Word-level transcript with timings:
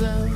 myself. 0.00 0.27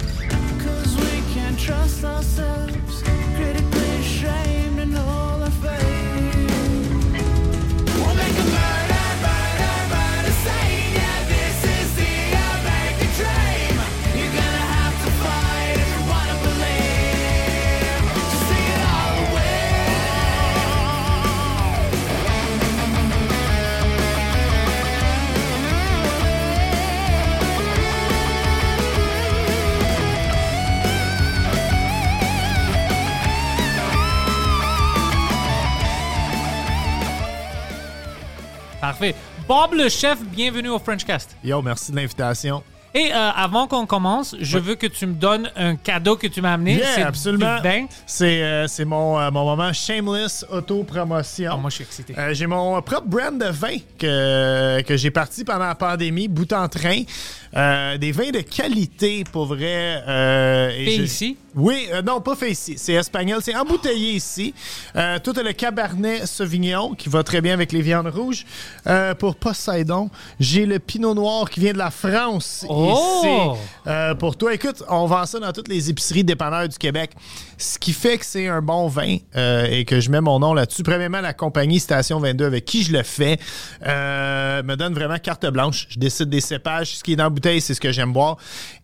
Parfait. 38.92 39.14
Bob 39.48 39.72
le 39.72 39.88
chef, 39.88 40.18
bienvenue 40.22 40.68
au 40.68 40.78
Frenchcast. 40.78 41.34
Yo, 41.42 41.62
merci 41.62 41.92
de 41.92 41.96
l'invitation. 41.96 42.62
Et 42.94 43.10
euh, 43.10 43.30
avant 43.34 43.66
qu'on 43.66 43.86
commence, 43.86 44.36
je 44.38 44.58
veux 44.58 44.74
que 44.74 44.86
tu 44.86 45.06
me 45.06 45.14
donnes 45.14 45.50
un 45.56 45.76
cadeau 45.76 46.14
que 46.16 46.26
tu 46.26 46.42
m'as 46.42 46.52
amené. 46.52 46.74
Yeah, 46.74 46.86
C'est 46.94 47.02
absolument. 47.02 47.56
du 47.56 47.62
vin. 47.62 47.86
C'est 48.06 48.42
euh, 48.42 48.66
c'est 48.68 48.84
mon, 48.84 49.18
euh, 49.18 49.30
mon 49.30 49.46
moment 49.46 49.72
shameless 49.72 50.44
auto-promotion. 50.52 51.52
Ah, 51.54 51.56
moi, 51.56 51.70
je 51.70 51.76
suis 51.76 51.84
excité. 51.84 52.14
Euh, 52.18 52.34
j'ai 52.34 52.46
mon 52.46 52.82
propre 52.82 53.06
brand 53.06 53.38
de 53.38 53.46
vin 53.46 53.78
que, 53.98 54.82
que 54.82 54.94
j'ai 54.98 55.10
parti 55.10 55.42
pendant 55.42 55.60
la 55.68 55.74
pandémie, 55.74 56.28
bout 56.28 56.52
en 56.52 56.68
train. 56.68 57.00
Euh, 57.56 57.96
des 57.96 58.12
vins 58.12 58.30
de 58.30 58.40
qualité, 58.42 59.24
pour 59.32 59.46
vrai. 59.46 60.02
Euh, 60.06 60.68
et 60.76 60.84
Fait 60.84 60.96
je- 60.98 61.02
ici? 61.04 61.36
Oui, 61.54 61.88
euh, 61.92 62.02
non, 62.02 62.20
pas 62.20 62.34
fait 62.34 62.50
ici. 62.50 62.74
C'est 62.76 62.94
espagnol. 62.94 63.40
C'est 63.42 63.54
embouteillé 63.54 64.12
ici. 64.12 64.54
Euh, 64.96 65.18
tout 65.22 65.38
est 65.38 65.42
le 65.42 65.52
Cabernet 65.52 66.26
Sauvignon 66.26 66.94
qui 66.94 67.08
va 67.08 67.22
très 67.22 67.40
bien 67.40 67.52
avec 67.52 67.72
les 67.72 67.82
viandes 67.82 68.08
rouges. 68.08 68.46
Euh, 68.86 69.14
pour 69.14 69.36
Poseidon, 69.36 70.10
j'ai 70.40 70.66
le 70.66 70.78
Pinot 70.78 71.14
Noir 71.14 71.50
qui 71.50 71.60
vient 71.60 71.72
de 71.72 71.78
la 71.78 71.90
France 71.90 72.64
Oh! 72.68 73.20
ici. 73.22 73.60
Euh, 73.86 74.14
pour 74.14 74.36
toi, 74.36 74.54
écoute, 74.54 74.82
on 74.88 75.06
vend 75.06 75.26
ça 75.26 75.38
dans 75.40 75.52
toutes 75.52 75.68
les 75.68 75.90
épiceries 75.90 76.24
dépanneurs 76.24 76.68
du 76.68 76.78
Québec. 76.78 77.10
Ce 77.58 77.78
qui 77.78 77.92
fait 77.92 78.18
que 78.18 78.24
c'est 78.24 78.48
un 78.48 78.60
bon 78.62 78.88
vin 78.88 79.18
euh, 79.36 79.66
et 79.70 79.84
que 79.84 80.00
je 80.00 80.10
mets 80.10 80.20
mon 80.20 80.38
nom 80.38 80.54
là-dessus. 80.54 80.82
Premièrement, 80.82 81.20
la 81.20 81.32
compagnie 81.34 81.80
Station 81.80 82.18
22 82.18 82.44
avec 82.46 82.64
qui 82.64 82.82
je 82.82 82.92
le 82.92 83.02
fais 83.02 83.38
euh, 83.86 84.62
me 84.62 84.74
donne 84.76 84.94
vraiment 84.94 85.18
carte 85.18 85.46
blanche. 85.46 85.86
Je 85.90 85.98
décide 85.98 86.28
des 86.28 86.40
cépages. 86.40 86.96
Ce 86.96 87.04
qui 87.04 87.12
est 87.12 87.16
dans 87.16 87.24
la 87.24 87.30
bouteille, 87.30 87.60
c'est 87.60 87.74
ce 87.74 87.80
que 87.80 87.92
j'aime 87.92 88.12
boire. 88.12 88.36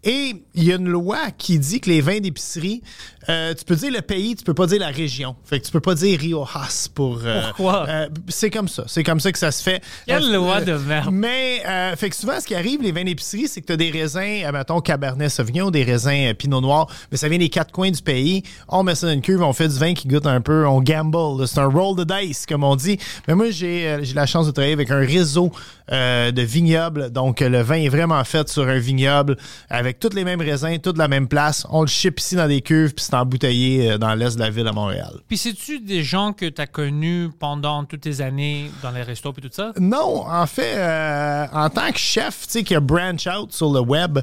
Et 0.05 0.45
il 0.55 0.65
y 0.65 0.73
a 0.73 0.77
une 0.77 0.89
loi 0.89 1.31
qui 1.33 1.59
dit 1.59 1.81
que 1.81 1.91
les 1.91 2.01
vins 2.01 2.21
d'épicerie, 2.21 2.83
euh, 3.29 3.53
tu 3.55 3.65
peux 3.65 3.77
dire 3.77 3.91
le 3.93 4.01
pays, 4.01 4.35
tu 4.37 4.45
peux 4.45 4.55
pas 4.55 4.67
dire 4.67 4.81
la 4.81 4.89
région. 4.89 5.37
Fait 5.45 5.61
que 5.61 5.67
tu 5.67 5.73
peux 5.73 5.81
pas 5.81 5.95
dire 5.95 6.19
Riojas 6.19 6.89
pour. 6.95 7.21
euh, 7.25 7.43
Pourquoi? 7.49 7.87
euh, 7.89 8.09
c'est 8.29 8.51
comme 8.51 8.69
ça. 8.69 8.85
C'est 8.87 9.03
comme 9.05 9.21
ça 9.21 9.33
que 9.33 9.39
ça 9.39 9.51
se 9.51 9.63
fait. 9.63 9.83
Quelle 10.07 10.33
loi 10.33 10.61
de 10.61 10.75
merde. 10.77 11.09
mais, 11.13 11.63
fait 11.97 12.11
que 12.11 12.17
souvent, 12.17 12.41
ce 12.41 12.47
qui 12.47 12.55
arrive, 12.55 12.83
les 12.83 12.93
vins 12.93 13.05
d'épicerie, 13.05 13.49
c'est 13.49 13.61
que 13.61 13.67
tu 13.67 13.73
as 13.73 13.77
des 13.77 13.91
raisins, 13.91 14.51
mettons, 14.53 14.81
Cabernet 14.81 15.29
Sauvignon, 15.31 15.71
des 15.71 15.83
raisins 15.85 16.33
Pinot 16.35 16.61
Noir, 16.61 16.87
mais 17.11 17.17
ça 17.19 17.29
vient 17.29 17.39
des 17.39 17.49
quatre 17.49 17.73
coins 17.73 17.91
du 17.91 18.03
pays. 18.03 18.43
On 18.69 18.83
met 18.83 18.95
ça 18.95 19.07
dans 19.07 19.13
une 19.13 19.21
cuve, 19.23 19.43
on 19.43 19.53
fait 19.53 19.69
du 19.69 19.79
vin 19.79 19.95
qui 19.95 20.09
goûte 20.09 20.27
un 20.27 20.41
peu, 20.41 20.67
on 20.67 20.81
gamble. 20.81 21.47
C'est 21.47 21.59
un 21.61 21.67
roll 21.67 21.97
the 21.97 22.07
dice, 22.07 22.47
comme 22.47 22.65
on 22.65 22.77
dit. 22.77 22.99
Mais 23.27 23.35
moi, 23.35 23.51
j'ai 23.51 23.99
la 24.15 24.27
chance 24.27 24.47
de 24.47 24.53
travailler 24.53 24.73
avec 24.75 24.91
un 24.91 24.99
réseau 24.99 25.51
de 25.91 26.43
vignobles. 26.43 27.11
Donc, 27.11 27.41
le 27.41 27.61
vin 27.63 27.77
est 27.77 27.89
vraiment 27.89 28.23
fait 28.25 28.49
sur 28.49 28.67
un 28.69 28.79
vignoble 28.79 29.37
avec 29.71 29.99
tous 29.99 30.15
les 30.15 30.25
mêmes 30.25 30.41
raisins, 30.41 30.79
toute 30.83 30.99
la 30.99 31.09
même 31.09 31.29
place. 31.29 31.67
On 31.71 31.81
le 31.83 31.87
ship 31.87 32.21
ici 32.21 32.37
dans 32.37 32.47
des 32.49 32.61
cuves, 32.61 32.95
puis 32.95 33.05
c'est 33.09 33.17
embouteillé 33.17 33.93
euh, 33.93 33.99
dans 33.99 34.15
l'est 34.15 34.35
de 34.35 34.41
la 34.41 34.51
ville 34.51 34.67
à 34.69 34.73
Montréal. 34.73 35.21
Puis, 35.29 35.37
c'est-tu 35.39 35.81
des 35.81 36.03
gens 36.03 36.33
que 36.33 36.47
tu 36.47 36.61
as 36.61 36.67
connus 36.67 37.31
pendant 37.39 37.85
toutes 37.85 38.03
tes 38.03 38.21
années 38.21 38.71
dans 38.83 38.91
les 38.91 39.03
restos 39.03 39.33
et 39.37 39.41
tout 39.41 39.49
ça? 39.51 39.73
Non, 39.79 40.25
en 40.27 40.47
fait, 40.47 40.75
euh, 40.77 41.47
en 41.53 41.69
tant 41.71 41.91
que 41.91 41.99
chef, 41.99 42.47
tu 42.47 42.53
sais, 42.53 42.63
qui 42.63 42.75
a 42.75 42.81
branch 42.81 43.27
out 43.27 43.53
sur 43.53 43.73
le 43.73 43.81
web, 43.81 44.19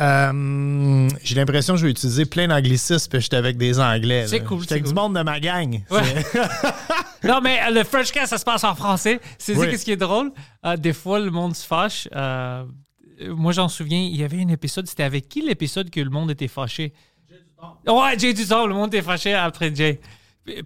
euh, 0.00 1.08
j'ai 1.24 1.34
l'impression 1.34 1.74
que 1.74 1.80
je 1.80 1.86
vais 1.86 1.90
utiliser 1.90 2.24
plein 2.24 2.46
d'anglicismes 2.46 3.10
puis 3.10 3.20
j'étais 3.20 3.36
avec 3.36 3.56
des 3.56 3.80
anglais. 3.80 4.26
C'est 4.28 4.40
cool, 4.40 4.60
J'étais 4.60 4.68
c'est 4.68 4.80
avec 4.80 4.86
du 4.86 4.94
monde 4.94 5.16
de 5.16 5.22
ma 5.22 5.40
gang. 5.40 5.80
Ouais. 5.90 6.00
Non, 7.24 7.40
mais 7.42 7.58
euh, 7.66 7.70
le 7.72 7.82
Frenchcast, 7.82 8.30
ça 8.30 8.38
se 8.38 8.44
passe 8.44 8.62
en 8.62 8.76
français. 8.76 9.18
C'est 9.38 9.56
Oui. 9.56 9.76
ce 9.76 9.84
qui 9.84 9.90
est 9.90 9.96
drôle? 9.96 10.30
Euh, 10.64 10.76
des 10.76 10.92
fois, 10.92 11.18
le 11.18 11.32
monde 11.32 11.56
se 11.56 11.66
fâche. 11.66 12.06
Moi, 13.26 13.50
j'en 13.52 13.68
souviens, 13.68 13.98
il 13.98 14.14
y 14.16 14.22
avait 14.22 14.40
un 14.40 14.48
épisode. 14.48 14.86
C'était 14.86 15.02
avec 15.02 15.28
qui 15.28 15.42
l'épisode 15.42 15.90
que 15.90 15.98
le 15.98 16.10
monde 16.10 16.30
était 16.30 16.46
fâché? 16.46 16.92
Ouais, 17.86 18.18
Jay 18.18 18.32
du 18.34 18.46
temps. 18.46 18.66
Le 18.66 18.74
monde 18.74 18.94
était 18.94 19.02
fâché 19.02 19.34
après 19.34 19.74
Jay. 19.74 20.00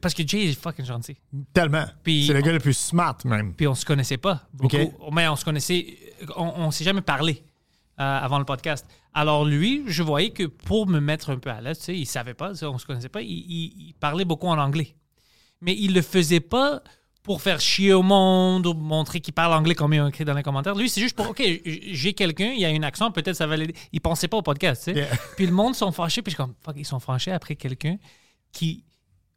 Parce 0.01 0.15
que 0.15 0.27
Jay 0.27 0.51
est 0.51 0.61
fucking 0.61 0.85
gentil. 0.85 1.17
Tellement. 1.53 1.85
Puis- 2.05 2.27
C'est 2.27 2.35
le 2.35 2.41
gars 2.41 2.53
le 2.53 2.61
plus 2.61 2.77
smart, 2.77 3.17
même. 3.25 3.55
Puis 3.55 3.67
on 3.67 3.75
se 3.75 3.85
connaissait 3.85 4.17
pas 4.19 4.43
beaucoup. 4.53 4.77
Mais 5.13 5.27
on 5.29 5.37
se 5.37 5.45
connaissait. 5.45 5.97
On, 6.37 6.53
on 6.57 6.71
s'est 6.71 6.85
jamais 6.85 7.01
parlé 7.01 7.43
euh, 7.99 8.19
avant 8.19 8.39
le 8.39 8.45
podcast. 8.45 8.87
Alors 9.15 9.45
lui, 9.45 9.83
je 9.89 10.03
voyais 10.03 10.31
que 10.31 10.45
pour 10.45 10.87
me 10.87 11.01
mettre 11.01 11.31
un 11.31 11.39
peu 11.39 11.51
à 11.51 11.61
l'aise, 11.61 11.79
tu 11.79 11.85
sais, 11.85 11.97
il 11.99 12.07
savait 12.07 12.35
pas, 12.35 12.53
on 12.65 12.79
se 12.79 12.87
connaissait 12.87 13.09
pas, 13.09 13.21
il, 13.23 13.29
il- 13.31 13.89
il 13.89 13.95
parlait 13.99 14.25
beaucoup 14.25 14.47
en 14.47 14.59
anglais. 14.59 14.95
Mais 15.61 15.75
il 15.79 15.95
le 15.95 16.01
faisait 16.03 16.41
pas 16.41 16.83
pour 17.23 17.41
faire 17.41 17.61
chier 17.61 17.93
au 17.93 18.03
monde 18.03 18.67
ou 18.67 18.75
montrer 18.75 19.21
qu'il 19.21 19.33
parle 19.35 19.53
anglais 19.53 19.75
comme 19.77 19.95
il 19.95 20.01
a 20.01 20.09
écrit 20.09 20.25
dans 20.25 20.35
les 20.35 20.43
commentaires. 20.43 20.75
Lui, 20.75 20.89
c'est 20.89 21.01
juste 21.01 21.15
pour, 21.17 21.31
OK, 21.31 21.43
j'ai 21.65 22.15
quelqu'un, 22.15 22.53
il 22.57 22.65
a 22.65 22.69
un 22.69 22.83
accent, 22.83 23.11
peut-être 23.13 23.37
ça 23.37 23.47
va 23.47 23.57
l'aider. 23.57 23.75
Il 23.93 24.01
pensait 24.01 24.27
pas 24.29 24.39
au 24.39 24.43
podcast, 24.43 24.83
tu 24.85 24.93
sais. 24.93 24.99
Yeah. 25.01 25.09
Puis 25.37 25.47
le 25.47 25.53
monde 25.53 25.75
sont 25.77 25.93
fâchés, 25.93 26.21
puis 26.23 26.33
je 26.33 26.37
suis 26.37 26.43
comme, 26.45 26.55
fuck, 26.65 26.75
ils 26.77 26.85
sont 26.85 26.99
fâchés 27.01 27.31
après 27.31 27.55
quelqu'un 27.55 27.97
qui, 28.53 28.85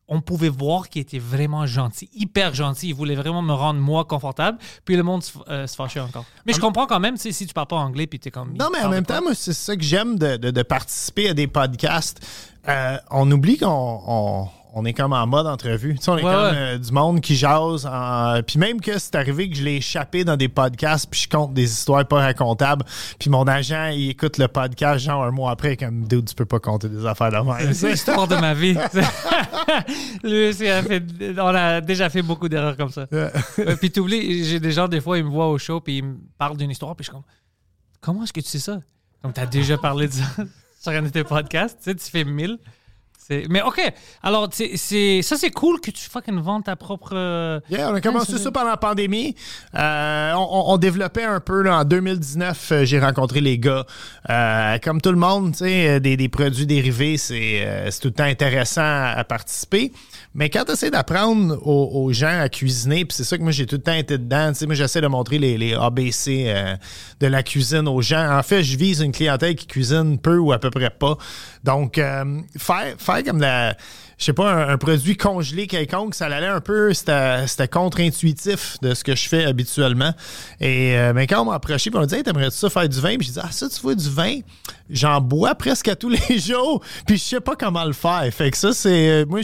on 0.07 0.19
pouvait 0.21 0.49
voir 0.49 0.89
qu'il 0.89 1.01
était 1.01 1.19
vraiment 1.19 1.65
gentil, 1.67 2.09
hyper 2.13 2.53
gentil. 2.55 2.89
Il 2.89 2.95
voulait 2.95 3.15
vraiment 3.15 3.41
me 3.43 3.53
rendre, 3.53 3.79
moi, 3.79 4.03
confortable. 4.05 4.57
Puis 4.83 4.95
le 4.95 5.03
monde 5.03 5.21
se, 5.23 5.33
euh, 5.47 5.67
se 5.67 5.75
fâchait 5.75 5.99
encore. 5.99 6.25
Mais 6.45 6.53
je 6.53 6.59
comprends 6.59 6.87
quand 6.87 6.99
même, 6.99 7.15
tu 7.15 7.21
sais, 7.21 7.31
si 7.31 7.45
tu 7.47 7.53
parles 7.53 7.67
pas 7.67 7.77
anglais, 7.77 8.07
puis 8.07 8.19
t'es 8.19 8.31
comme... 8.31 8.53
Non, 8.57 8.69
mais 8.73 8.81
en 8.83 8.89
même 8.89 9.05
temps, 9.05 9.21
moi, 9.21 9.33
c'est 9.35 9.53
ça 9.53 9.75
que 9.75 9.83
j'aime 9.83 10.17
de, 10.17 10.37
de- 10.37 10.51
de 10.51 10.63
participer 10.63 11.29
à 11.29 11.33
des 11.35 11.47
podcasts. 11.47 12.25
Euh, 12.67 12.97
on 13.11 13.31
oublie 13.31 13.57
qu'on 13.57 13.67
on, 14.07 14.47
on 14.77 14.83
est 14.85 14.93
comme 14.93 15.13
en 15.13 15.25
mode 15.25 15.47
entrevue. 15.47 15.95
Tu 15.95 16.03
sais, 16.03 16.11
on 16.11 16.17
est 16.17 16.23
Ouais, 16.23 16.31
comme 16.33 16.43
ouais. 16.43 16.51
euh, 16.53 16.77
du 16.77 16.91
monde 16.91 17.21
qui 17.21 17.35
jase. 17.35 17.85
en- 17.85 18.41
Puis 18.45 18.59
même 18.59 18.81
que 18.81 18.99
c'est 18.99 19.15
arrivé 19.15 19.49
que 19.49 19.55
je 19.55 19.63
l'ai 19.63 19.77
échappé 19.77 20.23
dans 20.25 20.35
des 20.35 20.49
podcasts, 20.49 21.09
puis 21.09 21.21
je 21.21 21.29
compte 21.29 21.53
des 21.53 21.63
histoires 21.71 22.05
pas 22.05 22.17
racontables. 22.19 22.83
Puis 23.17 23.29
mon 23.29 23.47
agent, 23.47 23.87
il 23.87 24.09
écoute 24.09 24.37
le 24.37 24.47
podcast, 24.49 25.05
genre 25.05 25.23
un 25.23 25.31
mois 25.31 25.51
après, 25.51 25.77
comme 25.77 26.05
Dude, 26.07 26.25
tu 26.27 26.35
peux 26.35 26.45
pas 26.45 26.59
compter 26.59 26.89
des 26.89 27.05
affaires 27.05 27.31
de 27.31 27.37
même. 27.37 27.73
C'est 27.73 27.91
l'histoire 27.91 28.27
de 28.27 28.35
ma 28.35 28.53
vie. 28.53 28.75
Lui 30.23 30.53
fait... 30.53 31.03
On 31.37 31.47
a 31.55 31.81
déjà 31.81 32.09
fait 32.09 32.21
beaucoup 32.21 32.49
d'erreurs 32.49 32.77
comme 32.77 32.89
ça. 32.91 33.05
Euh, 33.13 33.29
puis 33.79 33.91
t'oublies, 33.91 34.43
j'ai 34.45 34.59
des 34.59 34.71
gens, 34.71 34.87
des 34.87 35.01
fois, 35.01 35.17
ils 35.17 35.23
me 35.23 35.29
voient 35.29 35.49
au 35.49 35.57
show, 35.57 35.79
puis 35.79 35.97
ils 35.99 36.03
me 36.03 36.15
parlent 36.37 36.57
d'une 36.57 36.71
histoire, 36.71 36.95
puis 36.95 37.05
je 37.05 37.11
suis 37.11 37.13
comme... 37.13 37.23
Comment 38.01 38.23
est-ce 38.23 38.33
que 38.33 38.41
tu 38.41 38.47
sais 38.49 38.59
ça? 38.59 38.79
Comme 39.21 39.33
t'as 39.33 39.45
déjà 39.47 39.77
parlé 39.77 40.07
de 40.07 40.13
ça 40.13 40.23
sur 40.81 40.91
un 40.91 41.01
de 41.01 41.09
tes 41.09 41.23
podcasts, 41.23 41.77
tu 41.83 41.85
sais, 41.91 41.95
tu 41.95 42.11
fais 42.11 42.23
mille. 42.23 42.59
Mais 43.49 43.61
OK, 43.61 43.81
alors 44.23 44.49
c'est, 44.51 45.21
ça 45.21 45.37
c'est 45.37 45.51
cool 45.51 45.79
que 45.81 45.91
tu 45.91 46.09
fucking 46.09 46.39
vends 46.39 46.61
ta 46.61 46.75
propre... 46.75 47.13
euh, 47.13 47.59
Yeah, 47.69 47.89
on 47.89 47.95
a 47.95 48.01
commencé 48.01 48.33
Ouais, 48.33 48.39
ça 48.39 48.51
pendant 48.51 48.69
la 48.69 48.77
pandémie. 48.77 49.35
Euh, 49.75 50.33
on, 50.35 50.77
développait 50.77 51.23
un 51.23 51.39
peu. 51.39 51.61
là, 51.61 51.79
en 51.79 51.83
2019, 51.85 52.71
euh, 52.71 52.85
j'ai 52.85 52.99
rencontré 52.99 53.41
les 53.41 53.57
gars. 53.57 53.85
Euh, 54.29 54.77
comme 54.83 55.01
tout 55.01 55.11
le 55.11 55.17
monde, 55.17 55.53
tu 55.53 55.59
sais, 55.59 55.99
des, 55.99 56.17
des 56.17 56.29
produits 56.29 56.65
dérivés, 56.65 57.17
c'est 57.17 57.65
euh, 57.65 57.89
c'est 57.91 58.01
tout 58.01 58.07
le 58.09 58.13
temps 58.13 58.23
intéressant 58.23 58.81
à 58.83 59.23
participer. 59.23 59.91
Mais 60.35 60.49
quand 60.49 60.65
tu 60.65 60.73
essaies 60.73 60.91
d'apprendre 60.91 61.65
aux, 61.65 62.11
gens 62.11 62.41
à 62.41 62.49
cuisiner, 62.49 63.05
puis 63.05 63.15
c'est 63.15 63.23
ça 63.23 63.37
que 63.37 63.41
moi 63.41 63.53
j'ai 63.53 63.65
tout 63.65 63.77
le 63.77 63.81
temps 63.81 63.93
été 63.93 64.17
dedans, 64.17 64.49
tu 64.49 64.59
sais, 64.59 64.65
moi 64.65 64.75
j'essaie 64.75 64.99
de 64.99 65.07
montrer 65.07 65.39
les, 65.39 65.73
ABC 65.73 66.43
euh, 66.47 66.75
de 67.21 67.27
la 67.27 67.41
cuisine 67.41 67.87
aux 67.87 68.01
gens. 68.01 68.37
En 68.37 68.43
fait, 68.43 68.61
je 68.61 68.77
vise 68.77 68.99
une 68.99 69.13
clientèle 69.13 69.55
qui 69.55 69.65
cuisine 69.65 70.19
peu 70.19 70.37
ou 70.37 70.51
à 70.51 70.59
peu 70.59 70.69
près 70.69 70.89
pas. 70.89 71.17
Donc, 71.63 71.97
euh, 71.97 72.41
faire, 72.57 72.95
faire 72.97 73.23
comme 73.23 73.39
la. 73.39 73.77
Je 74.17 74.25
sais 74.25 74.33
pas, 74.33 74.49
un, 74.51 74.69
un 74.69 74.77
produit 74.77 75.17
congelé 75.17 75.67
quelconque, 75.67 76.15
ça 76.15 76.27
allait 76.27 76.45
un 76.47 76.61
peu, 76.61 76.93
c'était 76.93 77.67
contre-intuitif 77.69 78.77
de 78.81 78.93
ce 78.93 79.03
que 79.03 79.15
je 79.15 79.27
fais 79.27 79.45
habituellement. 79.45 80.13
Et 80.61 80.97
euh, 80.97 81.11
mais 81.13 81.27
quand 81.27 81.41
on 81.41 81.45
m'a 81.45 81.55
approché, 81.55 81.89
on 81.93 81.99
m'a 81.99 82.05
dit, 82.05 82.15
hey, 82.15 82.23
t'aimerais-tu 82.23 82.55
ça 82.57 82.69
faire 82.69 82.87
du 82.87 82.99
vin? 82.99 83.17
Puis 83.17 83.27
j'ai 83.27 83.33
dit, 83.33 83.39
ah, 83.43 83.51
ça, 83.51 83.67
tu 83.69 83.79
vois, 83.81 83.95
du 83.95 84.09
vin, 84.09 84.39
j'en 84.89 85.19
bois 85.21 85.55
presque 85.55 85.87
à 85.87 85.95
tous 85.95 86.09
les 86.09 86.39
jours, 86.39 86.81
puis 87.05 87.17
je 87.17 87.23
sais 87.23 87.39
pas 87.41 87.55
comment 87.55 87.83
le 87.85 87.93
faire. 87.93 88.23
Fait 88.31 88.51
que 88.51 88.57
ça, 88.57 88.73
c'est. 88.73 89.09
euh, 89.09 89.25
Moi, 89.27 89.41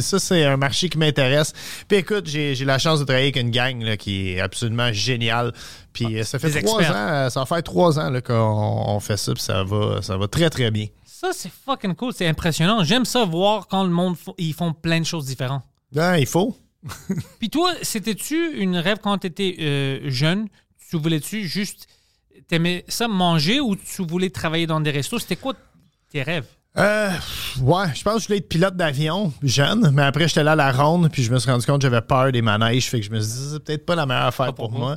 ça, 0.00 0.18
c'est 0.18 0.44
un 0.44 0.56
marché 0.56 0.88
qui 0.88 0.98
m'intéresse. 0.98 1.52
Puis 1.88 1.98
écoute, 1.98 2.26
j'ai 2.26 2.54
la 2.64 2.78
chance 2.78 2.98
de 3.00 3.04
travailler 3.04 3.26
avec 3.26 3.36
une 3.36 3.50
gang 3.50 3.80
là, 3.82 3.96
qui 3.96 4.30
est 4.32 4.40
absolument 4.40 4.92
géniale. 4.92 5.52
Puis 5.92 6.18
euh, 6.20 6.24
ça 6.24 6.38
fait 6.38 6.50
trois 6.62 6.80
experts. 6.80 6.96
ans, 6.96 7.30
ça 7.30 7.40
va 7.40 7.46
faire 7.46 7.62
trois 7.62 7.98
ans 7.98 8.12
qu'on 8.24 8.34
on 8.88 9.00
fait 9.00 9.16
ça, 9.16 9.32
puis 9.34 9.42
ça 9.42 9.64
va, 9.64 10.02
ça 10.02 10.16
va 10.16 10.28
très, 10.28 10.48
très 10.50 10.70
bien. 10.70 10.86
Ça, 11.20 11.34
c'est 11.34 11.52
fucking 11.52 11.94
cool. 11.96 12.14
C'est 12.14 12.26
impressionnant. 12.26 12.82
J'aime 12.82 13.04
ça 13.04 13.26
voir 13.26 13.68
quand 13.68 13.84
le 13.84 13.90
monde, 13.90 14.16
ils 14.38 14.54
font 14.54 14.72
plein 14.72 15.00
de 15.00 15.04
choses 15.04 15.26
différentes. 15.26 15.62
Ben, 15.92 16.16
il 16.16 16.24
faut. 16.24 16.56
Puis 17.38 17.50
toi, 17.50 17.74
c'était-tu 17.82 18.56
une 18.56 18.78
rêve 18.78 19.00
quand 19.02 19.18
tu 19.18 19.26
étais 19.26 20.00
jeune? 20.06 20.48
Tu 20.88 20.96
voulais-tu 20.96 21.46
juste. 21.46 21.88
T'aimais 22.48 22.86
ça 22.88 23.06
manger 23.06 23.60
ou 23.60 23.76
tu 23.76 24.02
voulais 24.02 24.30
travailler 24.30 24.66
dans 24.66 24.80
des 24.80 24.90
restos? 24.90 25.18
C'était 25.18 25.36
quoi 25.36 25.52
tes 26.08 26.22
rêves? 26.22 26.48
Euh, 26.78 27.10
ouais, 27.62 27.86
je 27.96 28.02
pense 28.04 28.14
que 28.14 28.20
je 28.20 28.26
voulais 28.28 28.38
être 28.38 28.48
pilote 28.48 28.76
d'avion 28.76 29.32
jeune, 29.42 29.90
mais 29.92 30.02
après 30.02 30.28
j'étais 30.28 30.44
là 30.44 30.52
à 30.52 30.56
la 30.56 30.70
ronde, 30.70 31.08
puis 31.10 31.24
je 31.24 31.32
me 31.32 31.38
suis 31.40 31.50
rendu 31.50 31.66
compte 31.66 31.80
que 31.82 31.88
j'avais 31.88 32.00
peur 32.00 32.30
des 32.30 32.42
manèges, 32.42 32.88
fait 32.88 33.00
que 33.00 33.06
je 33.06 33.10
me 33.10 33.18
suis 33.18 33.32
dit 33.32 33.48
c'est 33.54 33.64
peut-être 33.64 33.84
pas 33.84 33.96
la 33.96 34.06
meilleure 34.06 34.26
affaire 34.26 34.46
Pas 34.46 34.52
pour, 34.52 34.70
pour 34.70 34.78
moi. 34.78 34.88
moi. 34.90 34.96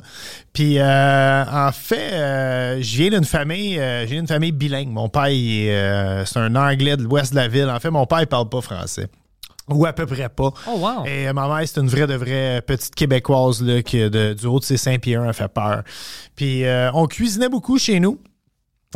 Puis 0.52 0.78
euh, 0.78 1.44
en 1.50 1.72
fait, 1.72 2.12
euh, 2.12 2.78
je 2.80 2.96
viens 2.96 3.10
d'une 3.10 3.24
famille, 3.24 3.76
euh, 3.80 4.04
viens 4.06 4.18
d'une 4.18 4.28
famille 4.28 4.52
bilingue. 4.52 4.86
Mon 4.88 5.08
père, 5.08 5.24
euh, 5.28 6.24
c'est 6.24 6.38
un 6.38 6.54
Anglais 6.54 6.96
de 6.96 7.02
l'ouest 7.02 7.32
de 7.32 7.36
la 7.36 7.48
ville. 7.48 7.68
En 7.68 7.80
fait, 7.80 7.90
mon 7.90 8.06
père 8.06 8.20
il 8.20 8.28
parle 8.28 8.48
pas 8.48 8.60
français. 8.60 9.08
Ou 9.68 9.84
à 9.84 9.92
peu 9.92 10.06
près 10.06 10.28
pas. 10.28 10.50
Oh, 10.68 10.76
wow. 10.78 11.06
Et 11.06 11.26
euh, 11.26 11.32
ma 11.32 11.48
mère, 11.48 11.66
c'est 11.66 11.80
une 11.80 11.88
vraie 11.88 12.06
de 12.06 12.14
vraie 12.14 12.62
petite 12.64 12.94
québécoise 12.94 13.60
là, 13.62 13.82
qui, 13.82 13.98
de- 13.98 14.34
du 14.34 14.46
haut 14.46 14.60
de 14.60 14.64
ses 14.64 14.76
Saint-Pierre, 14.76 15.24
elle 15.24 15.34
fait 15.34 15.48
peur. 15.48 15.82
Puis 16.36 16.64
euh, 16.66 16.92
on 16.92 17.06
cuisinait 17.06 17.48
beaucoup 17.48 17.78
chez 17.78 17.98
nous. 17.98 18.20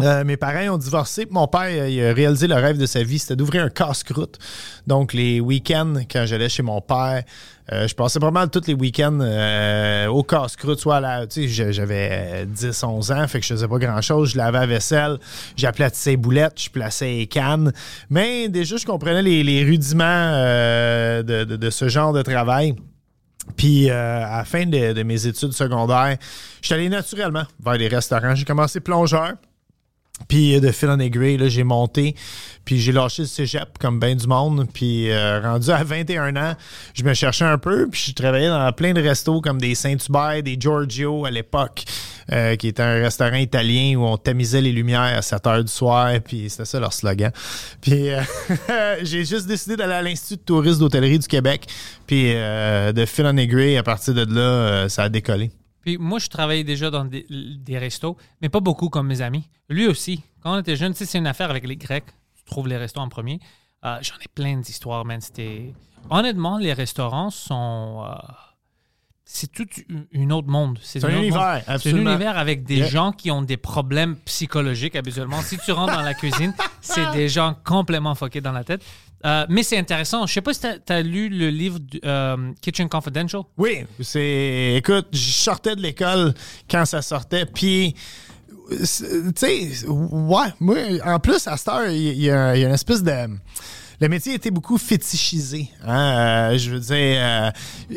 Euh, 0.00 0.23
mes 0.25 0.37
parents 0.37 0.75
ont 0.75 0.79
divorcé. 0.79 1.27
Mon 1.31 1.49
père, 1.49 1.62
euh, 1.67 1.89
il 1.89 2.03
a 2.05 2.12
réalisé 2.12 2.47
le 2.47 2.55
rêve 2.55 2.79
de 2.79 2.87
sa 2.87 3.03
vie, 3.03 3.19
c'était 3.19 3.35
d'ouvrir 3.37 3.65
un 3.65 3.69
casse-croûte. 3.71 4.39
Donc, 4.87 5.12
les 5.12 5.41
week-ends, 5.41 5.95
quand 6.11 6.25
j'allais 6.27 6.49
chez 6.49 6.62
mon 6.62 6.81
père, 6.81 7.25
euh, 7.73 7.87
je 7.89 7.95
passais 7.95 8.21
pas 8.21 8.31
mal 8.31 8.49
tous 8.49 8.67
les 8.67 8.75
week-ends 8.75 9.19
euh, 9.21 10.06
au 10.06 10.23
casse-croûte, 10.23 10.79
soit 10.79 10.97
à 10.97 11.00
la, 11.00 11.27
tu 11.27 11.49
sais, 11.49 11.73
j'avais 11.73 12.47
10, 12.47 12.83
11 12.85 13.11
ans, 13.12 13.27
fait 13.29 13.41
que 13.41 13.47
je 13.47 13.55
faisais 13.55 13.67
pas 13.69 13.79
grand-chose. 13.79 14.31
Je 14.31 14.37
lavais 14.39 14.61
la 14.61 14.67
vaisselle, 14.67 15.19
j'aplatissais 15.56 16.17
boulettes, 16.17 16.61
je 16.62 16.71
plaçais 16.71 17.27
cannes. 17.27 17.73
Mais 18.09 18.49
déjà, 18.49 18.77
je 18.77 18.87
comprenais 18.87 19.23
les, 19.23 19.43
les 19.43 19.65
rudiments 19.65 20.05
euh, 20.06 21.23
de, 21.23 21.45
de- 21.45 21.56
de 21.56 21.71
ce 21.71 21.89
genre 21.89 22.12
de 22.12 22.23
travail. 22.23 22.75
Puis 23.56 23.91
euh, 23.91 24.25
à 24.25 24.39
la 24.39 24.45
fin 24.45 24.65
de, 24.67 24.93
de 24.93 25.03
mes 25.03 25.27
études 25.27 25.53
secondaires, 25.53 26.17
je 26.61 26.67
suis 26.67 26.75
allé 26.75 26.89
naturellement 26.89 27.45
vers 27.65 27.75
les 27.79 27.89
restaurants. 27.89 28.35
J'ai 28.35 28.45
commencé 28.45 28.79
plongeur. 28.81 29.33
Puis 30.26 30.56
euh, 30.56 30.61
de 30.61 30.70
fil 30.73 30.88
en 30.88 30.99
aiguille, 30.99 31.38
j'ai 31.49 31.65
monté. 31.65 32.15
Puis 32.65 32.79
j'ai 32.79 32.93
lâché 32.93 33.23
le 33.23 33.29
cégep 33.29 33.79
comme 33.79 33.99
bien 33.99 34.15
du 34.15 34.26
monde. 34.26 34.67
Puis 34.73 35.11
euh, 35.11 35.41
rendu 35.41 35.70
à 35.70 35.82
21 35.82 36.37
ans, 36.37 36.55
je 36.93 37.03
me 37.03 37.15
cherchais 37.15 37.47
un 37.47 37.56
peu. 37.56 37.88
Puis 37.88 38.06
je 38.09 38.12
travaillais 38.12 38.49
dans 38.49 38.70
plein 38.73 38.93
de 38.93 39.00
restos 39.00 39.41
comme 39.41 39.59
des 39.59 39.75
Saint-Hubert, 39.75 40.43
des 40.43 40.56
Giorgio 40.61 41.25
à 41.25 41.31
l'époque, 41.31 41.85
euh, 42.31 42.56
qui 42.56 42.69
était 42.69 42.82
un 42.82 43.00
restaurant 43.00 43.37
italien 43.37 43.97
où 43.97 44.05
on 44.05 44.19
tamisait 44.19 44.61
les 44.61 44.73
lumières 44.73 45.17
à 45.17 45.23
7 45.23 45.47
heures 45.47 45.65
du 45.65 45.73
soir. 45.73 46.12
Puis 46.23 46.50
c'était 46.50 46.67
ça 46.67 46.79
leur 46.79 46.93
slogan. 46.93 47.32
Puis 47.81 48.11
euh, 48.11 48.21
j'ai 49.03 49.25
juste 49.25 49.47
décidé 49.47 49.76
d'aller 49.76 49.94
à 49.94 50.03
l'Institut 50.03 50.37
de 50.37 50.44
tourisme 50.44 50.81
d'hôtellerie 50.81 51.19
du 51.19 51.26
Québec. 51.26 51.67
Puis 52.06 52.32
euh, 52.35 52.93
de 52.93 53.06
fil 53.06 53.26
en 53.26 53.37
aiguille, 53.37 53.76
à 53.76 53.82
partir 53.82 54.14
de 54.14 54.25
là, 54.25 54.41
euh, 54.41 54.88
ça 54.88 55.05
a 55.05 55.09
décollé. 55.09 55.50
Puis 55.88 55.96
moi, 55.96 56.19
je 56.19 56.29
travaillais 56.29 56.64
déjà 56.64 56.90
dans 56.90 57.06
des, 57.06 57.25
des 57.31 57.79
restos, 57.79 58.19
mais 58.43 58.50
pas 58.50 58.61
beaucoup 58.61 58.90
comme 58.90 59.06
mes 59.06 59.23
amis. 59.23 59.49
Lui 59.70 59.87
aussi. 59.87 60.23
Quand 60.43 60.55
on 60.55 60.61
était 60.61 60.76
jeune, 60.76 60.93
tu 60.93 60.99
sais, 60.99 61.06
c'est 61.06 61.17
une 61.17 61.26
affaire 61.26 61.49
avec 61.49 61.67
les 61.67 61.76
Grecs. 61.76 62.05
Tu 62.37 62.44
trouves 62.44 62.69
les 62.69 62.76
restos 62.76 63.00
en 63.00 63.08
premier. 63.08 63.40
Euh, 63.87 63.96
J'en 64.02 64.17
ai 64.17 64.29
plein 64.35 64.58
d'histoires, 64.58 65.06
man. 65.06 65.23
C'était... 65.23 65.73
Honnêtement, 66.11 66.58
les 66.58 66.75
restaurants 66.75 67.31
sont... 67.31 68.05
euh, 68.06 68.14
C'est 69.25 69.50
tout 69.50 69.67
une- 70.12 70.31
autre 70.31 70.49
monde. 70.49 70.79
C'est 70.82 71.02
un 71.05 71.08
autre 71.08 71.17
univers, 71.19 71.62
monde. 71.69 71.79
C'est 71.81 71.93
un 71.94 71.96
univers 71.96 72.37
avec 72.37 72.64
des 72.64 72.76
Yeah. 72.81 72.88
gens 72.88 73.12
qui 73.12 73.31
ont 73.31 73.40
des 73.40 73.56
problèmes 73.56 74.17
psychologiques 74.26 74.94
habituellement. 74.94 75.40
Si 75.40 75.56
tu 75.56 75.73
rentres 75.73 75.94
dans 75.94 76.02
la 76.02 76.12
cuisine, 76.12 76.52
c'est 76.82 77.11
des 77.12 77.31
gens 77.31 77.56
complètement 77.64 78.14
fuckés 78.14 78.43
dans 78.43 78.52
la 78.52 78.64
tête. 78.64 78.85
Euh, 79.25 79.47
mais 79.49 79.62
c'est 79.65 79.76
intéressant. 79.79 80.26
Je 80.26 80.35
sais 80.35 80.41
pas 80.41 80.55
si 80.55 80.61
tu 80.61 80.93
as, 80.93 81.03
lu 81.03 81.29
le 81.29 81.49
livre 81.50 81.79
euh, 82.05 82.53
Kitchen 82.61 82.88
Confidential. 82.88 83.43
Oui, 83.56 83.85
c'est. 84.00 84.75
Écoute, 84.76 85.09
je 85.12 85.19
sortais 85.19 85.75
de 85.75 85.81
l'école 85.82 86.35
quand 86.70 86.85
ça 86.85 87.03
sortait, 87.03 87.44
puis. 87.47 87.94
c'est- 88.85 89.32
Tu 89.35 89.73
sais, 89.81 89.87
ouais, 89.88 90.47
moi, 90.61 90.76
en 91.05 91.19
plus, 91.19 91.47
à 91.49 91.56
cette 91.56 91.69
heure, 91.69 91.88
il 91.91 92.20
y 92.20 92.31
a 92.31 92.56
une 92.56 92.73
espèce 92.73 93.03
de. 93.03 93.12
Le 94.00 94.09
métier 94.09 94.35
était 94.35 94.53
beaucoup 94.53 94.79
fétichisé. 94.79 95.71
hein, 95.85 96.50
euh, 96.53 96.59
je 96.59 96.71
veux 96.71 96.79
dire, 96.79 96.95
euh, 97.21 97.50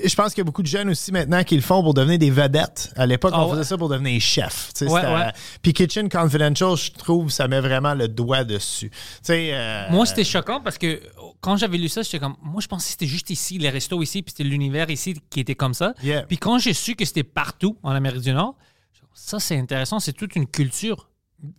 je 0.03 0.15
pense 0.15 0.29
qu'il 0.33 0.39
y 0.39 0.41
a 0.41 0.43
beaucoup 0.45 0.63
de 0.63 0.67
jeunes 0.67 0.89
aussi 0.89 1.11
maintenant 1.11 1.43
qui 1.43 1.55
le 1.55 1.61
font 1.61 1.83
pour 1.83 1.93
devenir 1.93 2.17
des 2.17 2.31
vedettes. 2.31 2.91
À 2.95 3.05
l'époque, 3.05 3.33
Ah 3.35 3.41
on 3.41 3.45
ouais. 3.45 3.51
faisait 3.57 3.65
ça 3.69 3.77
pour 3.77 3.87
devenir 3.87 4.19
chef. 4.19 4.71
Ouais, 4.81 4.89
ouais. 4.89 5.31
Puis 5.61 5.73
Kitchen 5.73 6.09
Confidential, 6.09 6.75
je 6.75 6.91
trouve, 6.91 7.29
ça 7.29 7.47
met 7.47 7.59
vraiment 7.61 7.93
le 7.93 8.07
doigt 8.07 8.43
dessus. 8.43 8.89
Euh, 9.29 9.85
Moi, 9.91 10.05
c'était 10.07 10.23
choquant 10.23 10.59
parce 10.59 10.79
que 10.79 10.99
quand 11.39 11.55
j'avais 11.57 11.77
lu 11.77 11.87
ça, 11.87 12.01
j'étais 12.01 12.19
comme, 12.19 12.35
moi, 12.41 12.61
je 12.61 12.67
pensais 12.67 12.85
que 12.85 12.91
c'était 12.91 13.05
juste 13.07 13.29
ici, 13.29 13.59
les 13.59 13.69
restos 13.69 14.01
ici, 14.01 14.23
puis 14.23 14.33
c'était 14.35 14.49
l'univers 14.49 14.89
ici 14.89 15.15
qui 15.29 15.39
était 15.39 15.55
comme 15.55 15.75
ça. 15.75 15.93
Yeah. 16.01 16.23
Puis 16.23 16.37
quand 16.37 16.57
j'ai 16.57 16.73
su 16.73 16.95
que 16.95 17.05
c'était 17.05 17.23
partout 17.23 17.77
en 17.83 17.91
Amérique 17.91 18.21
du 18.21 18.33
Nord, 18.33 18.55
ça, 19.13 19.39
c'est 19.39 19.57
intéressant, 19.57 19.99
c'est 19.99 20.13
toute 20.13 20.35
une 20.35 20.47
culture. 20.47 21.09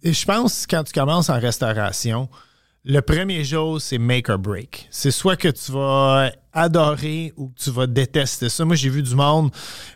Et 0.03 0.13
je 0.13 0.25
pense 0.25 0.67
quand 0.67 0.83
tu 0.83 0.93
commences 0.93 1.31
en 1.31 1.39
restauration, 1.39 2.29
le 2.85 3.01
premier 3.01 3.45
jour, 3.45 3.81
c'est 3.81 3.99
make 3.99 4.29
or 4.29 4.39
break. 4.39 4.89
C'est 4.91 5.11
soit 5.11 5.37
que 5.37 5.49
tu 5.49 5.73
vas 5.73 6.33
adorer 6.53 7.33
ou 7.37 7.49
que 7.49 7.59
tu 7.63 7.71
vas 7.71 7.87
détester 7.87 8.49
ça. 8.49 8.65
Moi, 8.65 8.77
j'ai 8.77 8.89
vu 8.91 9.03
du 9.03 9.15
monde, 9.15 9.51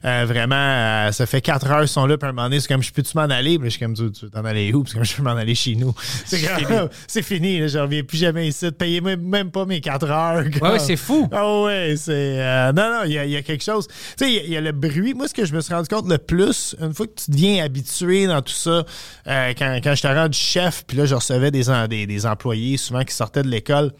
euh, 0.04 0.24
vraiment, 0.26 0.54
euh, 0.56 1.12
ça 1.12 1.26
fait 1.26 1.40
quatre 1.40 1.70
heures 1.70 1.80
qu'ils 1.80 1.88
sont 1.88 2.06
là, 2.06 2.16
puis 2.16 2.26
à 2.26 2.30
un 2.30 2.32
moment 2.32 2.48
donné, 2.48 2.60
c'est 2.60 2.68
comme, 2.68 2.82
je 2.82 2.92
peux-tu 2.92 3.16
m'en 3.16 3.22
aller? 3.24 3.58
Puis 3.58 3.66
je 3.68 3.76
suis 3.76 3.80
comme, 3.80 3.94
tu 3.94 4.02
veux 4.04 4.30
t'en 4.30 4.44
aller 4.44 4.72
où? 4.72 4.82
Puis 4.82 4.94
comme, 4.94 5.04
je 5.04 5.14
peux 5.16 5.22
m'en 5.22 5.36
aller 5.36 5.54
chez 5.54 5.74
nous. 5.76 5.94
C'est 6.24 6.42
comme, 6.42 6.88
c'est 7.06 7.22
fini, 7.22 7.60
là, 7.60 7.66
je 7.68 7.78
reviens 7.78 8.02
plus 8.02 8.18
jamais 8.18 8.48
ici. 8.48 8.70
Payez 8.72 9.00
même, 9.00 9.20
même 9.22 9.50
pas 9.50 9.64
mes 9.66 9.80
quatre 9.80 10.10
heures. 10.10 10.44
Ouais, 10.62 10.70
ouais, 10.72 10.78
c'est 10.78 10.96
fou. 10.96 11.28
Ah 11.32 11.62
ouais, 11.62 11.94
c'est. 11.96 12.12
euh, 12.40 12.72
non, 12.72 12.90
non, 12.90 13.00
il 13.04 13.12
y, 13.12 13.18
a- 13.18 13.24
il 13.24 13.30
y 13.32 13.36
a 13.36 13.42
quelque 13.42 13.62
chose. 13.64 13.86
Tu 13.88 13.94
sais, 14.16 14.30
il 14.32 14.34
y 14.34 14.38
a- 14.38 14.42
il 14.44 14.50
y, 14.50 14.56
a 14.56 14.60
le 14.60 14.72
bruit. 14.72 15.14
Moi, 15.14 15.28
ce 15.28 15.34
que 15.34 15.44
je 15.44 15.54
me 15.54 15.60
suis 15.60 15.72
rendu 15.74 15.88
compte 15.88 16.08
le 16.08 16.18
plus, 16.18 16.74
une 16.80 16.94
fois 16.94 17.06
que 17.06 17.14
tu 17.24 17.30
deviens 17.30 17.64
habitué 17.64 18.26
dans 18.26 18.42
tout 18.42 18.52
ça, 18.52 18.84
quand, 19.26 19.78
quand 19.82 19.94
j'étais 19.94 20.14
rendu 20.14 20.38
chef, 20.38 20.84
puis 20.86 20.96
là, 20.96 21.04
je 21.06 21.14
recevais 21.14 21.50
des, 21.50 21.64
des, 21.88 22.06
des 22.06 22.26
employés 22.26 22.76
souvent 22.76 23.04
qui 23.04 23.14
sortaient 23.14 23.42
de 23.42 23.48
l'école 23.48 23.92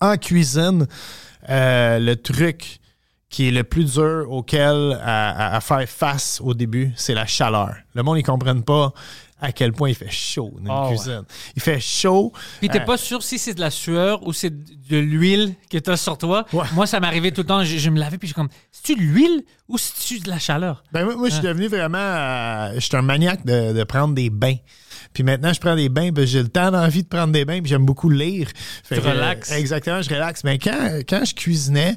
en 0.00 0.16
cuisine, 0.16 0.86
euh, 1.50 1.98
le 1.98 2.16
truc 2.16 2.78
qui 3.28 3.48
est 3.48 3.50
le 3.50 3.64
plus 3.64 3.94
dur 3.94 4.26
auquel 4.30 4.98
à, 5.02 5.30
à- 5.52 5.56
à 5.56 5.60
faire 5.60 5.88
face 5.88 6.40
au 6.42 6.54
début, 6.54 6.92
c'est 6.96 7.14
la 7.14 7.26
chaleur. 7.26 7.74
Le 7.94 8.02
monde, 8.02 8.18
ils 8.18 8.22
comprennent 8.22 8.62
pas 8.62 8.92
à 9.40 9.50
quel 9.52 9.72
point 9.72 9.88
il 9.90 9.94
fait 9.96 10.10
chaud 10.10 10.54
dans 10.62 10.72
Ah 10.72 10.78
une 10.78 10.90
ouais. 10.90 10.96
cuisine. 10.96 11.22
Il 11.56 11.60
fait 11.60 11.80
chaud. 11.80 12.32
Puis 12.60 12.68
t'es 12.68 12.80
Euh, 12.80 12.84
pas 12.84 12.96
sûr 12.96 13.22
si 13.22 13.38
c'est 13.38 13.52
de 13.54 13.60
la 13.60 13.70
sueur 13.70 14.24
ou 14.26 14.32
c'est 14.32 14.50
de 14.50 14.96
l'huile 14.96 15.54
que 15.68 15.76
t'as 15.78 15.96
sur 15.96 16.16
toi. 16.16 16.46
Ouais. 16.52 16.64
Moi, 16.74 16.86
ça 16.86 17.00
m'arrivait 17.00 17.32
tout 17.32 17.40
le 17.42 17.46
temps, 17.48 17.64
je, 17.64 17.76
je 17.76 17.90
me 17.90 17.98
lavais, 17.98 18.16
puis 18.16 18.28
je 18.28 18.32
suis 18.32 18.36
comme, 18.40 18.48
c'est-tu 18.70 18.94
de 18.94 19.00
l'huile 19.00 19.42
ou 19.68 19.76
c'est-tu 19.78 20.20
de 20.20 20.30
la 20.30 20.38
chaleur? 20.38 20.84
Ben 20.92 21.04
moi, 21.04 21.16
moi, 21.16 21.28
je 21.28 21.34
suis 21.34 21.42
devenu 21.42 21.66
vraiment. 21.66 21.98
euh, 21.98 22.74
je 22.76 22.80
suis 22.80 22.96
un 22.96 23.02
maniaque 23.02 23.44
de, 23.44 23.72
de 23.72 23.84
prendre 23.84 24.14
des 24.14 24.30
bains. 24.30 24.56
Puis 25.14 25.22
maintenant, 25.22 25.52
je 25.52 25.60
prends 25.60 25.76
des 25.76 25.88
bains, 25.88 26.10
ben, 26.10 26.26
j'ai 26.26 26.42
le 26.42 26.48
temps 26.48 26.70
d'envie 26.72 27.04
de 27.04 27.08
prendre 27.08 27.32
des 27.32 27.44
bains, 27.44 27.60
puis 27.60 27.68
j'aime 27.70 27.86
beaucoup 27.86 28.10
lire. 28.10 28.48
Fait 28.82 28.96
que, 28.96 29.00
relaxes. 29.08 29.52
euh, 29.52 29.56
exactement, 29.56 30.02
je 30.02 30.10
relaxe. 30.10 30.42
Mais 30.44 30.58
quand, 30.58 30.98
quand 31.08 31.24
je 31.24 31.34
cuisinais, 31.34 31.96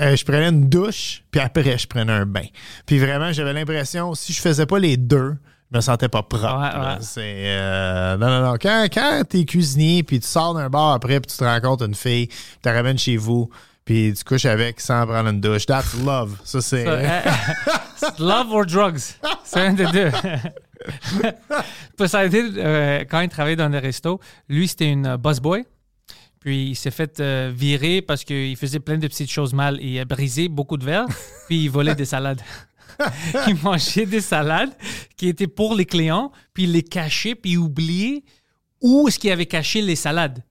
euh, 0.00 0.16
je 0.16 0.24
prenais 0.24 0.48
une 0.48 0.68
douche, 0.68 1.22
puis 1.30 1.40
après, 1.40 1.76
je 1.78 1.86
prenais 1.86 2.12
un 2.12 2.24
bain. 2.26 2.46
Puis 2.86 2.98
vraiment, 2.98 3.32
j'avais 3.32 3.52
l'impression, 3.52 4.14
si 4.14 4.32
je 4.32 4.40
faisais 4.40 4.64
pas 4.66 4.78
les 4.78 4.96
deux, 4.96 5.34
je 5.70 5.76
me 5.76 5.82
sentais 5.82 6.08
pas 6.08 6.22
propre. 6.22 6.36
Ouais, 6.46 6.50
là. 6.72 6.94
ouais. 6.94 7.02
C'est. 7.02 7.20
euh, 7.22 8.16
non, 8.16 8.28
non, 8.28 8.40
non. 8.52 8.54
Quand, 8.60 8.86
quand 8.92 9.22
t'es 9.28 9.44
cuisinier, 9.44 10.02
puis 10.02 10.18
tu 10.20 10.26
sors 10.26 10.54
d'un 10.54 10.70
bar 10.70 10.92
après, 10.92 11.20
puis 11.20 11.30
tu 11.30 11.36
te 11.36 11.44
rencontres 11.44 11.84
une 11.84 11.94
fille, 11.94 12.28
tu 12.28 12.34
la 12.64 12.72
ramènes 12.72 12.98
chez 12.98 13.16
vous, 13.18 13.50
puis 13.84 14.14
tu 14.16 14.24
couches 14.24 14.46
avec 14.46 14.80
sans 14.80 15.06
prendre 15.06 15.28
une 15.28 15.40
douche, 15.40 15.66
that's 15.66 15.94
love. 16.02 16.36
Ça, 16.44 16.60
c'est. 16.62 16.84
Love 18.18 18.52
or 18.52 18.66
drugs? 18.66 19.00
C'est 19.44 19.60
un 19.60 19.72
des 19.72 19.86
deux. 19.86 20.10
Poseidon, 21.96 22.52
euh, 22.56 23.04
quand 23.08 23.20
il 23.20 23.28
travaillait 23.28 23.56
dans 23.56 23.70
des 23.70 23.78
restos, 23.78 24.20
lui, 24.48 24.68
c'était 24.68 24.90
une 24.90 25.06
euh, 25.06 25.16
busboy. 25.16 25.64
Puis 26.40 26.68
il 26.70 26.74
s'est 26.74 26.90
fait 26.90 27.20
euh, 27.20 27.50
virer 27.54 28.02
parce 28.02 28.22
qu'il 28.22 28.56
faisait 28.56 28.80
plein 28.80 28.98
de 28.98 29.08
petites 29.08 29.30
choses 29.30 29.54
mal. 29.54 29.78
Il 29.80 29.98
a 29.98 30.04
brisé 30.04 30.48
beaucoup 30.48 30.76
de 30.76 30.84
verres, 30.84 31.06
puis 31.46 31.64
il 31.64 31.70
volait 31.70 31.94
des 31.94 32.04
salades. 32.04 32.42
il 33.48 33.56
mangeait 33.62 34.06
des 34.06 34.20
salades 34.20 34.72
qui 35.16 35.28
étaient 35.28 35.46
pour 35.46 35.74
les 35.74 35.86
clients, 35.86 36.30
puis 36.52 36.64
il 36.64 36.72
les 36.72 36.82
cachait, 36.82 37.34
puis 37.34 37.52
il 37.52 37.58
oubliait 37.58 38.22
où 38.82 39.08
est-ce 39.08 39.18
qu'il 39.18 39.32
avait 39.32 39.46
caché 39.46 39.80
les 39.80 39.96
salades. 39.96 40.44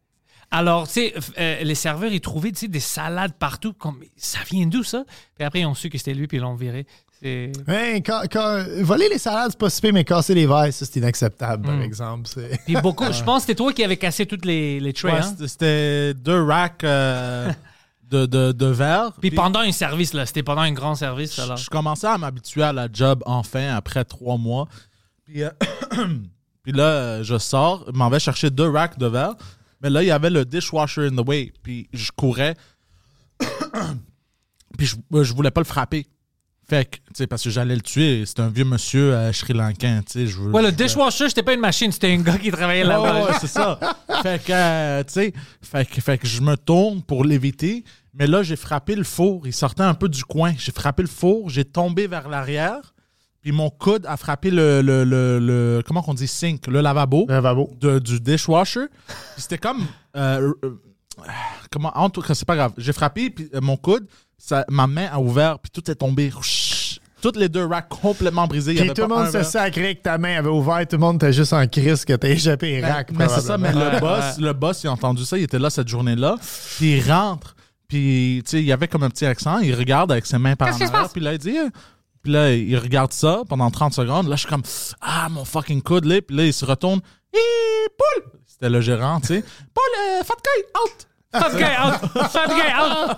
Alors, 0.50 0.88
tu 0.88 0.94
sais, 0.94 1.14
euh, 1.40 1.64
les 1.64 1.76
serveurs, 1.76 2.12
ils 2.12 2.22
trouvaient 2.22 2.52
des 2.52 2.80
salades 2.80 3.34
partout. 3.34 3.74
Comme, 3.74 4.04
ça 4.18 4.40
vient 4.52 4.68
d'où, 4.68 4.84
ça? 4.84 5.04
Puis 5.36 5.44
après, 5.44 5.62
ils 5.62 5.66
ont 5.66 5.74
su 5.74 5.90
que 5.90 5.98
c'était 5.98 6.14
lui, 6.14 6.28
puis 6.28 6.38
ils 6.38 6.42
l'ont 6.42 6.56
viré. 6.56 6.86
Ca- 7.24 8.24
ca- 8.32 8.66
voler 8.82 9.08
les 9.10 9.18
salades, 9.18 9.52
c'est 9.52 9.58
pas 9.60 9.70
si 9.70 9.80
pire, 9.82 9.94
mais 9.94 10.04
casser 10.04 10.34
les 10.34 10.46
verres, 10.46 10.74
ça, 10.74 10.86
c'est 10.86 10.98
inacceptable, 11.00 11.64
Mm. 11.68 11.72
par 11.72 11.82
exemple. 11.82 12.28
C'est- 12.34 12.60
Puis 12.66 12.76
beaucoup, 12.82 13.06
je 13.12 13.24
pense 13.24 13.44
que 13.44 13.48
c'était 13.48 13.56
toi 13.56 13.72
qui 13.74 13.84
avais 13.84 13.98
cassé 13.98 14.26
toutes 14.26 14.46
les, 14.46 14.80
les 14.80 14.92
trays. 14.94 15.12
Ouais, 15.14 15.20
hein? 15.20 15.36
c'était- 15.48 16.14
deux 16.14 16.44
racks 16.44 16.84
euh, 16.84 17.52
de, 18.10 18.26
de, 18.26 18.52
de 18.52 18.66
verre. 18.66 19.14
Puis 19.22 19.32
pendant 19.32 19.62
un 19.62 19.72
service, 19.72 20.14
là, 20.14 20.26
c'était 20.26 20.44
pendant 20.44 20.62
un 20.62 20.72
grand 20.74 20.96
service. 20.96 21.40
Alors. 21.40 21.58
je, 21.58 21.64
je 21.66 21.70
commençais 21.70 22.08
à 22.08 22.18
m'habituer 22.18 22.64
à 22.64 22.74
la 22.74 22.88
job 22.92 23.24
enfin 23.26 23.74
après 23.76 24.04
trois 24.04 24.38
mois. 24.38 24.68
Puis, 25.26 25.44
euh, 25.44 25.50
puis 26.64 26.74
là, 26.74 27.24
je 27.24 27.38
sors, 27.38 27.86
je 27.88 27.98
m'en 27.98 28.10
vais 28.10 28.20
chercher 28.20 28.50
deux 28.50 28.70
racks 28.70 28.98
de 29.00 29.08
verre. 29.08 29.36
Mais 29.82 29.90
là, 29.90 30.04
il 30.04 30.08
y 30.08 30.12
avait 30.12 30.30
le 30.30 30.46
dishwasher 30.46 31.08
in 31.08 31.16
the 31.16 31.28
way. 31.28 31.52
Puis 31.64 31.88
je 31.94 32.12
courais. 32.16 32.56
puis 34.78 34.88
je, 34.88 34.96
je 35.24 35.34
voulais 35.34 35.52
pas 35.52 35.62
le 35.62 35.66
frapper. 35.66 36.06
Fait 36.70 36.86
que, 36.86 36.96
tu 36.98 37.04
sais, 37.16 37.28
parce 37.28 37.44
que 37.44 37.50
j'allais 37.50 37.76
le 37.76 37.82
tuer. 37.82 38.24
C'est 38.26 38.40
un 38.40 38.48
vieux 38.48 38.64
monsieur 38.64 39.14
euh, 39.14 39.34
sri 39.34 39.54
lankain, 39.54 40.02
tu 40.06 40.12
sais. 40.14 40.28
je 40.28 40.40
veux- 40.40 40.52
Ouais, 40.52 40.62
le 40.62 40.72
dishwasher, 40.72 41.28
c'était 41.30 41.44
pas 41.44 41.54
une 41.54 41.60
machine, 41.60 41.92
c'était 41.92 42.12
un 42.14 42.22
gars 42.22 42.38
qui 42.38 42.52
travaillait 42.52 42.84
là-bas. 42.86 43.26
ouais, 43.26 43.32
c'est 43.42 43.48
ça. 43.48 43.78
fait 44.24 44.42
que, 44.44 44.52
euh, 44.54 45.04
tu 45.04 45.14
sais, 45.14 45.34
fait 45.62 45.86
que, 45.86 46.00
fait 46.02 46.18
que 46.18 46.26
je 46.28 46.42
me 46.42 46.56
tourne 46.56 47.02
pour 47.02 47.26
l'éviter. 47.26 47.84
Mais 48.14 48.28
là, 48.28 48.44
j'ai 48.44 48.56
frappé 48.56 48.96
le 48.96 49.04
four. 49.04 49.46
Il 49.48 49.54
sortait 49.54 49.84
un 49.84 49.94
peu 49.96 50.08
du 50.08 50.24
coin. 50.24 50.54
J'ai 50.58 50.72
frappé 50.72 51.02
le 51.02 51.10
four. 51.10 51.50
J'ai 51.50 51.66
tombé 51.66 52.08
vers 52.08 52.30
l'arrière. 52.30 52.94
Puis 53.42 53.52
mon 53.52 53.70
coude 53.70 54.06
a 54.08 54.16
frappé 54.18 54.50
le, 54.52 54.82
le, 54.82 55.04
le, 55.04 55.40
le- 55.40 55.84
comment 55.86 56.02
qu'on 56.02 56.14
dit, 56.14 56.28
sink, 56.28 56.68
le 56.68 56.80
lavabo 56.80 57.26
Lavabo. 57.28 57.72
de- 57.82 58.00
du 58.00 58.20
dishwasher. 58.22 58.86
C'était 59.36 59.58
comme, 59.58 59.86
euh, 60.16 60.54
euh, 60.64 60.80
comment, 61.72 61.92
en 61.96 62.10
tout 62.10 62.22
cas, 62.22 62.36
c'est 62.36 62.46
pas 62.48 62.56
grave. 62.56 62.72
J'ai 62.78 62.94
frappé, 62.94 63.30
puis 63.32 63.50
euh, 63.54 63.60
mon 63.62 63.76
coude, 63.78 64.08
ça, 64.38 64.66
ma 64.70 64.88
main 64.88 65.08
a 65.12 65.20
ouvert, 65.20 65.60
puis 65.60 65.72
tout 65.72 65.90
est 65.90 65.96
tombé. 65.96 66.32
Toutes 67.22 67.38
les 67.38 67.48
deux 67.48 67.66
racks 67.66 67.88
complètement 67.88 68.48
brisés. 68.48 68.74
Puis 68.76 68.90
tout 68.94 69.04
le 69.04 69.08
monde 69.08 69.30
se 69.32 69.44
sacrait 69.44 69.96
que 69.96 70.02
ta 70.02 70.18
main 70.18 70.38
avait 70.40 70.50
ouvert, 70.50 70.86
tout 70.86 70.98
le 70.98 71.02
monde 71.02 71.16
était 71.16 71.32
juste 71.32 71.54
en 71.54 71.66
crise 71.68 72.04
que 72.04 72.14
t'as 72.14 72.28
échappé 72.30 72.72
les 72.76 72.82
Mais- 72.82 72.92
racks. 72.92 73.12
Mais 73.14 73.30
c'est 73.30 73.40
ça, 73.42 73.58
mais 73.58 73.72
le 73.72 74.00
boss, 74.00 74.38
le 74.40 74.52
boss, 74.54 74.84
il 74.84 74.88
a 74.88 74.92
entendu 74.92 75.24
ça, 75.24 75.38
il 75.38 75.44
était 75.44 75.60
là 75.60 75.70
cette 75.70 75.88
journée-là, 75.88 76.36
puis 76.78 76.98
il 76.98 77.10
rentre, 77.12 77.56
puis 77.88 78.42
tu 78.44 78.52
sais, 78.52 78.60
il 78.60 78.66
y 78.66 78.74
avait 78.74 78.90
comme 78.90 79.04
un 79.04 79.10
petit 79.10 79.26
accent, 79.26 79.60
il 79.60 79.74
regarde 79.74 80.12
avec 80.12 80.26
ses 80.26 80.38
mains 80.38 80.56
par 80.58 80.68
en 80.68 80.72
arrière, 80.74 81.10
puis 81.14 81.22
là, 81.22 81.32
il 81.34 81.40
dit, 81.40 81.58
puis 82.22 82.32
là, 82.34 82.52
il 82.54 82.78
regarde 82.78 83.14
ça 83.14 83.44
pendant 83.48 83.72
30 83.72 83.94
secondes, 83.94 84.28
là, 84.28 84.36
je 84.36 84.42
suis 84.42 84.50
comme, 84.50 84.64
ah, 85.00 85.30
mon 85.30 85.46
fucking 85.46 85.82
coude, 85.82 86.04
là, 86.06 86.22
puis 86.22 86.36
là, 86.36 86.44
il 86.46 86.54
se 86.54 86.66
retourne, 86.66 87.00
Hi, 87.34 87.40
Paul! 87.98 88.32
C'était 88.46 88.70
le 88.70 88.82
gérant, 88.82 89.22
tu 89.22 89.28
sais, 89.28 89.44
Paul, 89.74 89.84
euh, 90.20 90.24
fat 90.24 90.36
guy, 90.44 90.64
out! 90.84 91.08
Fat 91.34 91.50
guy 91.56 91.64
out! 91.64 92.00
Guy 92.48 92.70
out! 92.80 93.18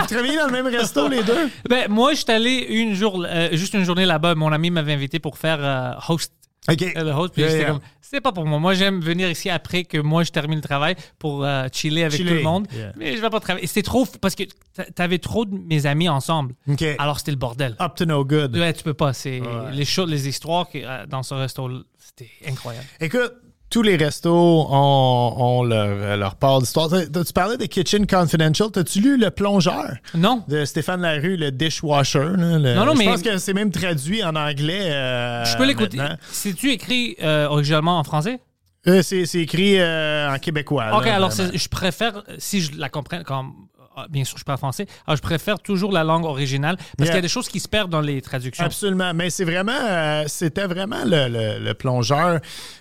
Vous 0.00 0.06
travaillez 0.06 0.36
dans 0.36 0.46
le 0.46 0.52
même 0.52 0.66
resto, 0.66 1.08
les 1.08 1.22
deux? 1.22 1.48
Ben, 1.68 1.88
moi, 1.88 2.12
je 2.14 2.18
suis 2.22 2.30
allé 2.32 2.66
une 2.68 2.94
jour, 2.94 3.24
euh, 3.28 3.48
juste 3.52 3.74
une 3.74 3.84
journée 3.84 4.06
là-bas. 4.06 4.34
Mon 4.34 4.52
ami 4.52 4.70
m'avait 4.70 4.92
invité 4.92 5.18
pour 5.18 5.38
faire 5.38 5.58
euh, 5.60 5.92
host. 6.08 6.32
OK. 6.70 6.82
euh, 6.82 7.04
le 7.04 7.10
host, 7.12 7.32
puis 7.32 7.42
Yeah, 7.42 7.50
j'étais 7.50 7.62
yeah. 7.62 7.70
comme, 7.70 7.80
c'est 8.02 8.20
pas 8.20 8.32
pour 8.32 8.44
moi. 8.44 8.58
Moi, 8.58 8.74
j'aime 8.74 9.00
venir 9.00 9.30
ici 9.30 9.48
après 9.48 9.84
que 9.84 9.96
moi, 9.98 10.24
je 10.24 10.30
termine 10.30 10.58
le 10.58 10.62
travail 10.62 10.94
pour 11.18 11.42
euh, 11.44 11.68
chiller 11.72 12.02
avec 12.04 12.16
Chiller, 12.18 12.30
tout 12.30 12.36
le 12.36 12.42
monde. 12.42 12.66
yeah. 12.74 12.92
Mais 12.96 13.16
je 13.16 13.22
vais 13.22 13.30
pas 13.30 13.40
travailler. 13.40 13.66
C'était 13.66 13.82
trop, 13.82 14.06
parce 14.20 14.34
que 14.34 14.42
t'a- 14.74 14.84
t'avais 14.84 15.18
trop 15.18 15.46
de 15.46 15.54
mes 15.56 15.86
amis 15.86 16.08
ensemble. 16.08 16.54
OK. 16.68 16.84
Alors, 16.98 17.18
c'était 17.18 17.30
le 17.30 17.38
bordel. 17.38 17.76
Up 17.80 17.94
to 17.96 18.04
no 18.04 18.24
good. 18.24 18.54
Ouais, 18.56 18.72
tu 18.74 18.82
peux 18.84 18.94
pas. 18.94 19.12
C'est 19.14 19.40
les 19.72 19.84
choses, 19.86 20.10
les 20.10 20.28
histoires 20.28 20.68
que, 20.68 21.06
dans 21.06 21.22
ce 21.22 21.32
resto, 21.34 21.70
c'était 21.98 22.30
incroyable. 22.46 22.86
Écoute, 23.00 23.32
tous 23.70 23.82
les 23.82 23.96
restos 23.96 24.30
ont, 24.68 25.34
ont 25.38 25.62
leur, 25.62 26.16
leur 26.16 26.34
part 26.34 26.60
d'histoire. 26.60 26.88
Tu 26.90 27.32
parlais 27.32 27.56
de 27.56 27.66
Kitchen 27.66 28.06
Confidential? 28.06 28.68
T'as-tu 28.72 29.00
lu 29.00 29.16
Le 29.18 29.30
Plongeur? 29.30 29.94
Non. 30.14 30.42
de 30.48 30.64
Stéphane 30.64 31.02
Larue, 31.02 31.36
le 31.36 31.50
dishwasher? 31.52 32.18
là, 32.36 32.58
le- 32.58 32.74
Non, 32.74 32.84
non, 32.84 32.94
je 32.94 32.98
mais- 32.98 33.04
pense 33.06 33.22
que 33.22 33.38
c'est 33.38 33.54
même 33.54 33.70
traduit 33.70 34.24
en 34.24 34.34
anglais. 34.34 34.90
euh, 34.90 35.44
je 35.44 35.56
peux 35.56 35.64
l'écouter. 35.66 35.98
C'est-tu 36.30 36.70
écrit 36.72 37.16
euh, 37.22 37.46
originalement 37.48 37.98
en 37.98 38.04
français? 38.04 38.40
Euh, 38.86 39.02
c'est 39.02 39.22
écrit 39.34 39.78
euh, 39.78 40.34
en 40.34 40.38
québécois. 40.38 40.86
Ok, 40.96 41.04
là, 41.04 41.16
alors 41.16 41.30
je 41.30 41.68
préfère, 41.68 42.22
si 42.38 42.62
je 42.62 42.78
la 42.78 42.88
comprends, 42.88 43.22
comme, 43.22 43.52
bien 44.08 44.24
sûr, 44.24 44.38
je 44.38 44.44
parle 44.44 44.58
français, 44.58 44.86
alors 45.06 45.16
je 45.16 45.22
préfère 45.22 45.58
toujours 45.60 45.92
la 45.92 46.04
langue 46.04 46.24
originale 46.24 46.76
parce 46.76 46.88
Yeah. 47.00 47.06
qu'il 47.08 47.14
y 47.16 47.18
a 47.18 47.22
des 47.22 47.28
choses 47.28 47.48
qui 47.48 47.60
se 47.60 47.68
perdent 47.68 47.90
dans 47.90 48.00
les 48.00 48.20
traductions. 48.22 48.64
Absolument, 48.64 49.12
mais 49.14 49.30
c'est 49.30 49.44
vraiment, 49.44 49.72
euh, 49.72 50.24
c'était 50.26 50.66
vraiment 50.66 51.04
le, 51.04 51.28
le- 51.28 51.58
le 51.64 51.74
plongeur, 51.74 52.40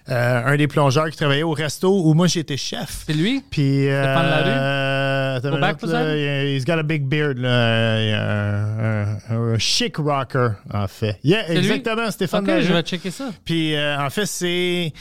euh, 0.09 0.41
un 0.45 0.55
des 0.57 0.67
plongeurs 0.67 1.09
qui 1.09 1.17
travaillait 1.17 1.43
au 1.43 1.51
resto 1.51 1.89
où 2.05 2.13
moi 2.13 2.27
j'étais 2.27 2.57
chef. 2.57 3.03
C'est 3.07 3.13
lui? 3.13 3.43
Puis, 3.49 3.87
euh, 3.89 4.03
euh, 4.05 5.37
Au 5.39 5.57
back 5.59 5.81
minute, 5.81 5.93
là, 5.93 6.03
beside? 6.05 6.55
he's 6.55 6.65
got 6.65 6.79
a 6.79 6.83
big 6.83 7.03
beard, 7.03 7.37
là. 7.37 7.49
Un, 7.49 9.17
un- 9.29 9.53
un 9.53 9.57
chic 9.57 9.97
rocker, 9.97 10.49
en 10.73 10.87
fait. 10.87 11.17
Yeah, 11.23 11.47
lui? 11.49 11.57
exactement, 11.57 12.11
Stéphane 12.11 12.43
Ok, 12.49 12.59
je 12.61 12.73
vais 12.73 12.81
checker 12.81 13.11
ça. 13.11 13.29
Puis, 13.45 13.75
euh, 13.75 13.97
en 13.99 14.09
fait, 14.09 14.25
c'est. 14.25 14.93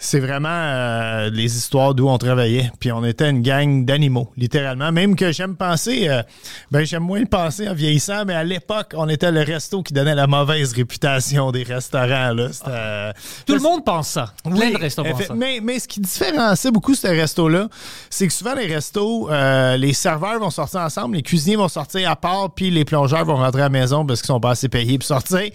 C'est 0.00 0.20
vraiment 0.20 0.48
euh, 0.48 1.28
les 1.30 1.56
histoires 1.56 1.92
d'où 1.92 2.08
on 2.08 2.18
travaillait. 2.18 2.70
Puis 2.78 2.92
on 2.92 3.04
était 3.04 3.28
une 3.28 3.42
gang 3.42 3.84
d'animaux, 3.84 4.30
littéralement. 4.36 4.92
Même 4.92 5.16
que 5.16 5.32
j'aime 5.32 5.56
penser, 5.56 6.08
euh, 6.08 6.22
ben 6.70 6.84
j'aime 6.84 7.02
moins 7.02 7.18
le 7.18 7.26
penser 7.26 7.68
en 7.68 7.74
vieillissant, 7.74 8.24
mais 8.24 8.34
à 8.34 8.44
l'époque, 8.44 8.94
on 8.96 9.08
était 9.08 9.32
le 9.32 9.42
resto 9.42 9.82
qui 9.82 9.92
donnait 9.92 10.14
la 10.14 10.28
mauvaise 10.28 10.72
réputation 10.72 11.50
des 11.50 11.64
restaurants. 11.64 12.32
Là. 12.32 12.48
Euh, 12.68 13.12
Tout 13.44 13.54
le 13.54 13.60
monde 13.60 13.84
pense 13.84 14.10
ça. 14.10 14.32
Plein 14.44 14.52
oui, 14.54 14.72
de 14.72 14.78
restaurants 14.78 15.10
pensent 15.10 15.24
ça. 15.24 15.34
Mais, 15.34 15.58
mais 15.60 15.80
ce 15.80 15.88
qui 15.88 15.98
différencie 15.98 16.72
beaucoup 16.72 16.94
ce 16.94 17.08
resto-là, 17.08 17.68
c'est 18.08 18.28
que 18.28 18.32
souvent 18.32 18.54
les 18.54 18.72
restos, 18.72 19.28
euh, 19.30 19.76
les 19.76 19.94
serveurs 19.94 20.38
vont 20.38 20.50
sortir 20.50 20.80
ensemble, 20.80 21.16
les 21.16 21.22
cuisiniers 21.22 21.56
vont 21.56 21.68
sortir 21.68 22.08
à 22.08 22.14
part, 22.14 22.50
puis 22.54 22.70
les 22.70 22.84
plongeurs 22.84 23.24
vont 23.24 23.36
rentrer 23.36 23.62
à 23.62 23.64
la 23.64 23.70
maison 23.70 24.06
parce 24.06 24.20
qu'ils 24.20 24.28
sont 24.28 24.40
pas 24.40 24.50
assez 24.50 24.68
payés 24.68 24.96
pour 24.96 25.08
sortir. 25.08 25.50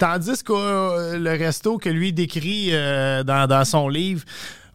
Tandis 0.00 0.42
que 0.42 0.54
euh, 0.54 1.18
le 1.18 1.30
resto 1.32 1.76
que 1.76 1.90
lui 1.90 2.14
décrit 2.14 2.70
euh, 2.72 3.22
dans, 3.22 3.46
dans 3.46 3.66
son 3.66 3.90
livre, 3.90 4.24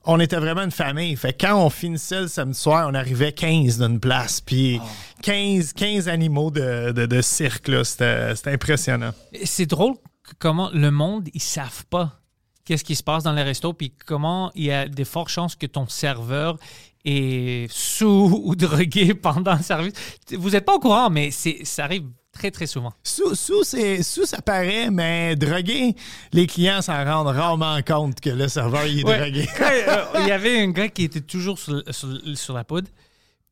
on 0.03 0.19
était 0.19 0.35
vraiment 0.35 0.61
une 0.61 0.69
famille. 0.69 1.15
Fait 1.15 1.33
quand 1.33 1.59
on 1.65 1.71
finissait 1.71 2.21
le 2.21 2.27
samedi 2.27 2.59
soir, 2.59 2.87
on 2.87 2.93
arrivait 2.93 3.31
15 3.31 3.79
d'une 3.79 3.99
place, 3.99 4.39
puis 4.39 4.79
15, 5.23 5.73
15 5.73 6.09
animaux 6.09 6.51
de, 6.51 6.91
de, 6.91 7.21
cirque. 7.21 7.71
C'était 7.83 8.35
impressionnant. 8.45 9.13
C'est 9.43 9.65
drôle 9.65 9.95
comment 10.37 10.69
le 10.75 10.91
monde, 10.91 11.27
ils 11.33 11.41
savent 11.41 11.87
pas 11.87 12.19
qu'est-ce 12.63 12.83
qui 12.83 12.95
se 12.95 13.03
passe 13.03 13.23
dans 13.23 13.33
les 13.33 13.41
restos, 13.41 13.73
puis 13.73 13.93
comment 14.05 14.51
il 14.53 14.65
y 14.65 14.71
a 14.71 14.87
des 14.87 15.05
fortes 15.05 15.29
chances 15.29 15.55
que 15.55 15.65
ton 15.65 15.87
serveur 15.87 16.57
est 17.05 17.67
sous 17.71 18.41
ou 18.45 18.55
drogué 18.55 19.13
pendant 19.13 19.55
le 19.55 19.63
service. 19.63 19.93
Vous 20.31 20.49
n'êtes 20.49 20.65
pas 20.65 20.75
au 20.75 20.79
courant, 20.79 21.09
mais 21.09 21.31
c'est 21.31 21.59
ça 21.63 21.85
arrive 21.85 22.03
très, 22.31 22.51
très 22.51 22.67
souvent. 22.67 22.91
Sous, 23.03 23.33
sous, 23.35 23.63
c'est- 23.63 24.03
sous, 24.03 24.25
ça 24.25 24.41
paraît, 24.41 24.89
mais 24.91 25.35
drogué, 25.37 25.95
les 26.33 26.47
clients 26.47 26.81
s'en 26.81 27.03
rendent 27.05 27.27
rarement 27.35 27.79
compte 27.81 28.19
que 28.19 28.29
le 28.29 28.47
serveur 28.49 28.85
il 28.87 28.99
est 28.99 29.05
Ouais. 29.05 29.19
drogué. 29.19 29.47
Euh, 29.61 30.05
il 30.21 30.27
y 30.27 30.31
avait 30.31 30.59
un 30.59 30.71
gars 30.71 30.89
qui 30.89 31.03
était 31.03 31.21
toujours 31.21 31.57
sur, 31.59 31.81
sur- 31.91 32.19
sur 32.37 32.53
la 32.53 32.63
poudre, 32.65 32.89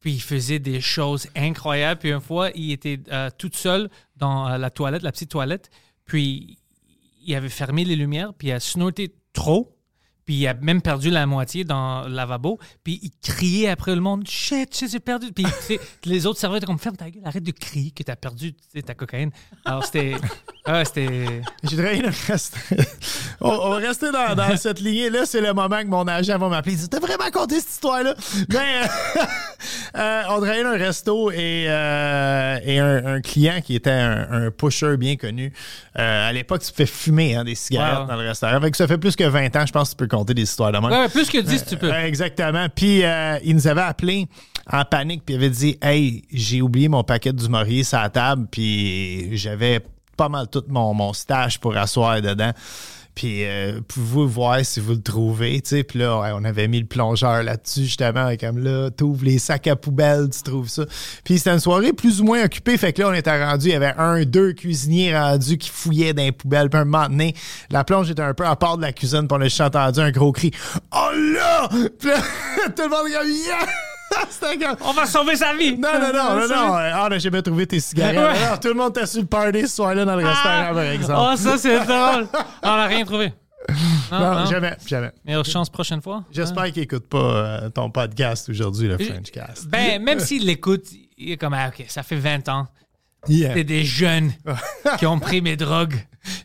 puis 0.02 0.12
il 0.14 0.22
faisait 0.22 0.60
des 0.60 0.82
choses 0.82 1.28
incroyables. 1.36 2.00
Puis 2.02 2.10
une 2.12 2.20
fois, 2.20 2.50
il 2.56 2.72
était 2.74 3.00
euh, 3.12 3.30
tout 3.38 3.52
seul 3.54 3.90
dans 4.18 4.50
euh, 4.50 4.58
la 4.58 4.70
toilette, 4.70 5.02
la 5.04 5.14
petite 5.14 5.32
toilette, 5.32 5.70
puis 6.06 6.58
il 7.26 7.36
avait 7.36 7.48
fermé 7.48 7.86
les 7.86 7.96
lumières, 7.96 8.34
puis 8.38 8.50
il 8.50 8.52
a 8.52 8.60
snorté 8.60 9.14
trop. 9.32 9.74
Puis 10.26 10.36
il 10.36 10.48
a 10.48 10.54
même 10.54 10.82
perdu 10.82 11.10
la 11.10 11.26
moitié 11.26 11.64
dans 11.64 12.04
le 12.04 12.14
lavabo. 12.14 12.60
Puis 12.84 13.00
il 13.04 13.12
criait 13.22 13.70
après 13.70 13.96
le 13.96 14.02
monde 14.02 14.28
Shit, 14.28 14.76
shit, 14.76 14.90
j'ai 14.90 15.00
perdu. 15.00 15.32
Puis 15.32 15.46
les 16.06 16.26
autres 16.26 16.40
serveurs 16.40 16.58
étaient 16.58 16.66
comme 16.66 16.80
Ferme 16.80 16.96
ta 16.96 17.10
gueule, 17.10 17.24
arrête 17.26 17.44
de 17.44 17.52
crier 17.52 17.92
que 17.92 18.04
t'as 18.04 18.16
perdu 18.16 18.54
ta 18.86 18.94
cocaïne. 18.94 19.32
Alors 19.66 19.86
c'était. 19.86 20.16
ah, 20.66 20.86
c'était. 20.86 21.42
Dans 21.64 21.78
le 21.78 22.28
reste. 22.28 22.58
on, 23.42 23.50
on 23.50 23.70
va 23.72 23.76
rester 23.78 24.12
dans, 24.12 24.36
dans 24.36 24.56
cette 24.58 24.80
lignée-là. 24.80 25.26
C'est 25.26 25.42
le 25.42 25.54
moment 25.54 25.82
que 25.82 25.88
mon 25.88 26.08
agent 26.08 26.38
va 26.38 26.50
m'appeler. 26.50 26.74
Il 26.76 26.80
dit 26.80 26.90
T'as 26.90 27.00
vraiment 27.00 27.30
compté 27.32 27.60
cette 27.60 27.72
histoire-là? 27.72 28.16
Mais 28.50 28.82
euh, 29.96 30.22
on 30.30 30.38
travaillait 30.38 30.64
dans 30.64 30.70
un 30.70 30.78
resto 30.78 31.32
et, 31.32 31.66
euh, 31.68 32.58
et 32.64 32.80
un, 32.80 33.06
un 33.16 33.22
client 33.22 33.62
qui 33.64 33.76
était 33.76 33.92
un, 33.92 34.28
un 34.48 34.52
pusher 34.52 34.98
bien 34.98 35.16
connu. 35.16 35.54
Euh, 36.00 36.30
à 36.30 36.34
l'époque, 36.34 36.62
tu 36.64 36.72
fais 36.74 36.86
fumer 36.86 37.36
hein, 37.36 37.44
des 37.44 37.56
cigarettes 37.56 38.00
Wow. 38.02 38.08
dans 38.08 38.16
le 38.16 38.28
restaurant. 38.28 38.60
Fait 38.62 38.72
que 38.72 38.78
ça 38.78 38.88
fait 38.88 38.98
plus 38.98 39.16
que 39.16 39.24
20 39.24 39.56
ans, 39.56 39.66
je 39.66 39.72
pense 39.72 39.90
que 39.90 39.96
tu 39.96 39.98
peux 39.98 40.08
compter 40.08 40.34
des 40.34 40.44
histoires 40.44 40.72
de 40.72 40.78
même. 40.80 40.92
Ouais, 40.92 41.10
plus 41.10 41.30
que 41.30 41.38
10, 41.40 41.66
tu 41.66 41.78
peux. 41.78 41.92
Euh, 41.92 42.06
exactement. 42.06 42.68
Puis 42.74 43.04
euh, 43.04 43.38
il 43.44 43.56
nous 43.56 43.68
avait 43.68 43.82
appelé 43.82 44.28
en 44.72 44.84
panique, 44.86 45.24
puis 45.26 45.36
il 45.36 45.38
avait 45.38 45.50
dit 45.50 45.78
Hey, 45.82 46.24
j'ai 46.32 46.62
oublié 46.62 46.88
mon 46.88 47.04
paquet 47.04 47.34
du 47.34 47.48
Maurier 47.50 47.84
sur 47.84 48.00
la 48.00 48.10
table, 48.10 48.48
puis 48.50 49.36
j'avais 49.38 49.82
pas 50.18 50.30
mal 50.30 50.48
tout 50.48 50.64
mon, 50.70 50.94
mon 50.94 51.12
stage 51.14 51.60
pour 51.60 51.76
asseoir 51.76 52.22
dedans. 52.22 52.52
Puis 53.16 53.46
euh, 53.46 53.80
pouvez-vous 53.88 54.28
voir 54.28 54.66
si 54.66 54.80
vous 54.80 54.94
le 54.94 55.02
trouvez, 55.02 55.62
tu 55.62 55.70
sais? 55.70 55.84
Puis 55.84 56.00
là, 56.00 56.20
ouais, 56.20 56.30
on 56.34 56.44
avait 56.44 56.68
mis 56.68 56.80
le 56.80 56.86
plongeur 56.86 57.44
là-dessus, 57.44 57.86
justement, 57.86 58.32
comme 58.40 58.58
là, 58.58 58.90
t'ouvres 58.90 59.26
les 59.26 59.40
sacs 59.40 59.68
à 59.68 59.76
poubelle, 59.76 60.30
tu 60.30 60.42
trouves 60.42 60.70
ça. 60.70 60.86
Puis 61.24 61.38
c'était 61.38 61.52
une 61.52 61.60
soirée 61.60 61.94
plus 61.94 62.22
ou 62.22 62.24
moins 62.24 62.44
occupée, 62.44 62.78
fait 62.78 62.94
que 62.94 63.02
là, 63.02 63.10
on 63.10 63.14
était 63.14 63.44
rendu, 63.44 63.68
il 63.68 63.72
y 63.72 63.76
avait 63.76 63.94
un, 63.98 64.24
deux 64.24 64.54
cuisiniers 64.54 65.18
rendus 65.18 65.58
qui 65.58 65.70
fouillaient 65.70 66.14
dans 66.14 66.24
les 66.24 66.32
poubelles. 66.32 66.70
Puis 66.70 66.80
un 66.80 66.86
moment 66.86 67.08
la 67.70 67.84
plonge 67.84 68.10
était 68.10 68.22
un 68.22 68.34
peu 68.34 68.46
à 68.46 68.56
part 68.56 68.78
de 68.78 68.82
la 68.82 68.94
cuisine, 68.94 69.28
puis 69.28 69.38
on 69.38 69.42
a 69.42 69.46
juste 69.46 69.62
entendu 69.62 70.00
un 70.00 70.12
gros 70.12 70.32
cri 70.32 70.52
«Oh 70.92 71.10
là!» 71.34 71.70
là, 72.04 72.16
tout 72.76 72.84
le 72.84 72.90
monde 72.90 73.08
est 73.08 73.14
comme 73.14 73.28
«Yeah!». 73.48 73.68
On 74.82 74.94
va 74.94 75.06
sauver 75.06 75.36
sa 75.36 75.54
vie! 75.56 75.78
Non, 75.78 75.90
non, 76.00 76.14
non, 76.14 76.40
non, 76.40 76.48
non. 76.48 76.74
Ah, 76.74 77.06
a 77.12 77.18
jamais 77.18 77.42
trouvé 77.42 77.66
tes 77.68 77.80
cigarettes. 77.80 78.18
Alors, 78.18 78.60
tout 78.60 78.68
le 78.68 78.74
monde 78.74 78.96
était 78.96 79.06
sur 79.06 79.22
le 79.22 79.28
party 79.28 79.62
ce 79.62 79.76
soir-là 79.76 80.06
dans 80.06 80.16
le 80.16 80.26
restaurant, 80.26 80.74
par 80.74 80.80
exemple. 80.82 81.30
Oh, 81.32 81.36
ça, 81.36 81.58
c'est 81.58 81.80
drôle! 81.86 82.28
On 82.64 82.68
n'a 82.68 82.86
rien 82.86 83.06
trouvé. 83.06 83.34
Non, 84.12 84.20
non, 84.20 84.40
non. 84.42 84.46
jamais, 84.46 84.76
jamais. 84.86 85.12
Meilleure 85.26 85.46
chance 85.46 85.70
prochaine 85.70 86.02
fois? 86.02 86.24
J'espère 86.32 86.66
qu'il 86.72 86.84
écoute 86.84 87.08
pas 87.08 87.18
euh, 87.18 87.70
ton 87.70 87.90
podcast 87.90 88.50
aujourd'hui, 88.50 88.88
le 88.88 88.98
French 88.98 89.32
Cast. 89.32 89.68
Ben, 89.68 90.04
même 90.04 90.20
s'il 90.20 90.46
l'écoute, 90.46 90.86
il 91.18 91.32
est 91.32 91.38
comme, 91.38 91.54
ah, 91.54 91.70
OK, 91.70 91.86
ça 91.88 92.04
fait 92.04 92.18
20 92.18 92.50
ans. 92.50 92.68
Yeah. 93.28 93.54
C'est 93.54 93.64
des 93.64 93.86
jeunes 93.86 94.34
qui 95.00 95.06
ont 95.06 95.20
pris 95.20 95.42
mes 95.42 95.56
drogues. 95.56 95.96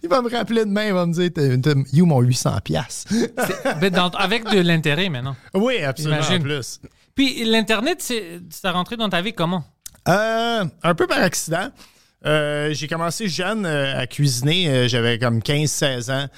Il 0.02 0.08
va 0.08 0.22
me 0.22 0.30
rappeler 0.30 0.64
demain, 0.64 0.86
il 0.86 0.92
va 0.92 1.06
me 1.06 1.12
dire, 1.12 1.74
you 1.92 2.06
mon 2.06 2.20
800 2.20 2.58
piastres. 2.64 3.12
Ben, 3.80 3.90
dans- 3.90 4.10
avec 4.10 4.48
de 4.48 4.60
l'intérêt 4.60 5.08
maintenant. 5.08 5.36
oui, 5.54 5.82
absolument, 5.82 6.20
en 6.20 6.40
plus. 6.40 6.80
Puis 7.18 7.42
l'Internet, 7.44 7.96
c'est 8.00 8.38
ça 8.48 8.70
rentré 8.70 8.96
dans 8.96 9.08
ta 9.08 9.20
vie 9.20 9.32
comment? 9.32 9.64
Euh, 10.06 10.64
un 10.84 10.94
peu 10.94 11.08
par 11.08 11.18
accident. 11.18 11.72
Euh, 12.24 12.72
j'ai 12.72 12.86
commencé 12.86 13.28
jeune 13.28 13.66
euh, 13.66 13.98
à 13.98 14.06
cuisiner. 14.06 14.88
J'avais 14.88 15.18
comme 15.18 15.40
15-16 15.40 16.12
ans. 16.12 16.28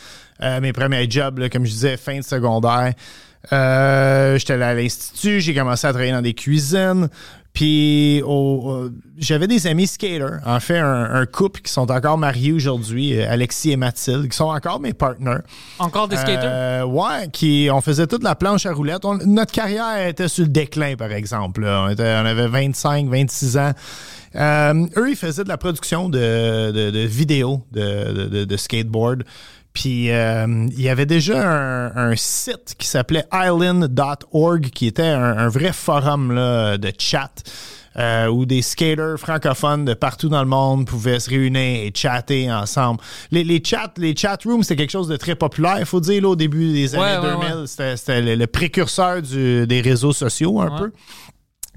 Mes 0.63 0.73
premiers 0.73 1.11
jobs, 1.11 1.51
comme 1.51 1.67
je 1.67 1.71
disais, 1.73 1.99
fin 1.99 2.17
de 2.17 2.25
secondaire. 2.25 2.95
J'étais 3.43 4.55
allé 4.55 4.63
à 4.63 4.73
l'Institut. 4.73 5.43
J'ai 5.43 5.55
commencé 5.55 5.87
à 5.87 5.91
travailler 5.91 6.13
dans 6.13 6.23
des 6.23 6.33
cuisines. 6.33 7.11
Puis 7.53 8.23
j'avais 9.19 9.47
des 9.49 9.67
amis 9.67 9.87
skaters. 9.87 10.41
En 10.47 10.61
fait, 10.61 10.79
un, 10.79 11.15
un 11.15 11.27
couple 11.27 11.61
qui 11.61 11.73
sont 11.73 11.91
encore 11.91 12.17
mariés 12.17 12.53
aujourd'hui, 12.53 13.19
euh, 13.21 13.27
Alexis 13.31 13.73
et 13.73 13.77
Mathilde, 13.77 14.29
qui 14.29 14.37
sont 14.37 14.45
encore 14.45 14.81
mes 14.81 14.93
partners. 14.93 15.41
Encore 15.79 16.07
des 16.09 16.17
skaters? 16.17 16.43
Euh, 16.45 16.85
ouais, 16.85 17.29
qui, 17.33 17.69
on 17.73 17.81
faisait 17.81 18.07
toute 18.07 18.23
la 18.23 18.35
planche 18.35 18.67
à 18.67 18.73
roulettes. 18.73 19.05
On- 19.05 19.19
notre 19.27 19.53
carrière 19.53 20.07
était 20.07 20.29
sur 20.29 20.45
le 20.45 20.51
déclin, 20.51 20.95
par 20.97 21.11
exemple. 21.13 21.63
là. 21.63 21.85
On, 21.87 21.89
était- 21.91 22.17
on 22.23 22.27
avait 22.27 22.47
25, 22.47 23.09
26 23.09 23.59
ans. 23.59 23.73
Euh, 24.37 24.87
eux, 24.97 25.11
ils 25.11 25.17
faisaient 25.17 25.43
de 25.45 25.49
la 25.49 25.59
production 25.59 26.09
de, 26.09 26.71
de, 26.71 26.91
de 26.91 27.01
vidéos 27.01 27.63
de 27.73 28.57
skateboard. 28.57 29.25
Puis, 29.73 30.11
euh, 30.11 30.67
il 30.73 30.81
y 30.81 30.89
avait 30.89 31.07
déjà 31.07 31.49
un, 31.49 32.11
un 32.11 32.17
site 32.17 32.75
qui 32.79 32.87
s'appelait 32.89 33.25
island.org, 33.33 34.71
qui 34.71 34.87
était 34.87 35.03
un, 35.03 35.39
un 35.39 35.49
vrai 35.49 35.73
forum 35.73 36.33
là, 36.33 36.77
de 36.79 36.93
chat. 36.99 37.31
euh, 37.97 38.29
où 38.29 38.47
des 38.47 38.63
skaters 38.63 39.19
francophones 39.19 39.85
de 39.85 39.95
partout 39.95 40.29
dans 40.29 40.43
le 40.43 40.49
monde 40.49 40.87
pouvaient 40.87 41.19
se 41.19 41.29
réunir 41.29 41.61
et 41.87 41.93
chatter 41.93 42.51
ensemble. 42.51 43.01
Les, 43.33 43.43
les 43.43 43.61
chats, 43.65 43.93
les 43.97 44.15
chat 44.17 44.39
rooms, 44.45 44.63
c'était 44.63 44.77
quelque 44.77 44.93
chose 44.93 45.09
de 45.09 45.17
très 45.17 45.35
populaire. 45.35 45.77
Il 45.81 45.85
faut 45.87 45.99
dire, 46.01 46.23
là, 46.23 46.29
au 46.29 46.37
début 46.37 46.73
des 46.73 46.95
Ouais, 46.95 47.01
années 47.03 47.27
ouais, 47.27 47.51
2000, 47.51 47.67
c'était- 47.69 47.97
c'était 47.97 48.23
le, 48.23 48.35
le 48.37 48.47
précurseur 48.47 49.21
du- 49.23 49.67
des 49.67 49.81
réseaux 49.81 50.13
sociaux, 50.13 50.61
un 50.61 50.71
peu. 50.79 50.93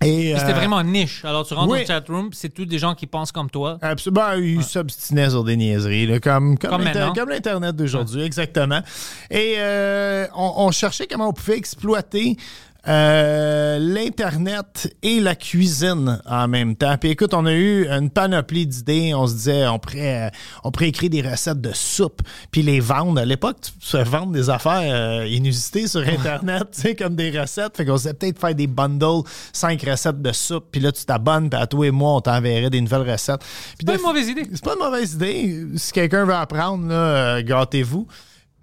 C'était 0.04 0.52
euh, 0.52 0.54
vraiment 0.54 0.84
niche. 0.84 1.24
Alors, 1.26 1.46
tu 1.46 1.54
rentres 1.54 1.72
oui. 1.72 1.86
dans 1.86 1.94
le 1.94 2.00
chat 2.00 2.08
room, 2.08 2.30
c'est 2.34 2.50
tous 2.50 2.66
des 2.66 2.80
gens 2.80 2.96
qui 2.96 3.08
pensent 3.08 3.32
comme 3.32 3.50
toi. 3.50 3.78
Absolument, 3.82 4.34
ils 4.34 4.64
s'obstinaient 4.64 5.30
sur 5.30 5.44
des 5.44 5.58
niaiseries, 5.58 6.08
là, 6.08 6.20
comme, 6.20 6.58
comme, 6.58 6.84
l'Internet 6.84 7.76
d'aujourd'hui, 7.76 8.24
exactement. 8.24 8.82
Et 9.30 9.56
euh, 9.58 10.28
on, 10.36 10.54
on 10.58 10.72
cherchait 10.72 11.08
comment 11.08 11.30
on 11.30 11.34
pouvait 11.34 11.58
exploiter 11.58 12.38
euh, 12.86 13.80
l'Internet 13.80 14.94
et 15.04 15.22
la 15.22 15.36
cuisine 15.36 16.22
en 16.26 16.48
même 16.50 16.76
temps. 16.76 16.98
Puis 16.98 17.12
écoute, 17.12 17.34
on 17.34 17.46
a 17.46 17.54
eu 17.54 17.88
une 17.88 18.10
panoplie 18.10 18.68
d'idées. 18.68 19.14
On 19.14 19.26
se 19.26 19.36
disait, 19.36 19.68
on 19.68 19.80
pourrait, 19.80 20.28
euh, 20.28 20.30
on 20.66 20.72
pourrait 20.72 20.90
écrire 20.90 21.10
des 21.10 21.22
recettes 21.22 21.62
de 21.62 21.72
soupe, 21.74 22.22
puis 22.52 22.62
les 22.62 22.82
vendre. 22.82 23.22
À 23.22 23.26
l'époque, 23.26 23.58
tu 23.62 23.72
pouvais 23.72 24.04
vendre 24.04 24.34
des 24.34 24.50
affaires 24.50 24.82
euh, 24.84 25.26
inusitées 25.28 25.88
sur 25.88 26.02
Internet, 26.02 26.68
tu 26.74 26.82
sais, 26.82 26.96
comme 26.96 27.16
des 27.16 27.40
recettes. 27.40 27.78
Fait 27.78 27.86
qu'on 27.86 27.96
se 27.96 28.04
disait 28.04 28.14
peut-être 28.16 28.40
faire 28.40 28.56
des 28.56 28.68
bundles, 28.68 29.24
cinq 29.54 29.82
recettes 29.84 30.22
de 30.22 30.32
soupe, 30.34 30.66
puis 30.72 30.82
là, 30.82 30.92
tu 30.92 31.06
t'abonnes, 31.06 31.50
puis 31.50 31.60
à 31.62 31.68
toi 31.68 31.88
et 31.88 31.92
moi, 31.92 32.16
on 32.16 32.22
t'enverrait 32.22 32.70
des 32.70 32.82
nouvelles 32.82 33.10
recettes. 33.10 33.42
Puis 33.78 33.86
Pas 33.86 33.96
une 33.96 34.02
mauvaise 34.02 34.28
idée. 34.28 34.44
c'est 34.52 34.64
pas 34.64 34.74
une 34.74 34.84
mauvaise 34.84 35.14
idée. 35.14 35.66
Si 35.78 35.94
quelqu'un 35.94 36.26
veut 36.26 36.36
apprendre, 36.36 36.88
là, 36.88 37.42
gâtez-vous. 37.42 38.08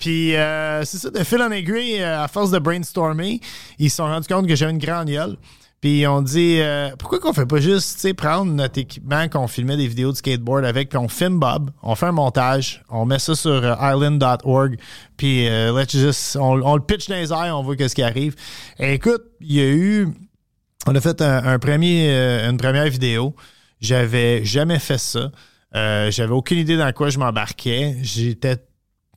Puis 0.01 0.35
euh, 0.35 0.85
c'est 0.85 0.99
ça, 0.99 1.11
de 1.11 1.23
fil 1.23 1.41
en 1.41 1.53
aiguille, 1.53 2.01
euh, 2.01 2.25
à 2.25 2.27
force 2.27 2.51
de 2.51 2.59
brainstormer, 2.59 3.41
ils 3.79 3.91
se 3.91 3.97
sont 3.97 4.05
rendus 4.05 4.27
compte 4.27 4.49
que 4.49 4.57
j'avais 4.57 4.73
une 4.73 4.79
grande 4.79 5.09
gueule. 5.09 5.37
Puis 5.81 6.07
on 6.07 6.21
dit 6.21 6.59
euh, 6.61 6.91
pourquoi 6.99 7.21
qu'on 7.21 7.33
fait 7.33 7.47
pas 7.47 7.59
juste 7.59 8.13
prendre 8.15 8.53
notre 8.53 8.79
équipement 8.79 9.29
qu'on 9.29 9.49
filmait 9.49 9.79
des 9.79 9.87
vidéos 9.87 10.13
de 10.13 10.17
skateboard 10.17 10.65
avec, 10.67 10.91
puis 10.91 10.99
on 10.99 11.09
filme 11.09 11.39
Bob, 11.39 11.71
on 11.83 11.95
fait 11.95 12.07
un 12.07 12.13
montage, 12.13 12.83
on 12.91 13.07
met 13.07 13.19
ça 13.19 13.35
sur 13.35 13.51
euh, 13.51 13.75
island.org, 13.81 14.77
puis 15.17 15.49
euh, 15.49 15.73
let's 15.79 15.93
just, 15.93 16.37
on, 16.39 16.55
le 16.55 16.83
pitch 16.83 17.09
dans 17.09 17.15
les 17.15 17.33
airs, 17.33 17.59
on 17.59 17.63
voit 17.63 17.77
qu'est-ce 17.77 17.95
qui 17.95 18.03
arrive. 18.03 18.35
Écoute, 18.79 19.23
il 19.41 19.53
y 19.53 19.61
a 19.61 19.69
eu 19.71 20.09
on 20.87 20.95
a 20.95 21.01
fait 21.01 21.23
un, 21.23 21.45
un 21.45 21.59
premier, 21.59 22.11
euh, 22.11 22.51
une 22.51 22.57
première 22.59 22.89
vidéo. 22.89 23.35
J'avais 23.81 24.45
jamais 24.45 24.79
fait 24.79 24.99
ça. 24.99 25.31
J'avais 25.73 26.33
aucune 26.33 26.59
idée 26.59 26.77
dans 26.77 26.91
quoi 26.93 27.11
je 27.11 27.19
m'embarquais. 27.19 27.97
J'étais 28.03 28.57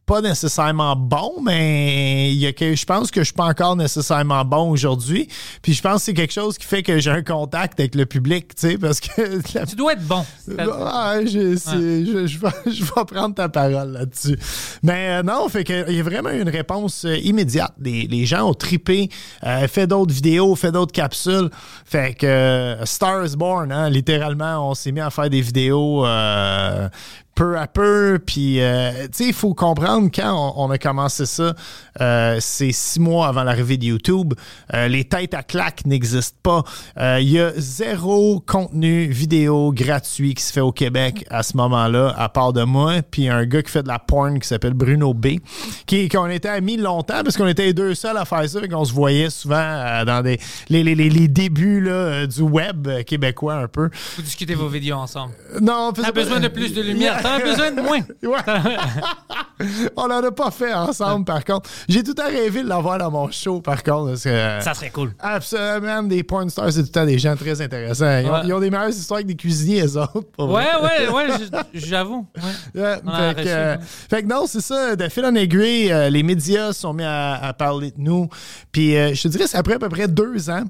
pas 0.06 0.20
nécessairement 0.22 0.96
bon, 0.98 1.34
mais 1.44 2.32
il 2.34 2.38
y 2.38 2.46
a 2.46 2.52
que, 2.52 2.76
je 2.76 2.86
pense 2.86 3.10
que 3.10 3.22
je 3.22 3.26
suis 3.26 3.34
pas 3.34 3.46
encore 3.46 3.76
nécessairement 3.78 4.44
bon 4.44 4.70
aujourd'hui. 4.70 5.30
Puis 5.62 5.74
je 5.74 5.82
pense 5.82 5.96
que 6.00 6.02
c'est 6.06 6.13
quelque 6.13 6.34
chose 6.34 6.58
qui 6.58 6.66
fait 6.66 6.84
que 6.84 7.00
j'ai 7.00 7.10
un 7.10 7.24
contact 7.24 7.80
avec 7.80 7.96
le 7.96 8.06
public, 8.06 8.54
tu 8.54 8.70
sais, 8.72 8.78
parce 8.78 9.00
que 9.00 9.39
la 9.58 9.66
Tu 9.66 9.76
dois 9.78 9.94
être 9.94 10.06
bon. 10.06 10.26
ah, 10.60 11.16
je, 11.24 11.56
c'est- 11.56 12.06
je, 12.06 12.28
je 12.28 12.38
vais, 12.38 12.50
je 12.72 12.84
vais 12.84 13.06
prendre 13.08 13.34
ta 13.34 13.48
parole 13.48 13.92
là-dessus. 13.94 14.38
Mais 14.84 15.20
euh, 15.20 15.24
non, 15.24 15.48
fait 15.48 15.63
que 15.63 15.89
il 15.89 15.96
y 15.96 16.00
a 16.00 16.04
vraiment 16.04 16.32
une 16.32 16.50
réponse 16.50 17.06
euh, 17.06 17.18
immédiate. 17.20 17.74
Les, 17.80 18.06
les 18.08 18.26
gens 18.26 18.50
ont 18.50 18.54
tripé, 18.54 19.10
euh, 19.46 19.68
fait 19.70 19.88
d'autres 19.88 20.13
vidéos, 20.13 20.54
fait 20.56 20.72
d'autres 20.74 20.92
capsules. 20.92 21.50
Fait 21.86 22.13
que 22.13 22.26
euh, 22.26 22.86
Star 22.86 23.26
is 23.26 23.38
Born, 23.38 23.72
hein, 23.72 23.89
littéralement, 23.89 24.70
on 24.70 24.74
s'est 24.74 24.92
mis 24.92 25.00
à 25.00 25.10
faire 25.10 25.30
des 25.30 25.42
vidéos 25.42 26.06
euh, 26.06 26.89
peu 27.36 27.58
à 27.58 27.67
peu. 27.67 28.19
Puis, 28.26 28.62
euh, 28.62 29.04
tu 29.04 29.10
sais, 29.12 29.26
il 29.26 29.34
faut 29.34 29.54
comprendre 29.54 30.10
quand 30.13 30.54
on, 30.58 30.65
on 30.65 30.72
a 30.72 30.78
commencé 30.78 31.26
ça, 31.26 31.56
euh, 32.02 32.38
c'est 32.39 32.72
six 32.72 33.00
mois 33.00 33.28
avant 33.28 33.43
l'arrivée 33.43 33.78
de 33.78 33.86
YouTube. 33.86 34.34
Euh, 34.74 34.88
les 34.88 35.04
têtes 35.06 35.34
à 35.34 35.43
claques 35.43 35.86
n'existent 35.86 36.38
pas. 36.43 36.63
Euh, 37.00 37.19
Il 37.22 37.30
y 37.30 37.39
a 37.39 37.52
zéro 37.58 38.39
contenu 38.46 39.08
vidéo 39.08 39.72
gratuit 39.74 40.36
qui 40.36 40.43
se 40.43 40.54
fait 40.54 40.62
au 40.62 40.72
Québec 40.72 41.26
à 41.30 41.43
ce 41.43 41.58
moment-là, 41.58 42.13
à 42.17 42.30
part 42.30 42.54
de 42.54 42.63
moi. 42.63 43.02
Puis 43.10 43.30
un 43.30 43.46
gars 43.46 43.62
qui 43.63 43.72
fait 43.72 43.84
de 43.84 43.88
la 43.88 44.00
porn 44.00 44.39
qui 44.39 44.48
s'appelle 44.48 44.74
Bruno 44.74 45.13
B, 45.13 45.38
qui 45.86 46.08
qu'on 46.10 46.28
était 46.28 46.50
amis 46.50 46.78
longtemps 46.78 47.24
parce 47.24 47.36
qu'on 47.38 47.48
était 47.48 47.65
les 47.65 47.74
deux 47.74 47.96
seuls 47.96 48.17
à 48.17 48.26
faire 48.26 48.48
ça, 48.48 48.60
et 48.63 48.67
qu'on 48.67 48.86
se 48.86 48.93
voyait 48.93 49.30
souvent 49.30 50.04
dans 50.06 50.22
des 50.24 50.39
les, 50.69 50.84
les, 50.84 50.96
les, 50.96 51.10
les 51.10 51.28
débuts 51.28 51.82
là, 51.82 52.28
du 52.28 52.41
web 52.41 52.88
québécois 53.06 53.56
un 53.56 53.67
peu. 53.67 53.89
Vous 54.17 54.22
discutez 54.22 54.56
vos 54.56 54.67
vidéos 54.67 54.98
ensemble. 54.98 55.34
Non, 55.62 55.91
on 55.98 56.12
besoin 56.12 56.39
de 56.39 56.48
plus 56.48 56.74
de 56.74 56.82
lumière. 56.82 57.22
T'en 57.23 57.31
as 57.36 57.39
besoin 57.39 57.71
de 57.71 57.81
moins. 57.81 57.99
Ouais. 58.23 58.39
On 59.95 60.07
n'en 60.07 60.23
a 60.23 60.31
pas 60.31 60.51
fait 60.51 60.73
ensemble, 60.73 61.25
par 61.25 61.43
contre. 61.45 61.69
J'ai 61.88 62.03
tout 62.03 62.15
à 62.19 62.25
rêvé 62.25 62.63
de 62.63 62.67
l'avoir 62.67 62.97
dans 62.97 63.12
mon 63.12 63.31
show, 63.31 63.62
par 63.62 63.81
contre. 63.83 64.09
Parce 64.09 64.23
que, 64.23 64.59
Ça 64.62 64.73
serait 64.73 64.89
cool. 64.89 65.13
Absolument, 65.19 66.03
des 66.03 66.23
porn 66.23 66.49
stars, 66.49 66.71
c'est 66.71 66.79
tout 66.81 66.88
le 66.88 66.91
temps 66.91 67.05
des 67.05 67.19
gens 67.19 67.36
très 67.36 67.62
intéressants. 67.62 68.19
Ils 68.19 68.27
ont, 68.27 68.33
Ouais. 68.33 68.39
ils 68.45 68.53
ont 68.53 68.59
des 68.59 68.69
meilleures 68.69 68.89
histoires 68.89 69.21
que 69.21 69.25
des 69.27 69.36
cuisiniers, 69.36 69.83
eux 69.86 69.97
autres. 69.97 70.23
Ouais, 70.39 70.63
ouais, 70.81 71.09
ouais, 71.09 71.27
j'avoue. 71.73 72.27
Ouais. 72.36 72.81
Ouais, 72.81 73.33
fait, 73.36 73.47
euh, 73.47 73.75
ouais. 73.77 73.81
fait 74.09 74.23
que 74.23 74.27
non, 74.27 74.45
c'est 74.47 74.62
ça. 74.62 74.95
De 74.95 75.07
fil 75.09 75.25
en 75.25 75.36
aiguille, 75.36 75.91
euh, 75.91 76.09
les 76.09 76.23
médias 76.23 76.73
se 76.73 76.81
sont 76.81 76.93
mis 76.93 77.03
à, 77.03 77.33
à 77.36 77.53
parler 77.53 77.91
de 77.91 77.99
nous. 77.99 78.27
Puis 78.71 78.97
euh, 78.97 79.13
je 79.13 79.23
te 79.23 79.27
dirais, 79.29 79.47
c'est 79.47 79.57
après 79.57 79.75
à 79.75 79.79
peu 79.79 79.89
près 79.89 80.07
deux 80.07 80.49
ans. 80.49 80.63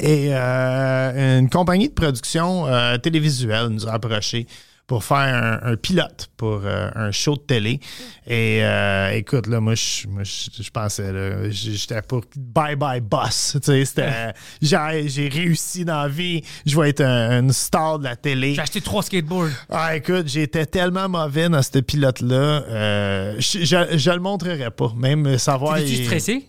Et 0.00 0.28
euh, 0.32 1.38
une 1.40 1.50
compagnie 1.50 1.88
de 1.88 1.94
production 1.94 2.66
euh, 2.68 2.96
télévisuelle 2.96 3.66
nous 3.68 3.88
a 3.88 3.92
approchés 3.94 4.46
pour 4.90 5.04
faire 5.04 5.18
un, 5.62 5.70
un 5.70 5.76
pilote 5.76 6.28
pour 6.36 6.62
euh, 6.64 6.90
un 6.96 7.12
show 7.12 7.36
de 7.36 7.42
télé. 7.42 7.78
Et 8.26 8.58
euh, 8.64 9.12
écoute, 9.12 9.46
là, 9.46 9.60
moi, 9.60 9.76
je 9.76 10.08
moi, 10.08 10.24
je- 10.24 10.60
je 10.64 10.68
pensais, 10.70 11.12
j'étais 11.52 12.02
pour 12.02 12.24
bye 12.36 12.74
bye 12.74 13.00
boss. 13.00 13.56
Tu 13.62 13.66
sais, 13.70 13.84
c'était, 13.84 14.32
j'ai, 14.60 15.28
réussi 15.28 15.84
dans 15.84 16.02
la 16.02 16.08
vie. 16.08 16.42
Je 16.66 16.76
vais 16.76 16.88
être 16.90 17.02
un- 17.02 17.38
une 17.38 17.52
star 17.52 18.00
de 18.00 18.04
la 18.04 18.16
télé. 18.16 18.54
J'ai 18.54 18.62
acheté 18.62 18.80
trois 18.80 19.04
skateboards. 19.04 19.50
Ah, 19.68 19.94
écoute, 19.94 20.26
j'étais 20.26 20.66
tellement 20.66 21.08
mauvais 21.08 21.48
dans 21.48 21.62
ce 21.62 21.78
pilote-là. 21.78 22.34
euh, 22.66 23.36
je, 23.38 23.60
je, 23.64 23.96
je 23.96 24.10
le 24.10 24.18
montrerai 24.18 24.72
pas. 24.72 24.92
Même 24.96 25.38
savoir. 25.38 25.76
T'es-tu 25.76 25.90
il- 25.92 26.04
stressé? 26.04 26.46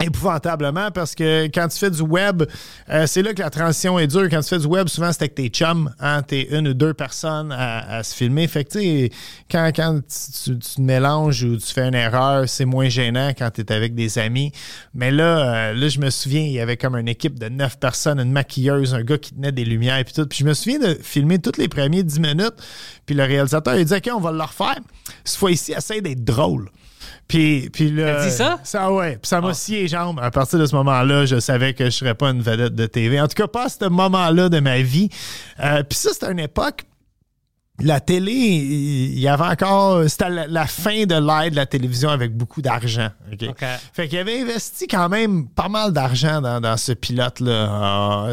Épouvantablement 0.00 0.90
parce 0.90 1.14
que 1.14 1.46
quand 1.46 1.66
tu 1.68 1.78
fais 1.78 1.90
du 1.90 2.02
web, 2.02 2.44
euh, 2.88 3.06
c'est 3.06 3.22
là 3.22 3.34
que 3.34 3.42
la 3.42 3.50
transition 3.50 3.98
est 3.98 4.06
dure. 4.06 4.28
Quand 4.30 4.40
tu 4.40 4.48
fais 4.48 4.58
du 4.58 4.66
web, 4.66 4.88
souvent 4.88 5.10
c'est 5.12 5.22
avec 5.22 5.34
tes 5.34 5.48
chums, 5.48 5.92
hein, 5.98 6.22
t'es 6.22 6.48
une 6.50 6.68
ou 6.68 6.74
deux 6.74 6.94
personnes 6.94 7.52
à, 7.52 7.96
à 7.98 8.02
se 8.02 8.14
filmer. 8.14 8.46
Fait 8.46 8.64
que 8.64 8.70
tu 8.70 8.78
sais, 8.78 9.10
quand, 9.50 9.70
quand 9.74 10.00
tu, 10.44 10.58
te 10.58 10.80
mélanges 10.80 11.42
ou 11.42 11.56
tu 11.56 11.66
fais 11.66 11.88
une 11.88 11.94
erreur, 11.94 12.48
c'est 12.48 12.64
moins 12.64 12.88
gênant 12.88 13.30
quand 13.36 13.50
tu 13.50 13.60
es 13.62 13.72
avec 13.72 13.94
des 13.94 14.18
amis. 14.18 14.52
Mais 14.94 15.10
là, 15.10 15.70
euh, 15.70 15.74
là, 15.74 15.88
je 15.88 15.98
me 15.98 16.10
souviens, 16.10 16.42
il 16.42 16.52
y 16.52 16.60
avait 16.60 16.76
comme 16.76 16.96
une 16.96 17.08
équipe 17.08 17.38
de 17.38 17.48
neuf 17.48 17.78
personnes, 17.78 18.20
une 18.20 18.32
maquilleuse, 18.32 18.94
un 18.94 19.02
gars 19.02 19.18
qui 19.18 19.34
tenait 19.34 19.52
des 19.52 19.64
lumières 19.64 19.98
et 19.98 20.04
puis 20.04 20.14
tout. 20.14 20.26
Puis 20.26 20.38
je 20.40 20.44
me 20.44 20.54
souviens 20.54 20.78
de 20.78 20.96
filmer 21.02 21.38
toutes 21.38 21.58
les 21.58 21.68
premiers 21.68 22.04
dix 22.04 22.20
minutes. 22.20 22.54
Puis 23.08 23.16
le 23.16 23.24
réalisateur, 23.24 23.74
il 23.74 23.86
dit 23.86 23.94
OK, 23.94 24.10
on 24.14 24.20
va 24.20 24.32
le 24.32 24.42
refaire. 24.42 24.76
Cette 25.24 25.38
fois-ci, 25.38 25.72
essaye 25.72 26.02
d'être 26.02 26.22
drôle. 26.22 26.68
Puis, 27.26 27.70
puis 27.72 27.90
là, 27.90 28.22
dit 28.22 28.30
ça? 28.30 28.60
Ça, 28.64 28.92
ouais. 28.92 29.12
Puis 29.12 29.30
ça 29.30 29.40
m'a 29.40 29.54
scié 29.54 29.80
les 29.80 29.88
jambes. 29.88 30.20
À 30.22 30.30
partir 30.30 30.58
de 30.58 30.66
ce 30.66 30.74
moment-là, 30.76 31.24
je 31.24 31.40
savais 31.40 31.72
que 31.72 31.86
je 31.86 31.90
serais 31.90 32.14
pas 32.14 32.28
une 32.28 32.42
vedette 32.42 32.74
de 32.74 32.84
TV. 32.84 33.18
En 33.18 33.26
tout 33.26 33.34
cas, 33.34 33.46
pas 33.46 33.64
à 33.64 33.68
ce 33.70 33.88
moment-là 33.88 34.50
de 34.50 34.60
ma 34.60 34.82
vie. 34.82 35.08
Euh, 35.60 35.82
puis 35.84 35.96
ça, 35.96 36.10
c'était 36.12 36.30
une 36.30 36.38
époque. 36.38 36.84
La 37.80 38.00
télé, 38.00 38.32
il 38.32 39.18
y 39.20 39.28
avait 39.28 39.44
encore. 39.44 40.02
C'était 40.08 40.28
la, 40.28 40.46
la 40.48 40.66
fin 40.66 41.04
de 41.04 41.14
l'ère 41.14 41.48
de 41.50 41.54
la 41.54 41.64
télévision 41.66 42.08
avec 42.08 42.36
beaucoup 42.36 42.60
d'argent. 42.60 43.10
OK? 43.32 43.44
OK. 43.50 43.64
Fait 43.92 44.08
qu'il 44.08 44.18
avait 44.18 44.40
investi 44.40 44.88
quand 44.88 45.08
même 45.08 45.46
pas 45.46 45.68
mal 45.68 45.92
d'argent 45.92 46.40
dans, 46.40 46.60
dans 46.60 46.76
ce 46.76 46.90
pilote-là. 46.90 47.68
Ah, 47.70 48.28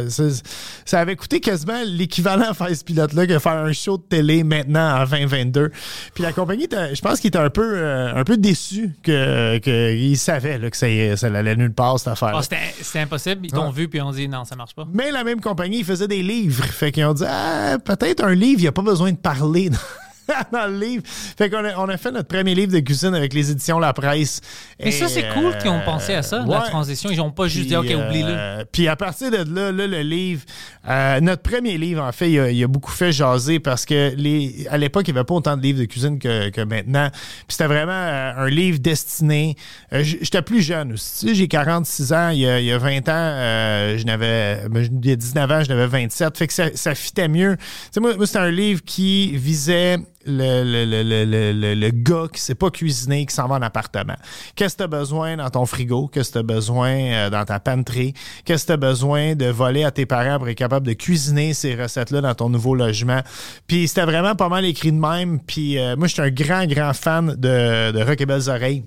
ça, 0.85 0.99
avait 0.99 1.15
coûté 1.15 1.39
quasiment 1.39 1.79
l'équivalent 1.85 2.49
à 2.49 2.53
faire 2.55 2.75
ce 2.75 2.83
pilote-là 2.83 3.27
que 3.27 3.37
faire 3.37 3.57
un 3.57 3.71
show 3.71 3.97
de 3.97 4.03
télé 4.03 4.43
maintenant 4.43 5.01
en 5.01 5.05
2022. 5.05 5.71
Puis 6.15 6.23
la 6.23 6.33
compagnie, 6.33 6.67
je 6.71 7.01
pense 7.01 7.19
qu'il 7.19 7.27
était 7.27 7.37
un 7.37 7.51
peu, 7.51 7.73
euh, 7.75 8.15
un 8.15 8.23
peu 8.23 8.37
déçu 8.37 8.95
que, 9.03 9.59
que 9.59 9.93
il 9.95 10.17
savait 10.17 10.57
là, 10.57 10.71
que 10.71 10.77
ça, 10.77 10.87
ça 11.17 11.27
allait 11.27 11.55
nulle 11.55 11.73
part, 11.73 11.99
cette 11.99 12.07
affaire. 12.07 12.33
Ah, 12.35 12.41
c'était 12.41 12.99
impossible. 12.99 13.45
Ils 13.45 13.51
t'ont 13.51 13.65
Ouais. 13.67 13.71
vu 13.73 13.87
puis 13.89 13.99
ils 13.99 14.01
ont 14.01 14.11
dit 14.11 14.27
non, 14.27 14.43
ça 14.43 14.55
marche 14.55 14.73
pas. 14.73 14.87
Mais 14.91 15.11
la 15.11 15.23
même 15.23 15.39
compagnie, 15.39 15.79
ils 15.79 15.85
faisaient 15.85 16.07
des 16.07 16.23
livres. 16.23 16.63
Fait 16.65 16.91
qu'ils 16.91 17.05
ont 17.05 17.13
dit, 17.13 17.25
ah, 17.27 17.77
peut-être 17.83 18.23
un 18.23 18.33
livre, 18.33 18.59
il 18.59 18.63
n'y 18.63 18.67
a 18.67 18.71
pas 18.71 18.81
besoin 18.81 19.11
de 19.11 19.17
parler 19.17 19.34
dans, 19.37 19.77
dans 20.51 20.67
le 20.67 20.77
livre. 20.79 21.03
Fait 21.05 21.49
qu'on 21.49 21.63
a, 21.63 21.75
on 21.77 21.89
a 21.89 21.97
fait 21.97 22.11
notre 22.11 22.27
premier 22.27 22.55
livre 22.55 22.71
de 22.73 22.79
cuisine 22.79 23.13
avec 23.15 23.33
les 23.33 23.51
éditions 23.51 23.79
La 23.79 23.93
Presse. 23.93 24.41
Mais 24.83 24.91
ça, 24.91 25.07
c'est 25.07 25.29
cool 25.29 25.57
qu'ils 25.57 25.69
ont 25.69 25.79
euh, 25.79 25.85
pensé 25.85 26.13
à 26.13 26.23
ça, 26.23 26.43
la 26.47 26.61
transition. 26.61 27.09
Ils 27.09 27.17
n'ont 27.17 27.31
pas 27.31 27.47
juste 27.47 27.67
dit 27.67 27.75
OK, 27.75 27.85
oublie-le. 27.85 28.29
euh, 28.29 28.63
puis 28.71 28.87
à 28.87 28.95
partir 28.95 29.31
de 29.31 29.37
là, 29.37 29.71
là, 29.71 29.87
le 29.87 30.01
livre, 30.01 30.41
euh, 30.87 31.19
notre 31.21 31.41
premier 31.41 31.77
livre, 31.77 32.03
en 32.03 32.11
fait, 32.11 32.31
il 32.31 32.39
a, 32.39 32.51
il 32.51 32.63
a 32.63 32.67
beaucoup 32.67 32.91
fait 32.91 33.11
jaser 33.11 33.59
parce 33.59 33.85
que 33.85 34.13
les, 34.15 34.67
à 34.69 34.77
l'époque, 34.77 35.07
il 35.07 35.13
n'y 35.13 35.17
avait 35.19 35.25
pas 35.25 35.33
autant 35.35 35.57
de 35.57 35.61
livres 35.61 35.79
de 35.79 35.85
cuisine 35.85 36.19
que, 36.19 36.49
que 36.49 36.61
maintenant. 36.61 37.09
Puis 37.11 37.45
c'était 37.49 37.67
vraiment 37.67 37.91
euh, 37.91 38.33
un 38.37 38.49
livre 38.49 38.79
destiné. 38.79 39.55
J'étais 39.91 40.41
plus 40.41 40.61
jeune 40.61 40.93
aussi. 40.93 41.35
J'ai 41.35 41.47
46 41.47 42.13
ans. 42.13 42.29
Il 42.29 42.39
y 42.39 42.47
a, 42.47 42.59
il 42.59 42.65
y 42.65 42.71
a 42.71 42.77
20 42.77 43.09
ans, 43.09 43.11
euh, 43.15 43.97
je 43.97 44.05
n'avais. 44.05 44.67
ben, 44.69 44.87
Il 45.03 45.09
y 45.09 45.13
a 45.13 45.15
19 45.15 45.51
ans, 45.51 45.63
je 45.63 45.69
n'avais 45.69 45.87
27. 45.87 46.37
Fait 46.37 46.47
que 46.47 46.53
ça, 46.53 46.65
ça 46.75 46.95
fitait 46.95 47.27
mieux. 47.27 47.55
Tu 47.57 47.63
sais, 47.91 47.99
moi, 47.99 48.15
moi 48.15 48.25
c'était 48.27 48.39
un 48.39 48.51
livre 48.51 48.81
qui 48.85 49.35
visait 49.37 49.97
le, 50.25 50.63
le, 50.63 51.03
le, 51.03 51.73
le, 51.75 51.89
gars 51.91 52.27
qui 52.31 52.41
sait 52.41 52.55
pas 52.55 52.69
cuisiner, 52.69 53.25
qui 53.25 53.33
s'en 53.33 53.47
va 53.47 53.55
en 53.55 53.61
appartement. 53.61 54.15
Qu'est-ce 54.55 54.73
que 54.75 54.79
tu 54.79 54.83
as 54.83 54.87
besoin 54.87 55.37
dans 55.37 55.49
ton 55.49 55.65
frigo? 55.65 56.07
Qu'est-ce 56.07 56.29
que 56.29 56.33
tu 56.33 56.39
as 56.39 56.43
besoin 56.43 56.89
euh, 56.89 57.29
dans 57.29 57.45
ta 57.45 57.59
pantry? 57.59 58.13
Qu'est-ce 58.43 58.63
que 58.63 58.67
tu 58.67 58.73
as 58.73 58.77
besoin 58.77 59.35
de 59.35 59.45
voler 59.45 59.83
à 59.83 59.91
tes 59.91 60.05
parents 60.05 60.37
pour 60.37 60.49
être 60.49 60.57
capable 60.57 60.87
de 60.87 60.93
cuisiner 60.93 61.53
ces 61.53 61.75
recettes-là 61.75 62.21
dans 62.21 62.35
ton 62.35 62.49
nouveau 62.49 62.75
logement? 62.75 63.21
Puis 63.67 63.87
c'était 63.87 64.05
vraiment 64.05 64.35
pas 64.35 64.49
mal 64.49 64.65
écrit 64.65 64.91
de 64.91 64.99
même. 64.99 65.39
Puis 65.39 65.77
euh, 65.77 65.95
moi, 65.95 66.07
je 66.07 66.13
suis 66.13 66.21
un 66.21 66.31
grand, 66.31 66.65
grand 66.65 66.93
fan 66.93 67.35
de, 67.35 67.91
de 67.91 68.03
Rock 68.03 68.21
et 68.21 68.25
Belles 68.25 68.49
Oreilles 68.49 68.83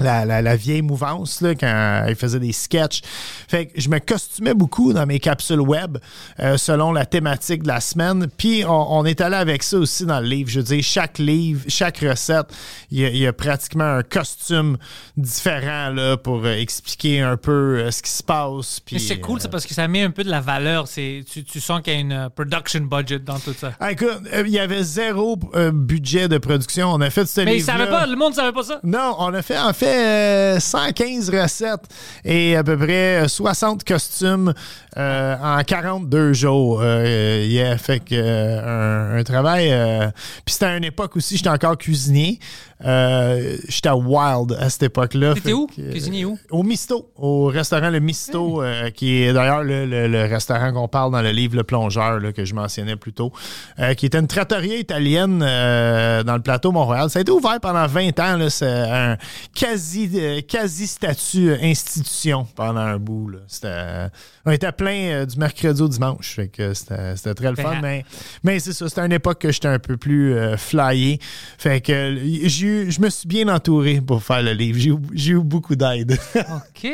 La, 0.00 0.24
la- 0.24 0.42
la 0.42 0.56
vieille 0.56 0.82
mouvance 0.82 1.40
là, 1.40 1.54
quand 1.54 2.04
il 2.08 2.14
faisait 2.16 2.40
des 2.40 2.52
sketchs. 2.52 3.00
Fait 3.48 3.66
que 3.66 3.80
je 3.80 3.88
me 3.88 3.98
costumais 4.00 4.54
beaucoup 4.54 4.92
dans 4.92 5.06
mes 5.06 5.20
capsules 5.20 5.60
web 5.60 5.98
euh, 6.40 6.56
selon 6.56 6.92
la 6.92 7.06
thématique 7.06 7.62
de 7.62 7.68
la 7.68 7.80
semaine. 7.80 8.26
Puis 8.36 8.64
on, 8.64 8.98
on 8.98 9.04
est 9.04 9.20
allé 9.20 9.36
avec 9.36 9.62
ça 9.62 9.78
aussi 9.78 10.04
dans 10.04 10.20
le 10.20 10.26
livre. 10.26 10.50
Je 10.50 10.58
veux 10.60 10.64
dire, 10.64 10.82
chaque 10.82 11.18
livre, 11.18 11.62
chaque 11.68 11.98
recette, 11.98 12.46
il 12.90 12.98
y 13.00 13.04
a, 13.04 13.08
il 13.08 13.16
y 13.18 13.26
a 13.26 13.32
pratiquement 13.32 13.84
un 13.98 14.02
costume 14.02 14.78
différent 15.16 15.90
là, 15.90 16.16
pour 16.16 16.44
euh, 16.44 16.54
expliquer 16.56 17.20
un 17.20 17.36
peu 17.36 17.78
euh, 17.78 17.90
ce 17.90 18.02
qui 18.02 18.10
se 18.10 18.22
passe. 18.22 18.80
Puis, 18.80 18.96
Mais 18.96 19.00
c'est 19.00 19.20
cool, 19.20 19.36
euh, 19.36 19.42
c'est 19.42 19.50
parce 19.50 19.66
que 19.66 19.74
ça 19.74 19.86
met 19.88 20.02
un 20.02 20.10
peu 20.10 20.24
de 20.24 20.30
la 20.30 20.40
valeur. 20.40 20.88
C'est, 20.88 21.24
tu, 21.30 21.44
tu 21.44 21.60
sens 21.60 21.80
qu'il 21.82 21.92
y 21.92 21.96
a 21.96 22.00
une 22.00 22.12
euh, 22.12 22.28
production 22.28 22.80
budget 22.80 23.18
dans 23.20 23.38
tout 23.38 23.54
ça. 23.56 23.72
ah, 23.80 23.92
écoute, 23.92 24.20
euh, 24.32 24.42
il 24.46 24.52
y 24.52 24.58
avait 24.58 24.82
zéro 24.82 25.38
euh, 25.54 25.70
budget 25.72 26.28
de 26.28 26.38
production. 26.38 26.92
On 26.92 27.00
a 27.00 27.10
fait 27.10 27.26
ce 27.26 27.40
Mais 27.42 27.58
pas, 27.90 28.06
le 28.06 28.16
monde 28.16 28.34
savait 28.34 28.52
pas 28.52 28.62
ça. 28.62 28.80
Non, 28.82 29.14
on 29.18 29.32
a 29.34 29.35
fait 29.42 29.58
en 29.58 29.72
fait 29.72 30.56
euh, 30.56 30.60
115 30.60 31.30
recettes 31.30 31.84
et 32.24 32.56
à 32.56 32.64
peu 32.64 32.76
près 32.76 33.24
euh, 33.24 33.28
60 33.28 33.84
costumes 33.84 34.52
euh, 34.96 35.36
en 35.42 35.62
42 35.62 36.32
jours. 36.32 36.80
Euh, 36.82 37.44
yeah, 37.46 37.76
fait 37.78 38.02
euh, 38.12 39.14
un, 39.14 39.18
un 39.18 39.24
travail. 39.24 39.68
euh, 39.72 40.08
Puis 40.44 40.54
c'était 40.54 40.66
à 40.66 40.76
une 40.76 40.84
époque 40.84 41.16
aussi, 41.16 41.36
j'étais 41.36 41.48
encore 41.50 41.76
cuisinier. 41.78 42.38
Euh, 42.84 43.56
j'étais 43.68 43.90
wild 43.90 44.52
à 44.60 44.68
cette 44.68 44.82
époque-là. 44.84 45.34
T'étais 45.34 45.54
où? 45.54 45.66
euh, 45.78 45.90
Cuisinier 45.90 46.26
où? 46.26 46.38
Au 46.50 46.62
Misto, 46.62 47.10
au 47.16 47.46
restaurant 47.46 47.88
Le 47.88 48.00
Misto, 48.00 48.62
euh, 48.62 48.90
qui 48.90 49.22
est 49.22 49.32
d'ailleurs 49.32 49.62
le, 49.64 49.86
le- 49.86 50.08
le 50.08 50.22
restaurant 50.24 50.72
qu'on 50.74 50.86
parle 50.86 51.10
dans 51.12 51.22
le 51.22 51.30
livre 51.30 51.56
Le 51.56 51.64
Plongeur, 51.64 52.20
là, 52.20 52.32
que 52.32 52.44
je 52.44 52.54
mentionnais 52.54 52.96
plus 52.96 53.14
tôt, 53.14 53.32
euh, 53.78 53.94
qui 53.94 54.04
était 54.06 54.18
une 54.18 54.26
trattoria 54.26 54.76
italienne 54.76 55.42
euh, 55.42 56.22
dans 56.22 56.34
le 56.36 56.42
plateau 56.42 56.70
Montréal. 56.70 57.08
Ça 57.08 57.18
a 57.18 57.22
été 57.22 57.32
ouvert 57.32 57.58
pendant 57.60 57.86
20 57.86 58.20
ans. 58.20 58.46
C'est 58.50 58.66
un 58.68 59.16
quasi, 59.54 60.10
euh, 60.14 60.40
quasi 60.46 60.86
statut 60.86 61.50
euh, 61.50 61.56
institution 61.62 62.46
pendant 62.54 62.80
un 62.80 62.98
bout. 62.98 63.30
C'était, 63.48 63.68
euh, 63.70 64.08
on 64.46 64.52
était 64.52 64.72
plein 64.72 65.08
euh, 65.08 65.26
du 65.26 65.36
mercredi 65.38 65.82
au 65.82 65.88
dimanche. 65.88 66.34
Fait 66.36 66.48
que 66.48 66.72
c'était, 66.72 67.34
très 67.34 67.50
le 67.50 67.56
fun. 67.56 67.70
Ben, 67.74 67.80
Mais, 67.82 68.04
mais 68.44 68.60
c'est 68.60 68.72
ça, 68.72 68.88
c'était 68.88 69.04
une 69.04 69.12
époque 69.12 69.40
que 69.40 69.50
j'étais 69.50 69.68
un 69.68 69.80
peu 69.80 69.96
plus 69.96 70.34
euh, 70.34 70.56
flyé. 70.56 71.18
Fait 71.58 71.80
que 71.80 71.92
euh, 71.92 72.48
je 72.48 73.00
me 73.00 73.10
suis 73.10 73.26
bien 73.26 73.48
entouré 73.48 74.00
pour 74.00 74.22
faire 74.22 74.42
le 74.42 74.52
livre. 74.52 74.78
J'ai 75.12 75.32
eu, 75.32 75.40
beaucoup 75.40 75.74
d'aide. 75.74 76.18
OK. 76.36 76.90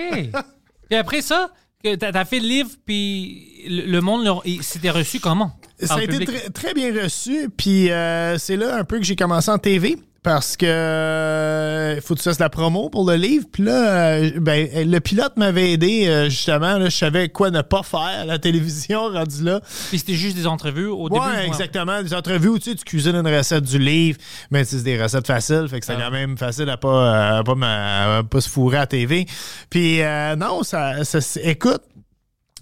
Puis 0.88 0.98
après 0.98 1.20
ça, 1.20 1.50
t'as, 1.82 2.24
fait 2.24 2.40
le 2.40 2.46
livre, 2.46 2.70
puis 2.86 3.64
le, 3.68 4.00
monde, 4.00 4.26
c'était 4.62 4.90
reçu 4.90 5.20
comment? 5.20 5.52
Ça 5.80 5.96
a 5.96 6.02
été 6.02 6.24
très, 6.24 6.50
très 6.50 6.74
bien 6.74 6.92
reçu. 7.02 7.50
Puis 7.54 7.90
euh, 7.90 8.38
c'est 8.38 8.56
là 8.56 8.76
un 8.76 8.84
peu 8.84 8.98
que 8.98 9.04
j'ai 9.04 9.16
commencé 9.16 9.50
en 9.50 9.58
TV. 9.58 9.98
Parce 10.22 10.56
que 10.56 10.66
euh, 10.66 12.00
faut 12.00 12.14
que 12.14 12.20
tu 12.20 12.24
fasses 12.28 12.38
la 12.38 12.48
promo 12.48 12.88
pour 12.90 13.04
le 13.10 13.16
livre. 13.16 13.44
Puis 13.52 13.64
là, 13.64 14.12
euh, 14.18 14.30
ben, 14.40 14.68
le 14.88 15.00
pilote 15.00 15.36
m'avait 15.36 15.72
aidé, 15.72 16.06
euh, 16.06 16.28
justement. 16.30 16.78
Là, 16.78 16.84
je 16.88 16.96
savais 16.96 17.28
quoi 17.28 17.50
ne 17.50 17.60
pas 17.60 17.82
faire 17.82 18.00
à 18.20 18.24
la 18.24 18.38
télévision 18.38 19.08
rendu 19.12 19.42
là. 19.42 19.60
Puis 19.88 19.98
c'était 19.98 20.14
juste 20.14 20.36
des 20.36 20.46
entrevues 20.46 20.86
au 20.86 21.08
Ouais, 21.08 21.18
début? 21.18 21.46
exactement. 21.48 22.00
Des 22.04 22.14
entrevues 22.14 22.50
où 22.50 22.58
tu, 22.60 22.70
sais, 22.70 22.76
tu 22.76 22.84
cuisines 22.84 23.16
une 23.16 23.26
recette 23.26 23.64
du 23.64 23.80
livre, 23.80 24.18
mais 24.52 24.62
c'est 24.64 24.84
des 24.84 25.02
recettes 25.02 25.26
faciles, 25.26 25.66
fait 25.68 25.80
que 25.80 25.86
c'est 25.86 25.94
Ah. 25.98 26.02
quand 26.04 26.12
même 26.12 26.38
facile 26.38 26.70
à 26.70 26.76
pas, 26.76 27.38
à 27.38 27.42
pas, 27.42 27.54
me- 27.56 27.64
à 27.66 28.22
pas 28.22 28.40
se 28.40 28.48
fourrer 28.48 28.78
à 28.78 28.86
TV. 28.86 29.26
Puis 29.70 30.02
euh, 30.02 30.36
non, 30.36 30.62
ça, 30.62 31.02
ça 31.04 31.18
écoute. 31.42 31.82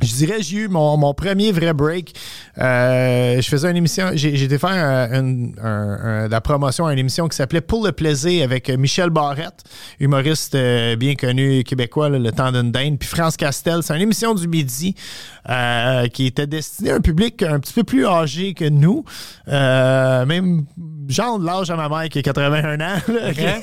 Je 0.03 0.15
dirais, 0.15 0.43
j'ai 0.43 0.57
eu 0.59 0.69
mon, 0.69 0.97
mon 0.97 1.13
premier 1.15 1.53
vrai 1.53 1.73
break. 1.75 2.15
Euh, 2.59 3.41
je 3.41 3.49
faisais 3.49 3.71
une 3.71 3.77
émission, 3.77 4.11
j'ai 4.15 4.43
été 4.43 4.59
faire 4.59 4.71
un- 4.71 5.53
un- 5.63 6.27
de 6.27 6.31
la 6.31 6.41
promotion 6.41 6.87
à 6.87 6.93
une 6.93 6.99
émission 6.99 7.29
qui 7.29 7.37
s'appelait 7.37 7.61
Pour 7.61 7.85
le 7.85 7.93
plaisir 7.93 8.45
avec 8.45 8.71
euh, 8.71 8.77
Michel 8.77 9.11
Barrette, 9.11 9.63
humoriste 9.99 10.55
euh, 10.55 10.97
bien 10.97 11.15
connu 11.15 11.65
québécois, 11.65 12.09
là, 12.09 12.19
le 12.19 12.33
temps 12.33 12.51
d'une 12.53 12.73
dinde, 12.73 12.99
puis 12.99 13.09
France 13.09 13.37
Castel. 13.37 13.83
C'est 13.83 13.95
une 13.95 14.03
émission 14.03 14.35
du 14.35 14.49
midi 14.49 14.95
euh, 15.49 16.07
qui 16.09 16.27
était 16.27 16.47
destinée 16.47 16.91
à 16.91 16.95
un 16.97 17.01
public 17.01 17.43
un 17.43 17.59
petit 17.61 17.73
peu 17.73 17.85
plus 17.85 18.07
âgé 18.07 18.55
que 18.55 18.69
nous, 18.69 19.05
Euh, 19.49 20.25
même 20.27 20.65
genre 21.11 21.38
de 21.38 21.46
l'âge 21.46 21.70
à 21.70 21.77
ma 21.77 21.88
mère 21.88 22.09
qui 22.09 22.18
a 22.18 22.23
81 22.23 22.81
ans. 22.81 22.99
là? 23.09 23.61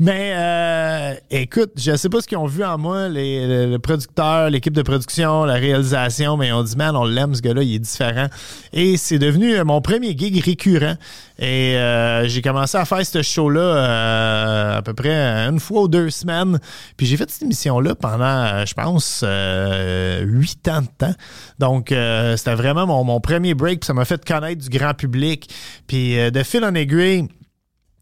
Mais 0.00 0.32
euh, 0.34 1.14
écoute, 1.30 1.72
je 1.76 1.96
sais 1.96 2.08
pas 2.08 2.20
ce 2.20 2.26
qu'ils 2.26 2.38
ont 2.38 2.46
vu 2.46 2.64
en 2.64 2.78
moi, 2.78 3.08
les, 3.08 3.46
le, 3.46 3.70
le 3.70 3.78
producteur, 3.78 4.50
l'équipe 4.50 4.72
de 4.72 4.82
production, 4.82 5.44
la 5.44 5.54
réalisation, 5.54 6.36
mais 6.36 6.52
on 6.52 6.62
dit, 6.62 6.76
man, 6.76 6.96
on 6.96 7.04
l'aime, 7.04 7.34
ce 7.34 7.42
gars-là, 7.42 7.62
il 7.62 7.74
est 7.74 7.78
différent. 7.78 8.26
Et 8.72 8.96
c'est 8.96 9.18
devenu 9.18 9.54
euh, 9.54 9.64
mon 9.64 9.80
premier 9.80 10.16
gig 10.16 10.42
récurrent. 10.44 10.96
Et 11.38 11.76
euh, 11.76 12.28
j'ai 12.28 12.42
commencé 12.42 12.76
à 12.76 12.84
faire 12.84 13.04
ce 13.04 13.22
show-là 13.22 13.60
euh, 13.60 14.78
à 14.78 14.82
peu 14.82 14.92
près 14.92 15.10
une 15.48 15.58
fois 15.58 15.82
ou 15.82 15.88
deux 15.88 16.10
semaines. 16.10 16.58
Puis 16.96 17.06
j'ai 17.06 17.16
fait 17.16 17.30
cette 17.30 17.42
émission-là 17.42 17.94
pendant, 17.94 18.64
je 18.66 18.74
pense, 18.74 19.24
huit 20.22 20.68
ans 20.68 20.82
de 20.82 20.88
temps. 20.98 21.14
Donc, 21.58 21.94
c'était 22.36 22.54
vraiment 22.54 22.86
mon, 22.86 23.04
mon 23.04 23.20
premier 23.20 23.54
break. 23.54 23.80
Puis 23.80 23.86
ça 23.86 23.94
m'a 23.94 24.04
fait 24.04 24.22
connaître 24.24 24.60
du 24.60 24.68
grand 24.68 24.92
public. 24.92 25.48
Puis 25.86 26.16
de 26.30 26.42
fil 26.42 26.62
en 26.64 26.74
aiguille, 26.80 27.28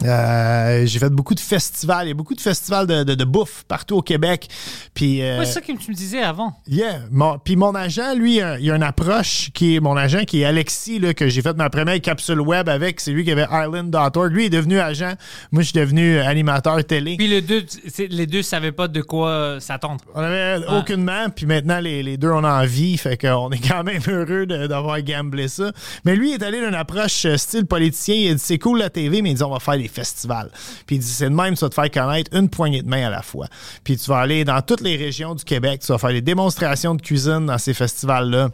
Euh, 0.05 0.87
j'ai 0.87 0.99
fait 1.01 1.11
beaucoup 1.11 1.35
de 1.35 1.41
festivals. 1.41 2.07
Il 2.07 2.09
y 2.09 2.13
a 2.13 2.15
beaucoup 2.15 2.35
de 2.35 2.41
festivals 2.41 2.87
de, 2.87 3.03
de- 3.03 3.15
de 3.17 3.25
bouffe 3.25 3.65
partout 3.67 3.97
au 3.97 4.03
Québec. 4.03 4.49
Puis, 4.95 5.23
euh, 5.23 5.41
Ouais, 5.41 5.45
c'est 5.45 5.55
ça 5.55 5.61
que 5.61 5.73
tu 5.73 5.91
me 5.91 5.95
disais 5.97 6.23
avant. 6.23 6.57
Yeah. 6.69 7.01
Mon- 7.11 7.39
puis 7.39 7.57
mon 7.57 7.75
agent, 7.75 8.15
lui, 8.15 8.37
il 8.37 8.43
a- 8.43 8.59
il 8.61 8.71
a 8.71 8.77
une 8.77 8.83
approche 8.85 9.51
qui 9.55 9.75
est 9.77 9.81
mon 9.81 9.97
agent, 9.97 10.25
qui 10.25 10.43
est 10.43 10.45
Alexis, 10.45 11.01
là, 11.01 11.15
que 11.15 11.29
j'ai 11.29 11.43
fait 11.43 11.57
ma 11.57 11.69
première 11.69 12.01
capsule 12.01 12.41
web 12.41 12.69
avec. 12.69 13.01
C'est 13.01 13.11
lui 13.11 13.25
qui 13.25 13.33
avait 13.33 13.47
Island.org. 13.51 14.33
Lui 14.33 14.45
est 14.47 14.51
devenu 14.51 14.79
agent. 14.79 15.15
Moi, 15.51 15.63
je 15.63 15.71
suis 15.71 15.79
devenu 15.81 16.19
animateur 16.21 16.85
télé. 16.85 17.17
Puis 17.17 17.27
les 17.27 17.43
deux, 17.43 17.65
les 18.09 18.27
deux 18.27 18.43
savaient 18.43 18.73
pas 18.73 18.87
de 18.87 19.01
quoi 19.03 19.29
euh, 19.31 19.61
s'attendre. 19.61 20.05
On 20.15 20.21
avait 20.21 20.65
aucunement, 20.69 21.29
puis 21.35 21.47
maintenant 21.47 21.81
les, 21.81 22.03
les 22.03 22.17
deux 22.17 22.31
on 22.31 22.45
a 22.45 22.63
envie, 22.63 22.97
fait 22.99 23.17
qu'on 23.21 23.51
est 23.51 23.67
quand 23.69 23.83
même 23.83 24.03
heureux 24.07 24.47
d'avoir 24.47 25.01
gamblé 25.03 25.49
ça. 25.49 25.73
Mais 26.05 26.15
lui 26.17 26.31
il 26.31 26.35
est 26.35 26.43
allé 26.43 26.61
d'une 26.61 26.75
approche 26.75 27.25
euh, 27.25 27.37
style 27.37 27.67
politicien, 27.67 28.15
il 28.15 28.31
a 28.31 28.35
dit 28.35 28.41
c'est 28.45 28.59
cool 28.59 28.79
la 28.79 28.91
TV, 28.91 29.23
mais 29.23 29.31
il 29.31 29.35
dit 29.35 29.43
on 29.43 29.51
va 29.51 29.59
faire 29.61 29.77
des 29.79 29.88
festivals. 29.89 30.51
Puis 30.87 30.97
il 30.97 30.99
dit 31.01 31.07
c'est 31.07 31.29
de 31.29 31.35
même 31.35 31.57
vas 31.65 31.69
te 31.69 31.75
faire 31.75 31.91
connaître 31.91 32.37
une 32.37 32.49
poignée 32.49 32.83
de 32.83 32.89
main 32.89 33.07
à 33.07 33.11
la 33.11 33.23
fois. 33.23 33.47
Puis 33.85 33.97
tu 33.97 34.11
vas 34.11 34.19
aller 34.19 34.45
dans 34.45 34.61
toutes 34.63 34.81
les 34.81 34.97
régions 34.97 35.35
du 35.35 35.45
Québec, 35.45 35.81
tu 35.85 35.93
vas 35.93 35.99
faire 35.99 36.11
des 36.11 36.23
démonstrations 36.23 36.95
de 36.95 37.03
cuisine 37.03 37.47
dans 37.47 37.59
ces 37.59 37.75
festivals-là. 37.75 38.51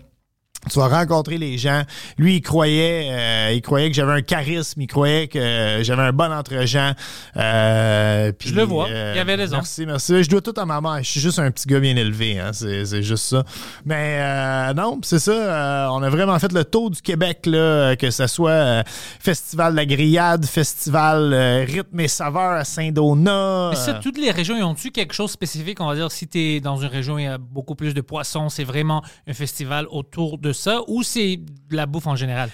Tu 0.70 0.78
vas 0.78 0.88
rencontrer 0.88 1.38
les 1.38 1.58
gens. 1.58 1.82
Lui, 2.16 2.36
il 2.36 2.40
croyait, 2.40 3.08
euh, 3.10 3.52
il 3.54 3.60
croyait 3.62 3.90
que 3.90 3.94
j'avais 3.96 4.12
un 4.12 4.22
charisme, 4.22 4.80
il 4.80 4.86
croyait 4.86 5.28
que 5.28 5.38
euh, 5.38 5.82
j'avais 5.84 6.02
un 6.02 6.12
bon 6.12 6.32
entre-gens. 6.32 6.92
Euh, 7.36 8.32
Je 8.40 8.54
le 8.54 8.62
vois. 8.62 8.88
Il 8.88 9.18
avait 9.18 9.34
raison. 9.34 9.56
Merci, 9.56 9.84
merci. 9.86 10.22
Je 10.22 10.30
dois 10.30 10.40
tout 10.40 10.54
à 10.56 10.64
ma 10.64 10.80
mère. 10.80 10.98
Je 11.02 11.10
suis 11.10 11.20
juste 11.20 11.38
un 11.38 11.50
petit 11.50 11.66
gars 11.68 11.80
bien 11.80 11.96
élevé. 11.96 12.38
Hein. 12.38 12.50
C'est, 12.52 13.02
juste 13.02 13.24
ça. 13.26 13.44
Mais 13.84 14.18
euh, 14.20 14.74
non, 14.74 15.00
c'est 15.02 15.18
ça. 15.18 15.32
euh, 15.32 15.86
on 15.90 16.02
a 16.02 16.08
vraiment 16.10 16.38
fait 16.38 16.52
le 16.52 16.64
tour 16.64 16.90
du 16.90 17.02
Québec, 17.02 17.40
là, 17.46 17.58
euh, 17.58 17.94
que 17.96 18.10
ce 18.10 18.26
soit 18.26 18.50
euh, 18.50 18.82
Festival 19.20 19.72
de 19.72 19.76
la 19.76 19.86
Grillade, 19.86 20.46
Festival 20.46 21.32
euh, 21.32 21.64
Rythme 21.66 22.00
et 22.00 22.08
Saveur 22.08 22.52
à 22.52 22.64
Saint-Donat. 22.64 23.70
Mais 23.70 23.76
ça, 23.76 23.96
euh, 23.96 24.00
toutes 24.02 24.18
les 24.18 24.30
régions, 24.30 24.56
ils 24.56 24.62
ont-tu 24.62 24.90
quelque 24.90 25.12
chose 25.12 25.26
de 25.30 25.32
spécifique? 25.32 25.80
On 25.80 25.86
va 25.86 25.94
dire, 25.94 26.10
si 26.10 26.26
tu 26.26 26.38
es 26.38 26.60
dans 26.60 26.76
une 26.76 26.88
région 26.88 27.14
où 27.14 27.18
il 27.18 27.24
y 27.24 27.28
a 27.28 27.38
beaucoup 27.38 27.74
plus 27.74 27.92
de 27.94 28.00
poissons, 28.00 28.48
c'est 28.48 28.64
vraiment 28.64 29.02
un 29.28 29.34
festival 29.34 29.86
autour 29.90 30.38
de 30.38 30.52
ça 30.54 30.80
ou 30.88 31.02
c'est 31.02 31.36
de 31.36 31.76
la 31.76 31.86
bouffe 31.86 32.06
en 32.06 32.16
général? 32.16 32.48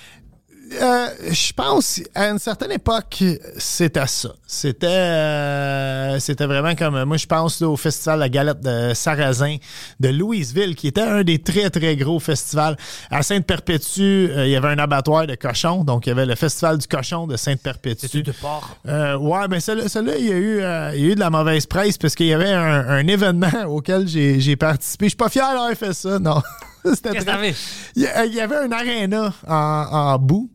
Euh, 0.80 1.08
je 1.32 1.52
pense 1.52 2.00
à 2.14 2.28
une 2.28 2.38
certaine 2.38 2.70
époque, 2.70 3.24
c'était 3.58 4.06
ça. 4.06 4.28
C'était 4.46 4.86
euh, 4.86 6.20
c'était 6.20 6.46
vraiment 6.46 6.76
comme 6.76 7.02
moi 7.06 7.16
je 7.16 7.26
pense 7.26 7.60
là, 7.60 7.68
au 7.68 7.76
festival 7.76 8.20
La 8.20 8.28
Galette 8.28 8.60
de 8.60 8.92
Sarrazin 8.94 9.56
de 9.98 10.08
Louisville 10.10 10.76
qui 10.76 10.86
était 10.86 11.00
un 11.00 11.24
des 11.24 11.40
très 11.40 11.70
très 11.70 11.96
gros 11.96 12.20
festivals 12.20 12.76
à 13.10 13.24
Sainte-Perpétue, 13.24 14.00
euh, 14.30 14.46
il 14.46 14.52
y 14.52 14.56
avait 14.56 14.68
un 14.68 14.78
abattoir 14.78 15.26
de 15.26 15.34
cochons, 15.34 15.82
donc 15.82 16.06
il 16.06 16.10
y 16.10 16.12
avait 16.12 16.24
le 16.26 16.36
festival 16.36 16.78
du 16.78 16.86
cochon 16.86 17.26
de 17.26 17.36
Sainte-Perpétue. 17.36 18.22
de 18.22 18.30
porc. 18.30 18.76
Euh, 18.86 19.16
ouais, 19.18 19.48
mais 19.50 19.58
celui- 19.58 19.88
celui-là, 19.88 20.18
il 20.18 20.26
y, 20.26 20.32
a 20.32 20.36
eu, 20.36 20.60
euh, 20.60 20.92
il 20.94 21.00
y 21.00 21.08
a 21.08 21.08
eu 21.10 21.14
de 21.16 21.20
la 21.20 21.30
mauvaise 21.30 21.66
presse 21.66 21.98
parce 21.98 22.14
qu'il 22.14 22.26
y 22.26 22.32
avait 22.32 22.52
un, 22.52 22.88
un 22.88 23.06
événement 23.08 23.64
auquel 23.66 24.06
j'ai 24.06 24.38
j'ai 24.38 24.54
participé. 24.54 25.06
Je 25.06 25.10
suis 25.10 25.16
pas 25.16 25.28
fier 25.28 25.48
d'avoir 25.48 25.72
fait 25.72 25.94
ça, 25.94 26.20
non. 26.20 26.40
C'était 26.94 27.10
très- 27.20 27.54
il 27.96 28.34
y 28.34 28.40
avait 28.40 28.56
un 28.56 28.72
aréna 28.72 29.32
en, 29.46 29.54
en 29.54 30.18
bout, 30.18 30.50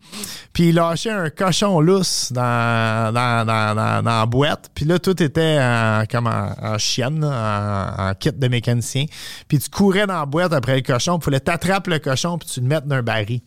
puis 0.53 0.69
il 0.69 0.75
lâchait 0.75 1.11
un 1.11 1.29
cochon 1.29 1.79
lousse 1.81 2.31
dans, 2.31 3.13
dans, 3.13 3.45
dans, 3.45 3.75
dans, 3.75 4.01
dans 4.03 4.19
la 4.19 4.25
boîte. 4.25 4.71
Puis 4.73 4.85
là, 4.85 4.97
tout 4.99 5.21
était 5.21 5.59
en, 5.61 6.03
comme 6.09 6.27
en, 6.27 6.49
en 6.61 6.77
chienne, 6.77 7.23
en, 7.23 8.09
en 8.09 8.13
kit 8.15 8.31
de 8.31 8.47
mécanicien. 8.47 9.05
Puis 9.47 9.59
tu 9.59 9.69
courais 9.69 10.07
dans 10.07 10.19
la 10.19 10.25
boîte 10.25 10.53
après 10.53 10.75
le 10.75 10.81
cochon, 10.81 11.17
il 11.21 11.23
fallait 11.23 11.39
t'attraper 11.39 11.91
le 11.91 11.99
cochon 11.99 12.37
puis 12.37 12.47
tu 12.49 12.59
le 12.61 12.67
mettes 12.67 12.85
dans 12.87 12.95
un 12.95 13.03
baril. 13.03 13.41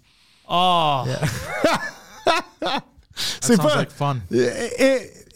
Oh! 0.49 1.03
C'est 3.41 3.57
pas... 3.57 3.77
like 3.77 3.91
fun. 3.91 4.19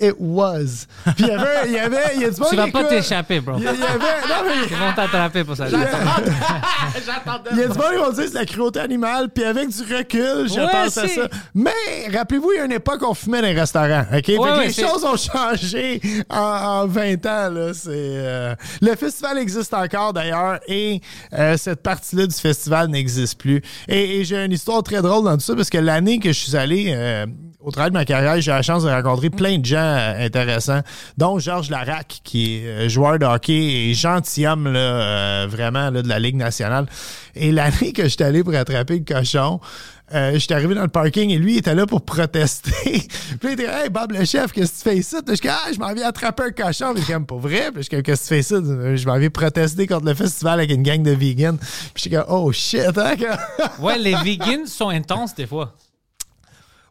It 0.00 0.14
was. 0.18 0.87
Puis 1.05 1.14
il 1.20 1.26
y 1.26 1.31
avait... 1.31 1.66
Il 1.66 1.72
y 1.72 1.78
avait... 1.78 2.02
Il 2.16 2.20
y 2.22 2.24
a 2.24 2.31
du 2.31 2.40
monde 2.40 2.50
Tu 2.50 2.57
vas 2.57 2.68
pas 2.68 2.85
t'échapper, 2.85 3.40
bro. 3.40 3.57
Il 3.59 3.64
y 3.64 3.68
avait... 3.68 3.78
Non, 3.78 4.42
mais... 4.46 4.66
Ils 4.70 4.76
vont 4.76 4.92
t'attraper 4.94 5.44
pour 5.44 5.57
ça. 5.57 5.66
Il 7.52 7.59
y 7.59 7.62
a 7.62 7.68
du 7.68 7.78
monde 7.78 7.90
qui 7.92 7.98
vont 7.98 8.12
dire 8.12 8.24
c'est 8.28 8.35
la 8.35 8.44
cruauté 8.46 8.81
animale, 8.81 9.28
puis 9.35 9.44
avec 9.44 9.68
du 9.68 9.83
recul, 9.83 10.48
je 10.48 10.61
Ouais, 10.61 10.70
pense 10.70 10.96
à 10.98 11.09
ça. 11.09 11.28
Mais 11.55 11.70
rappelez-vous, 12.12 12.52
il 12.52 12.59
y 12.59 12.61
a 12.61 12.64
une 12.64 12.72
époque 12.72 13.02
où 13.02 13.07
on 13.07 13.14
fumait 13.14 13.40
dans 13.40 13.48
les 13.48 13.59
restaurants. 13.59 14.05
OK? 14.12 14.28
Ouais, 14.38 14.66
les 14.66 14.72
choses 14.72 15.05
ont 15.05 15.16
changé 15.16 16.00
en, 16.31 16.37
en 16.83 16.87
20 16.87 17.26
ans. 17.26 17.50
Là. 17.50 17.72
C'est, 17.74 17.90
euh, 17.90 18.55
Le 18.81 18.94
festival 18.96 19.38
existe 19.38 19.74
encore 19.74 20.12
d'ailleurs 20.12 20.61
et 20.68 21.00
euh, 21.33 21.57
cette 21.57 21.83
partie-là 21.83 22.26
du 22.26 22.35
festival 22.35 22.88
n'existe 22.88 23.38
plus. 23.38 23.62
Et, 23.88 24.20
et 24.20 24.24
j'ai 24.24 24.44
une 24.44 24.52
histoire 24.52 24.83
très 24.83 25.02
drôle 25.02 25.24
dans 25.24 25.35
tout 25.35 25.40
ça 25.40 25.55
parce 25.55 25.70
que 25.70 25.78
l'année 25.78 26.18
que 26.18 26.33
je 26.33 26.38
suis 26.38 26.57
allé. 26.57 26.92
euh, 26.94 27.26
au 27.64 27.70
travers 27.70 27.90
de 27.90 27.94
ma 27.94 28.05
carrière, 28.05 28.40
j'ai 28.40 28.50
eu 28.50 28.55
la 28.55 28.62
chance 28.62 28.83
de 28.83 28.90
rencontrer 28.90 29.31
plein 29.31 29.57
de 29.59 29.64
gens 29.64 29.78
euh, 29.92 30.26
intéressants, 30.26 30.83
dont 31.18 31.38
Georges 31.38 31.70
Larac, 31.70 32.20
qui 32.24 32.57
est 32.57 32.66
euh, 32.66 32.88
joueur 32.88 33.18
de 33.18 33.26
hockey 33.26 33.52
et 33.90 33.94
gentilhomme 33.94 34.66
euh, 34.66 35.46
vraiment 35.48 35.90
de 35.90 36.07
la 36.09 36.18
Ligue 36.18 36.37
nationale. 36.37 36.87
Et 37.35 37.52
l'année 37.52 37.92
que 37.92 38.09
j'étais 38.09 38.24
allé 38.24 38.42
pour 38.44 38.55
attraper 38.55 38.98
le 38.98 39.05
cochon, 39.05 39.61
euh, 40.14 40.38
j'étais 40.38 40.55
arrivé 40.55 40.74
dans 40.74 40.83
le 40.83 40.88
parking 40.88 41.31
et 41.31 41.38
lui 41.38 41.55
il 41.55 41.59
était 41.59 41.74
là 41.74 41.87
pour 41.87 42.02
protester. 42.02 42.70
Puis 42.83 43.38
il 43.44 43.52
était 43.52 43.64
Hey 43.64 43.88
Bob 43.88 44.12
le 44.12 44.24
chef, 44.24 44.52
qu'est-ce 44.52 44.72
que 44.72 44.76
tu 44.76 44.83
fais 44.83 44.96
ici? 44.98 45.16
Je 45.26 45.40
comme, 45.40 45.50
ah, 45.52 45.72
je 45.72 45.78
m'en 45.78 45.94
viens 45.94 46.09
attraper 46.09 46.42
un 46.44 46.50
cochon. 46.50 46.92
Puis 46.94 47.05
comme 47.05 47.24
pas 47.24 47.37
vrai. 47.37 47.70
Puis 47.72 47.85
je 47.85 47.90
comme, 47.90 48.02
qu'est-ce 48.02 48.28
que 48.28 48.35
tu 48.35 48.35
fais 48.35 48.40
ici? 48.40 48.96
Je 48.96 49.07
m'en 49.07 49.16
viens 49.18 49.31
protester 49.31 49.87
contre 49.87 50.05
le 50.05 50.14
festival 50.14 50.61
avec 50.61 50.70
une 50.70 50.83
gang 50.83 51.02
de 51.02 51.12
vegans. 51.12 51.57
Puis 51.94 52.05
je 52.05 52.16
comme, 52.16 52.26
oh 52.28 52.52
shit, 52.52 52.96
hein? 52.96 53.14
Ouais, 53.78 53.98
les 53.98 54.14
vegans 54.14 54.66
sont 54.66 54.90
intenses 54.90 55.35
des 55.35 55.46
fois. 55.46 55.74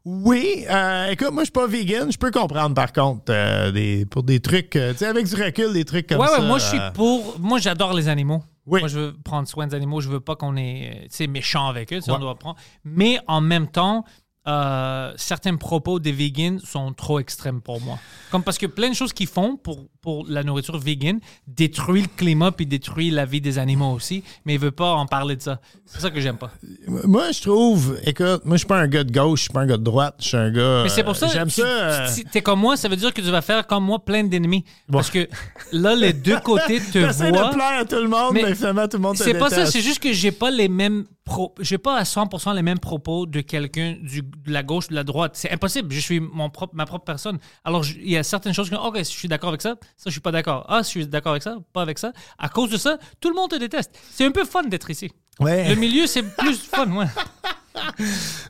Oui, 0.04 0.66
euh, 0.70 1.12
écoute, 1.12 1.32
moi 1.32 1.44
je 1.44 1.46
suis 1.46 1.52
pas 1.52 1.68
vegan, 1.68 2.12
je 2.12 2.18
peux 2.18 2.32
comprendre 2.32 2.74
par 2.74 2.92
contre 2.92 3.26
euh, 3.30 3.72
des, 3.72 4.06
pour 4.06 4.24
des 4.24 4.40
trucs, 4.40 4.76
euh, 4.76 4.94
tu 4.94 5.00
sais, 5.00 5.06
avec 5.06 5.28
du 5.28 5.36
recul, 5.36 5.74
des 5.74 5.86
trucs 5.86 6.08
comme 6.08 6.20
ouais, 6.20 6.28
ça. 6.28 6.40
ouais, 6.40 6.48
moi 6.48 6.58
je 6.58 6.66
suis 6.66 6.80
euh, 6.80 6.90
pour. 6.92 7.40
Moi 7.40 7.60
j'adore 7.60 7.94
les 7.94 8.08
animaux. 8.08 8.42
Oui. 8.66 8.80
Moi 8.80 8.90
je 8.90 9.00
veux 9.00 9.14
prendre 9.24 9.48
soin 9.48 9.68
des 9.68 9.76
animaux. 9.76 10.02
Je 10.02 10.10
veux 10.10 10.20
pas 10.20 10.36
qu'on 10.36 10.56
est 10.56 11.02
tu 11.04 11.18
sais, 11.18 11.28
méchant 11.28 11.68
avec 11.68 11.94
eux. 11.94 11.98
Ouais. 11.98 12.14
On 12.14 12.20
doit 12.20 12.36
prendre. 12.36 12.58
Mais 12.84 13.20
en 13.28 13.42
même 13.42 13.68
temps, 13.68 14.04
euh, 14.48 15.14
certains 15.18 15.56
propos 15.56 16.00
des 16.00 16.12
vegans 16.12 16.58
sont 16.64 16.94
trop 16.94 17.20
extrêmes 17.20 17.62
pour 17.62 17.80
moi. 17.80 18.00
Comme 18.32 18.44
parce 18.44 18.58
que 18.58 18.66
plein 18.66 18.90
de 18.90 18.96
choses 18.96 19.14
qu'ils 19.14 19.28
font 19.28 19.56
pour, 19.56 19.86
pour 20.02 20.26
la 20.28 20.44
nourriture 20.44 20.80
vegan 20.80 21.20
détruisent 21.46 22.04
le 22.04 22.18
climat 22.18 22.52
puis 22.52 22.66
détruisent 22.66 23.14
la 23.14 23.26
vie 23.26 23.40
des 23.40 23.60
animaux 23.60 23.94
aussi. 23.94 24.24
Mais 24.46 24.56
ils 24.56 24.60
veulent 24.60 24.72
pas 24.72 24.94
en 24.94 25.06
parler 25.06 25.36
de 25.36 25.44
ça. 25.44 25.60
C'est 25.86 26.02
ça 26.02 26.10
que 26.10 26.20
j'aime 26.20 26.38
pas. 26.38 26.52
Moi 26.88 27.32
je 27.32 27.42
trouve, 27.42 28.00
écoute, 28.04 28.44
moi 28.44 28.56
je 28.56 28.60
suis 28.60 28.68
pas 28.68 28.80
un 28.80 28.88
gars 28.88 29.04
de 29.04 29.12
gauche, 29.12 29.42
je 29.42 29.44
suis 29.44 29.54
pas 29.54 29.62
un 29.62 29.68
gars 29.68 29.78
de 29.78 29.84
droite, 29.84 30.16
je 30.20 30.28
suis 30.30 30.38
un 30.38 30.50
gars. 30.50 30.82
Mais 30.84 30.90
c'est 30.90 31.04
pour 31.04 31.16
ça, 31.16 31.28
euh, 31.28 31.34
J'aime 31.34 31.50
ça. 31.52 32.08
Si 32.08 32.26
t'es 32.26 32.42
comme 32.42 32.62
moi, 32.62 32.78
ça 32.78 32.90
veut 32.90 32.96
dire 32.96 33.14
que 33.14 33.22
tu 33.22 33.30
vas 33.30 33.44
faire 33.44 33.68
comme 33.68 33.84
moi 33.84 34.04
plein 34.04 34.24
d'ennemis. 34.24 34.66
Parce 34.92 35.12
que 35.12 35.28
là, 35.72 35.94
les 35.94 36.14
deux 36.14 36.40
côtés 36.40 36.80
te 36.92 36.98
voient. 36.98 37.50
de 37.50 37.54
plaire 37.54 37.82
à 37.82 37.86
tout 37.86 38.02
le 38.02 38.08
monde, 38.08 38.34
mais, 38.34 38.42
Mais 38.42 38.56
finalement 38.56 38.88
tout 38.88 38.98
le 38.98 39.04
monde 39.04 39.18
te 39.18 39.24
C'est 39.24 39.36
pas 39.36 39.52
ça, 39.52 39.68
c'est 39.68 39.82
juste 39.82 40.00
que 40.00 40.12
j'ai 40.14 40.32
pas 40.32 40.50
les 40.50 40.68
mêmes 40.68 41.06
pro... 41.32 41.56
j'ai 41.60 41.78
pas 41.78 41.98
à 41.98 42.04
100% 42.04 42.54
les 42.56 42.62
mêmes 42.62 42.80
propos 42.80 43.26
de 43.26 43.42
quelqu'un 43.42 43.96
du- 44.02 44.22
de 44.22 44.52
la 44.52 44.64
gauche, 44.64 44.88
de 44.90 44.96
la 44.96 45.04
droite. 45.04 45.32
C'est 45.36 45.52
impossible. 45.52 45.94
Je 45.94 46.00
suis 46.00 46.20
mon 46.20 46.50
propre, 46.50 46.76
ma 46.76 46.86
propre 46.86 47.06
personne. 47.06 47.40
Alors 47.64 47.84
je- 47.84 47.96
il 47.98 48.10
y 48.12 48.18
a 48.18 48.24
certaines 48.24 48.54
choses 48.54 48.70
que 48.70 48.76
ok, 48.76 48.98
je 48.98 49.04
suis 49.04 49.28
d'accord 49.28 49.50
avec 49.50 49.62
ça, 49.62 49.76
ça 49.98 50.06
je 50.08 50.12
suis 50.12 50.20
pas 50.22 50.32
d'accord. 50.32 50.66
Ah, 50.68 50.82
je 50.84 50.88
suis 50.88 51.08
d'accord 51.08 51.32
avec 51.32 51.44
ça, 51.44 51.56
pas 51.74 51.82
avec 51.82 52.00
ça. 52.00 52.12
À 52.38 52.50
cause 52.50 52.70
de 52.70 52.78
ça, 52.78 52.98
tout 53.20 53.30
le 53.30 53.36
monde 53.36 53.50
te 53.50 53.56
déteste. 53.56 53.92
C'est 54.12 54.26
un 54.26 54.32
peu 54.32 54.44
fun 54.46 54.64
d'être 54.64 54.90
ici. 54.90 55.12
Ouais. 55.40 55.70
Le 55.70 55.76
milieu 55.76 56.06
c'est 56.08 56.24
plus 56.24 56.58
fun, 56.72 56.92
ouais. 56.92 57.06